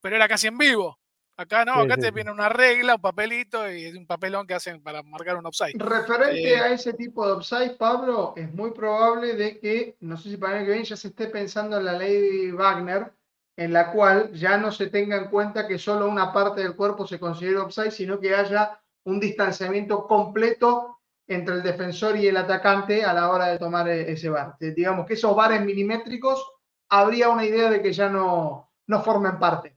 pero 0.00 0.14
era 0.16 0.28
casi 0.28 0.46
en 0.46 0.58
vivo. 0.58 0.98
Acá 1.42 1.64
no, 1.64 1.74
acá 1.74 1.94
sí, 1.94 2.00
te 2.02 2.06
sí. 2.08 2.12
viene 2.14 2.30
una 2.30 2.48
regla, 2.50 2.96
un 2.96 3.00
papelito 3.00 3.70
y 3.70 3.86
un 3.96 4.06
papelón 4.06 4.46
que 4.46 4.54
hacen 4.54 4.82
para 4.82 5.02
marcar 5.02 5.36
un 5.36 5.46
offside. 5.46 5.78
Referente 5.78 6.52
Eh, 6.52 6.56
a 6.56 6.68
ese 6.72 6.92
tipo 6.92 7.26
de 7.26 7.32
offside, 7.32 7.76
Pablo, 7.78 8.34
es 8.36 8.52
muy 8.52 8.72
probable 8.72 9.34
de 9.34 9.58
que, 9.58 9.96
no 10.00 10.16
sé 10.16 10.30
si 10.30 10.36
para 10.36 10.52
el 10.52 10.58
año 10.58 10.66
que 10.66 10.72
viene 10.72 10.84
ya 10.86 10.96
se 10.96 11.08
esté 11.08 11.28
pensando 11.28 11.78
en 11.78 11.84
la 11.86 11.92
ley 11.94 12.50
Wagner, 12.50 13.12
en 13.56 13.72
la 13.72 13.90
cual 13.92 14.32
ya 14.32 14.58
no 14.58 14.70
se 14.72 14.88
tenga 14.88 15.16
en 15.16 15.28
cuenta 15.30 15.66
que 15.66 15.78
solo 15.78 16.08
una 16.08 16.32
parte 16.32 16.60
del 16.62 16.76
cuerpo 16.76 17.06
se 17.06 17.18
considera 17.20 17.62
offside, 17.62 17.90
sino 17.90 18.20
que 18.20 18.34
haya 18.34 18.78
un 19.04 19.18
distanciamiento 19.20 20.06
completo 20.06 20.98
entre 21.26 21.54
el 21.56 21.62
defensor 21.62 22.16
y 22.16 22.26
el 22.26 22.36
atacante 22.36 23.04
a 23.04 23.12
la 23.14 23.30
hora 23.30 23.46
de 23.46 23.58
tomar 23.58 23.88
e- 23.88 24.12
ese 24.12 24.28
bar. 24.28 24.56
Eh, 24.60 24.72
Digamos 24.76 25.06
que 25.06 25.14
esos 25.14 25.34
bares 25.34 25.64
milimétricos 25.64 26.44
habría 26.88 27.28
una 27.30 27.44
idea 27.46 27.70
de 27.70 27.80
que 27.80 27.92
ya 27.92 28.08
no, 28.08 28.72
no 28.88 29.02
formen 29.02 29.38
parte. 29.38 29.76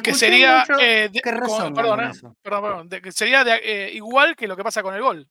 Que 0.00 0.14
sería, 0.14 0.60
mucho 0.68 0.80
eh, 0.80 1.08
de- 1.08 1.20
que 1.20 1.30
con- 1.32 1.74
perdón, 1.74 2.00
eh, 2.00 2.10
perdón, 2.42 2.62
perdón, 2.62 2.88
de- 2.88 3.02
que 3.02 3.12
sería 3.12 3.42
de- 3.44 3.60
eh, 3.62 3.90
igual 3.92 4.36
que 4.36 4.46
lo 4.46 4.56
que 4.56 4.62
pasa 4.64 4.82
con 4.82 4.94
el 4.94 5.02
gol. 5.02 5.28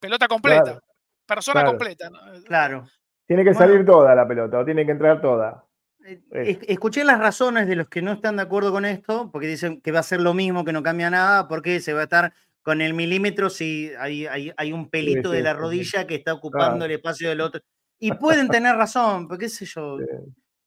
Pelota 0.00 0.26
completa, 0.28 0.62
Claro, 0.64 0.80
persona 1.26 1.60
claro. 1.60 1.70
completa. 1.70 2.10
¿no? 2.10 2.18
Claro. 2.44 2.86
Tiene 3.26 3.44
que 3.44 3.50
Bueno. 3.52 3.66
salir 3.66 3.86
toda 3.86 4.14
la 4.14 4.26
pelota, 4.28 4.58
o 4.58 4.64
tiene 4.64 4.84
que 4.84 4.92
entrar 4.92 5.20
toda. 5.22 5.64
Eh, 6.32 6.58
Escuché 6.68 7.02
las 7.04 7.18
razones 7.18 7.66
de 7.66 7.76
los 7.76 7.88
que 7.88 8.02
no 8.02 8.12
están 8.12 8.36
de 8.36 8.42
acuerdo 8.42 8.70
con 8.72 8.84
esto, 8.84 9.30
porque 9.32 9.46
dicen 9.46 9.80
que 9.80 9.92
va 9.92 10.00
a 10.00 10.02
ser 10.02 10.20
lo 10.20 10.34
mismo, 10.34 10.62
que 10.64 10.72
no 10.74 10.82
cambia 10.82 11.08
nada, 11.08 11.48
porque 11.48 11.80
se 11.80 11.94
va 11.94 12.00
a 12.00 12.04
estar 12.04 12.34
con 12.62 12.82
el 12.82 12.92
milímetro 12.92 13.48
si 13.48 13.90
hay, 13.98 14.26
hay, 14.26 14.52
hay 14.56 14.72
un 14.72 14.90
pelito 14.90 15.30
sí, 15.30 15.36
de 15.36 15.42
la 15.42 15.52
sí. 15.52 15.56
rodilla 15.58 16.06
que 16.06 16.16
está 16.16 16.34
ocupando 16.34 16.76
Claro. 16.76 16.84
el 16.86 16.90
espacio 16.92 17.28
del 17.30 17.40
otro. 17.40 17.62
Y 17.98 18.12
pueden 18.12 18.48
tener 18.48 18.74
razón, 18.76 19.26
porque 19.28 19.46
qué 19.46 19.48
sé 19.48 19.64
yo. 19.64 19.96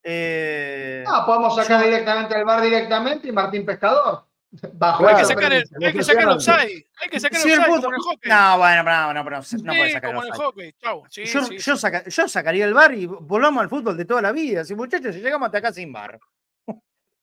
Sí. 0.03 0.09
eh, 0.11 1.03
Ah, 1.07 1.25
podemos 1.25 1.55
sacar 1.55 1.83
directamente 1.83 2.35
al 2.35 2.45
bar 2.45 2.61
directamente 2.61 3.27
y 3.27 3.31
Martín 3.31 3.65
Pescador. 3.65 4.25
Bajo. 4.73 5.05
Hay 5.07 5.15
que 5.17 5.25
sacar 5.25 5.51
el, 5.53 5.63
hay 5.83 5.93
que 5.93 6.03
sacar 6.03 6.27
offside. 6.29 6.87
Hay 7.01 7.09
que 7.09 7.19
sacar 7.19 7.37
el 7.37 7.43
si 7.43 7.51
el 7.51 7.59
offside 7.59 7.81
como 7.83 7.93
el 7.95 8.01
hockey. 8.01 8.31
No, 8.31 8.57
bueno, 8.57 8.83
no, 8.83 9.13
no, 9.13 9.23
pero 9.25 9.35
no, 9.37 9.43
Sí, 9.43 9.57
puede 9.57 9.91
sacar 9.91 10.09
el 10.11 10.15
como 10.15 10.25
el 10.27 10.31
hockey. 10.33 10.73
Chau. 10.81 11.03
Sí, 11.09 11.25
yo, 11.25 11.43
sí, 11.43 11.57
yo 11.57 11.75
sí. 11.75 11.81
saca- 11.81 12.07
yo 12.07 12.27
sacaría 12.29 12.65
el 12.65 12.73
bar 12.73 12.93
y 12.93 13.05
volvamos 13.05 13.61
al 13.61 13.69
fútbol 13.69 13.97
de 13.97 14.05
toda 14.05 14.21
la 14.21 14.31
vida. 14.31 14.63
Si 14.63 14.73
muchachos, 14.75 15.13
si 15.13 15.21
llegamos 15.21 15.47
hasta 15.47 15.57
acá 15.57 15.73
sin 15.73 15.91
bar. 15.91 16.17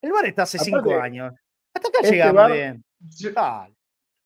El 0.03 0.13
bar 0.13 0.27
está 0.27 0.43
hace 0.43 0.59
cinco 0.59 0.81
Aparte, 0.81 1.01
años. 1.01 1.33
Hasta 1.75 1.89
acá 1.89 1.99
este 2.03 2.11
llegamos 2.13 2.53
bien. 2.53 2.85
Yo-. 3.01 3.31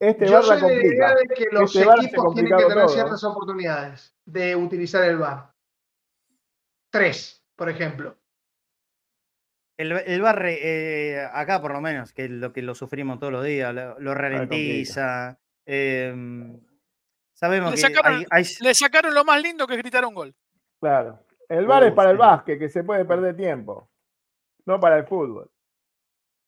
Este 0.01 0.27
Yo 0.27 0.33
bar 0.35 0.43
soy 0.45 0.61
la 0.61 0.67
de 0.69 0.77
la 0.77 0.85
idea 0.87 1.15
de 1.15 1.35
que 1.35 1.47
los 1.53 1.75
Este 1.77 1.89
equipos 1.89 2.35
tienen 2.35 2.57
que 2.57 2.65
tener 2.65 2.79
todo. 2.85 2.89
ciertas 2.89 3.25
oportunidades 3.25 4.15
de 4.25 4.57
utilizar 4.57 5.05
el 5.05 5.19
VAR. 5.19 5.53
Tres, 6.91 7.43
por 7.55 7.69
ejemplo. 7.69 8.17
El, 9.79 9.93
el 9.93 10.21
bar, 10.21 10.45
eh, 10.47 11.25
acá 11.33 11.63
por 11.63 11.73
lo 11.73 11.81
menos, 11.81 12.13
que 12.13 12.25
es 12.25 12.31
lo 12.31 12.53
que 12.53 12.63
lo 12.63 12.75
sufrimos 12.75 13.19
todos 13.21 13.33
los 13.33 13.45
días, 13.45 13.73
lo, 13.73 13.99
lo 14.01 14.13
ralentiza. 14.13 15.39
em, 15.65 16.61
sabemos 17.33 17.81
Le 17.81 17.93
que 17.93 18.01
hay, 18.03 18.25
hay- 18.31 18.45
le 18.61 18.75
sacaron 18.75 19.15
lo 19.15 19.25
más 19.25 19.41
lindo 19.41 19.67
que 19.67 19.75
es 19.75 19.79
gritar 19.79 20.05
un 20.05 20.15
gol. 20.15 20.35
Claro. 20.81 21.21
El 21.49 21.67
bar 21.67 21.85
es 21.85 21.93
para 21.93 22.11
el 22.11 22.17
básquet, 22.19 22.59
que 22.59 22.69
se 22.69 22.83
puede 22.85 23.05
perder 23.05 23.37
tiempo. 23.37 23.89
No 24.67 24.79
para 24.81 24.99
el 24.99 25.07
fútbol. 25.07 25.49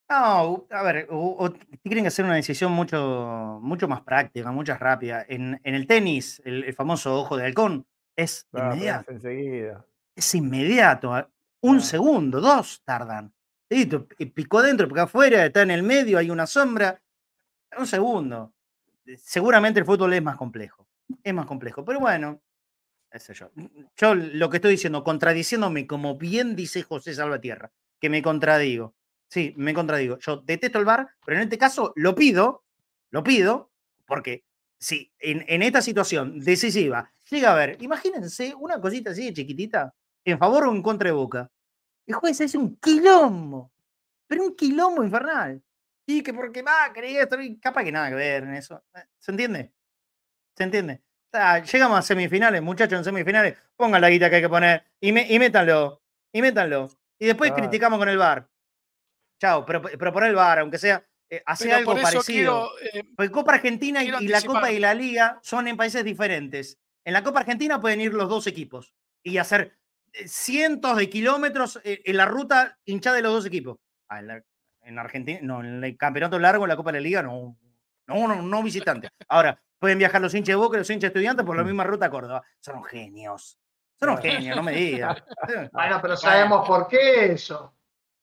No, 0.09 0.67
a 0.69 0.83
ver, 0.83 1.07
o, 1.09 1.37
o 1.39 1.51
tienen 1.83 2.03
que 2.03 2.09
hacer 2.09 2.25
una 2.25 2.35
decisión 2.35 2.73
mucho, 2.73 3.59
mucho 3.61 3.87
más 3.87 4.01
práctica, 4.01 4.51
mucho 4.51 4.73
más 4.73 4.81
rápida. 4.81 5.25
En, 5.27 5.59
en 5.63 5.73
el 5.73 5.87
tenis, 5.87 6.41
el, 6.43 6.65
el 6.65 6.73
famoso 6.73 7.15
ojo 7.17 7.37
de 7.37 7.45
halcón 7.45 7.87
es 8.17 8.45
Claro, 8.51 8.73
inmediato. 8.75 9.09
es 9.11 9.15
enseguida. 9.15 9.85
Es 10.13 10.35
inmediato. 10.35 11.13
Un 11.61 11.81
segundo, 11.81 12.41
dos 12.41 12.81
tardan. 12.83 13.33
Y 13.69 13.85
picó 14.25 14.59
adentro, 14.59 14.87
picó 14.87 15.01
afuera, 15.01 15.45
está 15.45 15.61
en 15.61 15.71
el 15.71 15.83
medio, 15.83 16.17
hay 16.17 16.29
una 16.29 16.45
sombra. 16.45 17.01
Un 17.77 17.87
segundo. 17.87 18.53
Seguramente 19.17 19.79
el 19.79 19.85
fútbol 19.85 20.13
es 20.13 20.21
más 20.21 20.35
complejo. 20.35 20.87
Es 21.23 21.33
más 21.33 21.45
complejo. 21.45 21.85
Pero 21.85 21.99
bueno, 21.99 22.41
sé 23.19 23.33
yo. 23.33 23.51
Yo 23.95 24.15
lo 24.15 24.49
que 24.49 24.57
estoy 24.57 24.71
diciendo, 24.71 25.03
contradiciéndome, 25.03 25.87
como 25.87 26.17
bien 26.17 26.55
dice 26.55 26.83
José 26.83 27.13
Salvatierra, 27.13 27.71
que 27.99 28.09
me 28.09 28.21
contradigo. 28.21 28.95
Sí, 29.27 29.53
me 29.57 29.73
contradigo. 29.73 30.19
Yo 30.19 30.37
detesto 30.37 30.79
el 30.79 30.85
bar, 30.85 31.09
pero 31.25 31.37
en 31.37 31.43
este 31.43 31.57
caso 31.57 31.93
lo 31.95 32.15
pido, 32.15 32.63
lo 33.11 33.23
pido, 33.23 33.71
porque 34.05 34.43
si 34.77 35.11
en, 35.19 35.45
en 35.47 35.61
esta 35.61 35.81
situación 35.81 36.39
decisiva 36.39 37.11
llega 37.29 37.49
a 37.49 37.53
haber, 37.53 37.81
imagínense 37.81 38.53
una 38.55 38.81
cosita 38.81 39.11
así 39.11 39.33
chiquitita, 39.33 39.93
en 40.25 40.37
favor 40.37 40.67
o 40.67 40.71
en 40.71 40.81
contra 40.81 41.07
de 41.09 41.13
Boca. 41.13 41.49
El 42.07 42.15
juez 42.15 42.39
hace 42.41 42.57
un 42.57 42.75
quilombo, 42.77 43.71
pero 44.27 44.43
un 44.43 44.55
quilombo 44.55 45.03
infernal. 45.03 45.61
Y 46.07 46.23
que 46.23 46.33
porque 46.33 46.61
va, 46.61 46.91
creía 46.93 47.23
esto, 47.23 47.39
y 47.39 47.57
capaz 47.59 47.83
que 47.83 47.91
nada 47.91 48.09
que 48.09 48.15
ver 48.15 48.43
en 48.43 48.55
eso. 48.55 48.83
Eh, 48.95 49.03
¿Se 49.19 49.31
entiende? 49.31 49.71
¿Se 50.57 50.63
entiende? 50.63 51.01
Ah, 51.33 51.59
llegamos 51.59 51.97
a 51.99 52.01
semifinales, 52.01 52.61
muchachos, 52.61 52.97
en 52.99 53.05
semifinales, 53.05 53.57
pongan 53.77 54.01
la 54.01 54.09
guita 54.09 54.29
que 54.29 54.37
hay 54.37 54.41
que 54.41 54.49
poner 54.49 54.83
y, 54.99 55.11
me- 55.13 55.31
y 55.31 55.39
métanlo, 55.39 56.01
y 56.33 56.41
métanlo. 56.41 56.89
Y 57.19 57.27
después 57.27 57.51
criticamos 57.53 57.97
con 57.99 58.09
el 58.09 58.17
bar. 58.17 58.49
Chao, 59.39 59.65
pero, 59.65 59.81
pero 59.81 60.11
poner 60.11 60.29
el 60.29 60.35
bar, 60.35 60.59
aunque 60.59 60.77
sea, 60.77 61.05
eh, 61.29 61.41
hace 61.45 61.65
Pero 61.65 61.77
algo 61.77 61.93
parecido. 62.01 62.21
quiero. 62.23 62.69
eh, 62.81 63.03
Porque 63.15 63.31
Copa 63.31 63.53
Argentina 63.53 64.03
y, 64.03 64.09
la 64.27 64.41
Copa 64.41 64.71
y 64.71 64.79
la 64.79 64.93
Liga 64.93 65.39
son 65.41 65.67
en 65.67 65.77
países 65.77 66.03
diferentes. 66.03 66.77
En 67.05 67.13
la 67.13 67.23
Copa 67.23 67.39
Argentina 67.39 67.79
pueden 67.79 68.01
ir 68.01 68.13
los 68.13 68.27
dos 68.27 68.45
equipos 68.47 68.93
y 69.23 69.37
hacer 69.37 69.77
cientos 70.25 70.97
de 70.97 71.09
kilómetros 71.09 71.79
eh, 71.83 72.01
en 72.05 72.17
la 72.17 72.25
ruta 72.25 72.77
hinchada 72.85 73.15
de 73.17 73.21
los 73.23 73.33
dos 73.33 73.45
equipos. 73.45 73.77
Ah, 74.09 74.19
en, 74.19 74.27
la- 74.27 74.43
en 74.83 74.99
Argentina, 74.99 75.39
no, 75.41 75.61
en 75.63 75.83
el 75.83 75.97
campeonato 75.97 76.39
largo, 76.39 76.65
en 76.65 76.69
la 76.69 76.75
Copa 76.75 76.91
de 76.91 76.99
la 76.99 77.03
Liga, 77.03 77.21
no. 77.23 77.57
No, 78.07 78.27
no, 78.27 78.41
no 78.41 78.63
visitante. 78.63 79.09
Ahora, 79.29 79.61
pueden 79.79 79.97
viajar 79.97 80.19
los 80.21 80.33
hinchas 80.33 80.53
de 80.53 80.55
Boca 80.55 80.75
y 80.75 80.79
los 80.79 80.89
hinchas 80.89 81.09
estudiantes 81.09 81.45
por 81.45 81.55
la 81.55 81.63
misma 81.63 81.83
ruta 81.85 82.07
a 82.07 82.09
Córdoba. 82.09 82.43
Son 82.59 82.83
genios. 82.83 83.57
Son 83.99 84.17
genios, 84.17 84.55
no 84.55 84.63
me 84.63 84.73
digas. 84.73 85.23
Bueno, 85.71 85.99
pero 86.01 86.17
sabemos 86.17 86.67
por 86.67 86.87
qué 86.87 87.31
eso. 87.33 87.73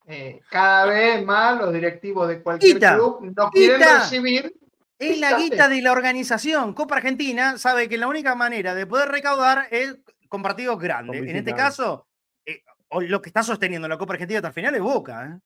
Eh, 0.05 0.40
cada 0.51 0.86
vez 0.86 1.24
más 1.24 1.59
los 1.59 1.73
directivos 1.73 2.28
de 2.28 2.43
cualquier 2.43 2.74
Guita, 2.74 2.94
club 2.97 3.32
no 3.36 3.51
quieren 3.51 3.78
guita. 3.78 3.98
recibir. 4.01 4.55
Es 4.98 5.19
la 5.20 5.39
guita 5.39 5.69
de 5.69 5.81
la 5.81 5.93
organización. 5.93 6.74
Copa 6.74 6.97
Argentina 6.97 7.56
sabe 7.56 7.89
que 7.89 7.97
la 7.98 8.09
única 8.09 8.35
manera 8.35 8.74
de 8.74 8.86
poder 8.86 9.09
recaudar 9.10 9.69
es 9.70 9.97
con 10.28 10.42
partidos 10.42 10.78
grandes. 10.78 11.22
En 11.22 11.36
este 11.36 11.55
caso, 11.55 12.06
eh, 12.46 12.62
lo 13.00 13.20
que 13.22 13.28
está 13.30 13.42
sosteniendo 13.42 13.88
la 13.88 13.98
Copa 13.98 14.14
Argentina 14.14 14.38
hasta 14.38 14.48
el 14.48 14.55
final 14.55 14.74
es 14.74 14.80
Boca. 14.80 15.26
¿eh? 15.26 15.38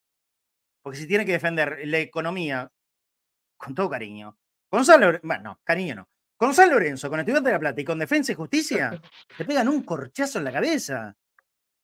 Porque 0.82 0.98
si 0.98 1.06
tiene 1.06 1.24
que 1.24 1.32
defender 1.32 1.80
la 1.84 1.98
economía, 1.98 2.70
con 3.56 3.74
todo 3.74 3.88
cariño, 3.88 4.36
con 4.68 4.84
San 4.84 5.00
Lorenzo, 5.00 5.26
bueno, 5.26 5.42
no, 5.44 5.60
cariño 5.64 5.94
no. 5.94 6.08
Con 6.36 6.54
San 6.54 6.70
Lorenzo, 6.70 7.08
con 7.08 7.20
Estudiantes 7.20 7.46
de 7.50 7.52
la 7.52 7.60
Plata 7.60 7.80
y 7.80 7.84
con 7.84 7.98
Defensa 8.00 8.32
y 8.32 8.34
Justicia, 8.34 9.00
te 9.36 9.44
pegan 9.44 9.68
un 9.68 9.82
corchazo 9.84 10.38
en 10.38 10.44
la 10.44 10.52
cabeza. 10.52 11.14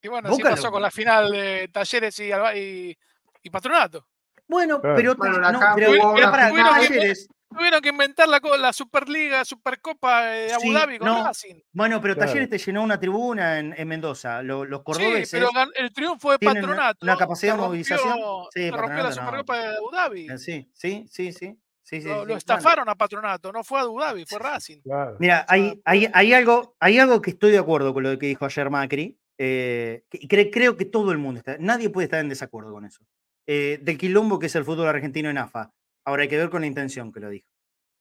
y 0.03 0.09
bueno, 0.09 0.29
así 0.29 0.39
Boca 0.39 0.51
pasó 0.51 0.65
lo- 0.67 0.73
con 0.73 0.83
la 0.83 0.91
final 0.91 1.31
de 1.31 1.69
Talleres 1.73 2.19
y, 2.19 2.33
Alba- 2.33 2.57
y, 2.57 2.97
y 3.43 3.51
Patronato. 3.51 4.09
Bueno, 4.49 4.81
pero, 4.81 5.15
Bueno, 5.15 5.39
no, 5.39 5.59
acá 5.59 5.75
pero- 5.77 5.91
hubo 5.93 6.15
pero 6.15 6.33
final- 6.33 6.73
Talleres- 6.89 7.29
Tuvieron 7.51 7.81
que 7.81 7.89
inventar 7.89 8.29
la, 8.29 8.41
la 8.59 8.73
Superliga, 8.73 9.45
Supercopa 9.45 10.27
de 10.27 10.53
Abu 10.53 10.63
Sí, 10.63 10.73
Dhabi 10.73 10.99
con 10.99 11.09
no, 11.09 11.25
Racing. 11.25 11.55
Bueno, 11.73 12.01
pero 12.01 12.15
Claro. 12.15 12.29
Talleres 12.31 12.51
te 12.51 12.59
llenó 12.59 12.83
una 12.83 13.01
tribuna 13.01 13.59
en, 13.59 13.75
en 13.77 13.89
Mendoza. 13.89 14.43
Lo- 14.43 14.65
los 14.65 14.81
Sí, 14.81 14.85
cordobeses 14.85 15.31
pero 15.31 15.51
gan- 15.51 15.73
el 15.77 15.93
triunfo 15.93 16.31
de 16.33 16.39
Patronato. 16.39 16.99
una 17.07 17.17
capacidad 17.17 17.55
de 17.55 17.61
movilización. 17.61 18.19
rompió- 18.19 18.49
Sí, 18.53 18.71
rompió 18.71 18.97
la 18.97 19.03
no. 19.05 19.13
Supercopa 19.13 19.59
de 19.59 19.77
Abu 19.77 19.91
Dhabi. 19.91 20.27
Eh, 20.31 20.39
Sí, 20.39 20.71
sí, 20.75 21.07
sí, 21.11 21.33
sí. 21.33 21.59
sí, 21.83 22.03
sí, 22.03 22.09
lo, 22.09 22.27
sí. 22.27 22.33
estafaron 22.35 22.89
a 22.89 22.95
Patronato, 22.95 23.51
no 23.51 23.65
fue 23.65 23.79
a 23.81 23.83
Abu 23.83 23.99
Dhabi, 23.99 24.27
fue 24.27 24.39
Racing. 24.39 24.81
Claro. 24.83 25.17
mira, 25.19 25.47
O 25.49 25.53
sea, 25.53 25.55
hay, 25.55 25.81
hay, 25.87 26.11
hay 26.13 26.33
algo, 26.35 26.77
hay 26.81 26.99
algo 26.99 27.23
que 27.23 27.31
estoy 27.31 27.51
de 27.51 27.59
acuerdo 27.59 27.95
con 27.95 28.03
lo 28.03 28.19
que 28.19 28.27
dijo 28.27 28.45
ayer 28.45 28.69
Macri. 28.71 29.19
eh, 29.41 30.03
que- 30.11 30.19
y 30.21 30.27
cre- 30.29 30.51
creo 30.53 30.77
que 30.77 30.85
todo 30.85 31.13
el 31.13 31.19
mundo 31.19 31.39
está, 31.39 31.57
nadie 31.61 31.89
puede 31.91 32.05
estar 32.07 32.19
en 32.21 32.29
desacuerdo 32.29 32.73
con 32.73 32.85
eso. 32.85 33.05
eh, 33.51 33.79
del 33.81 33.97
quilombo 33.97 34.39
que 34.39 34.45
es 34.47 34.55
el 34.57 34.65
fútbol 34.67 34.89
argentino 34.89 35.31
en 35.31 35.39
AFA. 35.39 35.73
Ahora 36.09 36.23
hay 36.23 36.29
que 36.29 36.39
ver 36.39 36.49
con 36.49 36.63
la 36.63 36.67
intención 36.67 37.13
que 37.13 37.21
lo 37.21 37.29
dijo. 37.29 37.47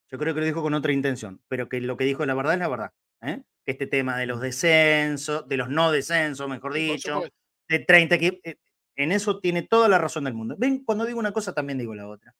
Yo 0.09 0.17
creo 0.17 0.33
que 0.33 0.39
lo 0.39 0.45
dijo 0.45 0.61
con 0.61 0.73
otra 0.73 0.93
intención, 0.93 1.41
pero 1.49 1.67
que 1.67 1.81
lo 1.81 1.97
que 1.97 2.05
dijo 2.05 2.25
la 2.25 2.33
verdad 2.35 2.53
es 2.53 2.59
la 2.59 2.69
verdad. 2.69 2.93
¿eh? 3.21 3.41
Este 3.65 3.85
tema 3.85 4.17
de 4.17 4.25
los 4.25 4.39
descensos, 4.39 5.45
de 5.49 5.57
los 5.57 5.67
no 5.67 5.91
descensos, 5.91 6.47
mejor 6.47 6.73
dicho, 6.73 7.23
de 7.67 7.79
30 7.79 8.15
equipos. 8.15 8.39
eh, 8.45 8.55
En 8.95 9.11
eso 9.11 9.39
tiene 9.41 9.63
toda 9.63 9.89
la 9.89 9.97
razón 9.97 10.23
del 10.23 10.35
mundo. 10.35 10.55
Ven, 10.57 10.85
cuando 10.85 11.03
digo 11.03 11.19
una 11.19 11.33
cosa 11.33 11.53
también 11.53 11.77
digo 11.79 11.93
la 11.93 12.07
otra. 12.07 12.33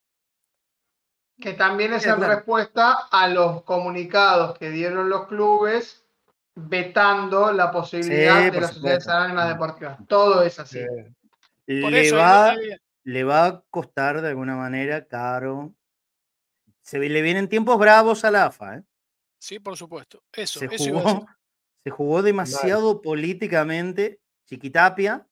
que 1.40 1.52
también 1.54 1.92
es 1.94 2.04
Sí, 2.04 2.10
en 2.10 2.16
claro. 2.16 2.34
respuesta 2.36 2.94
a 3.12 3.28
los 3.28 3.64
comunicados 3.64 4.58
que 4.58 4.70
dieron 4.72 5.10
los 5.10 5.28
clubes 5.28 6.06
vetando 6.56 7.52
la 7.52 7.72
posibilidad 7.72 8.46
Sí, 8.46 8.50
de 8.52 8.62
las 8.62 8.74
sociedades 8.74 9.08
anónimas 9.10 9.50
deportivas. 9.50 9.98
Todo 10.08 10.42
es 10.44 10.58
así. 10.60 10.80
Sí. 11.68 11.82
Por 11.82 11.92
Le 11.92 12.02
eso 12.08 12.16
va, 12.16 12.56
le 13.08 13.24
va 13.24 13.46
a 13.46 13.64
costar 13.70 14.22
de 14.22 14.28
alguna 14.28 14.58
manera 14.58 15.08
caro. 15.08 15.74
Se 16.82 17.00
le 17.00 17.22
vienen 17.22 17.48
tiempos 17.48 17.80
bravos 17.80 18.26
a 18.26 18.32
la 18.32 18.48
AFA. 18.48 18.78
¿eh? 18.78 18.84
sí, 19.40 19.60
por 19.60 19.78
supuesto. 19.78 20.22
Eso, 20.34 20.60
Se, 20.60 20.66
eso 20.66 20.92
jugó, 20.92 21.26
se 21.86 21.90
jugó 21.90 22.22
demasiado 22.22 23.02
políticamente. 23.02 24.20
Chiquitapia, 24.46 25.26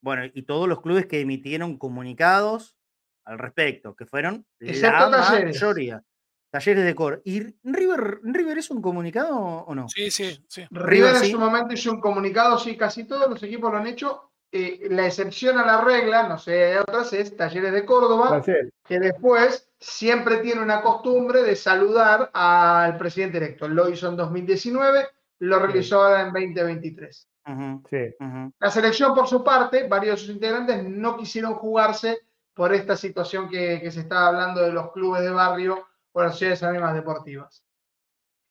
bueno, 0.00 0.24
y 0.32 0.42
todos 0.42 0.68
los 0.68 0.80
clubes 0.80 1.06
que 1.06 1.20
emitieron 1.20 1.76
comunicados 1.76 2.76
al 3.24 3.38
respecto, 3.38 3.94
que 3.94 4.06
fueron 4.06 4.46
Excepto 4.58 5.10
la 5.10 5.22
Talleres. 5.22 5.60
mayoría. 5.60 6.02
Talleres 6.50 6.84
de 6.84 6.94
Cor. 6.94 7.20
¿Y 7.26 7.40
River, 7.62 8.20
River 8.22 8.56
es 8.56 8.70
un 8.70 8.80
comunicado 8.80 9.36
o 9.38 9.74
no? 9.74 9.86
Sí, 9.88 10.10
sí, 10.10 10.42
sí. 10.48 10.66
River 10.70 11.16
en 11.16 11.20
sí. 11.24 11.30
su 11.30 11.38
momento 11.38 11.74
hizo 11.74 11.92
un 11.92 12.00
comunicado, 12.00 12.58
sí, 12.58 12.74
casi 12.74 13.04
todos 13.04 13.28
los 13.28 13.42
equipos 13.42 13.70
lo 13.70 13.76
han 13.78 13.86
hecho. 13.86 14.27
Eh, 14.50 14.88
la 14.90 15.06
excepción 15.06 15.58
a 15.58 15.66
la 15.66 15.82
regla, 15.82 16.26
no 16.26 16.38
sé, 16.38 16.64
hay 16.64 16.76
otras, 16.78 17.12
es 17.12 17.36
Talleres 17.36 17.72
de 17.72 17.84
Córdoba, 17.84 18.42
que 18.42 18.98
después 18.98 19.70
siempre 19.78 20.38
tiene 20.38 20.62
una 20.62 20.80
costumbre 20.80 21.42
de 21.42 21.54
saludar 21.54 22.30
al 22.32 22.96
presidente 22.96 23.36
electo. 23.38 23.68
Lo 23.68 23.90
hizo 23.90 24.08
en 24.08 24.16
2019, 24.16 25.06
lo 25.40 25.58
realizó 25.58 26.02
ahora 26.02 26.22
en 26.22 26.32
2023. 26.32 27.28
Ujú, 27.46 27.82
Sí. 27.90 28.14
La 28.58 28.70
selección, 28.70 29.14
por 29.14 29.26
su 29.26 29.44
parte, 29.44 29.86
varios 29.86 30.16
de 30.20 30.26
sus 30.26 30.34
integrantes 30.34 30.82
no 30.82 31.16
quisieron 31.16 31.54
jugarse 31.54 32.18
por 32.54 32.74
esta 32.74 32.96
situación 32.96 33.48
que, 33.48 33.80
que 33.82 33.90
se 33.90 34.00
estaba 34.00 34.28
hablando 34.28 34.62
de 34.62 34.72
los 34.72 34.92
clubes 34.92 35.22
de 35.22 35.30
barrio 35.30 35.86
o 36.12 36.22
las 36.22 36.32
sociedades 36.32 36.62
anónimas 36.62 36.94
deportivas. 36.94 37.62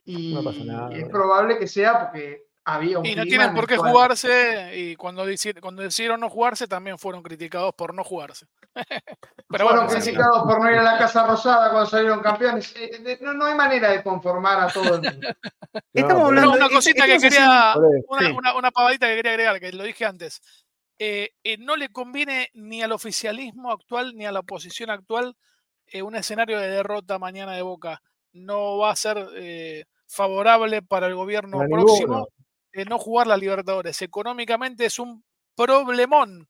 Y 0.06 0.34
No 0.34 0.44
pasa 0.44 0.64
nada, 0.64 0.96
es 0.96 1.10
probable 1.10 1.58
que 1.58 1.68
sea 1.68 2.00
porque 2.00 2.47
había 2.70 3.00
un 3.00 3.06
Y 3.06 3.16
no 3.16 3.24
tienen 3.24 3.48
en 3.50 3.56
por 3.56 3.66
qué 3.66 3.78
jugarse, 3.78 4.72
y 4.76 4.96
cuando, 4.98 5.24
cuando 5.62 5.84
decidieron 5.84 6.20
no 6.20 6.30
jugarse, 6.30 6.68
también 6.68 6.98
fueron 6.98 7.24
criticados 7.24 7.74
por 7.74 7.94
no 7.94 8.04
jugarse. 8.04 8.46
Pero 9.50 9.66
fueron 9.66 9.86
bueno, 9.86 10.02
criticados 10.02 10.44
por 10.44 10.62
no 10.62 10.70
ir 10.70 10.78
a 10.78 10.84
la 10.84 10.98
Casa 10.98 11.26
Rosada 11.26 11.72
cuando 11.72 11.90
salieron 11.90 12.20
campeones. 12.20 12.76
Eh, 12.76 12.92
eh, 13.06 13.18
no, 13.22 13.34
no 13.34 13.46
hay 13.46 13.56
manera 13.56 13.92
de 13.92 14.04
conformar 14.04 14.60
a 14.60 14.68
todo 14.68 14.96
el 14.96 15.02
mundo. 15.02 15.28
Estamos 15.94 16.22
No, 16.24 16.28
hablando 16.28 16.52
No, 16.52 16.58
una 16.58 16.70
cosita 16.70 17.06
esto 17.06 17.22
que 17.22 17.30
quería, 17.30 17.74
una, 18.10 18.34
una- 18.34 18.56
una 18.56 18.72
pavadita 18.72 19.08
que 19.08 19.16
quería 19.16 19.32
agregar, 19.32 19.60
que 19.62 19.72
lo 19.72 19.84
dije 19.86 20.04
antes. 20.06 20.42
Eh, 21.00 21.30
eh, 21.46 21.58
no 21.60 21.78
le 21.78 21.88
conviene 21.90 22.50
ni 22.54 22.84
al 22.84 22.92
oficialismo 22.92 23.72
actual 23.72 24.14
ni 24.16 24.26
a 24.26 24.32
la 24.34 24.40
oposición 24.40 24.90
actual 24.90 25.38
eh, 25.86 26.02
un 26.02 26.16
escenario 26.16 26.60
de 26.60 26.68
derrota 26.70 27.18
mañana 27.18 27.54
de 27.54 27.62
Boca. 27.62 28.02
No 28.34 28.78
va 28.80 28.92
a 28.92 28.96
ser 28.98 29.26
eh, 29.36 29.86
favorable 30.06 30.82
para 30.82 31.08
el 31.08 31.16
gobierno 31.16 31.60
Para 31.60 31.70
próximo 31.70 32.28
eh, 32.78 32.86
no 32.86 32.98
jugar 33.00 33.28
la 33.28 33.38
Libertadores. 33.38 34.02
Económicamente 34.02 34.86
es 34.86 35.00
un 35.00 35.24
problemón. 35.56 36.48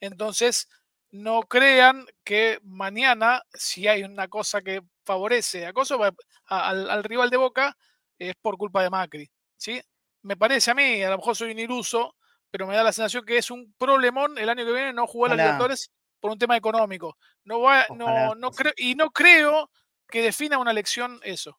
Entonces, 0.00 0.68
no 1.10 1.42
crean 1.42 2.06
que 2.24 2.58
mañana, 2.62 3.42
si 3.52 3.88
hay 3.88 4.02
una 4.04 4.28
cosa 4.28 4.62
que 4.62 4.82
favorece 5.04 5.66
a 5.66 5.72
Kosovo, 5.72 6.04
a- 6.04 6.68
al, 6.68 6.90
al 6.90 7.04
rival 7.04 7.30
de 7.30 7.36
Boca, 7.36 7.76
es 8.18 8.34
por 8.36 8.56
culpa 8.56 8.82
de 8.82 8.90
Macri. 8.90 9.30
¿sí? 9.56 9.80
Me 10.22 10.36
parece 10.36 10.70
a 10.70 10.74
mí, 10.74 11.02
a 11.02 11.10
lo 11.10 11.16
mejor 11.18 11.34
soy 11.34 11.52
un 11.52 11.58
iluso, 11.58 12.14
pero 12.50 12.66
me 12.66 12.74
da 12.76 12.82
la 12.84 12.92
sensación 12.92 13.24
que 13.24 13.38
es 13.38 13.50
un 13.50 13.74
problemón 13.78 14.36
el 14.38 14.48
año 14.48 14.64
que 14.64 14.72
viene 14.72 14.92
no 14.92 15.06
jugar 15.06 15.30
la 15.30 15.34
Ojalá. 15.34 15.44
Libertadores 15.44 15.90
por 16.20 16.30
un 16.30 16.38
tema 16.38 16.56
económico. 16.56 17.16
No 17.44 17.60
va, 17.60 17.86
no, 17.96 18.34
no 18.34 18.50
creo, 18.50 18.72
y 18.76 18.94
no 18.94 19.10
creo 19.10 19.70
que 20.08 20.22
defina 20.22 20.58
una 20.58 20.70
elección 20.72 21.20
eso. 21.22 21.58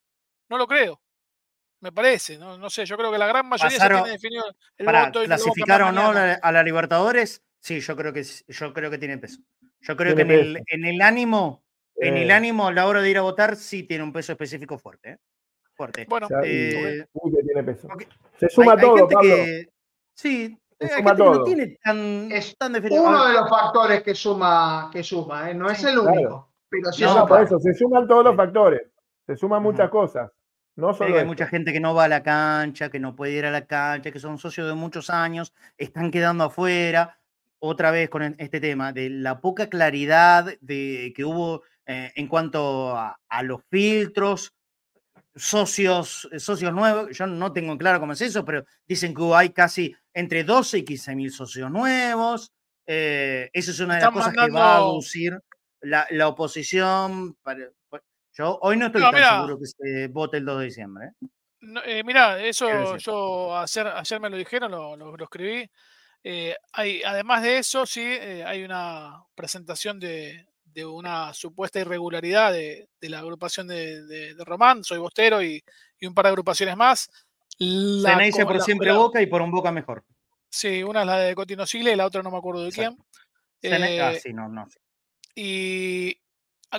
No 0.49 0.57
lo 0.57 0.67
creo. 0.67 1.01
Me 1.81 1.91
parece, 1.91 2.37
no, 2.37 2.57
no 2.59 2.69
sé, 2.69 2.85
yo 2.85 2.95
creo 2.95 3.11
que 3.11 3.17
la 3.17 3.25
gran 3.27 3.47
mayoría 3.49 3.77
Pasaron- 3.77 3.97
ya 3.99 4.03
tiene 4.03 4.17
definido 4.17 4.43
el 4.77 4.85
Para 4.85 5.05
voto 5.07 5.23
y 5.23 5.25
clasificar 5.25 5.81
o 5.81 5.91
no 5.91 6.09
a 6.11 6.51
la 6.51 6.63
Libertadores, 6.63 7.43
sí, 7.59 7.79
yo 7.79 7.95
creo 7.95 8.13
que 8.13 8.23
yo 8.23 8.73
creo 8.73 8.91
que 8.91 8.97
tiene 8.99 9.17
peso. 9.17 9.41
Yo 9.81 9.97
creo 9.97 10.15
que 10.15 10.21
en 10.21 10.29
el, 10.31 10.53
peso. 10.53 10.65
en 10.67 10.85
el 10.85 11.01
ánimo, 11.01 11.63
en 11.95 12.17
el 12.17 12.29
Eh, 12.29 12.33
ánimo 12.33 12.67
a 12.67 12.71
la 12.71 12.85
hora 12.87 13.01
de 13.01 13.09
ir 13.09 13.17
a 13.17 13.21
votar, 13.21 13.55
sí 13.55 13.81
tiene 13.83 14.03
un 14.03 14.13
peso 14.13 14.31
específico 14.31 14.77
fuerte. 14.77 15.09
¿eh? 15.13 15.17
Fuerte. 15.73 16.05
Bueno, 16.07 16.27
o 16.27 16.29
sea, 16.29 16.45
y- 16.45 16.49
Eh, 16.99 17.05
uy, 17.13 17.31
que 17.35 17.43
tiene 17.43 17.63
peso. 17.63 17.87
Se 18.39 18.49
suma 18.49 18.73
hay, 18.73 18.77
hay 18.77 18.83
todo, 18.85 18.97
gente 18.97 19.13
Pablo. 19.15 19.29
que. 19.35 19.69
Sí, 20.13 20.59
Se 20.79 20.85
hay 20.85 20.89
suma 20.91 21.09
gente 21.11 21.23
que 21.23 21.29
no 21.29 21.33
todo. 21.33 21.43
tiene 21.45 21.77
tan, 21.83 22.31
Es 22.31 22.57
tan 22.57 22.73
definido. 22.73 23.03
Uno 23.03 23.25
de 23.25 23.33
los 23.33 23.49
factores 23.49 24.03
que 24.03 24.13
suma, 24.13 24.91
que 24.93 25.01
suma, 25.03 25.49
¿eh? 25.49 25.55
no 25.55 25.67
es 25.67 25.79
Sí, 25.79 25.87
el 25.87 25.93
claro. 25.95 26.11
único, 26.11 26.53
pero 26.69 26.91
sí 26.91 27.03
No, 27.03 27.23
es 27.23 27.27
por 27.27 27.41
eso, 27.41 27.59
se 27.59 27.73
suman 27.73 28.07
todos 28.07 28.23
los 28.25 28.33
Sí. 28.33 28.37
factores. 28.37 28.81
Se 29.25 29.35
suman 29.35 29.63
muchas 29.63 29.89
cosas. 29.89 30.29
No 30.75 30.93
solo 30.93 31.09
hay 31.19 31.25
mucha 31.25 31.47
gente 31.47 31.73
que 31.73 31.79
no 31.79 31.93
va 31.93 32.05
a 32.05 32.07
la 32.07 32.23
cancha, 32.23 32.89
que 32.89 32.99
no 32.99 33.15
puede 33.15 33.33
ir 33.33 33.45
a 33.45 33.51
la 33.51 33.65
cancha, 33.65 34.11
que 34.11 34.19
son 34.19 34.37
socios 34.37 34.67
de 34.67 34.73
muchos 34.73 35.09
años, 35.09 35.53
están 35.77 36.11
quedando 36.11 36.45
afuera. 36.45 37.19
Otra 37.59 37.91
vez 37.91 38.09
con 38.09 38.23
este 38.39 38.59
tema 38.59 38.91
de 38.93 39.09
la 39.09 39.39
poca 39.39 39.69
claridad 39.69 40.53
de, 40.61 41.13
que 41.15 41.23
hubo 41.25 41.61
eh, 41.85 42.11
en 42.15 42.27
cuanto 42.27 42.95
a, 42.97 43.19
a 43.29 43.43
los 43.43 43.61
filtros, 43.69 44.55
socios, 45.35 46.27
eh, 46.31 46.39
socios 46.39 46.73
nuevos. 46.73 47.15
Yo 47.17 47.27
no 47.27 47.51
tengo 47.53 47.77
claro 47.77 47.99
cómo 47.99 48.13
es 48.13 48.21
eso, 48.21 48.43
pero 48.45 48.65
dicen 48.87 49.13
que 49.13 49.23
hay 49.35 49.49
casi 49.49 49.95
entre 50.13 50.43
12 50.43 50.79
y 50.79 50.83
15 50.85 51.15
mil 51.15 51.31
socios 51.31 51.69
nuevos. 51.71 52.51
Eh, 52.87 53.49
eso 53.53 53.71
es 53.71 53.79
una 53.79 53.95
de 53.95 54.01
las 54.01 54.09
cosas 54.13 54.33
que 54.47 54.51
va 54.55 54.73
a 54.73 54.77
aducir 54.77 55.39
la, 55.81 56.07
la 56.11 56.27
oposición. 56.27 57.35
para- 57.43 57.69
yo 58.41 58.59
hoy 58.61 58.77
no 58.77 58.87
estoy 58.87 59.01
No, 59.01 59.11
tan 59.11 59.23
seguro 59.37 59.59
que 59.59 59.65
se 59.65 60.07
vote 60.07 60.37
el 60.37 60.45
2 60.45 60.59
de 60.59 60.65
diciembre. 60.65 61.07
¿eh? 61.07 61.27
No, 61.61 61.81
eh, 61.83 62.03
mirá, 62.03 62.41
eso 62.43 62.97
yo 62.97 63.55
ayer, 63.57 63.87
ayer 63.87 64.19
me 64.19 64.29
lo 64.29 64.37
dijeron, 64.37 64.71
lo, 64.71 64.95
lo- 64.97 65.15
lo 65.15 65.23
escribí. 65.23 65.69
Eh, 66.23 66.55
hay, 66.73 67.01
además 67.03 67.41
de 67.43 67.57
eso, 67.59 67.85
sí, 67.85 68.01
hay 68.01 68.63
una 68.63 69.23
presentación 69.35 69.99
de, 69.99 70.47
de 70.63 70.85
una 70.85 71.33
supuesta 71.33 71.79
irregularidad 71.79 72.51
de, 72.53 72.89
de 72.99 73.09
la 73.09 73.19
agrupación 73.19 73.67
de, 73.67 74.03
de- 74.05 74.33
de 74.35 74.43
Román, 74.45 74.83
soy 74.83 74.97
Bostero 74.99 75.41
y, 75.43 75.63
y 75.99 76.05
un 76.07 76.13
par 76.13 76.25
de 76.25 76.29
agrupaciones 76.29 76.75
más. 76.77 77.09
La 77.59 78.11
Ceneice 78.13 78.41
co- 78.41 78.47
por 78.47 78.57
la- 78.57 78.63
siempre 78.63 78.87
la- 78.87 78.97
Boca 78.97 79.21
y 79.21 79.27
por 79.27 79.41
un 79.41 79.51
Boca 79.51 79.71
mejor. 79.71 80.03
Sí, 80.49 80.83
una 80.83 81.01
es 81.01 81.07
la 81.07 81.17
de 81.17 81.35
Cotino 81.35 81.65
Sigle 81.65 81.93
y 81.93 81.95
la 81.95 82.05
otra 82.05 82.21
no 82.23 82.29
me 82.31 82.37
acuerdo 82.37 82.63
de 82.63 82.69
Exacto. 82.69 83.03
quién. 83.61 83.83
Ah, 84.01 84.11
Eh, 84.13 84.19
sí, 84.21 84.33
no, 84.33 84.47
no. 84.49 84.67
y 85.35 86.20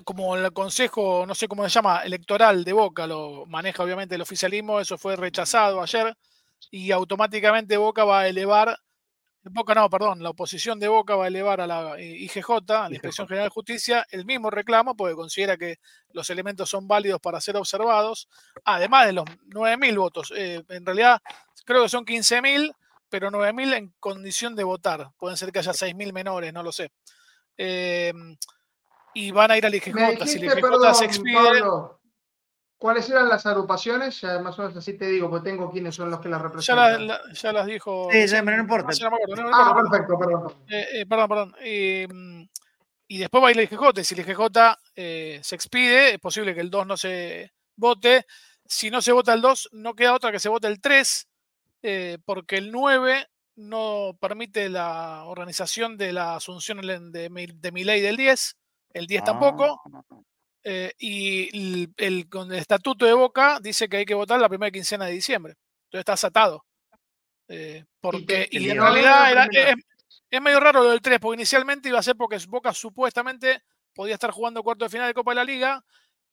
como 0.00 0.36
el 0.36 0.52
consejo, 0.52 1.24
no 1.26 1.34
sé 1.34 1.48
cómo 1.48 1.64
se 1.64 1.68
llama, 1.68 2.00
electoral 2.02 2.64
de 2.64 2.72
Boca, 2.72 3.06
lo 3.06 3.44
maneja 3.46 3.82
obviamente 3.82 4.14
el 4.14 4.22
oficialismo, 4.22 4.80
eso 4.80 4.96
fue 4.96 5.16
rechazado 5.16 5.82
ayer 5.82 6.16
y 6.70 6.90
automáticamente 6.92 7.76
Boca 7.76 8.04
va 8.04 8.20
a 8.20 8.28
elevar, 8.28 8.78
Boca 9.44 9.74
no, 9.74 9.90
perdón, 9.90 10.22
la 10.22 10.30
oposición 10.30 10.78
de 10.78 10.88
Boca 10.88 11.16
va 11.16 11.24
a 11.24 11.28
elevar 11.28 11.60
a 11.60 11.66
la 11.66 11.98
eh, 11.98 12.16
IGJ, 12.20 12.50
a 12.70 12.88
la 12.88 12.94
Inspección. 12.94 13.26
General 13.26 13.46
de 13.46 13.50
Justicia, 13.50 14.06
el 14.10 14.24
mismo 14.24 14.50
reclamo 14.50 14.96
porque 14.96 15.14
considera 15.14 15.56
que 15.56 15.78
los 16.12 16.30
elementos 16.30 16.70
son 16.70 16.88
válidos 16.88 17.20
para 17.20 17.40
ser 17.40 17.56
observados, 17.56 18.28
además 18.64 19.06
de 19.06 19.12
los 19.12 19.24
9.000 19.24 19.98
votos. 19.98 20.32
Eh, 20.34 20.62
en 20.68 20.86
realidad 20.86 21.20
creo 21.66 21.82
que 21.82 21.88
son 21.88 22.06
15.000, 22.06 22.72
pero 23.10 23.30
9.000 23.30 23.74
en 23.74 23.94
condición 23.98 24.54
de 24.54 24.64
votar. 24.64 25.10
Pueden 25.18 25.36
ser 25.36 25.52
que 25.52 25.58
haya 25.58 25.72
6.000 25.72 26.12
menores, 26.12 26.52
no 26.52 26.62
lo 26.62 26.72
sé. 26.72 26.92
Eh, 27.58 28.12
y 29.14 29.30
van 29.30 29.50
a 29.50 29.58
ir 29.58 29.66
al 29.66 29.74
IGJ. 29.74 30.26
Si 30.26 30.38
el 30.38 30.44
IGJ 30.44 30.60
perdón, 30.60 30.94
se 30.94 31.04
expide, 31.04 31.34
Pablo, 31.60 32.00
¿cuáles 32.78 33.08
eran 33.10 33.28
las 33.28 33.44
agrupaciones? 33.46 34.20
Ya 34.20 34.38
más 34.40 34.58
o 34.58 34.62
menos 34.62 34.76
así 34.76 34.94
te 34.96 35.06
digo, 35.06 35.30
porque 35.30 35.50
tengo 35.50 35.70
quiénes 35.70 35.94
son 35.94 36.10
los 36.10 36.20
que 36.20 36.28
las 36.28 36.40
ya, 36.40 36.44
representan. 36.48 37.06
la- 37.06 37.18
la- 37.18 37.32
ya 37.32 37.52
las 37.52 37.66
dijo. 37.66 38.08
Sí, 38.10 38.26
ya, 38.26 38.42
pero 38.42 38.56
no 38.56 38.62
importa. 38.62 38.88
no 38.88 38.92
sé, 38.94 39.04
no 39.04 39.10
me 39.10 39.16
acuerdo, 39.16 39.42
no 39.42 39.48
me 39.50 39.54
ah, 39.56 39.68
acuerdo, 39.70 39.90
perfecto, 39.90 40.18
perdón. 40.18 40.54
Eh, 40.68 40.86
eh, 41.00 41.06
perdón, 41.06 41.28
perdón. 41.28 41.56
Eh, 41.60 42.08
mm, 42.12 42.42
y 43.08 43.18
después 43.18 43.44
va 43.44 43.48
a 43.48 43.50
ir 43.50 43.58
el 43.58 43.64
IGJ. 43.64 44.04
Si 44.04 44.14
el 44.14 44.20
IGJ 44.20 44.76
eh, 44.96 45.40
se 45.42 45.54
expide, 45.54 46.14
es 46.14 46.18
posible 46.18 46.54
que 46.54 46.60
el 46.60 46.70
2 46.70 46.86
no 46.86 46.96
se 46.96 47.52
vote. 47.76 48.26
Si 48.64 48.90
no 48.90 49.02
se 49.02 49.12
vota 49.12 49.34
el 49.34 49.42
2, 49.42 49.68
no 49.72 49.94
queda 49.94 50.14
otra 50.14 50.32
que 50.32 50.38
se 50.40 50.48
vote 50.48 50.66
el 50.66 50.80
3, 50.80 51.28
eh, 51.82 52.16
porque 52.24 52.56
el 52.56 52.72
9 52.72 53.28
no 53.56 54.16
permite 54.18 54.70
la 54.70 55.24
organización 55.26 55.98
de 55.98 56.14
la 56.14 56.36
asunción 56.36 56.80
de, 57.12 57.28
mi- 57.28 57.46
de 57.46 57.70
mi 57.72 57.84
ley 57.84 58.00
del 58.00 58.16
10, 58.16 58.56
el 58.94 59.06
10 59.06 59.24
tampoco. 59.24 59.80
Ah, 59.92 60.02
eh, 60.64 60.92
y 60.98 61.48
el, 61.56 61.92
el- 61.96 62.28
con 62.28 62.52
el 62.52 62.58
estatuto 62.58 63.04
de 63.04 63.12
Boca 63.14 63.58
dice 63.60 63.88
que 63.88 63.98
hay 63.98 64.04
que 64.04 64.14
votar 64.14 64.40
la 64.40 64.48
primera 64.48 64.70
quincena 64.70 65.06
de 65.06 65.12
diciembre. 65.12 65.54
Entonces 65.86 66.00
estás 66.00 66.24
atado. 66.24 66.64
Eh, 67.48 67.84
porque, 68.00 68.24
te- 68.24 68.48
y, 68.50 68.64
te 68.66 68.70
en 68.72 68.80
realidad 68.80 69.30
era- 69.32 69.44
es, 69.50 69.74
es 70.30 70.40
medio 70.40 70.60
raro 70.60 70.82
lo 70.84 70.90
del 70.90 71.00
3, 71.02 71.18
porque 71.20 71.36
inicialmente 71.40 71.88
iba 71.88 71.98
a 71.98 72.02
ser 72.02 72.16
porque 72.16 72.38
Boca 72.48 72.72
supuestamente 72.72 73.62
podía 73.94 74.14
estar 74.14 74.30
jugando 74.30 74.62
cuarto 74.62 74.84
de 74.84 74.90
final 74.90 75.08
de 75.08 75.14
Copa 75.14 75.32
de 75.32 75.36
la 75.36 75.44
Liga, 75.44 75.84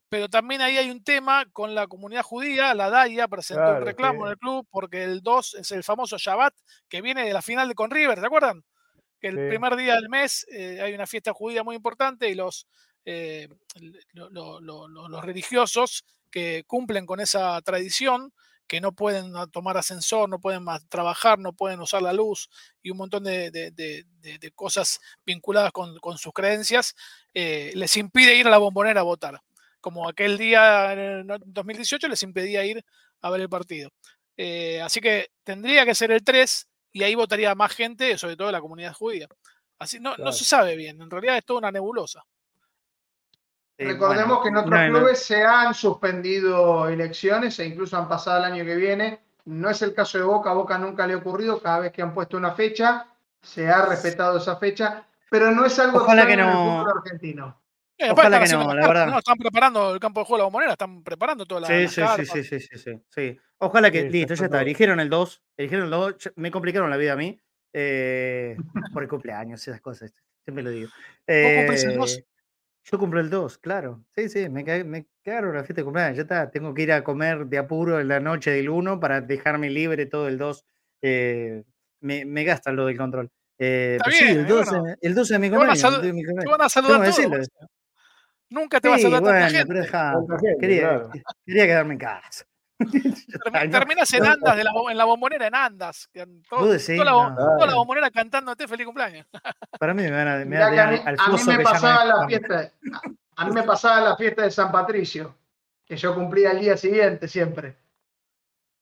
pero 0.10 0.30
también 0.30 0.62
ahí 0.62 0.78
hay 0.78 0.90
un 0.90 1.04
tema 1.04 1.46
con 1.52 1.76
la 1.76 1.88
comunidad 1.88 2.24
judía. 2.24 2.74
La 2.74 2.90
DAIA 2.90 3.28
presentó 3.28 3.62
Claro, 3.64 3.80
un 3.80 3.86
reclamo 3.86 4.20
sí. 4.22 4.26
en 4.26 4.32
el 4.32 4.38
club 4.38 4.68
porque 4.72 5.04
el 5.04 5.22
2 5.22 5.56
es 5.56 5.72
el 5.72 5.84
famoso 5.84 6.18
Shabbat 6.18 6.54
que 6.88 7.02
viene 7.02 7.26
de 7.26 7.34
la 7.34 7.42
final 7.42 7.68
de 7.68 7.76
con 7.76 7.92
River, 7.92 8.20
¿se 8.20 8.26
acuerdan? 8.26 8.64
Que 9.20 9.28
el 9.28 9.36
Sí. 9.36 9.48
primer 9.50 9.76
día 9.76 9.96
del 9.96 10.10
mes 10.10 10.46
eh, 10.52 10.80
hay 10.82 10.94
una 10.94 11.08
fiesta 11.08 11.34
judía 11.34 11.64
muy 11.64 11.76
importante 11.76 12.30
y 12.30 12.36
los, 12.36 12.68
eh, 13.06 13.48
lo- 14.14 14.30
lo- 14.30 14.60
lo- 14.62 14.88
lo- 14.88 15.10
los 15.10 15.24
religiosos 15.26 16.04
que 16.32 16.64
cumplen 16.68 17.06
con 17.06 17.20
esa 17.20 17.62
tradición, 17.62 18.34
que 18.68 18.82
no 18.82 18.92
pueden 18.94 19.36
a- 19.36 19.48
tomar 19.48 19.78
ascensor, 19.78 20.30
no 20.30 20.40
pueden 20.40 20.64
más 20.64 20.88
trabajar, 20.90 21.40
no 21.40 21.54
pueden 21.54 21.80
usar 21.82 22.04
la 22.04 22.14
luz 22.14 22.50
y 22.84 22.92
un 22.92 22.98
montón 22.98 23.24
de, 23.24 23.50
de- 23.50 23.72
de- 23.72 24.52
cosas 24.52 25.00
vinculadas 25.26 25.72
con, 25.72 25.98
con 26.00 26.18
sus 26.20 26.32
creencias, 26.34 26.96
eh, 27.34 27.72
les 27.76 27.98
impide 27.98 28.36
ir 28.36 28.46
a 28.48 28.52
la 28.52 28.58
bombonera 28.60 29.00
a 29.02 29.04
votar. 29.04 29.42
Como 29.82 30.08
aquel 30.08 30.38
día 30.38 30.94
en 30.94 31.00
el 31.00 31.26
no- 31.26 31.40
2018 31.40 32.08
les 32.08 32.22
impedía 32.24 32.64
ir 32.66 32.84
a 33.22 33.30
ver 33.32 33.42
el 33.42 33.50
partido. 33.50 33.90
Eh, 34.38 34.82
así 34.82 35.02
que 35.02 35.32
tendría 35.44 35.84
que 35.86 35.96
ser 35.96 36.12
el 36.12 36.24
3 36.24 36.68
y 36.92 37.04
ahí 37.04 37.16
votaría 37.16 37.54
más 37.56 37.74
gente, 37.74 38.18
sobre 38.18 38.36
todo 38.36 38.48
de 38.48 38.54
la 38.54 38.62
comunidad 38.62 38.94
judía. 38.94 39.28
Así 39.78 40.00
no, 40.00 40.16
no 40.18 40.32
se 40.32 40.44
sabe 40.46 40.76
bien, 40.76 41.02
en 41.02 41.10
realidad 41.10 41.38
es 41.38 41.46
toda 41.46 41.60
una 41.60 41.72
nebulosa. 41.72 42.24
sí, 43.78 43.86
Recordemos 43.86 44.40
bueno, 44.40 44.44
que 44.44 44.50
en 44.50 44.58
otros 44.58 44.72
no, 44.80 44.88
no, 44.90 44.98
clubes 45.00 45.20
se 45.24 45.44
han 45.44 45.74
suspendido 45.74 46.90
elecciones 46.90 47.58
e 47.60 47.66
incluso 47.66 47.98
han 47.98 48.10
pasado 48.10 48.40
el 48.40 48.52
año 48.52 48.66
que 48.66 48.76
viene. 48.76 49.20
No 49.46 49.70
es 49.70 49.82
el 49.82 49.94
caso 49.94 50.18
de 50.18 50.26
Boca, 50.26 50.52
a 50.52 50.54
Boca 50.54 50.78
nunca 50.78 51.08
le 51.08 51.14
ha 51.14 51.18
ocurrido, 51.18 51.62
cada 51.62 51.80
vez 51.80 51.92
que 51.92 52.02
han 52.02 52.14
puesto 52.14 52.38
una 52.38 52.52
fecha, 52.52 53.08
se 53.42 53.68
ha 53.70 53.86
respetado 53.86 54.38
esa 54.38 54.58
fecha, 54.58 55.08
pero 55.30 55.52
no 55.52 55.66
es 55.66 55.80
algo 55.80 56.00
Ojalá 56.00 56.26
que 56.28 56.34
extraño 56.34 56.52
en 56.52 56.58
el 56.60 56.66
no- 56.66 56.82
fútbol 56.84 56.98
argentino. 56.98 57.59
Eh, 58.02 58.12
Ojalá 58.12 58.40
que 58.42 58.54
no, 58.54 58.74
la 58.74 58.88
verdad. 58.88 59.08
no, 59.08 59.18
están 59.20 59.38
preparando 59.38 59.94
el 59.94 60.00
campo 60.00 60.22
de 60.22 60.26
juego 60.26 60.38
de 60.38 60.40
la 60.40 60.46
bombonera, 60.46 60.72
están 60.72 61.04
preparando 61.04 61.46
toda 61.46 61.62
la, 61.62 61.68
Sí, 61.68 61.88
sí, 61.90 62.02
sí, 62.16 62.26
sí, 62.26 62.44
sí, 62.44 62.60
sí, 62.62 62.78
sí, 62.78 63.02
sí. 63.10 63.40
Ojalá 63.58 63.92
que, 63.92 64.04
Sí, 64.04 64.10
listo, 64.10 64.34
está 64.34 64.44
ya 64.44 64.46
está. 64.46 64.58
todo. 64.58 64.62
Eligieron 64.62 65.00
el 65.02 65.10
2, 65.10 65.44
eligieron 65.58 65.86
el 65.86 65.92
2, 65.92 66.18
ya- 66.18 66.32
me 66.38 66.50
complicaron 66.50 66.90
la 66.90 66.96
vida 66.96 67.12
a 67.14 67.16
mí, 67.18 67.38
eh, 67.74 68.56
por 68.94 69.04
el 69.04 69.10
cumpleaños, 69.10 69.68
esas 69.68 69.82
cosas, 69.82 70.14
siempre 70.46 70.64
lo 70.64 70.70
digo. 70.70 70.88
¿Vos 71.28 71.52
cumplís 71.58 71.84
el 71.84 71.96
2? 71.98 72.18
Eh, 72.20 72.26
yo 72.86 72.98
cumplo 72.98 73.20
el 73.20 73.30
2, 73.30 73.58
claro. 73.58 74.06
Sí, 74.16 74.30
sí, 74.30 74.48
me, 74.48 74.64
me 74.86 75.06
cagaron 75.22 75.54
la 75.56 75.64
fiesta 75.66 75.82
de 75.82 75.84
cumpleaños, 75.84 76.16
ya 76.16 76.22
está. 76.24 76.50
Tengo 76.50 76.74
que 76.74 76.84
ir 76.84 76.94
a 76.94 77.04
comer 77.04 77.48
de 77.48 77.58
apuro 77.58 78.00
en 78.00 78.08
la 78.08 78.22
noche 78.22 78.52
del 78.52 78.70
1 78.70 78.98
para 79.02 79.20
dejarme 79.20 79.70
libre 79.70 80.06
todo 80.06 80.28
el 80.30 80.38
2. 80.38 80.66
eh, 81.02 81.64
me, 82.02 82.24
me 82.26 82.44
gasta 82.46 82.72
lo 82.72 82.86
del 82.86 82.98
control. 82.98 83.30
Eh, 83.58 83.96
Está 83.98 84.06
pero 84.06 84.16
sí, 84.16 84.24
bien, 84.26 84.38
el 84.40 84.46
eh, 84.46 84.48
2, 84.50 84.70
bueno. 84.70 84.88
es- 84.88 84.98
el 85.02 85.16
2 85.16 85.32
es 85.32 85.40
mi 85.40 85.50
Te 85.50 85.58
van 85.58 85.70
a 85.70 85.74
cumpleaños. 85.74 85.80
sal- 85.82 85.94
el 85.94 86.00
2 86.00 86.08
es 86.08 86.14
mi 86.14 86.22
Te 86.22 86.28
cumpleaños. 86.28 86.58
van 86.58 86.66
a 86.66 86.70
saludar 86.70 87.12
todos. 87.14 87.50
Nunca 88.50 88.80
te 88.82 88.90
va 88.90 88.96
a 88.96 88.98
Sí, 88.98 89.04
saludar 89.04 89.22
tanta 89.24 89.36
bueno, 89.40 89.50
gente. 89.52 89.66
pero 89.68 89.80
deja. 89.82 90.12
Tanta 90.14 90.40
gente, 90.40 90.58
Quería, 90.60 90.82
claro. 90.82 91.10
quería 91.46 91.66
quedarme 91.68 91.94
en 91.94 92.00
casa. 92.00 92.46
Ya 92.80 92.88
Termi- 92.88 93.46
está, 93.46 93.66
no, 93.66 93.72
Terminás 93.72 94.14
en 94.14 94.26
Andas, 94.26 94.56
de 94.58 94.64
la 94.64 94.72
bo- 94.72 94.90
en 94.90 94.98
la 94.98 95.04
bombonera 95.06 95.48
en 95.48 95.56
Andas. 95.56 96.10
todo- 96.50 96.72
decís, 96.72 96.98
toda, 96.98 97.04
la, 97.06 97.12
no. 97.30 97.36
toda 97.36 97.68
la 97.68 97.76
bombonera 97.76 98.10
cantándote 98.10 98.68
feliz 98.68 98.86
cumpleaños. 98.86 99.26
Para 99.80 99.94
mí 99.94 100.04
me 100.04 100.12
van 100.12 100.28
a, 100.28 100.46
me 100.46 100.58
van 100.58 100.80
a 100.80 100.84
a 100.84 100.92
mí, 100.92 100.98
al 101.06 101.16
a 101.20 101.28
mí 101.28 101.38
me 101.46 101.60
pasaba 101.64 102.06
la 102.06 102.26
fiesta, 102.28 102.72
a 103.36 103.46
mí 103.46 103.52
me 103.54 103.64
pasaba 103.64 104.02
la 104.02 104.16
fiesta 104.18 104.44
de 104.44 104.52
San 104.52 104.72
Patricio, 104.72 105.36
que 105.86 105.98
yo 105.98 106.16
cumplía 106.16 106.52
el 106.52 106.62
día 106.62 106.78
siguiente 106.78 107.28
siempre. 107.28 107.76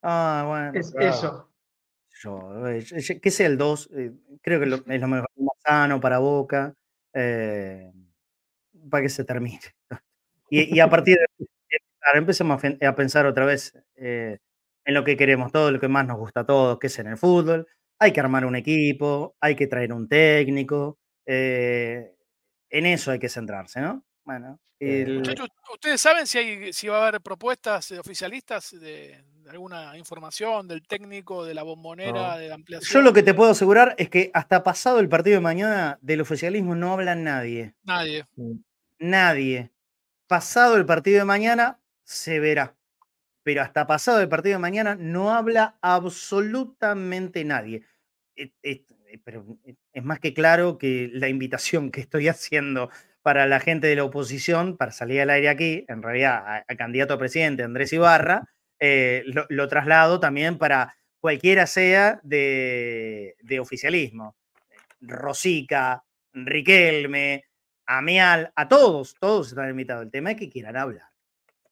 Ah, 0.03 0.44
bueno. 0.48 0.72
Es 0.80 0.91
claro. 0.91 1.07
eso. 1.10 1.49
Yo, 2.22 2.68
eh, 2.68 2.81
yo- 2.81 3.19
que 3.22 3.31
sea 3.31 3.48
el 3.48 3.57
2, 3.57 3.89
eh, 3.95 4.11
creo 4.41 4.60
que 4.60 4.65
lo- 4.68 4.84
es 4.88 5.02
lo 5.02 5.07
mejor, 5.07 5.30
más 5.38 5.57
sano 5.65 5.99
para 5.99 6.19
Boca, 6.19 6.73
eh, 7.14 7.91
para 8.89 9.03
que 9.03 9.09
se 9.09 9.23
termine. 9.23 9.59
Y, 10.49 10.76
y 10.77 10.80
a 10.80 10.89
partir 10.89 11.18
de 11.18 11.45
eh, 11.45 11.77
claro, 11.99 12.19
empecemos 12.19 12.64
a, 12.64 12.95
pensar 12.95 13.26
otra 13.26 13.43
vez 13.45 13.73
eh, 13.97 14.38
en 14.85 14.93
lo 14.93 15.03
que 15.03 15.18
queremos, 15.18 15.51
todo 15.51 15.72
lo 15.72 15.80
que 15.81 15.89
más 15.89 16.07
nos 16.07 16.18
gusta 16.18 16.39
a 16.41 16.45
todos, 16.45 16.80
que 16.80 16.88
es 16.88 16.97
en 16.99 17.07
el 17.07 17.18
fútbol. 17.18 17.68
Hay 17.99 18.14
que 18.14 18.22
armar 18.22 18.45
un 18.45 18.55
equipo, 18.55 19.35
hay 19.41 19.55
que 19.57 19.68
traer 19.68 19.91
un 19.91 20.07
técnico. 20.07 20.99
eh, 21.26 22.14
en 22.69 22.85
eso 22.85 23.11
hay 23.11 23.19
que 23.19 23.27
centrarse, 23.27 23.81
¿no? 23.81 24.05
Bueno, 24.23 24.57
el- 24.80 25.22
¿ustedes 25.73 25.99
saben 25.99 26.26
si, 26.27 26.38
hay, 26.38 26.72
si 26.73 26.88
va 26.88 26.97
a 27.03 27.07
haber 27.07 27.22
propuestas 27.22 27.91
eh, 27.91 27.99
oficialistas 27.99 28.72
de, 28.72 29.22
de 29.43 29.49
alguna 29.49 29.97
información 29.97 30.68
del 30.68 30.84
técnico, 30.88 31.43
de 31.43 31.53
la 31.53 31.64
bombonera, 31.64 32.35
No. 32.35 32.38
de 32.38 32.47
la 32.47 32.55
ampliación? 32.55 32.93
yo 32.93 33.01
lo 33.01 33.14
que 33.14 33.23
te 33.23 33.34
puedo 33.34 33.51
asegurar 33.51 33.95
es 33.97 34.09
que 34.09 34.31
hasta 34.34 34.64
pasado 34.64 34.99
el 34.99 35.09
partido 35.09 35.35
de 35.35 35.41
mañana 35.41 35.97
del 36.01 36.22
oficialismo 36.22 36.76
no 36.76 36.93
habla 36.93 37.15
nadie. 37.15 37.73
Nadie. 37.84 38.26
Nadie. 38.99 39.72
Pasado 40.28 40.78
el 40.78 40.86
partido 40.86 41.19
de 41.19 41.26
mañana 41.26 41.80
se 42.03 42.40
verá. 42.40 42.76
Pero 43.44 43.61
hasta 43.61 43.88
pasado 43.88 44.22
el 44.22 44.30
partido 44.30 44.56
de 44.56 44.61
mañana 44.61 44.95
no 44.95 45.34
habla 45.36 45.78
absolutamente 45.82 47.45
nadie. 47.45 47.84
Eh, 48.36 48.52
Pero 49.24 49.45
es 49.94 50.03
más 50.03 50.19
que 50.19 50.34
claro 50.34 50.78
que 50.78 51.10
la 51.14 51.30
invitación 51.30 51.91
que 51.91 52.02
estoy 52.02 52.28
haciendo 52.30 52.90
para 53.22 53.48
la 53.48 53.60
gente 53.60 53.88
de 53.88 53.95
la 53.98 54.06
oposición, 54.06 54.78
para 54.78 54.91
salir 54.91 55.22
al 55.22 55.30
aire 55.32 55.49
aquí, 55.49 55.86
en 55.90 56.02
realidad 56.03 56.64
al 56.68 56.78
candidato 56.78 57.14
a 57.15 57.19
presidente 57.19 57.64
Andrés 57.64 57.94
Ibarra, 57.94 58.45
eh, 58.80 59.24
lo, 59.28 59.45
lo 59.49 59.68
traslado 59.68 60.19
también 60.19 60.57
para 60.57 60.95
cualquiera 61.19 61.68
sea 61.68 62.22
de, 62.24 63.36
de 63.41 63.60
oficialismo. 63.60 64.36
Rosica, 65.02 66.03
Riquelme, 66.34 67.45
Amial, 67.88 68.51
a 68.55 68.68
todos, 68.68 69.15
todos 69.19 69.49
están 69.49 69.69
invitados. 69.69 70.03
El 70.03 70.11
tema 70.11 70.31
es 70.31 70.38
que 70.38 70.49
quieran 70.49 70.76
hablar. 70.76 71.07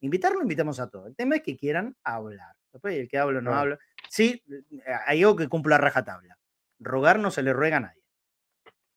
Invitarlo 0.02 0.42
invitamos 0.42 0.80
a 0.80 0.90
todos. 0.90 1.08
El 1.08 1.16
tema 1.16 1.36
es 1.36 1.42
que 1.44 1.58
quieran 1.58 1.96
hablar. 2.04 2.56
Después 2.72 2.96
el 2.96 3.08
que 3.08 3.18
habla 3.18 3.40
o 3.40 3.42
no 3.42 3.52
Claro. 3.52 3.62
habla. 3.62 3.80
Sí, 4.10 4.42
hay 5.08 5.22
algo 5.24 5.36
que 5.36 5.48
cumpla 5.50 5.78
rajatabla. 5.78 6.38
Rogar 6.80 7.20
no 7.20 7.32
se 7.32 7.44
le 7.44 7.54
ruega 7.54 7.78
a 7.78 7.82
nadie. 7.82 8.02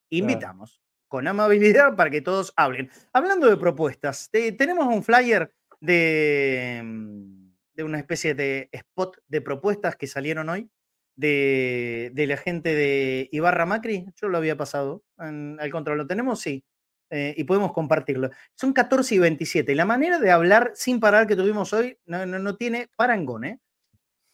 Invitamos 0.09 0.81
con 1.07 1.27
amabilidad 1.27 1.95
para 1.95 2.09
que 2.09 2.21
todos 2.21 2.53
hablen. 2.55 2.89
Hablando 3.13 3.49
de 3.49 3.57
propuestas, 3.57 4.29
te- 4.31 4.51
tenemos 4.53 4.87
un 4.87 5.03
flyer 5.03 5.51
de, 5.79 6.81
mm, 6.83 7.51
de 7.73 7.83
una 7.83 7.99
especie 7.99 8.33
de 8.33 8.69
spot 8.71 9.17
de 9.27 9.41
propuestas 9.41 9.95
que 9.95 10.07
salieron 10.07 10.49
hoy 10.49 10.69
de, 11.15 12.11
de 12.13 12.27
la 12.27 12.37
gente 12.37 12.73
de 12.75 13.27
Ibarra 13.31 13.65
Macri. 13.65 14.05
Yo 14.15 14.27
lo 14.29 14.37
había 14.37 14.55
pasado 14.57 15.03
en- 15.17 15.57
al 15.59 15.71
control. 15.71 15.97
¿Lo 15.97 16.07
tenemos? 16.07 16.39
Sí. 16.41 16.63
Eh, 17.11 17.33
y 17.37 17.43
podemos 17.45 17.73
compartirlo. 17.73 18.29
Son 18.55 18.71
14 18.73 19.15
y 19.15 19.19
27. 19.19 19.73
La 19.75 19.85
manera 19.85 20.19
de 20.19 20.29
hablar 20.31 20.71
sin 20.75 20.99
parar 20.99 21.25
que 21.27 21.35
tuvimos 21.35 21.73
hoy 21.73 21.97
no, 22.05 22.25
no- 22.25 22.39
no 22.39 22.55
tiene 22.55 22.89
parangón. 22.95 23.45
¿eh? 23.45 23.59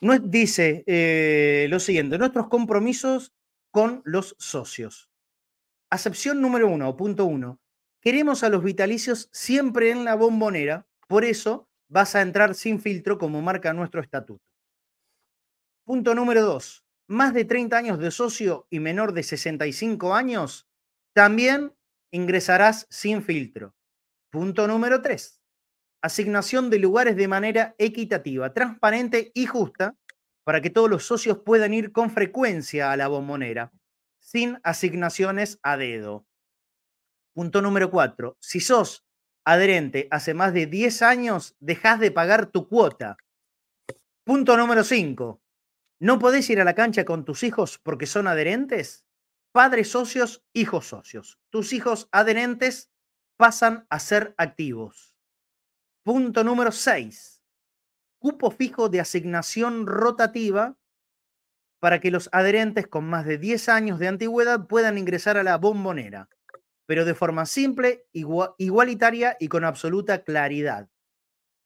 No 0.02 0.18
dice 0.20 0.84
eh, 0.88 1.68
lo 1.70 1.80
siguiente, 1.80 2.18
nuestros 2.18 2.48
compromisos 2.50 3.34
con 3.72 4.02
los 4.06 4.36
socios. 4.40 5.10
Acepción 5.90 6.42
número 6.42 6.68
uno, 6.68 6.96
punto 6.98 7.26
uno. 7.26 7.60
Queremos 8.02 8.44
a 8.44 8.50
los 8.50 8.64
vitalicios 8.64 9.30
siempre 9.32 9.92
en 9.92 10.04
la 10.06 10.16
bombonera, 10.16 10.86
por 11.08 11.24
eso 11.26 11.68
vas 11.90 12.16
a 12.16 12.22
entrar 12.22 12.56
sin 12.56 12.80
filtro 12.80 13.18
como 13.18 13.42
marca 13.42 13.74
nuestro 13.74 14.02
estatuto. 14.02 14.44
Punto 15.86 16.16
número 16.16 16.42
dos. 16.44 16.84
Más 17.08 17.34
de 17.34 17.46
30 17.46 17.78
años 17.78 18.00
de 18.00 18.10
socio 18.12 18.66
y 18.70 18.80
menor 18.80 19.14
de 19.14 19.24
65 19.24 20.16
años, 20.16 20.68
también 21.14 21.74
ingresarás 22.16 22.88
sin 22.90 23.22
filtro. 23.22 23.76
Punto 24.32 24.68
número 24.68 25.02
tres. 25.02 25.42
Asignación 26.02 26.70
de 26.70 26.80
lugares 26.80 27.16
de 27.16 27.28
manera 27.28 27.76
equitativa, 27.78 28.54
transparente 28.54 29.32
y 29.34 29.46
justa 29.46 29.96
para 30.46 30.62
que 30.62 30.70
todos 30.70 30.90
los 30.90 31.06
socios 31.06 31.40
puedan 31.40 31.74
ir 31.74 31.92
con 31.92 32.12
frecuencia 32.12 32.92
a 32.92 32.98
la 32.98 33.08
bombonera, 33.08 33.72
sin 34.20 34.60
asignaciones 34.64 35.60
a 35.62 35.76
dedo. 35.76 36.26
Punto 37.34 37.62
número 37.62 37.92
cuatro. 37.92 38.38
Si 38.40 38.60
sos 38.62 39.06
adherente 39.44 40.08
hace 40.10 40.34
más 40.34 40.54
de 40.54 40.68
10 40.68 41.02
años, 41.02 41.56
dejas 41.60 42.00
de 42.00 42.12
pagar 42.12 42.46
tu 42.48 42.70
cuota. 42.70 43.18
Punto 44.24 44.56
número 44.56 44.84
5. 44.84 45.42
¿No 46.00 46.20
podés 46.20 46.50
ir 46.50 46.62
a 46.62 46.64
la 46.64 46.76
cancha 46.76 47.04
con 47.04 47.26
tus 47.26 47.44
hijos 47.44 47.80
porque 47.84 48.06
son 48.06 48.28
adherentes? 48.28 49.05
Padres 49.56 49.88
socios, 49.88 50.44
hijos 50.52 50.86
socios. 50.86 51.40
Tus 51.50 51.72
hijos 51.72 52.10
adherentes 52.12 52.92
pasan 53.38 53.88
a 53.90 54.00
ser 54.00 54.36
activos. 54.38 55.16
Punto 56.04 56.44
número 56.44 56.74
6. 56.74 57.42
Cupo 58.20 58.52
fijo 58.52 58.90
de 58.90 59.00
asignación 59.00 59.88
rotativa 59.88 60.78
para 61.80 62.02
que 62.02 62.12
los 62.12 62.28
adherentes 62.34 62.88
con 62.88 63.06
más 63.06 63.26
de 63.26 63.38
10 63.38 63.70
años 63.70 63.98
de 63.98 64.10
antigüedad 64.10 64.68
puedan 64.68 64.98
ingresar 64.98 65.38
a 65.38 65.44
la 65.44 65.58
bombonera, 65.58 66.28
pero 66.86 67.06
de 67.06 67.16
forma 67.16 67.46
simple, 67.46 68.10
igua- 68.12 68.56
igualitaria 68.58 69.38
y 69.40 69.48
con 69.48 69.64
absoluta 69.64 70.26
claridad. 70.26 70.90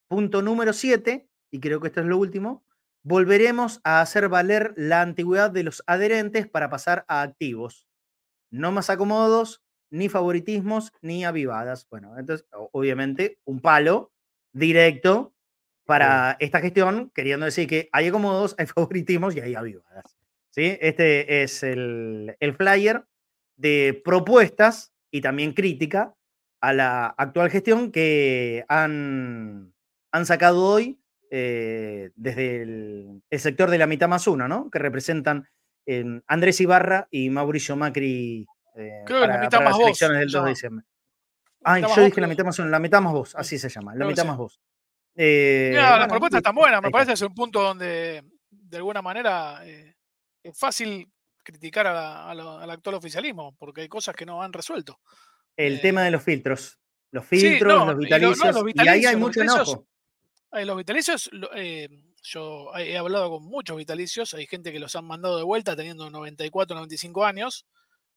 Punto 0.07 0.43
número 0.43 0.73
7, 0.73 1.27
y 1.49 1.59
creo 1.59 1.81
que 1.81 1.87
esto 1.87 2.01
es 2.01 2.05
lo 2.05 2.19
último, 2.19 2.67
volveremos 3.03 3.79
a 3.83 4.01
hacer 4.01 4.29
valer 4.29 4.73
la 4.75 5.01
antigüedad 5.01 5.51
de 5.51 5.63
los 5.63 5.83
adherentes 5.87 6.47
para 6.47 6.69
pasar 6.69 7.05
a 7.07 7.21
activos. 7.21 7.87
No 8.51 8.71
más 8.71 8.89
acomodos, 8.89 9.61
ni 9.91 10.09
favoritismos, 10.09 10.91
ni 11.01 11.25
avivadas. 11.25 11.87
Bueno, 11.89 12.17
entonces, 12.17 12.47
obviamente, 12.71 13.39
un 13.45 13.59
palo 13.61 14.11
directo 14.53 15.33
para 15.85 16.37
esta 16.39 16.61
gestión, 16.61 17.09
queriendo 17.15 17.45
decir 17.45 17.67
que 17.67 17.89
hay 17.91 18.07
acomodos, 18.07 18.55
hay 18.57 18.67
favoritismos 18.67 19.35
y 19.35 19.39
hay 19.39 19.55
avivadas. 19.55 20.17
¿sí? 20.51 20.77
Este 20.81 21.41
es 21.41 21.63
el, 21.63 22.35
el 22.39 22.53
flyer 22.55 23.05
de 23.57 23.99
propuestas 24.05 24.93
y 25.11 25.21
también 25.21 25.53
crítica 25.53 26.15
a 26.61 26.73
la 26.73 27.07
actual 27.07 27.49
gestión 27.49 27.91
que 27.91 28.65
han, 28.67 29.73
han 30.11 30.25
sacado 30.25 30.63
hoy 30.63 30.99
eh, 31.29 32.11
desde 32.15 32.61
el, 32.63 33.21
el 33.29 33.39
sector 33.39 33.69
de 33.69 33.77
la 33.77 33.87
mitad 33.87 34.07
más 34.09 34.27
uno, 34.27 34.47
¿no? 34.47 34.69
que 34.69 34.79
representan 34.79 35.47
eh, 35.85 36.21
Andrés 36.27 36.59
Ibarra 36.61 37.07
y 37.11 37.29
Mauricio 37.29 37.75
Macri 37.75 38.47
eh, 38.75 39.01
Creo 39.05 39.21
que 39.21 39.27
la 39.27 39.33
para, 39.33 39.39
mitad 39.39 39.57
para 39.57 39.63
más 39.65 39.71
las 39.71 39.77
vos, 39.77 39.85
elecciones 39.87 40.19
del 40.19 40.29
se 40.29 40.37
2 40.37 40.45
de 40.45 40.49
diciembre. 40.51 40.85
Ay, 41.63 41.81
más 41.81 41.91
yo 41.91 41.95
vos, 42.01 42.05
dije 42.05 42.21
la 42.21 42.27
mitad 42.27 42.45
más 42.45 42.59
uno, 42.59 42.69
la 42.69 42.79
mitad 42.79 43.01
más 43.01 43.13
vos, 43.13 43.35
así 43.35 43.57
se 43.59 43.69
llama, 43.69 43.93
la 43.95 44.05
mitad 44.05 44.23
sí. 44.23 44.27
más 44.27 44.37
vos. 44.37 44.59
Eh, 45.15 45.69
Mira, 45.71 45.81
las 45.83 45.91
bueno, 45.99 46.07
propuestas 46.13 46.37
listo, 46.37 46.49
están 46.49 46.55
buenas, 46.55 46.81
me 46.81 46.91
parece 46.91 47.09
que 47.09 47.13
es 47.15 47.21
un 47.21 47.33
punto 47.35 47.61
donde 47.61 48.23
de 48.49 48.77
alguna 48.77 49.01
manera 49.01 49.59
eh, 49.65 49.95
es 50.43 50.57
fácil 50.57 51.11
criticar 51.43 51.87
a 51.87 51.93
la- 51.93 52.29
a 52.29 52.33
lo- 52.35 52.59
al 52.59 52.69
actual 52.69 52.95
oficialismo, 52.95 53.55
porque 53.57 53.81
hay 53.81 53.87
cosas 53.89 54.15
que 54.15 54.25
no 54.25 54.41
han 54.41 54.53
resuelto. 54.53 54.99
El 55.57 55.81
tema 55.81 56.03
de 56.03 56.11
los 56.11 56.23
filtros. 56.23 56.79
Los 57.11 57.25
sí, 57.25 57.39
filtros, 57.39 57.73
no, 57.73 57.93
los 57.93 58.05
y 58.05 58.09
lo- 58.09 58.17
no, 58.19 58.19
vitalicios. 58.19 58.55
los 58.55 58.63
y 58.75 58.79
ahí 58.79 58.87
hay 58.87 58.93
vitalicios, 58.95 59.19
mucho 59.19 59.41
vitalicios, 59.41 59.67
enojo. 59.67 59.87
Los 60.51 60.77
vitalicios, 60.77 61.29
eh, 61.55 61.87
yo 62.23 62.75
he 62.75 62.97
hablado 62.97 63.29
con 63.29 63.43
muchos 63.43 63.77
vitalicios, 63.77 64.33
hay 64.33 64.47
gente 64.47 64.71
que 64.71 64.79
los 64.79 64.95
han 64.95 65.05
mandado 65.05 65.37
de 65.37 65.43
vuelta 65.43 65.75
teniendo 65.75 66.09
94, 66.09 66.75
95 66.75 67.23
años. 67.25 67.65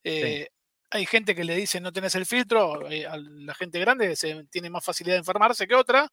eh, 0.03 0.49
Hay 0.91 1.07
gente 1.07 1.35
que 1.35 1.45
le 1.45 1.55
dice 1.55 1.81
no 1.81 1.93
tenés 1.93 2.15
el 2.15 2.27
filtro, 2.27 2.91
eh, 2.91 3.07
a 3.07 3.17
la 3.19 3.55
gente 3.55 3.79
grande 3.79 4.17
se, 4.17 4.45
tiene 4.51 4.71
más 4.71 4.85
facilidad 4.85 5.17
de 5.17 5.21
enfermarse 5.21 5.67
que 5.67 5.75
otra, 5.75 6.09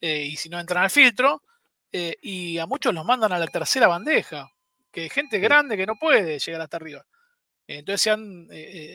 y 0.00 0.36
si 0.36 0.48
no 0.48 0.58
entran 0.60 0.84
al 0.84 0.90
filtro, 0.90 1.42
y 1.92 2.58
a 2.58 2.66
muchos 2.66 2.94
los 2.94 3.04
mandan 3.04 3.32
a 3.32 3.38
la 3.38 3.46
tercera 3.46 3.88
bandeja, 3.88 4.48
que 4.90 5.02
hay 5.02 5.08
gente 5.10 5.38
grande 5.38 5.76
que 5.76 5.86
no 5.86 5.96
puede 5.96 6.38
llegar 6.38 6.60
hasta 6.62 6.76
arriba. 6.78 7.04
Entonces 7.66 8.12
han, 8.12 8.48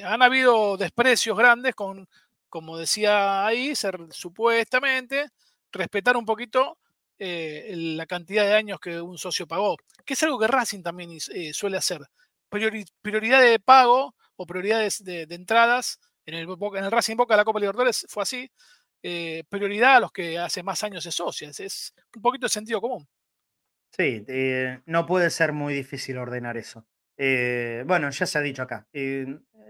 han 0.06 0.22
habido 0.22 0.78
desprecios 0.78 1.38
grandes 1.38 1.76
con, 1.76 2.08
como 2.50 2.78
decía 2.78 3.46
ahí, 3.46 3.76
ser 3.76 4.00
supuestamente 4.12 5.30
respetar 5.74 6.16
un 6.16 6.26
poquito 6.26 6.78
eh, 7.20 7.74
la 7.76 8.06
cantidad 8.06 8.46
de 8.46 8.54
años 8.54 8.80
que 8.80 9.02
un 9.02 9.18
socio 9.18 9.48
pagó, 9.48 9.78
que 10.06 10.14
es 10.14 10.24
algo 10.24 10.40
que 10.40 10.48
Racing 10.48 10.82
también 10.82 11.12
eh, 11.34 11.54
suele 11.54 11.78
hacer. 11.78 12.02
Priori- 12.50 12.88
prioridad 13.02 13.42
de 13.42 13.60
pago 13.60 14.16
o 14.36 14.46
prioridades 14.46 15.04
de, 15.04 15.26
de 15.26 15.36
entradas, 15.36 16.00
en 16.26 16.36
el, 16.36 16.48
en 16.48 16.84
el 16.84 16.92
Racing 16.92 17.18
Boca 17.18 17.34
de 17.34 17.40
la 17.40 17.46
Copa 17.46 17.60
Libertadores 17.60 18.06
fue 18.08 18.24
así, 18.24 18.50
eh, 19.02 19.44
prioridad 19.50 19.98
a 19.98 20.00
los 20.00 20.12
que 20.12 20.40
hace 20.40 20.64
más 20.64 20.84
años 20.84 21.04
se 21.04 21.12
socian, 21.12 21.52
es, 21.58 21.94
un 22.16 22.22
poquito 22.22 22.46
de 22.46 22.50
sentido 22.50 22.80
común. 22.80 23.08
Sí, 23.92 24.24
eh, 24.28 24.82
no 24.86 25.06
puede 25.06 25.30
ser 25.30 25.54
muy 25.54 25.74
difícil 25.74 26.18
ordenar 26.18 26.58
eso. 26.58 26.86
Eh, 27.16 27.84
bueno, 27.86 28.10
ya 28.10 28.26
se 28.26 28.38
ha 28.38 28.42
dicho 28.42 28.64
acá. 28.64 28.88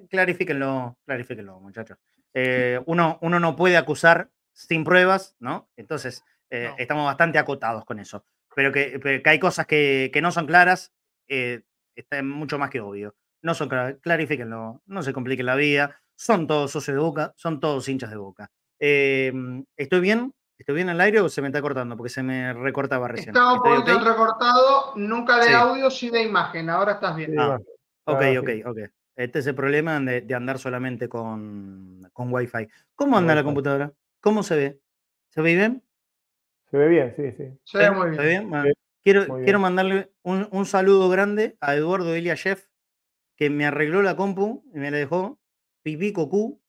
Clarifíquenlo, 0.10 0.98
clarifíquenlo, 1.06 1.60
muchachos. 1.60 1.98
Eh, 2.34 2.80
uno, 2.86 3.20
uno 3.22 3.40
no 3.40 3.56
puede 3.56 3.76
acusar 3.76 4.30
sin 4.54 4.84
pruebas, 4.84 5.36
¿no? 5.40 5.70
Entonces, 5.76 6.24
eh, 6.50 6.68
No. 6.70 6.76
estamos 6.78 7.06
bastante 7.06 7.40
acotados 7.40 7.84
con 7.86 8.00
eso. 8.00 8.24
Pero 8.56 8.72
que, 8.72 9.00
pero 9.02 9.22
que 9.24 9.30
hay 9.30 9.40
cosas 9.40 9.66
que, 9.66 10.12
que 10.14 10.22
no 10.22 10.32
son 10.32 10.46
claras, 10.46 10.94
eh, 11.28 11.64
está 11.96 12.22
mucho 12.24 12.58
más 12.60 12.70
que 12.70 12.80
obvio. 12.82 13.16
No 13.42 13.54
son 13.56 13.68
claras, 13.70 13.96
clarifíquenlo, 14.02 14.82
no 14.86 15.04
se 15.04 15.12
compliquen 15.14 15.48
la 15.48 15.56
vida. 15.56 16.00
Son 16.16 16.46
todos 16.48 16.72
socios 16.72 16.96
de 16.96 17.02
boca, 17.02 17.34
son 17.36 17.60
todos 17.60 17.90
hinchas 17.90 18.12
de 18.12 18.18
boca. 18.18 18.52
Eh, 18.80 19.34
¿Estoy 19.76 20.00
bien? 20.00 20.34
¿Estoy 20.60 20.76
bien 20.76 20.90
al 20.90 21.02
aire 21.02 21.20
o 21.20 21.28
se 21.28 21.42
me 21.42 21.48
está 21.48 21.62
cortando? 21.62 21.98
Porque 21.98 22.12
se 22.12 22.22
me 22.22 22.54
recortaba 22.54 23.08
recién. 23.08 23.30
Estaba 23.30 23.54
un 23.54 23.58
¿Estoy 23.58 23.78
poquito 23.80 23.98
ok? 23.98 24.06
recortado, 24.06 24.94
nunca 24.96 25.38
de 25.38 25.48
Sí. 25.48 25.54
audio, 25.54 25.90
sí 25.90 26.10
de 26.12 26.22
imagen. 26.22 26.70
Ahora 26.70 26.94
estás 26.94 27.16
bien. 27.16 27.38
Ah, 27.40 27.58
Ok, 28.06 28.22
ahora 28.22 28.40
ok, 28.42 28.50
ok. 28.68 28.78
Este 29.16 29.40
es 29.40 29.48
el 29.48 29.56
problema 29.56 30.00
de, 30.00 30.22
de 30.22 30.36
andar 30.36 30.60
solamente 30.60 31.10
con, 31.10 32.08
con 32.14 32.32
Wi-Fi. 32.34 32.68
¿Cómo 32.96 33.18
anda 33.18 33.34
la 33.34 33.42
Wi-Fi. 33.42 33.46
computadora? 33.46 33.92
¿Cómo 34.24 34.42
se 34.44 34.56
ve? 34.56 34.80
¿Se 35.32 35.42
ve 35.42 35.56
bien? 35.56 35.84
Se 36.72 36.78
ve 36.78 36.88
bien, 36.88 37.14
sí, 37.16 37.24
sí. 37.38 37.60
Se 37.66 37.78
ve 37.78 37.88
¿Sí? 37.88 37.92
muy 37.92 38.16
¿Se 38.16 38.18
bien. 38.18 38.18
ve 38.22 38.28
bien? 38.30 38.50
Bueno, 38.50 38.64
Sí, 38.66 38.74
quiero, 39.04 39.20
muy 39.28 39.28
bien. 39.38 39.44
quiero 39.44 39.60
mandarle 39.60 40.12
un, 40.24 40.48
un 40.52 40.66
saludo 40.66 41.10
grande 41.10 41.58
a 41.60 41.76
Eduardo 41.76 42.16
Eliashev, 42.16 42.60
que 43.36 43.50
me 43.50 43.66
arregló 43.66 44.02
la 44.02 44.16
compu 44.16 44.64
y 44.74 44.80
me 44.80 44.92
la 44.92 44.98
dejó 44.98 45.40
pipí 45.84 46.14
cocú, 46.14 46.62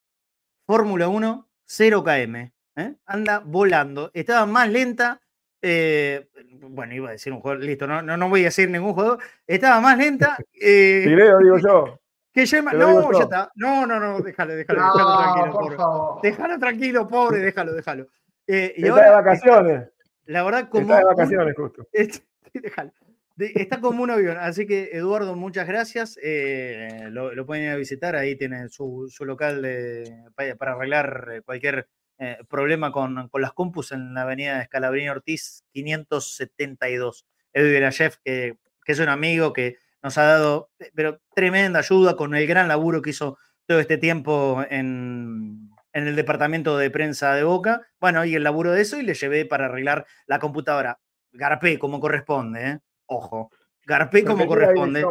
Fórmula 0.67 1.09
1, 1.09 1.49
0 1.67 2.03
km. 2.05 2.53
¿eh? 2.77 2.97
Anda 3.07 3.39
volando. 3.41 4.11
Estaba 4.15 4.47
más 4.47 4.69
lenta. 4.71 5.21
eh, 5.63 6.29
bueno, 6.69 6.95
iba 6.95 7.09
a 7.11 7.13
decir 7.13 7.33
un 7.33 7.41
jugador, 7.41 7.63
listo, 7.65 7.87
no, 7.87 8.03
no, 8.03 8.17
no 8.17 8.29
voy 8.29 8.41
a 8.43 8.45
decir 8.47 8.69
ningún 8.71 8.95
jugador. 8.95 9.19
Estaba 9.47 9.81
más 9.81 9.97
lenta. 9.99 10.37
eh, 10.61 11.03
Fileo, 11.05 11.39
digo 11.39 11.57
yo. 11.69 12.01
Que 12.35 12.47
Gemma- 12.47 12.73
no, 12.73 13.13
ya 13.13 13.21
está. 13.25 13.51
No, 13.55 13.87
no, 13.87 13.99
no, 14.01 14.21
déjalo, 14.21 14.55
déjalo, 14.57 14.81
déjalo 14.83 15.17
tranquilo, 15.17 15.53
por 15.53 15.63
pobre. 15.63 15.77
favor. 15.77 16.21
Déjalo 16.23 16.59
tranquilo, 16.59 17.09
pobre, 17.09 17.39
déjalo, 17.39 17.73
déjalo. 17.73 18.09
Eh, 18.47 18.75
y 18.77 18.83
Está 18.83 18.93
ahora, 18.95 19.07
de 19.07 19.15
vacaciones. 19.15 19.89
la 20.27 20.43
verdad, 20.43 20.69
como. 20.69 20.83
Está 20.83 20.99
de 20.99 21.05
vacaciones, 21.05 21.55
justo. 21.57 21.87
déjalo. 22.53 22.93
De- 23.37 23.53
Está 23.57 23.81
como 23.81 24.03
un 24.03 24.11
avión, 24.11 24.37
así 24.39 24.67
que 24.67 24.91
Eduardo, 24.93 25.35
muchas 25.35 25.67
gracias. 25.67 26.19
eh, 26.23 27.09
lo, 27.11 27.35
lo 27.35 27.47
pueden 27.47 27.65
ir 27.65 27.71
a 27.71 27.77
visitar, 27.77 28.15
ahí 28.17 28.37
tienen 28.37 28.69
su, 28.69 29.09
su 29.11 29.25
local 29.25 29.63
de- 29.63 30.25
pa- 30.35 30.55
para 30.57 30.73
arreglar 30.75 31.29
eh, 31.33 31.41
cualquier 31.43 31.89
eh, 32.19 32.39
problema 32.49 32.93
con, 32.93 33.29
con 33.29 33.43
las 33.43 33.53
compus 33.53 33.91
en 33.93 34.15
la 34.15 34.23
avenida 34.23 34.61
Escalabrini 34.63 35.09
Ortiz 35.09 35.65
572. 35.73 37.27
Edu 37.53 37.91
chef 37.91 38.17
que, 38.25 38.57
que 38.85 38.93
es 38.93 38.99
un 39.01 39.09
amigo 39.09 39.53
que 39.53 39.77
nos 40.05 40.17
ha 40.19 40.25
dado 40.25 40.71
eh, 40.79 40.93
pero 40.95 41.21
tremenda 41.35 41.81
ayuda 41.81 42.15
con 42.15 42.37
el 42.37 42.47
gran 42.47 42.69
laburo 42.69 43.03
que 43.03 43.11
hizo 43.11 43.39
todo 43.67 43.81
este 43.81 43.99
tiempo 43.99 44.65
en, 44.71 45.71
en 45.93 46.07
el 46.07 46.17
departamento 46.17 46.77
de 46.77 46.91
prensa 46.91 47.35
de 47.35 47.45
Boca. 47.45 47.87
Bueno, 48.01 48.25
y 48.25 48.35
el 48.35 48.45
laburo 48.45 48.73
de 48.73 48.83
eso, 48.83 48.99
y 48.99 49.03
le 49.03 49.15
llevé 49.15 49.47
para 49.47 49.67
arreglar 49.67 50.07
la 50.27 50.39
computadora. 50.39 51.01
Garpé 51.33 51.79
como 51.79 52.01
corresponde, 52.01 52.69
¿eh? 52.69 52.81
Ojo. 53.07 53.51
Garpé 53.87 54.25
como 54.25 54.47
corresponde. 54.47 55.05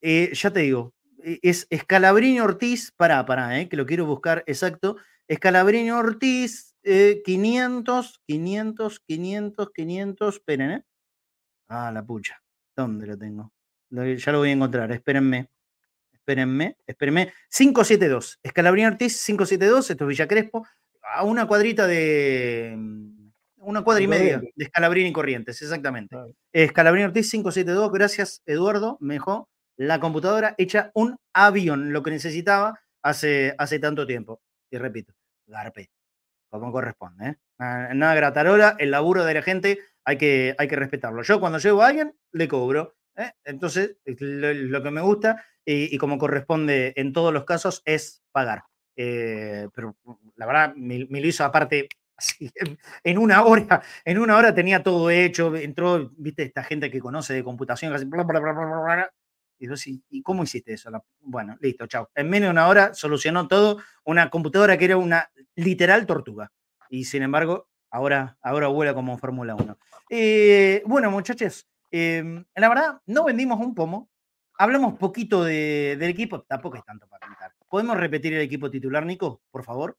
Eh, 0.00 0.30
ya 0.32 0.50
te 0.50 0.60
digo, 0.60 0.94
eh, 1.22 1.38
es 1.42 1.66
Escalabrini 1.70 2.40
Ortiz, 2.40 2.92
pará, 2.96 3.24
pará, 3.26 3.60
eh, 3.60 3.68
que 3.68 3.76
lo 3.76 3.86
quiero 3.86 4.06
buscar 4.06 4.44
exacto. 4.46 4.96
Escalabrini 5.28 5.90
Ortiz, 5.90 6.74
eh, 6.82 7.22
500, 7.24 8.20
500, 8.26 9.00
500, 9.00 9.70
500, 9.72 10.34
esperen, 10.34 10.70
¿eh? 10.70 10.84
Ah, 11.68 11.90
la 11.92 12.04
pucha, 12.04 12.40
¿dónde 12.76 13.06
lo 13.06 13.18
tengo? 13.18 13.52
Ya 13.90 14.32
lo 14.32 14.38
voy 14.38 14.50
a 14.50 14.52
encontrar, 14.52 14.90
espérenme, 14.92 15.48
espérenme, 16.12 16.76
espérenme. 16.86 17.32
572, 17.50 18.40
Escalabrini 18.42 18.86
Ortiz, 18.86 19.24
572, 19.24 19.90
esto 19.90 20.04
es 20.04 20.08
Villa 20.08 20.26
Crespo, 20.26 20.66
a 21.02 21.24
una 21.24 21.46
cuadrita 21.46 21.86
de... 21.86 22.74
mm, 22.76 23.30
Una 23.58 23.82
cuadra 23.82 24.02
y 24.02 24.06
media 24.08 24.38
de 24.38 24.64
Escalabrini 24.64 25.10
y 25.10 25.12
Corrientes, 25.12 25.60
exactamente. 25.62 26.16
Escalabrini 26.52 27.04
Ortiz 27.06 27.30
572, 27.30 27.92
gracias 27.92 28.42
Eduardo, 28.44 28.96
me 29.00 29.14
dejó 29.14 29.48
la 29.76 30.00
computadora 30.00 30.54
hecha 30.58 30.90
un 30.94 31.16
avión, 31.32 31.92
lo 31.92 32.02
que 32.02 32.10
necesitaba 32.10 32.80
hace, 33.02 33.54
hace 33.58 33.78
tanto 33.78 34.06
tiempo. 34.06 34.40
Y 34.70 34.78
repito, 34.78 35.14
garpe, 35.46 35.90
como 36.48 36.72
corresponde. 36.72 37.28
¿eh? 37.28 37.36
Nada, 37.58 37.94
nada 37.94 38.14
gratarola, 38.14 38.76
el 38.78 38.90
laburo 38.90 39.24
de 39.24 39.34
la 39.34 39.42
gente 39.42 39.78
hay 40.04 40.18
que, 40.18 40.54
hay 40.58 40.66
que 40.68 40.76
respetarlo. 40.76 41.22
Yo 41.22 41.38
cuando 41.40 41.58
llevo 41.58 41.82
a 41.82 41.88
alguien, 41.88 42.14
le 42.32 42.48
cobro. 42.48 42.94
¿Eh? 43.16 43.32
Entonces, 43.44 43.96
es 44.04 44.20
lo, 44.20 44.52
lo 44.52 44.82
que 44.82 44.90
me 44.90 45.00
gusta 45.00 45.44
y, 45.64 45.94
y 45.94 45.98
como 45.98 46.18
corresponde 46.18 46.92
en 46.96 47.12
todos 47.12 47.32
los 47.32 47.44
casos 47.44 47.82
es 47.84 48.22
pagar. 48.32 48.64
Eh, 48.96 49.68
pero 49.74 49.96
la 50.36 50.46
verdad, 50.46 50.74
me, 50.74 51.06
me 51.10 51.20
lo 51.20 51.26
hizo 51.26 51.44
aparte 51.44 51.88
así, 52.16 52.50
en, 53.04 53.18
una 53.18 53.44
hora, 53.44 53.82
en 54.04 54.18
una 54.18 54.36
hora 54.36 54.54
tenía 54.54 54.82
todo 54.82 55.10
hecho, 55.10 55.54
entró, 55.54 56.10
viste, 56.16 56.44
esta 56.44 56.64
gente 56.64 56.90
que 56.90 57.00
conoce 57.00 57.34
de 57.34 57.44
computación, 57.44 57.92
bla, 58.08 58.24
bla, 58.24 58.40
bla, 58.40 59.10
y 59.58 59.68
yo, 59.68 59.74
¿y 60.10 60.22
cómo 60.22 60.42
hiciste 60.42 60.74
eso? 60.74 60.90
Bueno, 61.20 61.56
listo, 61.60 61.86
chao. 61.86 62.10
En 62.14 62.28
menos 62.28 62.48
de 62.48 62.50
una 62.50 62.68
hora 62.68 62.92
solucionó 62.92 63.48
todo 63.48 63.78
una 64.04 64.28
computadora 64.28 64.76
que 64.76 64.84
era 64.84 64.98
una 64.98 65.30
literal 65.54 66.04
tortuga. 66.04 66.52
Y 66.90 67.04
sin 67.04 67.22
embargo, 67.22 67.68
ahora, 67.90 68.36
ahora 68.42 68.68
vuela 68.68 68.92
como 68.92 69.16
Fórmula 69.16 69.54
1. 69.54 69.78
Eh, 70.10 70.82
bueno, 70.84 71.10
muchachos, 71.10 71.66
eh, 71.90 72.44
la 72.54 72.68
verdad, 72.68 73.00
no 73.06 73.24
vendimos 73.24 73.58
un 73.60 73.74
pomo. 73.74 74.08
Hablamos 74.58 74.94
poquito 74.94 75.44
de- 75.44 75.96
del 75.98 76.10
equipo, 76.10 76.42
tampoco 76.42 76.76
es 76.78 76.84
tanto 76.84 77.06
para 77.08 77.26
contar. 77.26 77.52
¿Podemos 77.68 77.96
repetir 77.96 78.32
el 78.34 78.40
equipo 78.40 78.70
titular, 78.70 79.04
Nico, 79.04 79.42
por 79.50 79.64
favor? 79.64 79.96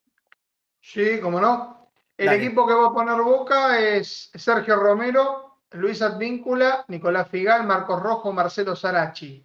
Sí, 0.80 1.20
cómo 1.20 1.40
no. 1.40 1.90
El 2.16 2.26
Dale. 2.26 2.44
equipo 2.44 2.66
que 2.66 2.74
va 2.74 2.86
a 2.88 2.92
poner 2.92 3.20
Boca 3.22 3.78
es 3.78 4.30
Sergio 4.34 4.76
Romero, 4.76 5.60
Luis 5.72 6.02
Advíncula, 6.02 6.84
Nicolás 6.88 7.28
Figal, 7.28 7.64
Marcos 7.66 8.02
Rojo, 8.02 8.32
Marcelo 8.32 8.74
Sarachi. 8.74 9.44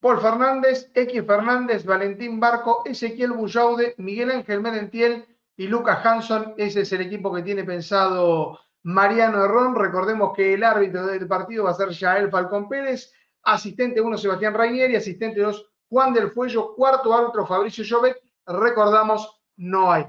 Paul 0.00 0.20
Fernández, 0.20 0.90
X 0.94 1.24
Fernández, 1.26 1.84
Valentín 1.84 2.38
Barco, 2.38 2.82
Ezequiel 2.86 3.32
Bullaude, 3.32 3.94
Miguel 3.98 4.30
Ángel 4.30 4.60
Merentiel 4.60 5.26
y 5.56 5.66
Lucas 5.66 6.06
Hanson. 6.06 6.54
Ese 6.56 6.82
es 6.82 6.92
el 6.92 7.00
equipo 7.02 7.34
que 7.34 7.42
tiene 7.42 7.64
pensado 7.64 8.60
Mariano 8.84 9.44
Herrón. 9.44 9.74
Recordemos 9.74 10.32
que 10.34 10.54
el 10.54 10.64
árbitro 10.64 11.06
del 11.06 11.26
partido 11.26 11.64
va 11.64 11.70
a 11.70 11.74
ser 11.74 11.88
Yael 11.90 12.30
Falcón 12.30 12.68
Pérez, 12.68 13.12
asistente 13.42 14.00
1 14.00 14.18
Sebastián 14.18 14.54
Rainieri, 14.54 14.96
asistente 14.96 15.40
2 15.40 15.70
Juan 15.88 16.12
del 16.12 16.30
Fuello, 16.30 16.74
cuarto 16.74 17.14
árbitro 17.14 17.46
Fabricio 17.46 17.82
Llobet. 17.84 18.16
Recordamos, 18.46 19.40
no 19.56 19.90
hay. 19.92 20.06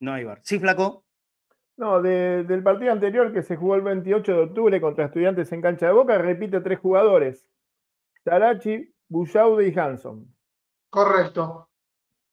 No, 0.00 0.18
Ibar. 0.18 0.40
Sí, 0.42 0.58
flaco. 0.58 1.04
No, 1.76 2.00
de- 2.02 2.44
del 2.44 2.62
partido 2.62 2.92
anterior 2.92 3.32
que 3.32 3.42
se 3.42 3.56
jugó 3.56 3.74
el 3.74 3.82
28 3.82 4.32
de 4.32 4.42
octubre 4.42 4.80
contra 4.80 5.06
Estudiantes 5.06 5.50
en 5.52 5.62
cancha 5.62 5.86
de 5.86 5.92
Boca, 5.92 6.16
repite 6.18 6.60
tres 6.60 6.78
jugadores: 6.78 7.46
Sarachi, 8.24 8.94
Bullaude 9.08 9.68
y 9.68 9.78
Hanson. 9.78 10.34
Correcto. 10.90 11.68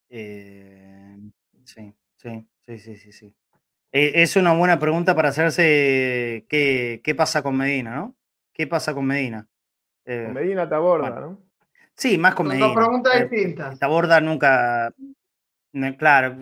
Eh, 0.09 1.17
sí, 1.63 1.93
sí, 2.15 2.47
sí, 2.65 2.79
sí, 2.79 2.95
sí, 2.97 3.11
sí. 3.11 3.35
Eh, 3.97 4.21
es 4.21 4.35
una 4.35 4.53
buena 4.53 4.77
pregunta 4.77 5.15
para 5.15 5.29
hacerse 5.29 6.45
qué, 6.47 7.01
qué 7.03 7.15
pasa 7.15 7.41
con 7.41 7.57
Medina, 7.57 7.95
¿no? 7.95 8.15
¿Qué 8.53 8.67
pasa 8.67 8.93
con 8.93 9.05
Medina? 9.05 9.47
Eh, 10.05 10.23
Con 10.25 10.35
Medina 10.35 10.69
Taborda, 10.69 11.09
bueno. 11.09 11.27
¿no? 11.31 11.41
sí, 11.95 12.17
más 12.19 12.35
con 12.35 12.45
Son 12.45 12.57
Medina. 12.57 12.67
dos 12.67 12.75
preguntas 12.75 13.15
Eh, 13.15 13.27
distintas. 13.27 13.73
Esta 13.73 13.87
borda 13.87 14.21
nunca. 14.21 14.93
no, 15.73 15.97
Claro, 15.97 16.37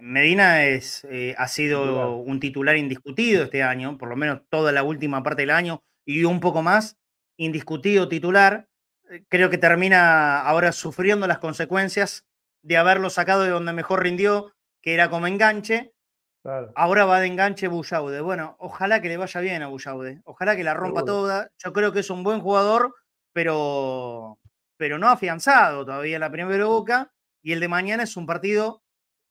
Medina 0.00 0.64
es, 0.64 1.06
eh, 1.10 1.34
ha 1.38 1.48
sido 1.48 2.16
un 2.16 2.40
titular 2.40 2.76
indiscutido 2.76 3.44
este 3.44 3.62
año, 3.62 3.96
por 3.96 4.10
lo 4.10 4.16
menos 4.16 4.42
toda 4.50 4.70
la 4.70 4.82
última 4.82 5.22
parte 5.22 5.42
del 5.42 5.50
año 5.50 5.82
y 6.04 6.24
un 6.24 6.40
poco 6.40 6.60
más, 6.62 6.98
indiscutido 7.38 8.06
titular. 8.08 8.68
Creo 9.30 9.48
que 9.48 9.56
termina 9.56 10.40
ahora 10.42 10.72
sufriendo 10.72 11.26
las 11.26 11.38
consecuencias 11.38 12.26
de 12.62 12.76
haberlo 12.76 13.08
sacado 13.08 13.44
de 13.44 13.50
donde 13.50 13.72
mejor 13.72 14.02
rindió, 14.02 14.52
que 14.82 14.92
era 14.92 15.08
como 15.08 15.26
enganche. 15.26 15.93
Claro. 16.44 16.72
Ahora 16.76 17.06
va 17.06 17.20
de 17.20 17.26
enganche 17.26 17.68
Bullaude. 17.68 18.20
Bueno, 18.20 18.54
ojalá 18.58 19.00
que 19.00 19.08
le 19.08 19.16
vaya 19.16 19.40
bien 19.40 19.62
a 19.62 19.68
Bullaude. 19.68 20.20
Ojalá 20.24 20.54
que 20.54 20.62
la 20.62 20.74
rompa 20.74 21.02
toda. 21.02 21.50
Yo 21.56 21.72
creo 21.72 21.90
que 21.90 22.00
es 22.00 22.10
un 22.10 22.22
buen 22.22 22.40
jugador, 22.40 22.94
pero, 23.32 24.38
pero 24.76 24.98
no 24.98 25.08
afianzado 25.08 25.86
todavía 25.86 26.16
en 26.16 26.20
la 26.20 26.30
primera 26.30 26.66
boca. 26.66 27.10
Y 27.42 27.52
el 27.52 27.60
de 27.60 27.68
mañana 27.68 28.02
es 28.02 28.14
un 28.18 28.26
partido 28.26 28.82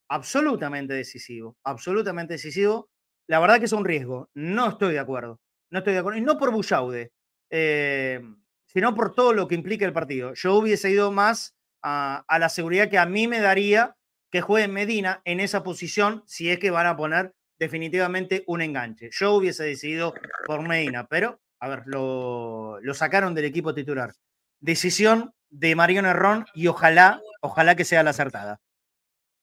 absolutamente 0.10 0.95
decisivo. 0.95 1.56
Absolutamente 1.64 2.34
decisivo. 2.34 2.90
La 3.27 3.40
verdad 3.40 3.60
que 3.60 3.65
es 3.65 3.73
un 3.73 3.85
riesgo. 3.85 4.31
No 4.34 4.69
estoy 4.69 4.94
de 4.94 4.99
acuerdo. 4.99 5.40
No 5.69 5.80
estoy 5.80 5.94
de 5.94 5.99
acuerdo. 5.99 6.18
Y 6.18 6.23
no 6.23 6.40
por 6.40 6.49
Bullaude, 6.52 7.11
eh, 7.52 8.22
sino 8.65 8.95
por 8.95 9.14
todo 9.14 9.34
lo 9.34 9.48
que 9.48 9.53
implica 9.53 9.85
el 9.85 9.94
partido. 9.94 10.34
Yo 10.34 10.56
hubiese 10.56 10.90
ido 10.90 11.11
más 11.11 11.56
a, 11.84 12.23
a 12.27 12.40
la 12.40 12.49
seguridad 12.49 12.90
que 12.90 12.98
a 12.98 13.06
mí 13.06 13.27
me 13.27 13.40
daría 13.40 13.95
que 14.34 14.41
juegue 14.41 14.68
Medina 14.68 15.22
en 15.26 15.39
esa 15.39 15.61
posición 15.61 16.23
si 16.26 16.49
es 16.49 16.57
que 16.57 16.72
van 16.72 16.88
a 16.88 16.97
poner 16.97 17.35
definitivamente 17.60 18.43
un 18.47 18.64
enganche. 18.64 19.11
Yo 19.11 19.34
hubiese 19.35 19.64
decidido 19.64 20.15
por 20.47 20.68
Medina, 20.68 21.05
pero, 21.05 21.39
a 21.60 21.68
ver, 21.68 21.84
lo, 21.85 22.80
lo 22.81 22.93
sacaron 22.95 23.35
del 23.35 23.45
equipo 23.45 23.76
titular. 23.76 24.11
Decisión 24.60 25.35
de 25.51 25.76
Mariano 25.76 26.10
Herrón 26.10 26.47
y 26.55 26.65
ojalá, 26.65 27.22
ojalá 27.41 27.76
que 27.76 27.85
sea 27.85 28.01
la 28.01 28.10
acertada. 28.10 28.60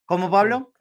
¿Cómo, 0.06 0.28
Pablo? 0.28 0.72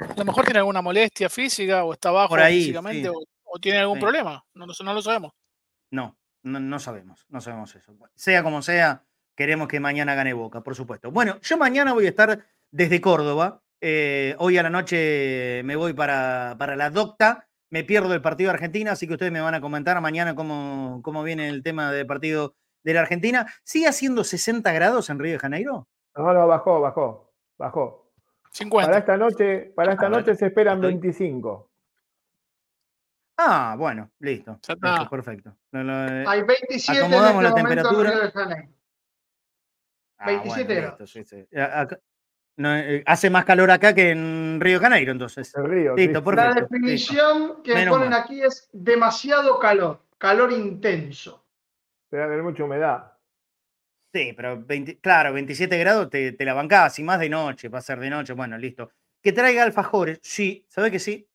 A 0.00 0.14
lo 0.16 0.24
mejor 0.24 0.44
tiene 0.44 0.58
alguna 0.58 0.82
molestia 0.82 1.30
física 1.30 1.84
o 1.84 1.92
está 1.92 2.10
bajo 2.10 2.30
Por 2.30 2.40
ahí, 2.40 2.58
físicamente 2.62 3.02
sí. 3.02 3.14
o, 3.14 3.22
o 3.44 3.58
tiene 3.60 3.78
algún 3.78 3.98
Sí. 3.98 4.02
problema. 4.02 4.44
No, 4.54 4.66
lo- 4.66 4.74
no 4.84 4.92
lo 4.92 5.02
sabemos. 5.02 5.32
No, 5.92 6.18
no, 6.42 6.58
no 6.58 6.78
sabemos, 6.80 7.24
no 7.28 7.40
sabemos 7.40 7.76
eso. 7.76 7.96
Sea 8.16 8.42
como 8.42 8.60
sea, 8.60 9.04
queremos 9.36 9.68
que 9.68 9.78
mañana 9.78 10.16
gane 10.16 10.32
Boca, 10.32 10.62
por 10.62 10.74
supuesto. 10.74 11.12
Bueno, 11.12 11.38
yo 11.42 11.56
mañana 11.56 11.92
voy 11.92 12.06
a 12.06 12.08
estar 12.08 12.44
desde 12.76 13.00
Córdoba. 13.00 13.62
Eh, 13.80 14.34
hoy 14.38 14.58
a 14.58 14.62
la 14.62 14.70
noche 14.70 15.62
me 15.64 15.76
voy 15.76 15.94
para, 15.94 16.56
para 16.58 16.76
la 16.76 16.90
Docta. 16.90 17.48
Me 17.70 17.84
pierdo 17.84 18.12
el 18.14 18.20
partido 18.22 18.48
de 18.50 18.54
Argentina, 18.54 18.92
así 18.92 19.06
que 19.06 19.14
ustedes 19.14 19.32
me 19.32 19.40
van 19.40 19.54
a 19.54 19.60
comentar 19.60 20.00
mañana 20.00 20.34
cómo, 20.34 21.00
cómo 21.02 21.22
viene 21.22 21.48
el 21.48 21.62
tema 21.62 21.90
del 21.90 22.06
partido 22.06 22.54
de 22.84 22.94
la 22.94 23.00
Argentina. 23.00 23.46
¿Sigue 23.64 23.88
haciendo 23.88 24.22
60 24.24 24.70
grados 24.72 25.10
en 25.10 25.18
Río 25.18 25.32
de 25.32 25.38
Janeiro? 25.38 25.88
No, 26.14 26.32
no, 26.32 26.46
bajó, 26.46 26.80
bajó, 26.80 27.32
bajó. 27.58 28.12
50. 28.50 28.86
Para 28.86 28.98
esta 29.00 29.16
noche, 29.16 29.72
para 29.74 29.92
esta 29.92 30.06
Ah, 30.06 30.10
noche 30.10 30.26
vale. 30.26 30.36
se 30.36 30.46
esperan 30.46 30.76
Estoy- 30.78 30.92
25. 30.92 31.70
Ah, 33.38 33.74
bueno, 33.78 34.10
listo. 34.20 34.58
Ya 34.62 34.74
está. 34.74 34.90
Listo, 34.92 35.10
perfecto. 35.10 35.56
Eh, 35.72 36.24
Hay 36.26 36.42
27 36.42 36.98
en 37.00 37.04
Acomodamos 37.06 37.42
este 37.42 37.42
la 37.42 37.50
momento 37.50 37.58
en 37.58 37.66
temperatura. 37.66 38.10
Río 38.10 38.22
de 38.22 38.30
Janeiro. 38.30 38.68
ah, 40.18 40.26
27 40.26 40.64
bueno, 40.66 40.80
grados. 40.82 41.00
listo, 41.14 41.34
sí, 41.36 41.36
sí. 41.42 41.48
No, 42.58 42.74
eh, 42.74 43.02
hace 43.06 43.28
más 43.28 43.44
calor 43.44 43.70
acá 43.70 43.94
que 43.94 44.10
en 44.10 44.58
Río 44.60 44.80
Janeiro, 44.80 45.12
entonces. 45.12 45.54
El 45.54 45.64
río. 45.64 45.94
sí, 45.96 46.02
Listo, 46.04 46.20
sí. 46.20 46.24
por- 46.24 46.36
La 46.36 46.54
definición 46.54 47.62
que 47.62 47.74
Menos 47.74 47.94
ponen 47.96 48.10
mal. 48.10 48.20
aquí 48.22 48.42
es 48.42 48.68
demasiado 48.72 49.58
calor, 49.58 50.00
calor 50.16 50.52
intenso. 50.52 51.44
Debe 52.10 52.24
haber 52.24 52.42
mucha 52.42 52.64
humedad. 52.64 53.12
Sí, 54.14 54.32
pero 54.34 54.62
20 54.64 54.98
claro, 55.00 55.32
27 55.34 55.76
grados 55.78 56.08
te, 56.08 56.32
te 56.32 56.44
la 56.46 56.54
bancás, 56.54 56.98
y 56.98 57.02
más 57.02 57.20
de 57.20 57.28
noche, 57.28 57.68
va 57.68 57.78
a 57.78 57.82
ser 57.82 58.00
de 58.00 58.08
noche, 58.08 58.32
bueno, 58.32 58.56
listo. 58.56 58.90
Que 59.22 59.32
traiga 59.32 59.62
alfajores, 59.62 60.20
sí, 60.22 60.64
¿sabe 60.68 60.90
que 60.90 60.98
sí? 60.98 61.28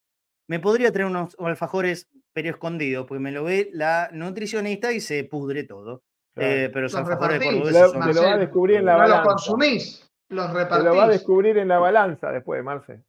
Me 0.48 0.58
podría 0.58 0.90
traer 0.90 1.06
unos 1.06 1.36
alfajores, 1.38 2.08
pero 2.32 2.50
escondidos, 2.50 3.06
porque 3.06 3.20
me 3.20 3.30
lo 3.30 3.44
ve 3.44 3.70
la 3.72 4.08
nutricionista 4.12 4.90
y 4.92 5.00
se 5.00 5.22
pudre 5.24 5.62
todo. 5.64 6.02
Claro. 6.34 6.50
Eh, 6.50 6.70
pero 6.70 6.82
los 6.84 6.94
alfajores 6.96 7.38
cordobeses 7.44 7.72
Lo- 7.80 7.88
son... 7.90 8.06
te 8.08 8.14
lo 8.14 8.22
va 8.24 8.32
a 8.32 8.38
descubrir 8.38 8.76
en 8.78 8.86
la 8.86 8.92
no 8.94 8.98
los 9.00 9.08
balanza. 9.10 9.28
consumís, 9.28 10.11
los 10.32 10.52
Te 10.52 10.54
repartís. 10.54 10.84
lo 10.84 10.96
va 10.96 11.04
a 11.04 11.08
descubrir 11.08 11.58
en 11.58 11.68
la 11.68 11.78
balanza 11.78 12.30
después, 12.32 12.62
Marce. 12.64 13.02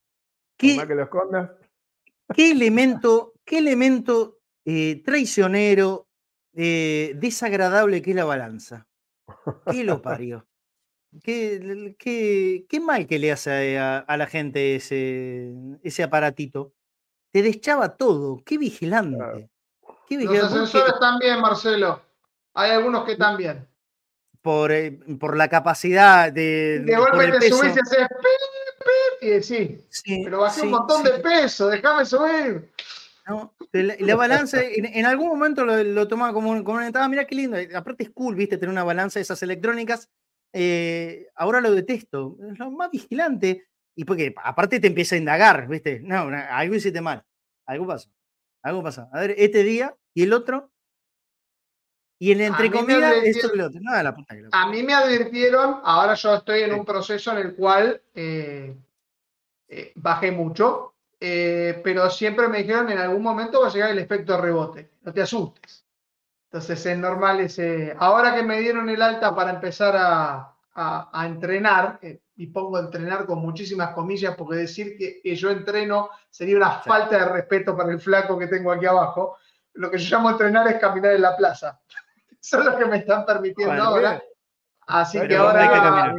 ¿Qué, 0.57 0.75
más 0.75 0.87
que 0.87 0.95
lo 0.95 1.03
escondas. 1.03 1.51
qué 2.33 2.51
elemento, 2.51 3.33
qué 3.45 3.57
elemento 3.59 4.39
eh, 4.65 5.01
traicionero, 5.03 6.07
eh, 6.53 7.13
desagradable 7.15 8.01
que 8.01 8.11
es 8.11 8.15
la 8.15 8.25
balanza? 8.25 8.87
¿Qué 9.69 9.83
lo 9.83 10.01
parió? 10.01 10.47
¿Qué, 11.23 11.95
qué, 11.99 12.65
qué 12.67 12.79
mal 12.79 13.05
que 13.07 13.19
le 13.19 13.31
hace 13.31 13.77
a, 13.77 13.99
a 13.99 14.17
la 14.17 14.27
gente 14.27 14.75
ese, 14.75 15.51
ese 15.83 16.03
aparatito? 16.03 16.73
Te 17.31 17.41
deschaba 17.41 17.95
todo. 17.97 18.41
Qué 18.45 18.57
vigilante. 18.57 19.49
Qué 20.07 20.15
Los 20.15 20.19
vigilante. 20.19 20.25
¿Por 20.25 20.71
qué? 20.71 20.77
ascensores 20.77 20.99
también, 20.99 21.41
Marcelo. 21.41 22.01
Hay 22.53 22.71
algunos 22.71 23.05
que 23.05 23.15
también. 23.15 23.67
Por, 24.43 24.71
eh, 24.71 24.91
por 25.19 25.35
la 25.35 25.47
capacidad 25.47 26.31
de. 26.31 26.81
De 26.85 26.95
golpe 26.95 27.23
el 27.25 27.31
te 27.31 27.39
peso. 27.39 27.57
subís 27.57 27.75
y 27.75 27.79
haces 27.79 28.07
pip, 28.09 28.19
pip, 28.79 29.23
y 29.23 29.27
decís, 29.29 29.85
Sí, 29.89 30.21
pero 30.23 30.41
bajé 30.41 30.59
sí, 30.59 30.65
un 30.67 30.71
montón 30.73 31.03
sí. 31.03 31.11
de 31.11 31.19
peso, 31.19 31.69
déjame 31.69 32.05
subir. 32.05 32.71
¿no? 33.25 33.55
La, 33.71 33.95
la 33.97 34.15
balanza, 34.17 34.61
en, 34.61 34.85
en 34.85 35.05
algún 35.05 35.29
momento 35.29 35.63
lo, 35.63 35.81
lo 35.81 36.07
tomaba 36.09 36.33
como, 36.33 36.61
como 36.61 36.75
una 36.77 36.87
entrada, 36.87 37.07
mira 37.07 37.23
qué 37.25 37.35
lindo, 37.35 37.57
aparte 37.73 38.03
es 38.03 38.09
cool, 38.09 38.35
viste, 38.35 38.57
tener 38.57 38.69
una 38.69 38.83
balanza 38.83 39.17
de 39.19 39.21
esas 39.23 39.41
electrónicas, 39.43 40.09
eh, 40.51 41.29
ahora 41.35 41.61
lo 41.61 41.71
detesto, 41.71 42.35
es 42.51 42.59
lo 42.59 42.69
más 42.71 42.91
vigilante, 42.91 43.65
y 43.95 44.03
porque 44.03 44.35
aparte 44.43 44.81
te 44.81 44.87
empieza 44.87 45.15
a 45.15 45.19
indagar, 45.19 45.69
viste, 45.69 46.01
no, 46.01 46.29
algo 46.49 46.75
hiciste 46.75 46.99
mal, 46.99 47.23
algo 47.65 47.87
pasó, 47.87 48.09
algo 48.61 48.83
pasó, 48.83 49.07
a 49.13 49.21
ver, 49.21 49.35
este 49.37 49.63
día 49.63 49.95
y 50.13 50.23
el 50.23 50.33
otro, 50.33 50.72
y 52.19 52.31
el 52.31 52.41
entre 52.41 52.71
comillas, 52.71 53.13
esto 53.23 53.51
y 53.53 53.57
lo 53.57 53.65
otro, 53.67 53.79
no, 53.81 54.01
la 54.03 54.15
puta 54.15 54.35
que 54.35 54.41
lo 54.41 54.49
A 54.51 54.67
mí 54.67 54.83
me 54.83 54.93
advirtieron, 54.93 55.81
ahora 55.83 56.13
yo 56.13 56.35
estoy 56.35 56.61
en 56.61 56.71
Sí. 56.71 56.79
un 56.79 56.85
proceso 56.85 57.31
en 57.31 57.37
el 57.39 57.55
cual 57.55 58.01
eh, 58.15 58.75
eh, 59.67 59.91
bajé 59.95 60.31
mucho, 60.31 60.93
eh, 61.19 61.81
pero 61.83 62.09
siempre 62.09 62.47
me 62.47 62.59
dijeron 62.59 62.89
en 62.91 62.97
algún 62.99 63.21
momento 63.21 63.61
va 63.61 63.67
a 63.67 63.71
llegar 63.71 63.89
el 63.91 63.99
efecto 63.99 64.39
rebote, 64.39 64.91
no 65.01 65.11
te 65.13 65.21
asustes. 65.21 65.85
Entonces 66.45 66.85
es 66.85 66.97
normal 66.97 67.39
ese... 67.39 67.95
Ahora 67.97 68.35
que 68.35 68.43
me 68.43 68.59
dieron 68.59 68.87
el 68.89 69.01
alta 69.01 69.33
para 69.35 69.49
empezar 69.51 69.95
a, 69.97 70.53
a- 70.75 71.09
a 71.11 71.25
entrenar, 71.25 71.99
y 72.35 72.47
pongo 72.47 72.79
entrenar 72.79 73.25
con 73.25 73.39
muchísimas 73.39 73.93
comillas, 73.93 74.35
porque 74.35 74.57
decir 74.57 74.97
que, 74.97 75.21
que 75.21 75.35
yo 75.35 75.49
entreno 75.49 76.09
sería 76.29 76.57
una 76.57 76.81
Sí. 76.83 76.89
falta 76.89 77.17
de 77.17 77.25
respeto 77.25 77.75
para 77.75 77.91
el 77.91 77.99
flaco 77.99 78.37
que 78.37 78.47
tengo 78.47 78.71
aquí 78.71 78.85
abajo. 78.85 79.37
Lo 79.73 79.89
que 79.89 79.97
yo 79.97 80.15
llamo 80.17 80.29
entrenar 80.31 80.67
es 80.67 80.75
caminar 80.79 81.13
en 81.13 81.21
la 81.23 81.35
plaza. 81.35 81.79
Eso 82.43 82.59
es 82.59 82.65
lo 82.65 82.77
que 82.77 82.85
me 82.85 82.97
están 82.97 83.25
permitiendo 83.25 83.73
Bueno, 83.73 83.89
ahora. 83.89 84.21
Así 84.85 85.17
que 85.17 85.21
hay 85.23 85.27
que 85.29 85.35
ahora, 85.37 85.69
caminar. 85.71 86.15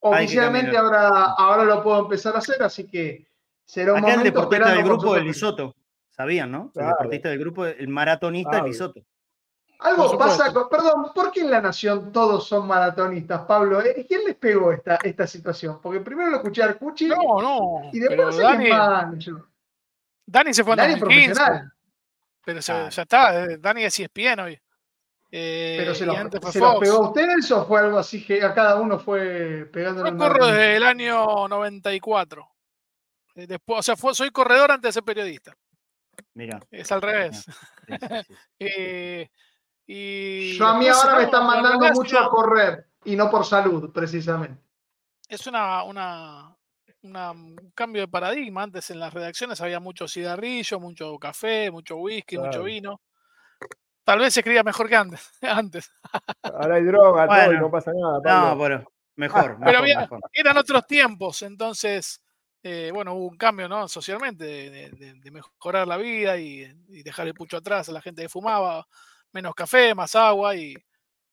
oficialmente 0.00 0.76
ahora, 0.76 1.08
ahora 1.36 1.64
lo 1.64 1.82
puedo 1.82 2.00
empezar 2.00 2.34
a 2.34 2.38
hacer, 2.38 2.62
así 2.62 2.86
que 2.86 3.26
será 3.64 3.92
un 3.92 3.98
Acá 3.98 4.08
el 4.12 4.16
momento 4.18 4.38
deportista 4.40 4.70
del 4.72 4.82
grupo 4.84 4.94
el 4.94 5.00
supuesto. 5.00 5.24
Lisoto, 5.26 5.76
¿sabían, 6.10 6.50
no? 6.50 6.62
El 6.66 6.72
Claro. 6.72 6.88
deportista 6.98 7.28
del 7.28 7.38
grupo, 7.38 7.66
el 7.66 7.88
maratonista 7.88 8.50
el 8.52 8.56
Pablo. 8.58 8.68
Lisoto. 8.72 9.00
Algo 9.78 10.16
pasa, 10.16 10.54
con- 10.54 10.70
perdón, 10.70 11.12
¿por 11.14 11.30
qué 11.30 11.40
en 11.42 11.50
la 11.50 11.60
nación 11.60 12.10
todos 12.10 12.48
son 12.48 12.66
maratonistas, 12.66 13.42
Pablo? 13.42 13.82
¿Eh? 13.82 14.06
¿Quién 14.08 14.22
les 14.24 14.36
pegó 14.36 14.72
esta, 14.72 14.96
esta 15.02 15.26
situación? 15.26 15.80
Porque 15.82 16.00
primero 16.00 16.30
lo 16.30 16.36
escuché 16.38 16.62
a 16.62 16.66
Arcucci 16.66 17.08
No, 17.08 17.16
no. 17.42 17.90
y 17.92 17.98
después 18.00 18.38
Dani, 18.38 18.70
Dani 20.24 20.54
se 20.54 20.64
fue 20.64 20.72
en 20.72 20.76
Dani 20.78 20.92
es 20.94 21.00
2015. 21.00 21.34
profesional, 21.34 21.72
Pero 22.42 22.62
se- 22.62 22.72
Claro. 22.72 22.88
ya 22.88 23.02
está. 23.02 23.44
eh, 23.44 23.58
Dani 23.58 23.84
es 23.84 24.00
ESPN 24.00 24.40
hoy. 24.40 24.58
Eh, 25.30 25.76
pero 25.78 25.94
se 25.94 26.04
y 26.04 26.06
los, 26.06 26.16
antes 26.16 26.40
fue 26.40 26.52
¿se 26.52 26.60
los 26.60 26.78
pegó 26.78 26.96
a 26.96 27.08
ustedes 27.08 27.50
o 27.50 27.66
fue 27.66 27.80
algo 27.80 27.98
así 27.98 28.24
que 28.24 28.42
a 28.44 28.54
cada 28.54 28.76
uno 28.80 28.98
fue 28.98 29.68
pegándole 29.72 30.10
Yo 30.10 30.16
corro 30.16 30.46
desde 30.46 30.76
el 30.76 30.84
año 30.84 31.48
94. 31.48 32.48
Eh, 33.34 33.46
Después, 33.46 33.80
o 33.80 33.82
sea, 33.82 33.96
fue- 33.96 34.14
soy 34.14 34.30
corredor 34.30 34.70
antes 34.70 34.88
de 34.90 34.92
ser 34.92 35.02
periodista. 35.02 35.52
Mira. 36.34 36.60
Es 36.70 36.90
al 36.92 37.02
revés. 37.02 37.44
Sí, 37.44 37.52
sí, 37.88 37.98
sí, 38.00 38.08
sí. 38.08 38.34
Eh, 38.60 39.28
y 39.88 40.56
Yo 40.58 40.66
a 40.66 40.78
mí 40.78 40.88
ahora 40.88 41.16
me 41.16 41.22
están 41.24 41.46
mandando 41.46 41.90
mucho 41.92 42.18
a 42.18 42.28
correr 42.30 42.86
y 43.04 43.14
no 43.16 43.30
por 43.30 43.44
salud, 43.44 43.92
precisamente. 43.92 44.60
es 45.28 45.46
una, 45.46 45.82
una, 45.84 46.56
una- 47.02 47.30
un 47.32 47.72
cambio 47.74 48.02
de 48.02 48.08
paradigma. 48.08 48.62
Antes 48.62 48.90
en 48.90 48.98
las 49.00 49.12
redacciones 49.12 49.60
había 49.60 49.78
mucho 49.80 50.08
cigarrillo, 50.08 50.80
mucho 50.80 51.18
café, 51.18 51.70
mucho 51.70 51.96
whisky, 51.96 52.36
mucho 52.38 52.62
vino. 52.64 53.00
Tal 54.06 54.20
vez 54.20 54.32
se 54.32 54.40
escribía 54.40 54.62
mejor 54.62 54.88
que 54.88 54.96
antes. 54.96 55.30
antes. 55.42 55.90
Ahora 56.42 56.76
hay 56.76 56.84
droga, 56.84 57.26
todo 57.26 57.36
y 57.42 57.46
Bueno. 57.46 57.60
no 57.62 57.70
pasa 57.70 57.90
nada. 57.92 58.14
No, 58.18 58.22
Pablo. 58.22 58.62
pero 58.62 58.92
mejor, 59.16 59.42
Pero 59.42 59.58
mejor, 59.58 59.76
había- 59.76 60.00
mejor. 60.00 60.20
Eran 60.32 60.56
otros 60.56 60.86
tiempos, 60.86 61.42
entonces, 61.42 62.22
eh, 62.62 62.90
bueno, 62.94 63.14
hubo 63.14 63.26
un 63.28 63.36
cambio, 63.36 63.68
¿no? 63.68 63.88
Socialmente, 63.88 64.44
de, 64.44 64.70
de- 64.70 64.90
de- 64.90 65.14
de 65.14 65.30
mejorar 65.30 65.88
la 65.88 65.96
vida 65.96 66.38
y, 66.38 66.62
y 66.88 67.02
dejar 67.02 67.26
el 67.26 67.34
pucho 67.34 67.56
atrás 67.56 67.88
a 67.88 67.92
la 67.92 68.00
gente 68.00 68.22
que 68.22 68.28
fumaba, 68.28 68.86
menos 69.32 69.54
café, 69.54 69.94
más 69.94 70.14
agua 70.14 70.54
y, 70.54 70.74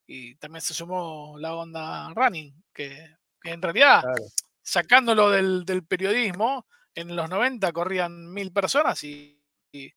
y 0.08 0.36
también 0.36 0.62
se 0.62 0.74
sumó 0.74 1.36
la 1.38 1.54
onda 1.56 2.10
running, 2.16 2.64
que, 2.74 3.16
que 3.40 3.52
en 3.52 3.62
realidad, 3.62 4.02
Claro. 4.02 4.24
sacándolo 4.64 5.30
del, 5.30 5.64
del 5.64 5.86
periodismo, 5.86 6.66
en 6.96 7.16
los 7.16 7.30
90 7.30 7.72
corrían 7.72 8.32
mil 8.34 8.52
personas 8.52 9.04
y, 9.04 9.40
y, 9.72 9.92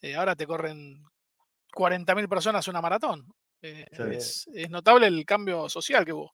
eh, 0.00 0.14
ahora 0.16 0.36
te 0.36 0.46
corren 0.46 1.02
40.000 1.74 2.28
personas 2.28 2.66
una 2.68 2.80
maratón. 2.80 3.26
Eh, 3.62 3.86
Sí. 3.92 4.02
es, 4.12 4.50
es 4.54 4.70
notable 4.70 5.06
el 5.06 5.24
cambio 5.24 5.68
social 5.68 6.04
que 6.04 6.12
hubo. 6.12 6.32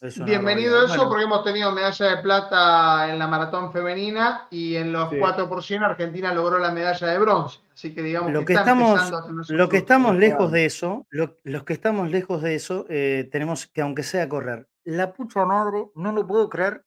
Es 0.00 0.22
Bienvenido 0.24 0.76
a 0.80 0.84
eso 0.86 0.88
Bueno, 0.94 1.08
porque 1.10 1.24
hemos 1.24 1.44
tenido 1.44 1.72
medalla 1.72 2.16
de 2.16 2.22
plata 2.22 3.10
en 3.10 3.18
la 3.18 3.26
maratón 3.26 3.70
femenina 3.70 4.46
y 4.50 4.76
en 4.76 4.92
los 4.92 5.10
Sí. 5.10 5.16
4 5.18 5.46
por 5.46 5.62
100 5.62 5.82
Argentina 5.82 6.32
logró 6.32 6.58
la 6.58 6.70
medalla 6.70 7.06
de 7.06 7.18
bronce. 7.18 7.60
Así 7.74 7.94
que 7.94 8.00
digamos 8.02 8.32
Lo 8.32 8.40
que, 8.40 8.46
que 8.46 8.52
está 8.54 8.62
estamos- 8.62 8.90
empezando 8.92 9.18
a 9.18 9.26
tener 9.26 9.44
sus 9.44 9.56
lo 9.56 9.68
que 9.68 9.76
estamos 9.76 10.16
lejos 10.16 10.50
de 10.52 10.64
eso, 10.64 11.06
lo- 11.10 11.38
los 11.44 11.64
que 11.64 11.74
estamos 11.74 12.10
lejos 12.10 12.40
de 12.40 12.54
eso, 12.54 12.86
eh, 12.88 13.28
tenemos 13.30 13.66
que, 13.66 13.82
aunque 13.82 14.02
sea 14.02 14.26
correr. 14.26 14.66
La 14.84 15.12
pucha 15.12 15.44
madre, 15.44 15.84
no 15.94 16.12
lo 16.12 16.26
puedo 16.26 16.48
creer. 16.48 16.82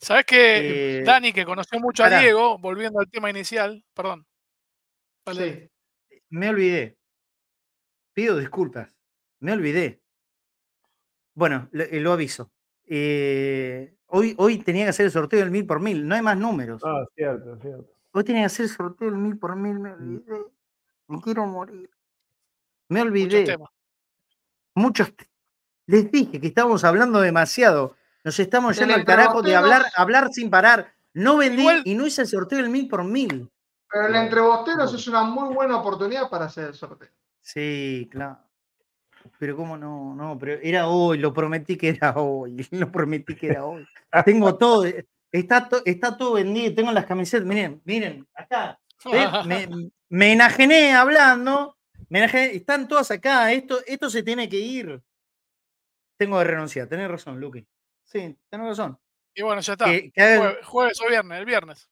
¿Sabes 0.00 0.24
que 0.26 0.98
eh, 0.98 1.02
Dani, 1.04 1.32
que 1.32 1.44
conoció 1.44 1.78
mucho 1.80 2.02
a 2.04 2.08
Diego, 2.20 2.58
volviendo 2.58 3.00
al 3.00 3.10
tema 3.10 3.30
inicial, 3.30 3.84
perdón. 3.94 4.26
Sí. 5.32 5.68
Me 6.30 6.48
olvidé. 6.48 6.96
Pido 8.12 8.36
disculpas. 8.38 8.94
Me 9.40 9.52
olvidé. 9.52 10.00
Bueno, 11.34 11.68
lo, 11.72 11.84
eh, 11.84 12.00
lo 12.00 12.12
aviso. 12.12 12.50
Eh, 12.84 13.94
hoy, 14.06 14.34
hoy 14.38 14.58
tenía 14.58 14.84
que 14.84 14.90
hacer 14.90 15.06
el 15.06 15.12
sorteo 15.12 15.38
del 15.40 15.50
mil 15.50 15.66
por 15.66 15.80
mil. 15.80 16.06
No 16.06 16.14
hay 16.14 16.22
más 16.22 16.36
números. 16.36 16.82
Ah, 16.84 17.04
cierto, 17.14 17.56
cierto. 17.60 17.92
Hoy 18.12 18.24
tenía 18.24 18.42
que 18.42 18.46
hacer 18.46 18.64
el 18.64 18.70
sorteo 18.70 19.10
del 19.10 19.18
mil 19.20 19.38
por 19.38 19.54
mil. 19.56 19.78
Me 19.78 19.92
olvidé. 19.92 20.44
Me 21.06 21.20
quiero 21.20 21.46
morir. 21.46 21.90
Me 22.88 23.02
olvidé. 23.02 23.40
Muchos 23.40 23.44
temas. 23.54 23.70
muchos. 24.74 25.16
te- 25.16 25.26
Les 25.86 26.10
dije 26.10 26.40
que 26.40 26.48
estábamos 26.48 26.82
hablando 26.84 27.20
demasiado. 27.20 27.96
Nos 28.24 28.38
estamos 28.40 28.76
yendo 28.78 28.94
al 28.94 29.04
carajo 29.04 29.42
de 29.42 29.54
hablar, 29.56 29.84
hablar 29.96 30.28
sin 30.32 30.50
parar. 30.50 30.92
No 31.14 31.36
vendí 31.38 31.62
Igual- 31.62 31.82
y 31.84 31.94
no 31.94 32.06
hice 32.06 32.22
el 32.22 32.28
sorteo 32.28 32.58
del 32.58 32.68
mil 32.70 32.88
por 32.88 33.04
mil. 33.04 33.50
Pero 33.90 34.04
el 34.06 34.10
Claro. 34.12 34.24
entrebosteros 34.26 34.94
es 34.94 35.06
una 35.08 35.22
muy 35.24 35.54
buena 35.54 35.76
oportunidad 35.78 36.28
para 36.28 36.46
hacer 36.46 36.68
el 36.68 36.74
sorteo. 36.74 37.08
Sí, 37.40 38.08
claro. 38.10 38.38
Pero 39.38 39.56
cómo 39.56 39.76
no, 39.76 40.14
no, 40.14 40.38
pero 40.38 40.58
era 40.62 40.88
hoy, 40.88 41.18
lo 41.18 41.32
prometí 41.32 41.76
que 41.76 41.90
era 41.90 42.14
hoy, 42.16 42.56
lo 42.70 42.90
prometí 42.92 43.34
que 43.34 43.48
era 43.48 43.64
hoy. 43.64 43.86
Tengo 44.24 44.56
todo, 44.56 44.84
eh, 44.86 45.06
está, 45.32 45.68
to- 45.68 45.82
está 45.84 46.16
todo 46.16 46.34
vendido, 46.34 46.74
tengo 46.74 46.92
las 46.92 47.06
camisetas, 47.06 47.46
miren, 47.46 47.80
miren, 47.84 48.26
acá. 48.34 48.78
Me, 49.46 49.68
me 50.08 50.32
enajené 50.32 50.92
hablando 50.94 51.76
Menaje, 52.10 52.56
están 52.56 52.88
todas 52.88 53.10
acá. 53.10 53.52
Esto, 53.52 53.78
esto 53.86 54.08
se 54.08 54.22
tiene 54.22 54.48
que 54.48 54.56
ir. 54.56 55.00
Tengo 56.16 56.38
que 56.38 56.44
renunciar. 56.44 56.88
Tenés 56.88 57.08
razón, 57.10 57.38
Luqui. 57.38 57.66
Sí, 58.04 58.34
tenés 58.48 58.66
razón. 58.66 58.98
Y 59.34 59.42
bueno, 59.42 59.60
ya 59.60 59.74
está. 59.74 59.84
Que, 59.84 60.10
que 60.10 60.58
Jueves 60.64 61.00
o 61.02 61.08
viernes, 61.08 61.38
el 61.38 61.44
viernes. 61.44 61.88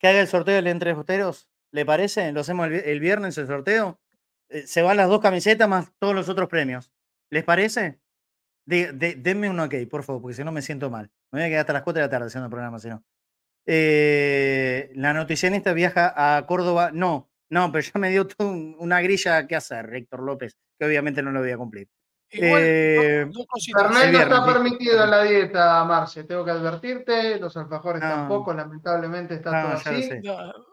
Que 0.00 0.08
haga 0.08 0.20
el 0.20 0.28
sorteo 0.28 0.54
del 0.56 0.66
entre 0.68 0.92
bosteros. 0.94 1.48
¿Le 1.72 1.84
parece? 1.86 2.32
¿Lo 2.32 2.40
hacemos 2.40 2.66
el, 2.66 2.72
vi- 2.74 2.82
el 2.84 3.00
viernes 3.00 3.38
el 3.38 3.46
sorteo? 3.46 4.00
Eh, 4.50 4.66
se 4.66 4.82
van 4.82 4.96
las 4.96 5.08
dos 5.08 5.20
camisetas 5.20 5.68
más 5.68 5.92
todos 5.98 6.14
los 6.14 6.28
otros 6.28 6.48
premios. 6.48 6.92
¿Les 7.30 7.44
parece? 7.44 8.00
De- 8.66 8.92
de- 8.92 9.16
denme 9.16 9.50
un 9.50 9.60
ok, 9.60 9.74
por 9.90 10.04
favor, 10.04 10.22
porque 10.22 10.36
si 10.36 10.44
no 10.44 10.52
me 10.52 10.62
siento 10.62 10.90
mal. 10.90 11.10
Me 11.32 11.40
voy 11.40 11.46
a 11.46 11.48
quedar 11.48 11.60
hasta 11.60 11.72
las 11.74 11.82
4 11.82 12.00
de 12.02 12.06
la 12.06 12.10
tarde 12.10 12.26
haciendo 12.28 12.46
el 12.46 12.50
programa, 12.50 12.78
si 12.80 12.88
no. 12.88 13.04
Eh, 13.66 14.90
la 14.94 15.12
noticianista 15.14 15.72
viaja 15.72 16.14
a 16.38 16.46
Córdoba. 16.46 16.90
No, 16.92 17.30
no, 17.50 17.72
pero 17.72 17.82
ya 17.82 18.00
me 18.00 18.10
dio 18.10 18.26
una 18.78 19.00
grilla 19.02 19.46
que 19.46 19.56
hacer, 19.56 19.94
Héctor 19.94 20.22
López, 20.22 20.56
que 20.78 20.86
obviamente 20.86 21.22
no 21.22 21.32
lo 21.32 21.40
voy 21.40 21.50
a 21.52 21.58
cumplir. 21.58 21.88
Igual, 22.28 22.62
Eh, 22.64 23.30
Fernet 23.72 23.92
no 23.92 24.00
viernes, 24.00 24.20
está 24.22 24.44
permitido 24.44 25.04
en 25.04 25.10
la 25.10 25.22
dieta, 25.22 25.84
Marce. 25.84 26.24
Tengo 26.24 26.44
que 26.44 26.50
advertirte. 26.50 27.38
Los 27.38 27.56
alfajores 27.56 28.02
No. 28.02 28.08
tampoco, 28.08 28.52
lamentablemente 28.52 29.34
está 29.34 29.52
No, 29.52 29.62
todo 29.68 29.72
así. 29.76 30.10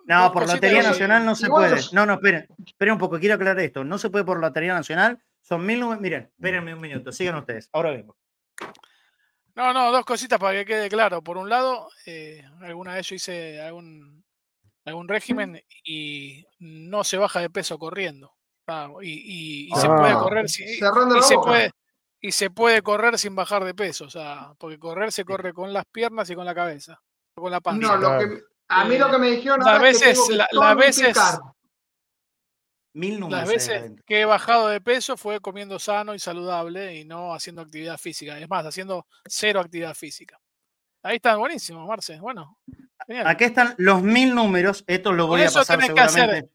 No, 0.06 0.32
por 0.32 0.48
Lotería 0.48 0.82
Nacional 0.84 1.24
no 1.26 1.36
se 1.36 1.46
Igual 1.46 1.64
puede. 1.66 1.76
los- 1.76 1.94
No, 1.94 2.06
no, 2.06 2.14
esperen. 2.14 2.48
Esperen 2.66 2.94
un 2.94 3.00
poco, 3.00 3.20
quiero 3.20 3.36
aclarar 3.36 3.60
esto. 3.60 3.84
No 3.84 3.98
se 3.98 4.10
puede 4.10 4.26
por 4.26 4.40
Lotería 4.40 4.74
Nacional. 4.74 5.20
Son 5.42 5.64
mil 5.66 5.80
números. 5.80 6.02
Miren, 6.02 6.24
espérenme 6.36 6.74
un 6.74 6.82
minuto. 6.82 7.12
Sigan 7.12 7.36
ustedes. 7.36 7.70
Ahora 7.72 7.92
vengo. 7.92 8.18
No, 9.56 9.72
no, 9.74 9.92
dos 9.92 10.06
cositas 10.06 10.40
para 10.40 10.54
que 10.58 10.66
quede 10.66 10.90
claro. 10.90 11.22
Por 11.22 11.38
un 11.38 11.48
lado, 11.50 11.88
eh, 12.08 12.44
alguna 12.62 12.96
vez 12.96 13.08
yo 13.08 13.16
hice 13.16 13.62
algún, 13.62 14.26
algún 14.86 15.08
régimen 15.08 15.62
y 15.84 16.44
no 16.60 17.04
se 17.04 17.18
baja 17.18 17.40
de 17.42 17.52
peso 17.52 17.78
corriendo. 17.78 18.34
Ah, 18.68 18.90
y, 19.02 19.10
y- 19.10 19.68
y 19.74 19.76
se 19.80 19.88
puede 19.88 20.12
Ah. 20.14 20.20
correr 20.20 20.50
sin, 20.50 20.68
Cerrando 20.80 21.16
y 21.16 21.20
la 21.20 21.24
se 21.26 21.36
boca. 21.36 21.50
puede 21.50 21.72
y 22.22 22.32
se 22.32 22.50
puede 22.50 22.82
correr 22.82 23.18
sin 23.20 23.36
bajar 23.36 23.66
de 23.66 23.74
peso, 23.74 24.06
o 24.06 24.10
sea, 24.10 24.54
porque 24.58 24.80
correr 24.80 25.12
se 25.12 25.26
corre 25.26 25.54
con 25.54 25.74
las 25.74 25.86
piernas 25.86 26.30
y 26.30 26.36
con 26.36 26.46
la 26.46 26.56
cabeza, 26.56 27.02
con 27.36 27.52
la 27.52 27.60
panza. 27.60 27.86
No, 27.86 27.98
lo 27.98 28.20
que, 28.20 28.42
a 28.70 28.86
mí 28.86 28.98
lo 28.98 29.12
que 29.12 29.18
me 29.18 29.32
dijeron 29.32 29.60
Las 29.60 29.74
es 29.76 29.80
que 29.80 29.84
veces- 29.84 30.14
tengo 30.14 30.28
que 30.30 30.36
la- 30.36 30.48
las 30.52 30.76
veces-. 30.78 31.18
Mil 32.96 33.20
números. 33.20 33.40
Las 33.42 33.50
veces 33.50 33.92
que 34.06 34.22
he 34.22 34.26
bajado 34.26 34.68
de 34.68 34.80
peso 34.80 35.18
fue 35.18 35.40
comiendo 35.42 35.80
sano 35.80 36.14
y 36.14 36.20
saludable 36.20 36.96
y 36.96 37.06
no 37.06 37.34
haciendo 37.34 37.64
actividad 37.64 37.98
física. 37.98 38.38
Es 38.40 38.48
más, 38.48 38.64
haciendo 38.68 39.08
cero 39.26 39.60
actividad 39.60 39.96
física. 39.96 40.40
Ahí 41.02 41.16
están 41.16 41.40
buenísimos, 41.40 41.88
Marce. 41.88 42.20
Bueno, 42.20 42.60
genial. 43.08 43.26
Aquí 43.28 43.46
están 43.46 43.74
los 43.80 44.04
mil 44.04 44.36
números. 44.36 44.84
Esto 44.86 45.12
lo 45.12 45.24
Por 45.24 45.40
voy 45.40 45.42
a 45.42 45.52
pasar 45.52 45.80
que 45.80 45.86
hacer 46.00 46.10
seguramente. 46.12 46.52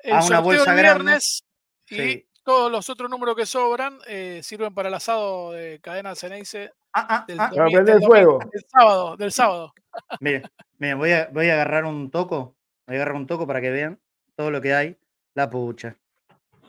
el 0.00 0.12
a 0.12 0.24
una 0.24 0.40
bolsa 0.40 0.74
viernes 0.74 1.44
y 1.90 1.96
Sí. 1.96 2.28
todos 2.42 2.70
los 2.70 2.88
otros 2.90 3.10
números 3.10 3.34
que 3.36 3.46
sobran 3.46 3.98
eh, 4.06 4.40
sirven 4.42 4.72
para 4.74 4.88
el 4.88 4.94
asado 4.94 5.52
de 5.52 5.80
cadena 5.80 6.14
Ceneice 6.14 6.72
Ah, 6.92 7.06
ah, 7.10 7.24
del, 7.28 7.38
ah. 7.40 7.50
Del 7.84 8.02
fuego. 8.02 8.38
sábado, 8.68 9.16
del 9.16 9.32
sábado. 9.32 9.74
Miren, 10.20 10.42
miren, 10.78 10.98
voy 10.98 11.12
a, 11.12 11.28
voy 11.32 11.48
a 11.50 11.54
agarrar 11.54 11.84
un 11.84 12.10
toco. 12.10 12.56
Voy 12.86 12.96
a 12.96 13.00
agarrar 13.00 13.16
un 13.16 13.26
toco 13.26 13.46
para 13.46 13.60
que 13.60 13.70
vean 13.70 14.00
todo 14.34 14.50
lo 14.50 14.60
que 14.62 14.72
hay. 14.74 14.96
La 15.34 15.50
pucha. 15.50 15.96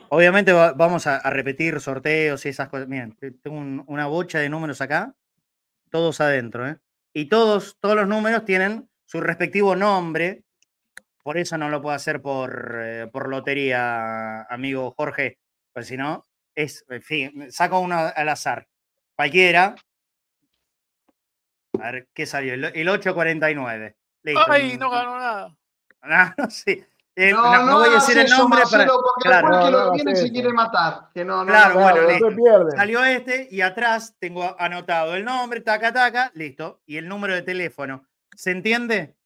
Obviamente 0.10 0.52
va- 0.54 0.74
vamos 0.74 1.08
a, 1.08 1.18
a 1.18 1.30
repetir 1.30 1.80
sorteos 1.80 2.46
y 2.46 2.50
esas 2.50 2.68
cosas. 2.70 2.88
Miren, 2.88 3.14
te- 3.16 3.32
tengo 3.32 3.58
un- 3.58 3.84
una 3.88 4.08
bocha 4.08 4.40
de 4.40 4.50
números 4.50 4.82
acá. 4.82 5.14
Todos 5.90 6.20
adentro, 6.22 6.68
¿eh? 6.68 6.78
Y 7.14 7.26
todos, 7.26 7.78
todos 7.80 7.96
los 7.96 8.08
números 8.08 8.44
tienen 8.46 8.90
su 9.06 9.22
respectivo 9.22 9.76
nombre. 9.76 10.44
Por 11.28 11.38
eso 11.38 11.58
no 11.58 11.68
lo 11.68 11.82
puedo 11.82 11.94
hacer 11.94 12.22
por, 12.22 12.80
eh, 12.82 13.10
por 13.12 13.28
lotería, 13.28 14.44
amigo 14.44 14.94
Jorge. 14.96 15.40
Pues 15.74 15.88
si 15.88 15.98
no, 15.98 16.26
es, 16.56 16.86
en 16.88 17.02
fin, 17.02 17.52
saco 17.52 17.82
uno 17.82 17.98
al 18.16 18.30
azar. 18.30 18.66
Cualquiera. 19.14 19.76
A 21.82 21.92
ver, 21.92 22.08
¿qué 22.14 22.26
salió? 22.26 22.54
El, 22.54 22.64
el 22.64 22.88
849. 22.88 23.98
Listo. 24.24 24.42
Ay, 24.50 24.78
no 24.78 24.90
ganó 24.90 25.20
nada. 25.20 25.58
Ah, 26.02 26.34
no, 26.38 26.46
sí. 26.50 26.82
Eh, 27.14 27.34
No, 27.34 27.42
no, 27.58 27.66
no, 27.66 27.80
voy 27.80 27.90
a 27.90 27.96
decir 27.96 28.18
el 28.20 28.30
nombre 28.30 28.62
para. 28.72 28.88
Claro. 29.20 29.50
No, 29.50 29.66
que 29.66 29.72
lo 29.72 29.92
viene 29.92 30.16
se 30.16 30.32
quiere 30.32 30.54
matar. 30.54 31.10
Que 31.14 31.26
no, 31.26 31.44
no, 31.44 31.52
Claro, 31.52 31.74
no. 31.74 31.82
bueno, 31.82 32.08
listo. 32.10 32.72
Salió 32.78 33.04
este 33.04 33.50
y 33.52 33.60
atrás 33.60 34.16
tengo 34.18 34.56
anotado 34.58 35.14
el 35.14 35.26
nombre, 35.26 35.60
taca, 35.60 35.92
taca, 35.92 36.32
listo. 36.36 36.80
Y 36.86 36.96
el 36.96 37.10
número 37.10 37.34
de 37.36 37.42
teléfono. 37.42 38.08
¿Se 38.34 38.52
entiende? 38.52 39.17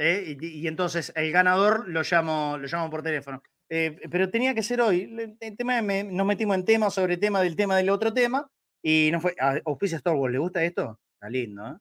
Eh, 0.00 0.36
y, 0.40 0.46
y 0.60 0.68
entonces 0.68 1.12
el 1.16 1.32
ganador 1.32 1.88
lo 1.88 2.02
llamo, 2.02 2.56
lo 2.56 2.68
llamo 2.68 2.88
por 2.88 3.02
teléfono. 3.02 3.42
Eh, 3.68 3.98
pero 4.10 4.30
tenía 4.30 4.54
que 4.54 4.62
ser 4.62 4.80
hoy. 4.80 5.36
El 5.40 5.56
tema, 5.56 5.82
me- 5.82 6.04
nos 6.04 6.24
metimos 6.26 6.56
en 6.56 6.64
tema 6.64 6.88
sobre 6.88 7.16
tema 7.16 7.40
del 7.42 7.56
tema 7.56 7.76
del 7.76 7.90
otro 7.90 8.14
tema 8.14 8.48
y 8.82 9.10
no 9.12 9.20
fue. 9.20 9.34
A 9.40 9.56
Auspicia 9.66 9.96
Star 9.98 10.14
Wars, 10.14 10.32
¿le 10.32 10.38
gusta 10.38 10.62
esto? 10.62 10.98
Está 11.14 11.28
lindo, 11.28 11.66
¿eh? 11.66 11.74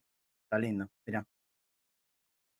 Está 0.45 0.57
lindo. 0.59 0.87
Mirá. 1.05 1.23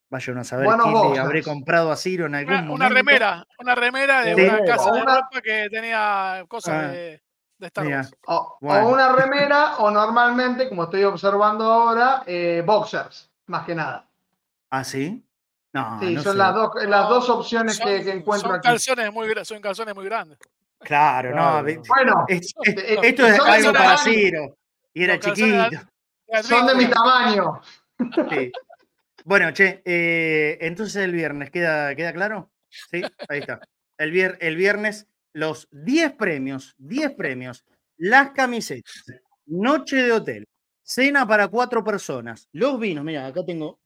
Vaya 0.09 0.31
uno 0.31 0.41
a 0.41 0.43
saber 0.45 0.65
Buenos 0.67 0.85
qué 0.85 1.13
le 1.15 1.19
habré 1.19 1.43
comprado 1.43 1.91
a 1.91 1.97
Ciro 1.97 2.27
en 2.27 2.35
algún 2.35 2.53
Una, 2.53 2.61
momento. 2.61 2.85
una 2.85 2.89
remera, 2.95 3.47
una 3.59 3.75
remera 3.75 4.21
de 4.21 4.35
Sí. 4.35 4.41
una 4.41 4.63
casa 4.63 4.91
de 4.91 5.01
Una- 5.01 5.15
ropa 5.15 5.41
que 5.41 5.67
tenía 5.69 6.45
cosas 6.47 6.73
Ah, 6.85 6.87
de, 6.91 7.21
de 7.57 7.67
Star 7.67 7.87
Wars. 7.87 8.15
O, 8.27 8.35
o 8.35 8.57
Bueno. 8.61 8.87
una 8.89 9.11
remera, 9.13 9.75
o 9.79 9.91
normalmente, 9.91 10.69
como 10.69 10.83
estoy 10.83 11.03
observando 11.03 11.65
ahora, 11.65 12.23
eh, 12.25 12.63
boxers, 12.65 13.29
más 13.47 13.65
que 13.65 13.75
nada. 13.75 14.07
¿Ah, 14.69 14.85
sí? 14.85 15.26
No, 15.81 15.99
Sí, 15.99 16.13
no 16.15 16.23
son 16.23 16.31
sé. 16.33 16.37
las 16.39 16.53
dos, 16.55 16.71
las 16.87 17.09
dos 17.09 17.29
opciones 17.29 17.75
Son- 17.77 17.85
que, 17.87 18.03
que 18.03 18.11
encuentro 18.11 18.49
son 18.49 18.57
aquí. 18.57 18.67
calzones 18.67 19.13
muy, 19.13 19.33
son 19.45 19.61
calzones 19.61 19.93
muy 19.95 20.05
grandes. 20.05 20.37
Claro, 20.79 21.35
no. 21.35 21.63
Bueno, 21.87 22.25
es- 22.27 22.49
Son- 22.55 22.63
es- 22.65 22.99
esto 23.03 23.27
es 23.27 23.39
algo 23.39 23.73
para 23.73 23.97
Ciro. 23.97 24.57
Y 24.93 25.03
era 25.03 25.19
chiquito. 25.19 25.69
son 26.43 26.65
de 26.67 26.75
mi 26.75 26.85
tamaño. 26.87 27.61
sí. 28.29 28.51
Bueno, 29.23 29.51
che, 29.51 29.81
eh, 29.85 30.57
entonces 30.61 30.95
el 31.03 31.11
viernes, 31.11 31.51
¿queda, 31.51 31.93
¿queda 31.95 32.13
claro? 32.13 32.49
Sí, 32.69 33.01
ahí 33.29 33.39
está. 33.39 33.59
El, 33.97 34.11
vier- 34.13 34.37
el 34.39 34.55
viernes, 34.55 35.07
los 35.33 35.67
10 35.71 36.13
premios, 36.13 36.75
10 36.77 37.11
premios, 37.15 37.65
las 37.97 38.31
camisetas, 38.31 39.03
noche 39.45 39.97
de 39.97 40.11
hotel, 40.13 40.47
cena 40.81 41.27
para 41.27 41.49
cuatro 41.49 41.83
personas, 41.83 42.47
los 42.53 42.79
vinos, 42.79 43.03
mira, 43.03 43.27
acá 43.27 43.43
tengo, 43.45 43.79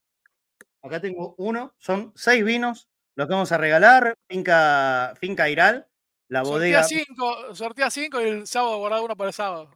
acá 0.81 0.99
tengo 1.01 1.35
uno, 1.37 1.73
son 1.77 2.11
seis 2.15 2.43
vinos, 2.43 2.87
los 3.15 3.27
que 3.27 3.33
vamos 3.33 3.51
a 3.51 3.57
regalar, 3.57 4.15
Finca, 4.27 5.13
Finca 5.19 5.49
Iral, 5.49 5.87
la 6.27 6.43
bodega. 6.43 6.83
Sortea 6.83 7.05
cinco, 7.05 7.55
sortea 7.55 7.89
cinco 7.91 8.21
y 8.21 8.25
el 8.25 8.47
sábado 8.47 8.77
guardado 8.77 9.05
uno 9.05 9.15
para 9.15 9.29
el 9.29 9.33
sábado. 9.33 9.69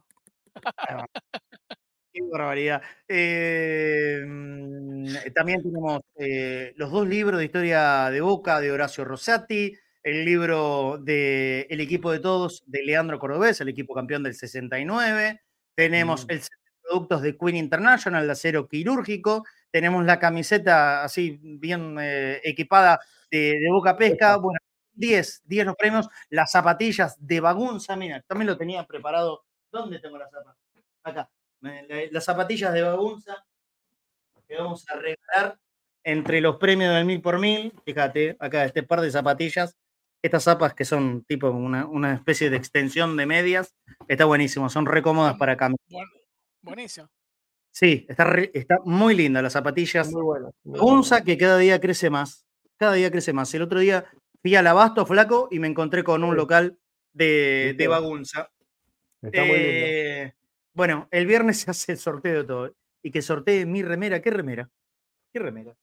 Qué 2.12 2.20
barbaridad. 2.32 2.82
Eh, 3.08 4.24
también 5.34 5.62
tenemos 5.62 6.00
eh, 6.18 6.72
los 6.76 6.90
dos 6.90 7.06
libros 7.06 7.38
de 7.38 7.44
historia 7.44 8.10
de 8.10 8.20
Boca 8.22 8.60
de 8.60 8.72
Horacio 8.72 9.04
Rosati, 9.04 9.74
el 10.02 10.24
libro 10.24 10.98
de 10.98 11.66
El 11.68 11.80
equipo 11.80 12.10
de 12.10 12.20
todos 12.20 12.62
de 12.66 12.82
Leandro 12.84 13.18
Cordobés, 13.18 13.60
el 13.60 13.68
equipo 13.68 13.94
campeón 13.94 14.22
del 14.22 14.34
69. 14.34 15.42
Tenemos 15.74 16.24
Mm. 16.24 16.30
el 16.30 16.40
set 16.40 16.52
de 16.52 16.80
productos 16.88 17.22
de 17.22 17.36
Queen 17.36 17.56
International, 17.56 18.24
de 18.24 18.32
acero 18.32 18.66
quirúrgico. 18.66 19.44
Tenemos 19.76 20.06
la 20.06 20.18
camiseta 20.18 21.04
así 21.04 21.38
bien 21.42 21.98
eh, 22.00 22.40
equipada 22.44 22.98
de, 23.30 23.58
de 23.60 23.68
Boca 23.70 23.94
Pesca. 23.94 24.38
Bueno, 24.38 24.58
10, 24.94 25.42
10 25.44 25.66
los 25.66 25.76
premios. 25.76 26.08
Las 26.30 26.50
zapatillas 26.50 27.14
de 27.20 27.40
Bagunza, 27.40 27.94
mira, 27.94 28.22
también 28.22 28.46
lo 28.46 28.56
tenía 28.56 28.84
preparado. 28.86 29.44
¿Dónde 29.70 29.98
tengo 29.98 30.16
las 30.16 30.30
zapatillas? 30.30 30.84
Acá. 31.02 31.30
Las 32.10 32.24
zapatillas 32.24 32.72
de 32.72 32.80
Bagunza 32.80 33.44
que 34.48 34.56
vamos 34.56 34.88
a 34.88 34.94
regalar 34.96 35.58
entre 36.04 36.40
los 36.40 36.56
premios 36.56 36.94
del 36.94 37.04
mil 37.04 37.20
por 37.20 37.38
mil. 37.38 37.74
Fíjate, 37.84 38.34
acá 38.40 38.64
este 38.64 38.82
par 38.82 39.02
de 39.02 39.10
zapatillas. 39.10 39.76
Estas 40.22 40.44
zapas 40.44 40.72
que 40.72 40.86
son 40.86 41.22
tipo 41.24 41.50
una, 41.50 41.84
una 41.84 42.14
especie 42.14 42.48
de 42.48 42.56
extensión 42.56 43.14
de 43.18 43.26
medias. 43.26 43.74
Está 44.08 44.24
buenísimo, 44.24 44.70
son 44.70 44.86
re 44.86 45.02
cómodas 45.02 45.36
para 45.36 45.54
caminar. 45.58 45.78
Buen- 45.90 46.08
buenísimo. 46.62 47.08
Sí, 47.78 48.06
está, 48.08 48.24
re- 48.24 48.50
está 48.54 48.78
muy 48.86 49.14
linda 49.14 49.42
las 49.42 49.52
zapatillas. 49.52 50.10
Muy 50.10 50.22
Bagunza 50.64 51.16
bueno. 51.16 51.26
que 51.26 51.36
cada 51.36 51.58
día 51.58 51.78
crece 51.78 52.08
más. 52.08 52.46
Cada 52.78 52.94
día 52.94 53.10
crece 53.10 53.34
más. 53.34 53.52
El 53.52 53.60
otro 53.60 53.80
día 53.80 54.06
fui 54.40 54.54
al 54.56 54.66
abasto 54.66 55.04
flaco 55.04 55.48
y 55.50 55.58
me 55.58 55.66
encontré 55.68 56.02
con 56.02 56.24
un 56.24 56.34
local 56.36 56.78
de, 57.12 57.74
de. 57.76 57.86
Bagunza. 57.86 58.50
Está 59.20 59.42
muy 59.44 59.50
lindo. 59.58 59.62
Eh, 59.86 60.34
bueno, 60.72 61.06
el 61.10 61.26
viernes 61.26 61.58
se 61.60 61.70
hace 61.70 61.92
el 61.92 61.98
sorteo 61.98 62.38
de 62.38 62.44
todo. 62.44 62.74
Y 63.02 63.10
que 63.10 63.20
sortee 63.20 63.66
mi 63.66 63.82
remera. 63.82 64.22
¿Qué 64.22 64.30
remera? 64.30 64.70
¿Qué 65.30 65.38
remera? 65.38 65.76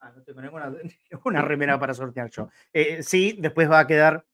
Ah, 0.00 0.12
no 0.14 0.22
tengo 0.24 0.42
ninguna, 0.42 0.70
ninguna 1.10 1.40
remera 1.40 1.78
para 1.78 1.94
sortear 1.94 2.28
yo. 2.28 2.50
Eh, 2.74 3.02
sí, 3.02 3.36
después 3.40 3.70
va 3.70 3.78
a 3.80 3.86
quedar 3.86 4.26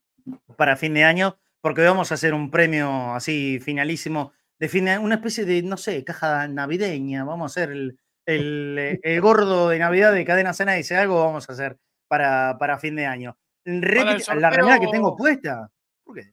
para 0.56 0.74
fin 0.74 0.94
de 0.94 1.04
año, 1.04 1.38
porque 1.60 1.82
vamos 1.82 2.10
a 2.10 2.14
hacer 2.14 2.34
un 2.34 2.50
premio 2.50 3.14
así 3.14 3.60
finalísimo 3.60 4.32
de 4.58 4.68
fin 4.68 4.84
de 4.84 4.92
año, 4.92 5.02
una 5.02 5.16
especie 5.16 5.44
de, 5.44 5.62
no 5.62 5.76
sé, 5.76 6.04
caja 6.04 6.48
navideña. 6.48 7.24
Vamos 7.24 7.56
a 7.56 7.60
hacer 7.60 7.70
el, 7.72 7.98
el, 8.26 8.76
eh, 8.78 9.00
el 9.02 9.20
gordo 9.20 9.68
de 9.68 9.78
Navidad 9.78 10.12
de 10.12 10.24
Cadena 10.24 10.52
Cena, 10.52 10.74
dice 10.74 10.96
algo, 10.96 11.24
vamos 11.24 11.48
a 11.48 11.52
hacer 11.52 11.78
para, 12.08 12.56
para 12.58 12.78
fin 12.78 12.96
de 12.96 13.06
año. 13.06 13.36
Repite- 13.64 14.34
la 14.34 14.50
remera 14.50 14.78
que 14.78 14.88
tengo 14.88 15.16
puesta. 15.16 15.70
¿Por 16.04 16.16
qué? 16.16 16.32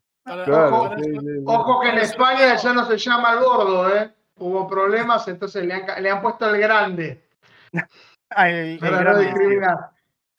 ojo, 1.45 1.81
que 1.81 1.89
en 1.89 1.97
España 1.99 2.55
ya 2.55 2.73
no 2.73 2.85
se 2.85 2.97
llama 2.97 3.33
el 3.33 3.39
gordo, 3.39 3.95
¿eh? 3.95 4.11
Hubo 4.37 4.67
problemas, 4.67 5.27
entonces 5.27 5.63
le 5.65 5.73
han, 5.73 6.03
le 6.03 6.09
han 6.09 6.21
puesto 6.21 6.49
el 6.49 6.59
grande. 6.59 7.29
para 8.29 9.03
no 9.03 9.19
discriminar. 9.19 9.91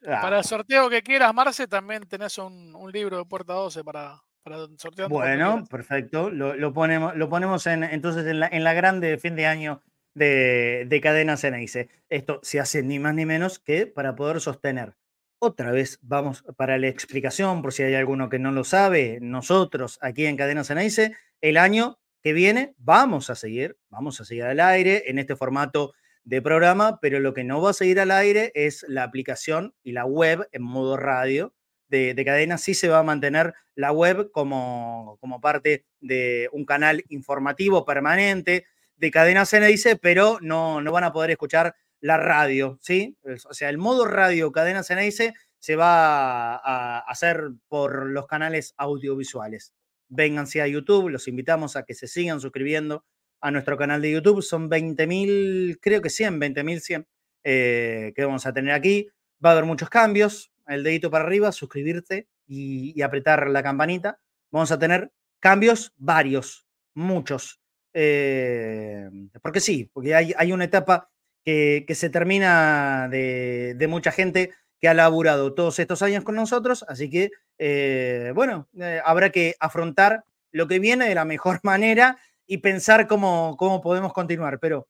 Ah. 0.07 0.21
Para 0.21 0.39
el 0.39 0.45
sorteo 0.45 0.89
que 0.89 1.03
quieras, 1.03 1.35
Marce, 1.35 1.67
también 1.67 2.07
tenés 2.07 2.39
un, 2.39 2.91
libro 2.93 3.19
de 3.19 3.25
puerta 3.25 3.55
12 3.55 3.83
para, 3.83 4.23
para 4.47 4.69
sortear. 4.77 5.09
Bueno, 5.09 5.65
perfecto. 5.69 6.31
Lo, 6.31 6.73
ponemos, 6.73 7.17
lo 7.17 7.29
ponemos 7.29 7.67
en, 7.67 7.83
entonces 7.83 8.25
en 8.27 8.39
la, 8.41 8.47
en 8.47 8.63
la 8.63 8.75
grande 8.75 9.09
de 9.09 9.19
fin 9.19 9.35
de 9.35 9.47
año 9.47 9.83
de, 10.15 10.87
de 10.89 11.01
Cadena 11.01 11.37
Ceneice. 11.37 11.89
Esto 12.09 12.39
se 12.45 12.61
hace 12.61 12.85
ni 12.85 13.01
más 13.01 13.15
ni 13.15 13.27
menos 13.27 13.59
que 13.59 13.89
para 13.89 14.15
poder 14.15 14.41
sostener. 14.41 14.95
Otra 15.41 15.73
vez 15.73 15.99
vamos 16.01 16.45
para 16.57 16.79
la 16.79 16.87
explicación, 16.87 17.61
por 17.61 17.73
si 17.73 17.83
hay 17.83 17.95
alguno 17.95 18.29
que 18.29 18.39
no 18.39 18.53
lo 18.53 18.63
sabe, 18.63 19.19
nosotros 19.21 19.99
aquí 20.01 20.27
en 20.27 20.37
Cadena 20.37 20.65
Ceneice, 20.65 21.15
el 21.41 21.57
año 21.57 21.99
que 22.23 22.33
viene 22.33 22.75
vamos 22.79 23.29
a 23.29 23.35
seguir, 23.35 23.77
vamos 23.91 24.21
a 24.21 24.25
seguir 24.25 24.45
al 24.45 24.61
aire 24.61 25.11
en 25.11 25.19
este 25.19 25.37
formato 25.37 25.93
de 26.25 26.41
programa, 26.41 27.01
pero 27.01 27.19
lo 27.21 27.35
que 27.35 27.45
no 27.45 27.61
va 27.61 27.71
a 27.71 27.75
seguir 27.75 28.01
al 28.01 28.13
aire 28.13 28.53
es 28.55 28.85
la 28.89 29.03
aplicación 29.03 29.75
y 29.83 29.93
la 29.93 30.07
web 30.07 30.49
en 30.53 30.63
modo 30.63 30.97
radio 30.97 31.53
de, 31.89 32.23
cadena. 32.25 32.59
Sí 32.59 32.75
se 32.75 32.89
va 32.89 32.99
a 32.99 33.03
mantener 33.03 33.55
la 33.75 33.93
web 33.93 34.31
como, 34.33 35.19
como 35.21 35.41
parte 35.41 35.87
de 36.01 36.49
un 36.53 36.65
canal 36.65 37.05
informativo 37.09 37.85
permanente 37.85 38.67
de 38.97 39.11
cadena 39.11 39.45
dice 39.69 39.97
pero 39.97 40.39
no, 40.41 40.81
no 40.81 40.93
van 40.93 41.05
a 41.05 41.13
poder 41.13 41.31
escuchar 41.31 41.75
la 42.01 42.17
radio, 42.17 42.79
¿sí? 42.81 43.17
O 43.49 43.55
sea, 43.55 43.69
el 43.69 43.79
modo 43.79 44.07
radio 44.07 44.53
cadena 44.53 44.83
dice 44.83 45.35
se 45.59 45.77
va 45.77 46.57
a 46.57 46.99
hacer 47.01 47.51
por 47.69 48.07
los 48.07 48.27
canales 48.27 48.75
audiovisuales. 48.77 49.73
Vénganse 50.09 50.63
a 50.63 50.69
YouTube, 50.69 51.09
los 51.09 51.27
invitamos 51.27 51.75
a 51.75 51.85
que 51.85 51.95
se 51.95 52.07
sigan 52.07 52.41
suscribiendo 52.41 53.05
a 53.41 53.51
nuestro 53.51 53.77
canal 53.77 54.01
de 54.01 54.13
YouTube. 54.13 54.43
Son 54.43 54.71
20.000, 54.71 55.79
creo 55.81 56.01
que 56.01 56.11
100, 56.11 56.41
20.100 56.41 57.07
eh, 57.43 58.13
que 58.15 58.25
vamos 58.25 58.47
a 58.47 58.53
tener 58.53 58.73
aquí. 58.75 59.09
Va 59.45 59.51
a 59.51 59.53
haber 59.53 59.65
muchos 59.65 59.89
cambios. 59.89 60.53
El 60.67 60.83
dedito 60.83 61.11
para 61.11 61.25
arriba, 61.25 61.53
suscribirte 61.53 62.29
y, 62.47 63.01
apretar 63.03 63.49
la 63.49 63.63
campanita. 63.63 64.19
Vamos 64.51 64.73
a 64.73 64.79
tener 64.79 65.13
cambios 65.41 65.93
varios, 65.97 66.67
muchos. 66.95 67.61
Eh, 67.93 69.09
porque 69.43 69.61
sí, 69.61 69.91
porque 69.93 70.15
hay, 70.15 70.53
una 70.53 70.65
etapa 70.65 71.11
que, 71.45 71.85
se 71.95 72.11
termina 72.11 73.09
de, 73.11 73.87
mucha 73.89 74.13
gente 74.13 74.53
que 74.81 74.89
ha 74.89 74.95
laburado 74.95 75.55
todos 75.55 75.79
estos 75.79 76.03
años 76.03 76.25
con 76.25 76.35
nosotros, 76.35 76.85
así 76.89 77.09
que, 77.09 77.31
eh, 77.59 78.33
bueno, 78.35 78.69
habrá 79.05 79.31
que 79.31 79.55
afrontar 79.61 80.25
lo 80.53 80.69
que 80.69 80.79
viene 80.79 81.09
de 81.09 81.15
la 81.15 81.25
mejor 81.25 81.61
manera 81.63 82.19
y 82.47 82.59
pensar 82.59 83.07
cómo, 83.07 83.57
cómo 83.59 83.81
podemos 83.81 84.13
continuar. 84.13 84.59
Pero 84.61 84.89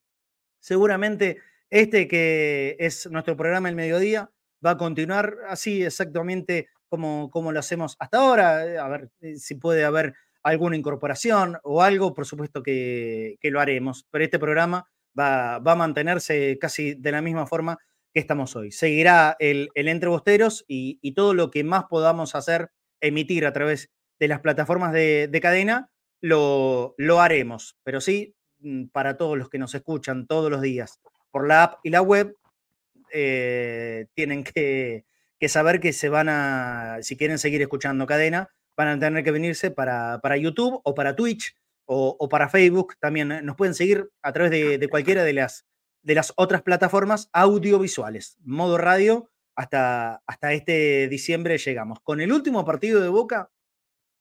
seguramente 0.59 1.37
este 1.69 2.07
que 2.07 2.75
es 2.79 3.09
nuestro 3.11 3.35
programa 3.35 3.69
El 3.69 3.75
Mediodía 3.75 4.29
va 4.65 4.71
a 4.71 4.77
continuar 4.77 5.37
así 5.47 5.83
exactamente 5.83 6.69
como, 6.89 7.29
como 7.29 7.51
lo 7.51 7.59
hacemos 7.59 7.95
hasta 7.99 8.17
ahora. 8.17 8.65
Eh, 8.65 8.77
a 8.77 8.87
ver 8.87 9.09
eh, 9.21 9.37
si 9.37 9.55
puede 9.55 9.85
haber 9.85 10.13
alguna 10.43 10.77
incorporación 10.77 11.57
o 11.63 11.81
algo, 11.81 12.13
por 12.13 12.25
supuesto 12.25 12.63
que, 12.63 13.37
lo 13.41 13.59
haremos. 13.59 14.05
Pero 14.11 14.23
este 14.23 14.39
programa 14.39 14.87
va, 15.17 15.59
va, 15.59 15.73
a 15.73 15.75
mantenerse 15.75 16.57
casi 16.59 16.95
de 16.95 17.11
la 17.11 17.21
misma 17.21 17.45
forma 17.45 17.77
que 18.13 18.19
estamos 18.19 18.55
hoy. 18.55 18.71
Seguirá 18.71 19.35
el, 19.39 19.69
el 19.73 19.87
Entre 19.87 20.09
Bosteros 20.09 20.63
y, 20.67 20.99
y, 21.01 21.13
todo 21.13 21.33
lo 21.33 21.51
que 21.51 21.63
más 21.63 21.85
podamos 21.85 22.35
hacer, 22.35 22.71
emitir 23.01 23.45
a 23.45 23.53
través 23.53 23.89
de 24.19 24.27
las 24.27 24.39
plataformas 24.39 24.93
de, 24.93 25.27
de 25.27 25.41
cadena, 25.41 25.91
lo, 26.21 26.95
lo 26.97 27.21
haremos, 27.21 27.77
pero 27.83 28.01
sí, 28.01 28.35
mm, 28.59 28.85
para 28.87 29.17
todos 29.17 29.37
los 29.37 29.49
que 29.49 29.59
nos 29.59 29.75
escuchan 29.75 30.25
todos 30.25 30.49
los 30.49 30.61
días 30.61 30.99
por 31.31 31.47
la 31.47 31.63
app 31.63 31.79
y 31.83 31.89
la 31.89 32.01
web, 32.01 32.35
eh, 33.13 34.07
tienen 34.13 34.43
que, 34.43 35.05
saber 35.47 35.79
que 35.79 35.93
se 35.93 36.09
van 36.09 36.29
a, 36.29 36.97
si 37.01 37.17
quieren 37.17 37.39
seguir 37.39 37.61
escuchando 37.61 38.05
cadena, 38.05 38.49
van 38.75 38.87
a 38.87 38.99
tener 38.99 39.23
que 39.23 39.31
venirse 39.31 39.71
para, 39.71 40.19
para 40.21 40.37
YouTube 40.37 40.81
o 40.83 40.95
para 40.95 41.15
Twitch 41.15 41.55
o, 41.85 42.29
para 42.29 42.49
Facebook. 42.49 42.95
También 42.99 43.45
nos 43.45 43.55
pueden 43.55 43.73
seguir 43.73 44.09
a 44.21 44.33
través 44.33 44.51
de, 44.51 44.87
cualquiera 44.89 45.23
de 45.23 45.33
las, 45.33 45.65
de 46.01 46.15
las 46.15 46.33
otras 46.35 46.61
plataformas 46.61 47.29
audiovisuales. 47.33 48.37
Modo 48.43 48.77
radio, 48.77 49.29
hasta, 49.55 50.21
hasta 50.27 50.53
este 50.53 51.07
diciembre 51.07 51.57
llegamos. 51.57 51.99
Con 52.01 52.21
el 52.21 52.31
último 52.31 52.65
partido 52.65 53.01
de 53.01 53.09
Boca 53.09 53.49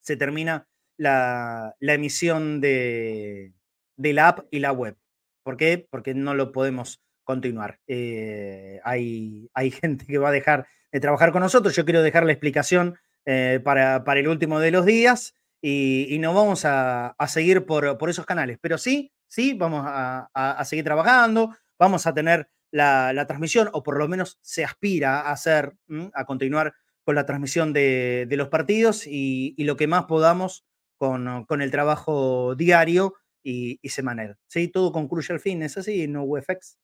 se 0.01 0.17
termina 0.17 0.69
la, 0.97 1.77
emisión 1.81 2.61
de, 2.61 3.53
la 3.97 4.29
app 4.29 4.47
y 4.51 4.61
la 4.61 4.73
web. 4.73 4.97
¿Por 5.43 5.57
qué? 5.57 5.87
Porque 5.91 6.15
no 6.15 6.35
lo 6.35 6.53
podemos 6.53 7.03
continuar. 7.27 7.81
Eh, 7.87 8.81
hay, 8.85 9.51
hay, 9.53 9.71
gente 9.83 10.07
que 10.07 10.17
va 10.17 10.31
a 10.31 10.33
dejar 10.33 10.67
de 10.91 11.01
trabajar 11.01 11.33
con 11.33 11.43
nosotros. 11.43 11.77
Yo 11.77 11.85
quiero 11.85 12.03
dejar 12.03 12.25
la 12.25 12.33
explicación 12.33 12.99
eh, 13.27 13.61
para, 13.63 14.05
para, 14.05 14.21
el 14.21 14.29
último 14.29 14.61
de 14.61 14.71
los 14.71 14.87
días 14.87 15.35
y, 15.61 16.17
no 16.21 16.33
vamos 16.33 16.63
a, 16.65 17.15
seguir 17.29 17.67
por, 17.67 17.99
por, 17.99 18.09
esos 18.09 18.25
canales. 18.25 18.59
Pero 18.61 18.79
sí, 18.79 19.13
sí, 19.29 19.53
vamos 19.53 19.85
a, 19.87 20.63
seguir 20.65 20.85
trabajando, 20.85 21.55
vamos 21.79 22.07
a 22.07 22.15
tener 22.15 22.49
la, 22.71 23.27
transmisión, 23.27 23.69
o 23.73 23.83
por 23.83 23.99
lo 23.99 24.09
menos 24.09 24.39
se 24.41 24.65
aspira 24.65 25.21
a 25.21 25.33
hacer, 25.33 25.77
a 26.15 26.25
continuar 26.25 26.75
con 27.03 27.17
la 27.17 27.27
transmisión 27.27 27.73
de, 27.73 28.27
los 28.31 28.49
partidos 28.49 29.07
y, 29.07 29.55
y, 29.57 29.65
lo 29.65 29.77
que 29.77 29.89
más 29.89 30.05
podamos 30.05 30.65
con, 30.97 31.63
el 31.63 31.71
trabajo 31.71 32.55
diario 32.55 33.15
y, 33.43 33.79
semanal. 33.89 34.39
¿sí? 34.49 34.69
Todo 34.69 34.93
concluye 34.93 35.33
al 35.33 35.41
fin, 35.41 35.63
es 35.63 35.77
así, 35.77 36.09
no 36.09 36.25
UFX. 36.25 36.79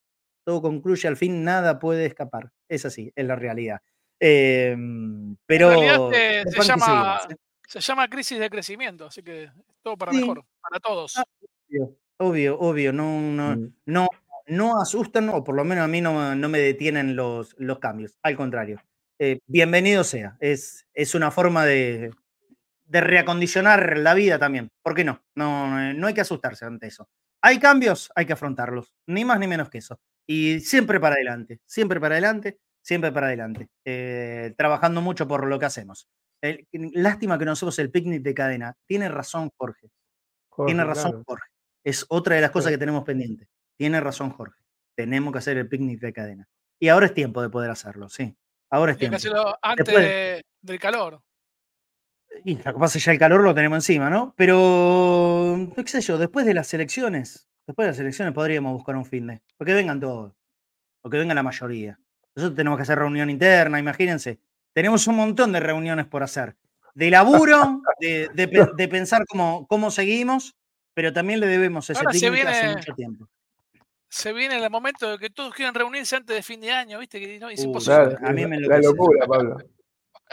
Todo 0.45 0.61
concluye 0.61 1.09
al 1.09 1.17
fin, 1.17 1.45
nada 1.45 1.79
puede 1.79 2.07
escapar. 2.07 2.51
Es 2.69 2.85
así, 2.85 3.13
es 3.15 3.27
la 3.27 3.37
realidad. 3.37 3.81
Em, 4.19 5.37
pero 5.47 6.11
se, 6.11 6.63
llama, 6.63 7.21
se, 7.67 7.81
llama, 7.81 8.09
crisis 8.09 8.39
de 8.39 8.49
crecimiento, 8.49 9.07
así 9.07 9.23
que 9.23 9.51
todo 9.83 9.97
para 9.97 10.13
mejor, 10.13 10.45
para 10.61 10.79
todos. 10.79 11.17
Ah, 11.17 11.25
obvio, 12.19 12.57
obvio, 12.61 12.93
no, 12.93 13.21
no, 13.21 13.57
mm. 13.57 13.73
no, 13.87 14.09
no 14.47 14.81
asustan, 14.81 15.29
o 15.31 15.43
por 15.43 15.57
lo 15.57 15.65
menos 15.65 15.85
a 15.85 15.89
mí 15.89 16.01
no, 16.01 16.37
no 16.37 16.49
me 16.49 16.61
detienen 16.61 17.17
los, 17.17 17.57
los 17.59 17.81
cambios. 17.81 18.17
Al 18.23 18.37
contrario, 18.37 18.81
eh, 19.19 19.41
bienvenido 19.47 20.05
sea. 20.05 20.37
Es, 20.39 20.87
es 20.95 21.15
una 21.17 21.31
forma 21.33 21.65
de, 21.65 22.13
de 22.85 23.01
reacondicionar 23.01 23.99
la 23.99 24.15
vida 24.15 24.39
también. 24.39 24.71
¿Por 24.83 24.95
qué 24.95 25.03
no? 25.03 25.23
no? 25.35 25.95
No 25.95 26.07
hay 26.07 26.15
que 26.15 26.21
asustarse 26.21 26.65
ante 26.65 26.87
eso. 26.87 27.09
Hay 27.41 27.59
cambios, 27.59 28.13
hay 28.15 28.27
que 28.27 28.35
afrontarlos, 28.35 28.95
ni 29.07 29.25
más 29.25 29.41
ni 29.41 29.49
menos 29.49 29.69
que 29.69 29.79
eso. 29.79 29.99
Y 30.27 30.61
siempre 30.61 31.01
para 31.01 31.17
adelante, 31.17 31.61
siempre 31.67 32.01
para 32.01 32.15
adelante, 32.15 32.59
siempre 32.81 33.13
para 33.13 33.27
adelante. 33.27 33.69
Eh, 33.85 34.55
trabajando 34.57 35.01
mucho 35.01 35.27
por 35.27 35.47
lo 35.47 35.59
que 35.59 35.67
hacemos. 35.67 36.09
lástima 36.73 37.39
que 37.39 37.45
no 37.45 37.53
hacemos 37.53 37.79
el 37.79 37.91
picnic 37.91 38.23
de 38.23 38.35
cadena. 38.35 38.75
Tiene 38.87 39.09
razón 39.09 39.51
Jorge. 39.57 39.91
Tiene 40.67 40.85
razón 40.85 41.23
Jorge. 41.25 41.49
Es 41.85 42.07
otra 42.09 42.37
de 42.37 42.43
las 42.43 42.51
cosas 42.51 42.71
que 42.71 42.79
tenemos 42.79 43.05
pendiente. 43.05 43.49
Tiene 43.77 44.01
razón 44.01 44.31
Jorge. 44.31 44.61
Tenemos 44.95 45.33
que 45.33 45.39
hacer 45.39 45.57
el 45.57 45.69
picnic 45.69 46.01
de 46.01 46.13
cadena. 46.13 46.49
Y 46.79 46.89
ahora 46.89 47.07
es 47.07 47.15
tiempo 47.15 47.41
de 47.43 47.49
poder 47.49 47.71
hacerlo, 47.71 48.09
sí. 48.09 48.37
Ahora 48.71 48.93
es 48.93 48.99
tiempo. 48.99 49.19
Que 49.19 49.31
antes 49.63 50.43
del 50.61 50.79
calor. 50.79 51.23
Y 52.45 52.57
lo 52.57 52.63
que 52.63 52.79
pasa 52.79 52.99
es 52.99 53.05
que 53.05 53.07
ya 53.07 53.13
el 53.13 53.19
calor 53.19 53.43
lo 53.43 53.55
tenemos 53.55 53.77
encima, 53.77 54.11
¿no? 54.11 54.35
Pero, 54.37 55.71
qué 55.77 55.87
sé 55.87 56.01
yo, 56.01 56.19
después 56.19 56.47
de 56.47 56.55
las 56.55 56.73
elecciones, 56.75 57.49
después 57.73 57.87
de 57.87 57.91
las 57.93 57.99
elecciones 57.99 58.35
podríamos 58.35 58.73
buscar 58.73 58.97
un 58.97 59.05
fin 59.05 59.27
de. 59.27 59.41
Porque 59.57 59.73
vengan 59.73 59.99
todos. 59.99 60.33
O 61.03 61.11
que 61.11 61.19
venga 61.19 61.35
la 61.35 61.43
mayoría. 61.43 61.99
Nosotros 62.35 62.57
tenemos 62.57 62.77
que 62.77 62.83
hacer 62.83 62.99
reunión 62.99 63.31
interna, 63.31 63.79
imagínense. 63.79 64.39
Tenemos 64.73 65.07
un 65.07 65.17
montón 65.17 65.53
de 65.53 65.61
reuniones 65.61 66.07
por 66.07 66.23
hacer. 66.23 66.57
De 66.95 67.11
laburo, 67.11 67.83
de, 67.99 68.29
pensar 68.91 69.25
cómo, 69.27 69.67
cómo 69.67 69.91
seguimos, 69.91 70.55
pero 70.95 71.13
también 71.13 71.41
le 71.41 71.47
debemos 71.47 71.89
ese 71.89 72.05
tiempo 72.07 72.49
hace 72.49 72.77
mucho 72.77 72.95
tiempo. 72.95 73.29
Se 74.09 74.33
viene 74.35 74.63
el 74.63 74.71
momento 74.71 75.11
de 75.11 75.19
que 75.19 75.31
todos 75.31 75.55
quieran 75.55 75.75
reunirse 75.75 76.17
antes 76.17 76.37
de 76.37 76.43
fin 76.43 76.61
de 76.61 76.71
año, 76.71 76.99
¿viste? 76.99 77.19
Que 77.19 77.39
no, 77.39 77.49
es 77.49 77.61
uh, 77.61 77.65
imposible. 77.65 78.17
a 78.23 78.33
mí 78.33 78.47
me 78.47 78.61
lo 78.61 78.69
La 78.69 78.79
locura, 78.79 79.27
Pablo. 79.27 79.57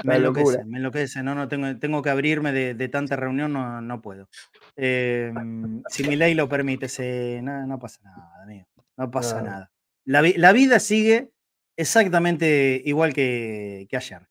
Me 0.04 0.16
enloquece, 0.16 0.66
me 0.66 0.78
enloquece. 0.78 1.24
No, 1.24 1.36
no, 1.36 1.48
tengo, 1.48 1.78
tengo 1.78 2.02
que 2.02 2.10
abrirme 2.10 2.52
de, 2.52 2.90
tanta 2.90 3.16
reunión, 3.16 3.54
no, 3.54 3.82
no 3.82 4.02
puedo. 4.02 4.30
Em, 4.76 5.82
si 5.90 6.08
mi 6.08 6.16
ley 6.16 6.34
lo 6.34 6.48
permite, 6.48 6.88
se, 6.88 7.42
no, 7.44 7.66
no, 7.66 7.80
pasa 7.80 8.02
nada, 8.04 8.44
amigo. 8.44 8.68
No 8.98 9.12
pasa 9.12 9.42
nada. 9.42 9.72
La, 10.06 10.22
la, 10.22 10.52
vida 10.52 10.80
sigue 10.80 11.32
exactamente 11.78 12.82
igual 12.86 13.14
que, 13.14 13.88
que, 13.90 13.98
ayer. 13.98 14.28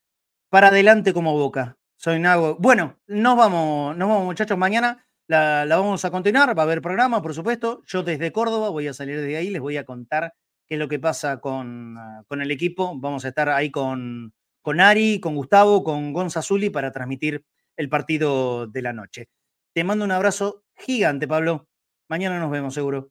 Para 0.50 0.68
adelante 0.68 1.12
como 1.12 1.32
boca. 1.34 1.76
Soy 1.96 2.18
Nago. 2.18 2.56
Bueno, 2.58 2.98
nos 3.06 3.36
vamos, 3.36 3.96
nos 3.96 4.08
vamos, 4.08 4.24
muchachos. 4.24 4.58
Mañana 4.58 5.06
la, 5.26 5.64
la, 5.64 5.76
vamos 5.76 6.04
a 6.04 6.10
continuar. 6.10 6.56
Va 6.56 6.62
a 6.62 6.64
haber 6.64 6.82
programa, 6.82 7.22
por 7.22 7.34
supuesto. 7.34 7.82
Yo 7.86 8.02
desde 8.02 8.32
Córdoba 8.32 8.70
voy 8.70 8.88
a 8.88 8.94
salir 8.94 9.20
de 9.20 9.36
ahí. 9.36 9.50
Les 9.50 9.60
voy 9.60 9.76
a 9.76 9.84
contar 9.84 10.34
qué 10.66 10.74
es 10.74 10.78
lo 10.78 10.88
que 10.88 10.98
pasa 10.98 11.40
con, 11.40 11.96
con 12.26 12.42
el 12.42 12.50
equipo. 12.50 12.98
Vamos 12.98 13.24
a 13.24 13.28
estar 13.28 13.48
ahí 13.48 13.70
con 13.70 14.32
con 14.68 14.80
Ari, 14.80 15.18
con 15.18 15.34
Gustavo, 15.34 15.82
con 15.82 16.12
Gonza 16.12 16.42
Zuli 16.42 16.68
para 16.68 16.92
transmitir 16.92 17.42
el 17.74 17.88
partido 17.88 18.66
de 18.66 18.82
la 18.82 18.92
noche. 18.92 19.30
Te 19.72 19.82
mando 19.82 20.04
un 20.04 20.10
abrazo 20.10 20.64
gigante, 20.76 21.26
Pablo. 21.26 21.68
Mañana 22.10 22.38
nos 22.38 22.50
vemos, 22.50 22.74
seguro. 22.74 23.08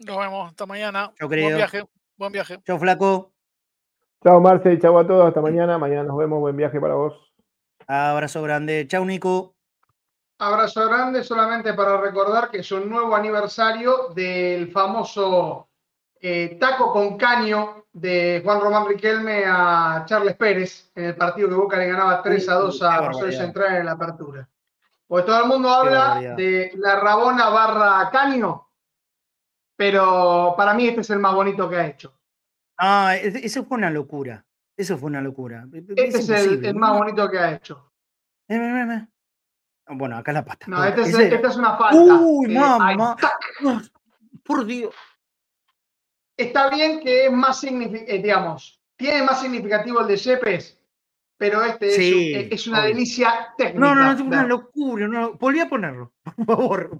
Nos 0.00 0.18
vemos 0.18 0.50
hasta 0.50 0.66
mañana. 0.66 1.10
Yo 1.18 1.26
Buen 1.26 1.40
creo. 1.40 1.56
viaje. 1.56 1.84
Buen 2.18 2.32
viaje. 2.32 2.58
Chao, 2.66 2.78
flaco. 2.78 3.32
Chao, 4.22 4.42
Marce, 4.42 4.78
chao 4.78 4.98
a 4.98 5.06
todos. 5.06 5.28
Hasta 5.28 5.40
mañana. 5.40 5.78
Mañana 5.78 6.02
nos 6.02 6.18
vemos. 6.18 6.38
Buen 6.38 6.58
viaje 6.58 6.78
para 6.78 6.96
vos. 6.96 7.32
Abrazo 7.86 8.42
grande. 8.42 8.86
Chao, 8.86 9.02
Nico. 9.06 9.54
Abrazo 10.38 10.86
grande, 10.86 11.24
solamente 11.24 11.72
para 11.72 11.98
recordar 11.98 12.50
que 12.50 12.58
es 12.58 12.70
un 12.72 12.90
nuevo 12.90 13.16
aniversario 13.16 14.08
del 14.14 14.70
famoso 14.70 15.70
eh, 16.20 16.58
taco 16.60 16.92
con 16.92 17.16
caño 17.16 17.79
de 17.92 18.40
Juan 18.44 18.60
Román 18.60 18.86
Riquelme 18.86 19.44
a 19.46 20.04
Charles 20.06 20.36
Pérez 20.36 20.90
en 20.94 21.06
el 21.06 21.16
partido 21.16 21.48
que 21.48 21.54
Boca 21.54 21.76
le 21.76 21.88
ganaba 21.88 22.22
3 22.22 22.48
a 22.48 22.54
2 22.54 22.78
qué 22.78 22.84
a 22.86 22.98
Rosario. 23.08 23.38
Central 23.38 23.76
en 23.76 23.86
la 23.86 23.92
apertura. 23.92 24.48
Porque 25.06 25.26
todo 25.26 25.42
el 25.42 25.48
mundo 25.48 25.68
habla 25.68 26.20
de 26.36 26.70
la 26.76 27.00
Rabona 27.00 27.48
barra 27.48 28.10
caño, 28.10 28.68
pero 29.76 30.54
para 30.56 30.72
mí 30.74 30.86
este 30.88 31.00
es 31.00 31.10
el 31.10 31.18
más 31.18 31.34
bonito 31.34 31.68
que 31.68 31.76
ha 31.76 31.86
hecho. 31.86 32.14
Ah, 32.78 33.16
es- 33.16 33.34
eso 33.34 33.64
fue 33.64 33.78
una 33.78 33.90
locura. 33.90 34.44
Eso 34.76 34.96
fue 34.96 35.08
una 35.08 35.20
locura. 35.20 35.66
Este 35.72 36.18
es, 36.18 36.28
el, 36.30 36.74
más 36.74 36.96
bonito 36.96 37.28
que 37.30 37.38
ha 37.38 37.52
hecho. 37.52 37.92
Eh, 38.48 38.56
eh, 38.56 38.86
eh. 38.94 39.06
Bueno, 39.92 40.16
acá 40.16 40.32
la 40.32 40.44
pata. 40.44 40.66
No, 40.68 40.82
este 40.84 41.02
es, 41.02 41.18
esta 41.18 41.48
es 41.48 41.56
una 41.56 41.76
falta. 41.76 41.96
Uy, 42.20 42.54
Eh, 42.54 42.58
mamá. 42.58 43.16
Por 44.44 44.64
Dios. 44.64 44.94
Está 46.42 46.70
bien 46.70 47.00
que 47.00 47.26
es 47.26 47.32
más 47.32 47.60
significativo, 47.60 48.22
digamos, 48.22 48.80
tiene 48.96 49.22
más 49.24 49.40
significativo 49.40 50.00
el 50.00 50.06
de 50.08 50.16
Yepes, 50.16 50.78
pero 51.38 51.62
este 51.64 51.88
es 51.88 51.96
Sí, 51.96 52.34
un- 52.34 52.52
es, 52.52 52.66
una 52.66 52.82
delicia 52.84 53.54
técnica. 53.56 53.80
No, 53.80 53.94
no, 53.94 54.04
no, 54.04 54.12
es 54.12 54.20
una 54.20 54.46
locura. 54.46 55.08
No, 55.08 55.32
volví 55.34 55.60
a 55.60 55.68
ponerlo, 55.68 56.12
por 56.36 56.46
favor. 56.46 56.90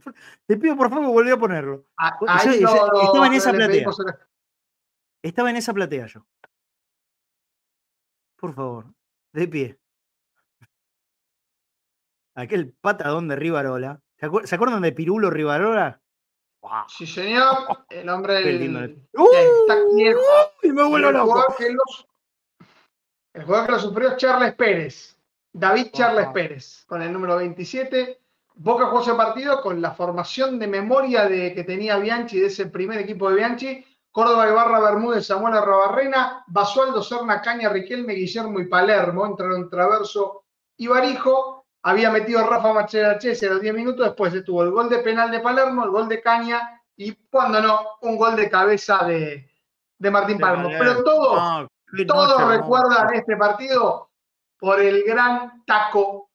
Te 0.46 0.56
pido 0.56 0.76
por 0.76 0.88
favor 0.90 1.06
volví 1.08 1.30
a 1.30 1.36
ponerlo. 1.36 1.84
A- 1.98 2.18
Yo- 2.20 2.26
ahí 2.28 2.60
yo- 2.60 2.66
no- 2.68 2.86
no- 2.88 3.02
estaba 3.02 3.26
en 3.26 3.32
esa 3.34 3.52
platea. 3.52 3.82
el- 3.88 4.14
Estaba 5.22 5.50
en 5.50 5.56
esa 5.56 5.74
platea 5.74 6.06
yo. 6.06 6.26
Por 8.36 8.54
favor, 8.54 8.86
de 9.34 9.48
pie. 9.48 9.78
Aquel 12.34 12.72
patadón 12.80 13.28
de 13.28 13.36
Rivarola. 13.36 14.00
¿Se, 14.18 14.26
acuer- 14.26 14.46
¿se 14.46 14.54
acuerdan 14.54 14.80
de 14.82 14.92
Pirulo 14.92 15.28
Rivarola? 15.30 16.00
Sí, 16.89 17.07
señor. 17.07 17.85
El 17.89 18.09
hombre. 18.09 18.43
Qué 19.31 19.43
el- 19.43 20.16
jugador 21.23 21.57
que 21.57 21.70
los- 21.73 22.07
el 23.35 23.45
jugador 23.45 23.66
que 23.66 23.73
lo 23.73 23.78
sufrió 23.78 24.09
es 24.11 24.16
Charles 24.16 24.55
Pérez. 24.55 25.16
David 25.53 25.89
Charles. 25.93 26.28
Pérez, 26.28 26.85
con 26.87 27.03
el 27.03 27.12
número 27.12 27.37
27. 27.37 28.20
Boca 28.55 28.87
jugó 28.87 29.01
ese 29.01 29.15
partido 29.15 29.61
con 29.62 29.81
la 29.81 29.93
formación 29.93 30.59
de 30.59 30.66
memoria 30.66 31.27
de, 31.28 31.55
que 31.55 31.65
tenía 31.65 31.97
Bianchi, 31.97 32.39
de 32.41 32.47
ese 32.47 32.66
primer 32.66 32.99
equipo 33.01 33.28
de 33.31 33.37
Bianchi. 33.37 33.85
Córdoba, 34.12 34.49
Ibarra, 34.49 34.81
Bermúdez, 34.81 35.27
Samuel 35.27 35.55
Arrabarrena, 35.55 36.45
Basualdo, 36.49 37.01
Serna, 37.03 37.41
Caña, 37.41 37.69
Riquelme, 37.69 38.12
Guillermo 38.15 38.59
y 38.61 38.66
Palermo. 38.66 39.24
Entraron 39.24 39.70
Traverso 39.70 40.45
y 40.77 40.89
Barijo. 40.89 41.60
Había 41.82 42.11
metido 42.11 42.47
Rafa 42.47 42.73
Macheraches 42.73 43.43
a 43.43 43.47
los 43.47 43.61
10 43.61 43.74
minutos. 43.74 44.07
Después 44.07 44.35
estuvo 44.35 44.62
el 44.62 44.70
gol 44.70 44.89
de 44.89 44.98
penal 44.98 45.31
de 45.31 45.40
Palermo, 45.40 45.85
el 45.85 45.90
gol 45.90 46.09
de 46.09 46.20
Caña 46.20 46.82
y, 46.97 47.15
cuando 47.31 47.62
no, 47.62 47.81
un 48.02 48.16
gol 48.16 48.36
de 48.36 48.51
cabeza 48.51 49.05
de, 49.07 49.51
de 49.98 50.11
Martín 50.11 50.36
De 50.36 50.43
Palermo. 50.43 50.70
Pero 50.78 51.02
todos, 51.02 51.39
Ah, 51.40 51.66
qué 51.97 52.05
todos 52.05 52.39
noche 52.39 52.57
recuerdan 52.59 53.15
este 53.15 53.36
partido 53.36 54.11
por 54.59 54.81
el 54.81 55.02
gran 55.05 55.65
taco 55.65 56.31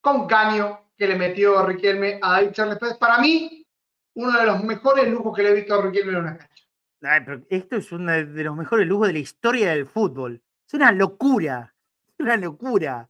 con 0.00 0.26
caño 0.26 0.80
que 0.96 1.06
le 1.06 1.16
metió 1.16 1.64
Riquelme 1.66 2.18
a 2.22 2.32
David 2.32 2.52
Charles 2.52 2.78
Pérez. 2.78 2.96
Para 2.96 3.18
mí, 3.18 3.66
uno 4.14 4.38
de 4.38 4.46
los 4.46 4.64
mejores 4.64 5.08
lujos 5.08 5.36
que 5.36 5.42
le 5.42 5.50
he 5.50 5.54
visto 5.54 5.74
a 5.74 5.82
Riquelme 5.82 6.12
en 6.12 6.18
una 6.18 6.38
cancha. 6.38 6.64
Ay, 7.02 7.20
pero 7.24 7.42
esto 7.50 7.76
es 7.76 7.92
uno 7.92 8.12
de 8.12 8.44
los 8.44 8.56
mejores 8.56 8.86
lujos 8.86 9.08
de 9.08 9.12
la 9.12 9.18
historia 9.18 9.70
del 9.70 9.86
fútbol. 9.86 10.42
Es 10.66 10.74
una 10.74 10.90
locura. 10.92 11.74
Es 12.08 12.24
una 12.24 12.36
locura. 12.36 13.08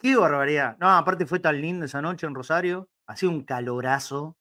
Qué 0.00 0.16
barbaridad. 0.16 0.76
No, 0.80 0.88
aparte 0.90 1.26
fue 1.26 1.40
tan 1.40 1.60
lindo 1.60 1.84
esa 1.86 2.00
noche 2.02 2.26
en 2.26 2.34
Rosario. 2.34 2.88
Hacía 3.06 3.28
un 3.28 3.44
calorazo. 3.44 4.36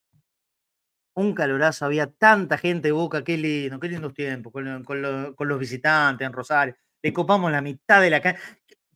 Un 1.16 1.34
calorazo. 1.34 1.86
Había 1.86 2.08
tanta 2.12 2.58
gente 2.58 2.88
de 2.90 2.92
boca. 2.94 3.24
Qué 3.24 3.38
lindo, 3.38 3.80
qué 3.80 3.90
lindos 3.90 4.14
tiempos. 4.14 4.54
Con, 4.54 4.84
con 4.84 5.02
lo- 5.02 5.36
con 5.36 5.48
los 5.48 5.60
visitantes 5.60 6.26
en 6.26 6.34
Rosario. 6.34 6.76
Le 7.04 7.14
copamos 7.14 7.52
la 7.52 7.62
mitad 7.62 8.02
de 8.02 8.10
la 8.10 8.22
cancha. 8.22 8.42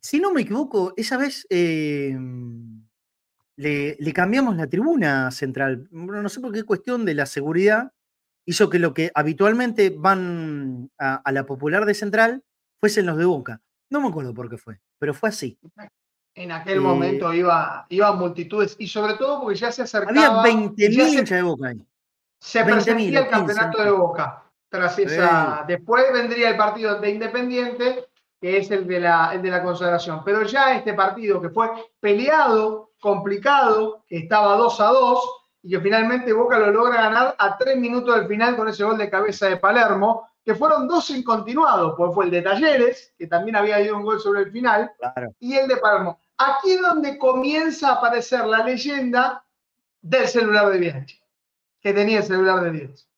Si 0.00 0.20
no 0.20 0.32
me 0.32 0.42
equivoco, 0.42 0.92
esa 0.96 1.16
vez 1.16 1.46
eh, 1.50 2.14
le, 3.56 4.12
cambiamos 4.12 4.56
la 4.56 4.66
tribuna 4.68 5.30
central. 5.30 5.88
No 5.90 6.28
sé 6.28 6.40
por 6.40 6.52
qué 6.52 6.64
cuestión 6.64 7.04
de 7.04 7.14
la 7.14 7.26
seguridad 7.26 7.92
hizo 8.46 8.68
que 8.68 8.78
lo 8.78 8.92
que 8.94 9.10
habitualmente 9.14 9.90
van 9.96 10.90
a, 10.98 11.16
a 11.16 11.32
la 11.32 11.46
popular 11.46 11.86
de 11.86 11.94
Central 11.94 12.42
fuesen 12.80 13.06
los 13.06 13.16
de 13.16 13.24
Boca. 13.24 13.60
No 13.90 14.00
me 14.00 14.08
acuerdo 14.08 14.34
por 14.34 14.50
qué 14.50 14.58
fue, 14.58 14.80
pero 14.98 15.14
fue 15.14 15.30
así. 15.30 15.58
En 16.36 16.50
aquel 16.50 16.78
Eh, 16.78 16.80
momento 16.80 17.32
iba, 17.32 17.86
iban 17.88 18.18
multitudes 18.18 18.74
y 18.78 18.88
sobre 18.88 19.14
todo 19.14 19.40
porque 19.40 19.56
ya 19.56 19.70
se 19.70 19.82
acercaba. 19.82 20.40
Había 20.42 20.42
20.000 20.42 20.96
ya 20.96 21.04
se- 21.04 21.10
hinchas 21.10 21.38
de 21.38 21.42
Boca 21.42 21.68
ahí. 21.68 21.86
se 22.40 22.62
20.000 22.62 22.74
presentía 22.74 23.18
el 23.20 23.24
o 23.26 23.28
15, 23.28 23.30
campeonato 23.30 23.82
de 23.84 23.90
Boca. 23.90 24.42
Tras 24.68 24.98
esa, 24.98 25.64
después 25.68 26.04
vendría 26.12 26.50
el 26.50 26.56
partido 26.56 26.98
de 26.98 27.10
Independiente, 27.10 28.08
que 28.40 28.56
es 28.58 28.70
el 28.72 28.86
de, 28.88 28.98
la, 29.00 29.30
el 29.32 29.40
de 29.42 29.50
la 29.50 29.62
consagración. 29.62 30.22
Pero 30.24 30.42
ya 30.42 30.74
este 30.76 30.94
partido 30.94 31.40
que 31.40 31.50
fue 31.50 31.70
peleado, 32.00 32.90
complicado, 33.00 34.02
que 34.08 34.18
estaba 34.18 34.56
2 34.56 34.80
a 34.80 34.86
2, 34.86 35.20
y 35.62 35.70
que 35.70 35.80
finalmente 35.80 36.32
Boca 36.32 36.58
lo 36.58 36.70
logra 36.72 37.00
ganar 37.02 37.36
a 37.38 37.56
3 37.56 37.76
minutos 37.78 38.14
del 38.16 38.26
final 38.26 38.56
con 38.56 38.68
ese 38.68 38.82
gol 38.84 38.98
de 38.98 39.08
cabeza 39.08 39.46
de 39.48 39.56
Palermo, 39.56 40.28
que 40.44 40.54
fueron 40.54 40.86
dos 40.86 41.08
en 41.10 41.22
continuado, 41.22 41.96
pues 41.96 42.12
fue 42.14 42.26
el 42.26 42.30
de 42.30 42.42
Talleres, 42.42 43.14
que 43.16 43.26
también 43.28 43.56
había 43.56 43.80
ido 43.80 43.96
un 43.96 44.02
gol 44.02 44.20
sobre 44.20 44.42
el 44.42 44.50
final, 44.50 44.90
Claro. 44.98 45.32
y 45.40 45.54
el 45.54 45.66
de 45.68 45.76
Palermo. 45.78 46.18
Aquí 46.38 46.72
es 46.72 46.80
donde 46.80 47.18
comienza 47.18 47.90
a 47.90 47.94
aparecer 47.94 48.44
la 48.46 48.64
leyenda 48.64 49.44
del 50.02 50.26
celular 50.28 50.68
de 50.70 50.78
Bianchi, 50.78 51.20
que 51.80 51.92
tenía 51.92 52.18
el 52.18 52.24
celular 52.24 52.62
de 52.64 52.72
Dios. 52.72 53.08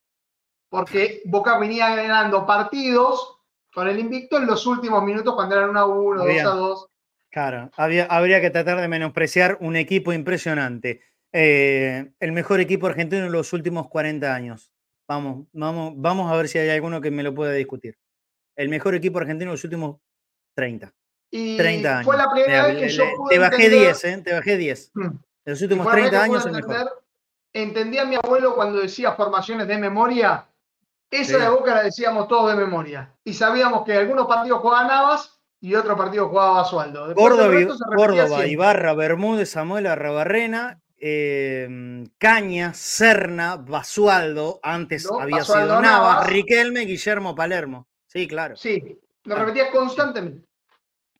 Porque 0.68 1.22
Boca 1.24 1.58
venía 1.58 1.94
ganando 1.94 2.44
partidos 2.46 3.38
con 3.72 3.88
el 3.88 3.98
invicto 3.98 4.36
en 4.38 4.46
los 4.46 4.66
últimos 4.66 5.02
minutos 5.02 5.34
cuando 5.34 5.56
eran 5.56 5.70
1 5.70 5.80
a 5.80 5.86
1, 5.86 6.18
2 6.20 6.28
Había- 6.30 6.42
a 6.44 6.54
2. 6.54 6.86
Claro, 7.30 7.70
había, 7.76 8.06
habría 8.06 8.40
que 8.40 8.50
tratar 8.50 8.80
de 8.80 8.88
menospreciar 8.88 9.58
un 9.60 9.76
equipo 9.76 10.12
impresionante. 10.12 11.02
Eh, 11.32 12.12
el 12.18 12.32
mejor 12.32 12.60
equipo 12.60 12.86
argentino 12.86 13.26
en 13.26 13.32
los 13.32 13.52
últimos 13.52 13.88
40 13.88 14.34
años. 14.34 14.72
Vamos, 15.06 15.46
vamos, 15.52 15.92
vamos 15.96 16.32
a 16.32 16.36
ver 16.36 16.48
si 16.48 16.58
hay 16.58 16.70
alguno 16.70 17.00
que 17.00 17.10
me 17.10 17.22
lo 17.22 17.34
pueda 17.34 17.52
discutir. 17.52 17.98
El 18.56 18.70
mejor 18.70 18.94
equipo 18.94 19.18
argentino 19.18 19.50
en 19.50 19.54
los 19.54 19.64
últimos 19.64 19.98
30. 20.54 20.94
Y 21.30 21.56
30 21.56 21.92
años. 21.98 22.04
fue 22.06 22.16
la 22.16 22.30
primera 22.30 22.62
Mira, 22.62 22.66
vez 22.66 22.74
que 22.76 22.86
le- 22.86 22.92
yo 22.92 23.04
pude 23.16 23.34
te 23.34 23.38
bajé 23.38 23.54
entender- 23.56 23.80
10, 23.80 24.04
¿eh? 24.04 24.22
Te 24.24 24.32
bajé 24.34 24.56
10. 24.56 24.90
Mm. 24.94 25.02
En 25.04 25.20
los 25.44 25.62
últimos 25.62 25.84
fue 25.84 25.92
la 25.92 25.96
primera 26.08 26.10
30 26.10 26.32
vez 26.34 26.42
que 26.42 26.48
años 26.48 26.62
el 26.68 26.68
mejor. 26.68 27.02
Entendía 27.52 28.02
a 28.02 28.04
mi 28.04 28.16
abuelo 28.16 28.54
cuando 28.54 28.80
decía 28.80 29.12
formaciones 29.12 29.66
de 29.68 29.78
memoria. 29.78 30.46
Esa 31.10 31.34
Sí. 31.36 31.40
de 31.40 31.48
Boca 31.48 31.74
la 31.74 31.82
decíamos 31.84 32.28
todos 32.28 32.50
de 32.50 32.56
memoria. 32.56 33.12
Y 33.24 33.32
sabíamos 33.32 33.84
que 33.84 33.94
algunos 33.94 34.26
partidos 34.26 34.60
jugaba 34.60 34.86
Navas 34.88 35.38
y 35.60 35.74
otros 35.74 35.96
partidos 35.96 36.28
jugaba 36.28 36.54
Basualdo. 36.54 37.14
Córdoba. 37.14 38.46
Ibarra, 38.46 38.92
Bermúdez, 38.94 39.50
Samuel 39.50 39.86
Arrabarrena, 39.86 40.80
eh, 40.98 42.04
Caña, 42.18 42.74
Serna, 42.74 43.56
Basualdo, 43.56 44.58
antes 44.62 45.08
No, 45.10 45.20
había 45.20 45.36
Basualdo, 45.38 45.66
sido 45.74 45.80
Navas, 45.82 46.12
Navas. 46.14 46.26
Riquelme, 46.28 46.80
Guillermo 46.80 47.34
Palermo. 47.34 47.86
Sí, 48.06 48.26
claro. 48.26 48.56
Sí, 48.56 48.98
lo 49.24 49.36
Ah, 49.36 49.38
repetía 49.40 49.70
constantemente. 49.70 50.45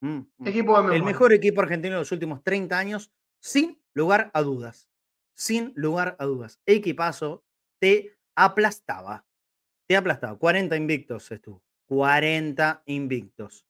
Mm, 0.07 0.27
mm. 0.39 0.47
Equipo 0.47 0.77
de 0.77 0.83
memoria. 0.83 0.97
El 0.97 1.03
mejor 1.03 1.33
equipo 1.33 1.61
argentino 1.61 1.95
de 1.95 2.01
los 2.01 2.13
últimos 2.13 2.45
30 2.45 2.79
años, 2.79 3.13
sin 3.41 3.81
lugar 3.93 4.31
a 4.35 4.43
dudas. 4.43 4.89
Sin 5.35 5.73
lugar 5.75 6.17
a 6.21 6.25
dudas. 6.25 6.61
Equipazo 6.65 7.45
te 7.81 8.17
aplastaba. 8.37 9.27
Te 9.89 9.97
aplastaba. 9.97 10.39
40 10.39 10.77
invictos 10.77 11.31
estuvo. 11.33 11.63
40 11.87 12.85
invictos. 12.87 13.67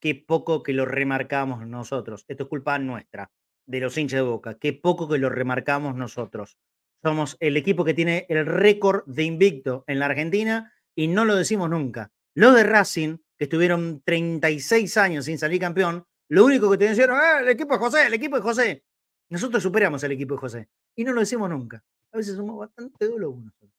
Qué 0.00 0.14
poco 0.14 0.62
que 0.62 0.72
lo 0.72 0.86
remarcamos 0.86 1.66
nosotros. 1.66 2.24
Esto 2.28 2.44
es 2.44 2.48
culpa 2.48 2.78
nuestra, 2.78 3.30
de 3.66 3.80
los 3.80 3.98
hinchas 3.98 4.18
de 4.18 4.22
boca. 4.22 4.54
Qué 4.58 4.72
poco 4.72 5.08
que 5.08 5.18
lo 5.18 5.28
remarcamos 5.28 5.96
nosotros. 5.96 6.56
Somos 7.02 7.36
el 7.40 7.56
equipo 7.56 7.84
que 7.84 7.94
tiene 7.94 8.26
el 8.28 8.46
récord 8.46 9.04
de 9.06 9.24
invicto 9.24 9.84
en 9.86 9.98
la 9.98 10.06
Argentina 10.06 10.72
y 10.94 11.08
no 11.08 11.24
lo 11.24 11.34
decimos 11.34 11.68
nunca. 11.68 12.12
Los 12.34 12.54
de 12.54 12.62
Racing, 12.62 13.18
que 13.40 13.44
estuvieron 13.44 14.02
36 14.04 14.98
años 14.98 15.24
sin 15.24 15.38
salir 15.38 15.58
campeón, 15.58 16.04
lo 16.28 16.44
único 16.44 16.70
que 16.70 16.76
te 16.76 16.90
dijeron, 16.90 17.18
"Ah, 17.18 17.40
el 17.40 17.48
equipo 17.48 17.72
de 17.72 17.78
José, 17.78 18.06
el 18.06 18.12
equipo 18.12 18.36
de 18.36 18.42
José. 18.42 18.84
Nosotros 19.30 19.62
superamos 19.62 20.04
al 20.04 20.12
equipo 20.12 20.34
de 20.34 20.40
José 20.40 20.68
y 20.94 21.04
no 21.04 21.14
lo 21.14 21.20
decimos 21.20 21.48
nunca. 21.48 21.82
A 22.12 22.18
veces 22.18 22.36
somos 22.36 22.58
bastante 22.58 23.08
dologos 23.08 23.42
nosotros. 23.42 23.72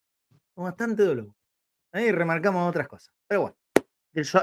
Somos 0.55 0.71
bastante 0.71 1.03
dologos. 1.03 1.35
Ahí 1.93 2.11
remarcamos 2.11 2.67
otras 2.67 2.88
cosas. 2.88 3.13
Pero 3.27 3.41
bueno, 3.41 3.55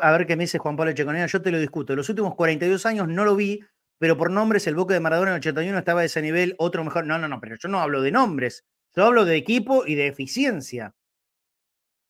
a 0.00 0.12
ver 0.12 0.26
qué 0.26 0.36
me 0.36 0.44
dice 0.44 0.58
Juan 0.58 0.76
Pablo 0.76 0.92
Checonera, 0.92 1.26
yo 1.26 1.42
te 1.42 1.50
lo 1.50 1.58
discuto. 1.58 1.96
Los 1.96 2.08
últimos 2.08 2.36
42 2.36 2.86
años 2.86 3.08
no 3.08 3.24
lo 3.24 3.34
vi 3.34 3.60
pero 3.98 4.16
por 4.16 4.30
nombres 4.30 4.66
el 4.66 4.76
Boca 4.76 4.94
de 4.94 5.00
Maradona 5.00 5.30
en 5.32 5.34
el 5.34 5.40
81 5.40 5.78
estaba 5.78 6.02
a 6.02 6.04
ese 6.04 6.22
nivel, 6.22 6.54
otro 6.58 6.84
mejor. 6.84 7.04
No, 7.04 7.18
no, 7.18 7.28
no, 7.28 7.40
pero 7.40 7.56
yo 7.56 7.68
no 7.68 7.80
hablo 7.80 8.00
de 8.00 8.12
nombres, 8.12 8.64
yo 8.94 9.04
hablo 9.04 9.24
de 9.24 9.36
equipo 9.36 9.86
y 9.86 9.96
de 9.96 10.06
eficiencia. 10.06 10.94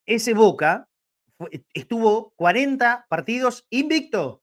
Ese 0.07 0.35
Boca 0.35 0.88
estuvo 1.73 2.33
40 2.37 3.07
partidos 3.09 3.67
invicto, 3.71 4.43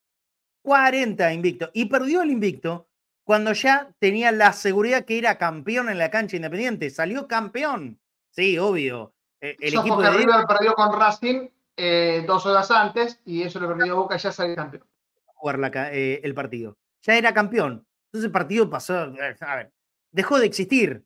40 0.62 1.34
invicto, 1.34 1.70
y 1.74 1.86
perdió 1.86 2.22
el 2.22 2.32
invicto 2.32 2.88
cuando 3.24 3.54
ya 3.54 3.92
tenía 4.00 4.32
la 4.32 4.54
seguridad 4.54 5.04
que 5.04 5.18
era 5.18 5.38
campeón 5.38 5.90
en 5.90 5.98
la 5.98 6.12
cancha 6.12 6.36
independiente, 6.36 6.90
salió 6.90 7.28
campeón. 7.28 8.00
Sí, 8.30 8.58
obvio. 8.60 9.14
E, 9.42 9.58
el 9.60 9.74
equipo 9.74 10.02
de 10.02 10.12
River 10.12 10.46
perdió 10.48 10.74
con 10.76 10.98
Racing 10.98 11.50
eh, 11.76 12.24
dos 12.28 12.46
horas 12.46 12.70
antes 12.72 13.20
y 13.26 13.42
eso 13.42 13.60
le 13.60 13.68
perdió 13.68 13.94
a 13.94 13.96
Boca 13.96 14.18
ya 14.18 14.32
salió 14.32 14.56
campeón. 14.56 14.86
Jugar 15.26 15.72
eh, 15.92 16.22
el 16.24 16.34
partido. 16.34 16.78
Ya 17.02 17.18
era 17.18 17.34
campeón. 17.34 17.86
Entonces 18.08 18.28
el 18.28 18.32
partido 18.32 18.70
pasó, 18.70 19.06
eh, 19.16 19.36
a 19.42 19.56
ver, 19.56 19.74
dejó 20.12 20.40
de 20.40 20.46
existir. 20.46 21.04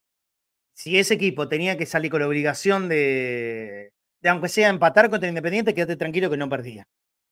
Si 0.74 1.00
ese 1.00 1.16
equipo 1.16 1.48
tenía 1.48 1.78
que 1.78 1.86
salir 1.86 2.12
con 2.12 2.22
la 2.22 2.28
obligación 2.28 2.90
de, 2.90 3.94
de 4.22 4.30
aunque 4.30 4.50
sea 4.50 4.70
empatar 4.70 5.10
contra 5.10 5.28
el 5.28 5.32
Independiente, 5.32 5.74
quédate 5.74 5.96
tranquilo 5.96 6.30
que 6.30 6.38
no 6.38 6.50
perdía. 6.50 6.88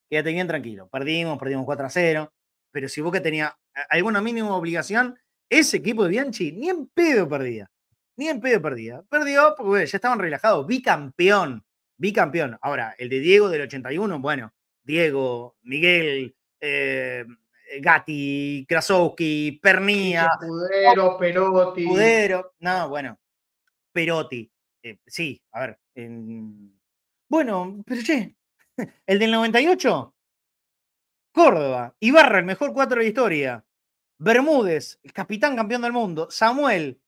Quédate 0.09 0.31
bien 0.31 0.47
tranquilo. 0.47 0.88
Perdimos, 0.89 1.38
perdimos 1.38 1.65
4 1.65 1.85
a 1.85 1.89
0. 1.89 2.34
Pero 2.72 2.89
si 2.89 3.01
Boca 3.01 3.22
tenía 3.22 3.57
alguna 3.89 4.22
mínima 4.22 4.55
obligación, 4.55 5.18
ese 5.49 5.77
equipo 5.77 6.03
de 6.03 6.09
Bianchi 6.09 6.51
ni 6.51 6.69
en 6.69 6.88
pedo 6.88 7.27
perdía. 7.27 7.69
Ni 8.15 8.30
en 8.30 8.39
pedo 8.39 8.61
perdía. 8.61 9.03
Perdió 9.09 9.55
porque 9.57 9.85
ya 9.85 9.97
estaban 9.97 10.19
relajados. 10.19 10.65
Bicampeón. 10.65 11.64
Bicampeón. 11.97 12.57
Ahora, 12.61 12.95
el 12.97 13.09
de 13.09 13.19
Diego 13.19 13.49
del 13.49 13.61
81, 13.61 14.19
bueno, 14.19 14.53
Diego, 14.84 15.57
Miguel, 15.64 16.35
eh, 16.59 17.26
Gatti, 17.81 18.65
Krasowski, 18.68 19.59
Pernía. 19.61 20.30
Pudero, 20.39 21.18
Perotti. 21.18 21.85
Pudero. 21.85 22.53
No, 22.59 22.89
bueno. 22.89 23.19
Perotti. 23.91 24.49
Eh, 24.84 24.99
sí, 25.05 25.41
a 25.51 25.61
ver. 25.61 25.80
Bueno, 27.29 27.83
pero 27.85 28.01
che, 28.01 28.35
el 29.05 29.19
del 29.19 29.31
98, 29.31 30.15
Córdoba, 31.33 31.95
Ibarra, 31.99 32.39
el 32.39 32.45
mejor 32.45 32.73
cuatro 32.73 32.97
de 32.97 33.03
la 33.03 33.07
historia, 33.09 33.65
Bermúdez, 34.17 34.99
el 35.03 35.13
capitán 35.13 35.55
campeón 35.55 35.81
del 35.81 35.91
mundo, 35.91 36.29
Samuel, 36.31 36.99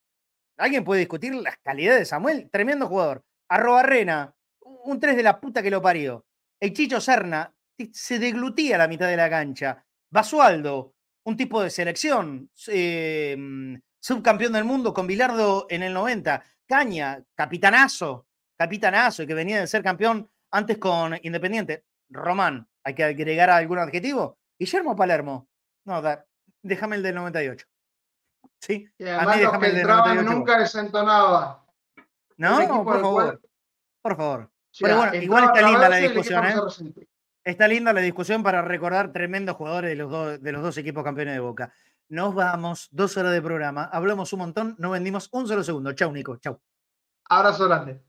¿alguien 0.57 0.83
puede 0.83 0.99
discutir 0.99 1.33
las 1.33 1.57
calidades 1.57 2.01
de 2.01 2.05
Samuel? 2.05 2.49
Tremendo 2.51 2.87
jugador. 2.87 3.23
Arrobarrena, 3.49 4.35
un 4.59 4.99
tres 4.99 5.15
de 5.15 5.23
la 5.23 5.39
puta 5.39 5.63
que 5.63 5.71
lo 5.71 5.81
parió. 5.81 6.25
El 6.59 6.73
Chicho 6.73 7.01
Serna 7.01 7.51
se 7.91 8.19
deglutía 8.19 8.75
a 8.75 8.79
la 8.79 8.87
mitad 8.87 9.07
de 9.07 9.17
la 9.17 9.29
cancha. 9.29 9.83
Basualdo, 10.11 10.93
un 11.23 11.37
tipo 11.37 11.63
de 11.63 11.69
selección, 11.69 12.51
em, 12.67 13.81
subcampeón 13.99 14.53
del 14.53 14.65
mundo 14.65 14.93
con 14.93 15.07
Bilardo 15.07 15.65
en 15.69 15.83
el 15.83 15.93
90. 15.93 16.43
Caña, 16.67 17.23
capitanazo, 17.35 18.27
capitanazo 18.59 19.23
y 19.23 19.27
que 19.27 19.33
venía 19.33 19.61
de 19.61 19.67
ser 19.67 19.81
campeón 19.81 20.29
antes 20.51 20.77
con 20.77 21.17
Independiente. 21.23 21.85
Román, 22.09 22.67
hay 22.83 22.93
que 22.93 23.05
agregar 23.05 23.49
algún 23.49 23.79
adjetivo. 23.79 24.37
Guillermo 24.59 24.95
Palermo. 24.95 25.47
No, 25.85 26.01
déjame 26.61 26.97
el 26.97 27.03
del 27.03 27.15
98. 27.15 27.65
Sí, 28.59 28.89
a 28.99 29.25
mí 29.25 29.39
déjame 29.39 29.67
el 29.67 29.75
del 29.75 29.87
98. 29.87 30.29
Nunca 30.29 30.59
desentonaba. 30.59 31.65
No, 32.35 32.83
por 32.83 32.99
favor. 32.99 33.41
Por 34.01 34.17
favor. 34.17 34.51
Pero 34.77 34.97
bueno, 34.97 35.15
igual 35.15 35.43
está 35.45 35.61
linda 35.61 35.89
la 35.89 35.97
discusión, 35.97 36.45
¿eh? 36.45 37.07
Está 37.43 37.67
linda 37.67 37.93
la 37.93 38.01
discusión 38.01 38.43
para 38.43 38.61
recordar 38.61 39.13
tremendos 39.13 39.55
jugadores 39.55 39.89
de 39.89 39.95
los, 39.95 40.11
dos, 40.11 40.41
de 40.41 40.51
los 40.51 40.61
dos 40.61 40.77
equipos 40.77 41.03
campeones 41.03 41.33
de 41.33 41.39
Boca. 41.39 41.73
Nos 42.09 42.35
vamos, 42.35 42.89
dos 42.91 43.15
horas 43.17 43.31
de 43.31 43.41
programa, 43.41 43.85
hablamos 43.85 44.33
un 44.33 44.39
montón, 44.39 44.75
no 44.77 44.91
vendimos 44.91 45.29
un 45.31 45.47
solo 45.47 45.63
segundo. 45.63 45.93
Chau, 45.93 46.11
Nico, 46.11 46.37
chau. 46.37 46.59
Abrazo 47.29 47.67
grande. 47.67 48.01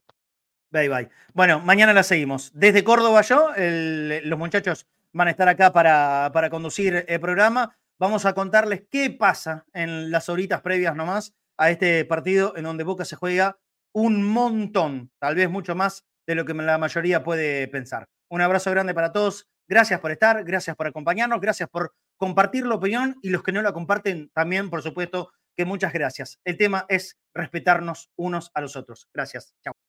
Bye, 0.70 0.88
bye. 0.88 1.08
Bueno, 1.34 1.60
mañana 1.60 1.92
la 1.92 2.02
seguimos. 2.02 2.52
Desde 2.54 2.84
Córdoba 2.84 3.22
yo, 3.22 3.50
los 3.56 4.38
muchachos 4.38 4.86
van 5.12 5.28
a 5.28 5.32
estar 5.32 5.48
acá 5.48 5.72
para, 5.72 6.30
para 6.32 6.50
conducir 6.50 7.04
el 7.08 7.20
programa. 7.20 7.76
Vamos 7.98 8.24
a 8.24 8.34
contarles 8.34 8.84
qué 8.90 9.10
pasa 9.10 9.66
en 9.72 10.10
las 10.10 10.28
horitas 10.28 10.62
previas 10.62 10.94
nomás 10.94 11.34
a 11.58 11.70
este 11.70 12.04
partido 12.04 12.56
en 12.56 12.64
donde 12.64 12.84
Boca 12.84 13.04
se 13.04 13.16
juega 13.16 13.58
un 13.92 14.22
montón, 14.22 15.10
tal 15.18 15.34
vez 15.34 15.50
mucho 15.50 15.74
más 15.74 16.04
de 16.26 16.34
lo 16.34 16.44
que 16.44 16.54
la 16.54 16.78
mayoría 16.78 17.22
puede 17.22 17.68
pensar. 17.68 18.06
Un 18.30 18.40
abrazo 18.40 18.70
grande 18.70 18.94
para 18.94 19.12
todos. 19.12 19.48
Gracias 19.68 20.00
por 20.00 20.10
estar, 20.10 20.42
gracias 20.44 20.76
por 20.76 20.86
acompañarnos, 20.86 21.40
gracias 21.40 21.68
por 21.68 21.92
compartir 22.16 22.66
la 22.66 22.76
opinión 22.76 23.18
y 23.22 23.30
los 23.30 23.42
que 23.42 23.52
no 23.52 23.62
la 23.62 23.72
comparten 23.72 24.30
también, 24.32 24.70
por 24.70 24.82
supuesto, 24.82 25.32
que 25.56 25.64
muchas 25.64 25.92
gracias. 25.92 26.38
El 26.44 26.56
tema 26.56 26.86
es 26.88 27.18
respetarnos 27.34 28.10
unos 28.16 28.50
a 28.54 28.60
los 28.60 28.76
otros. 28.76 29.08
Gracias. 29.12 29.54
Chao. 29.62 29.79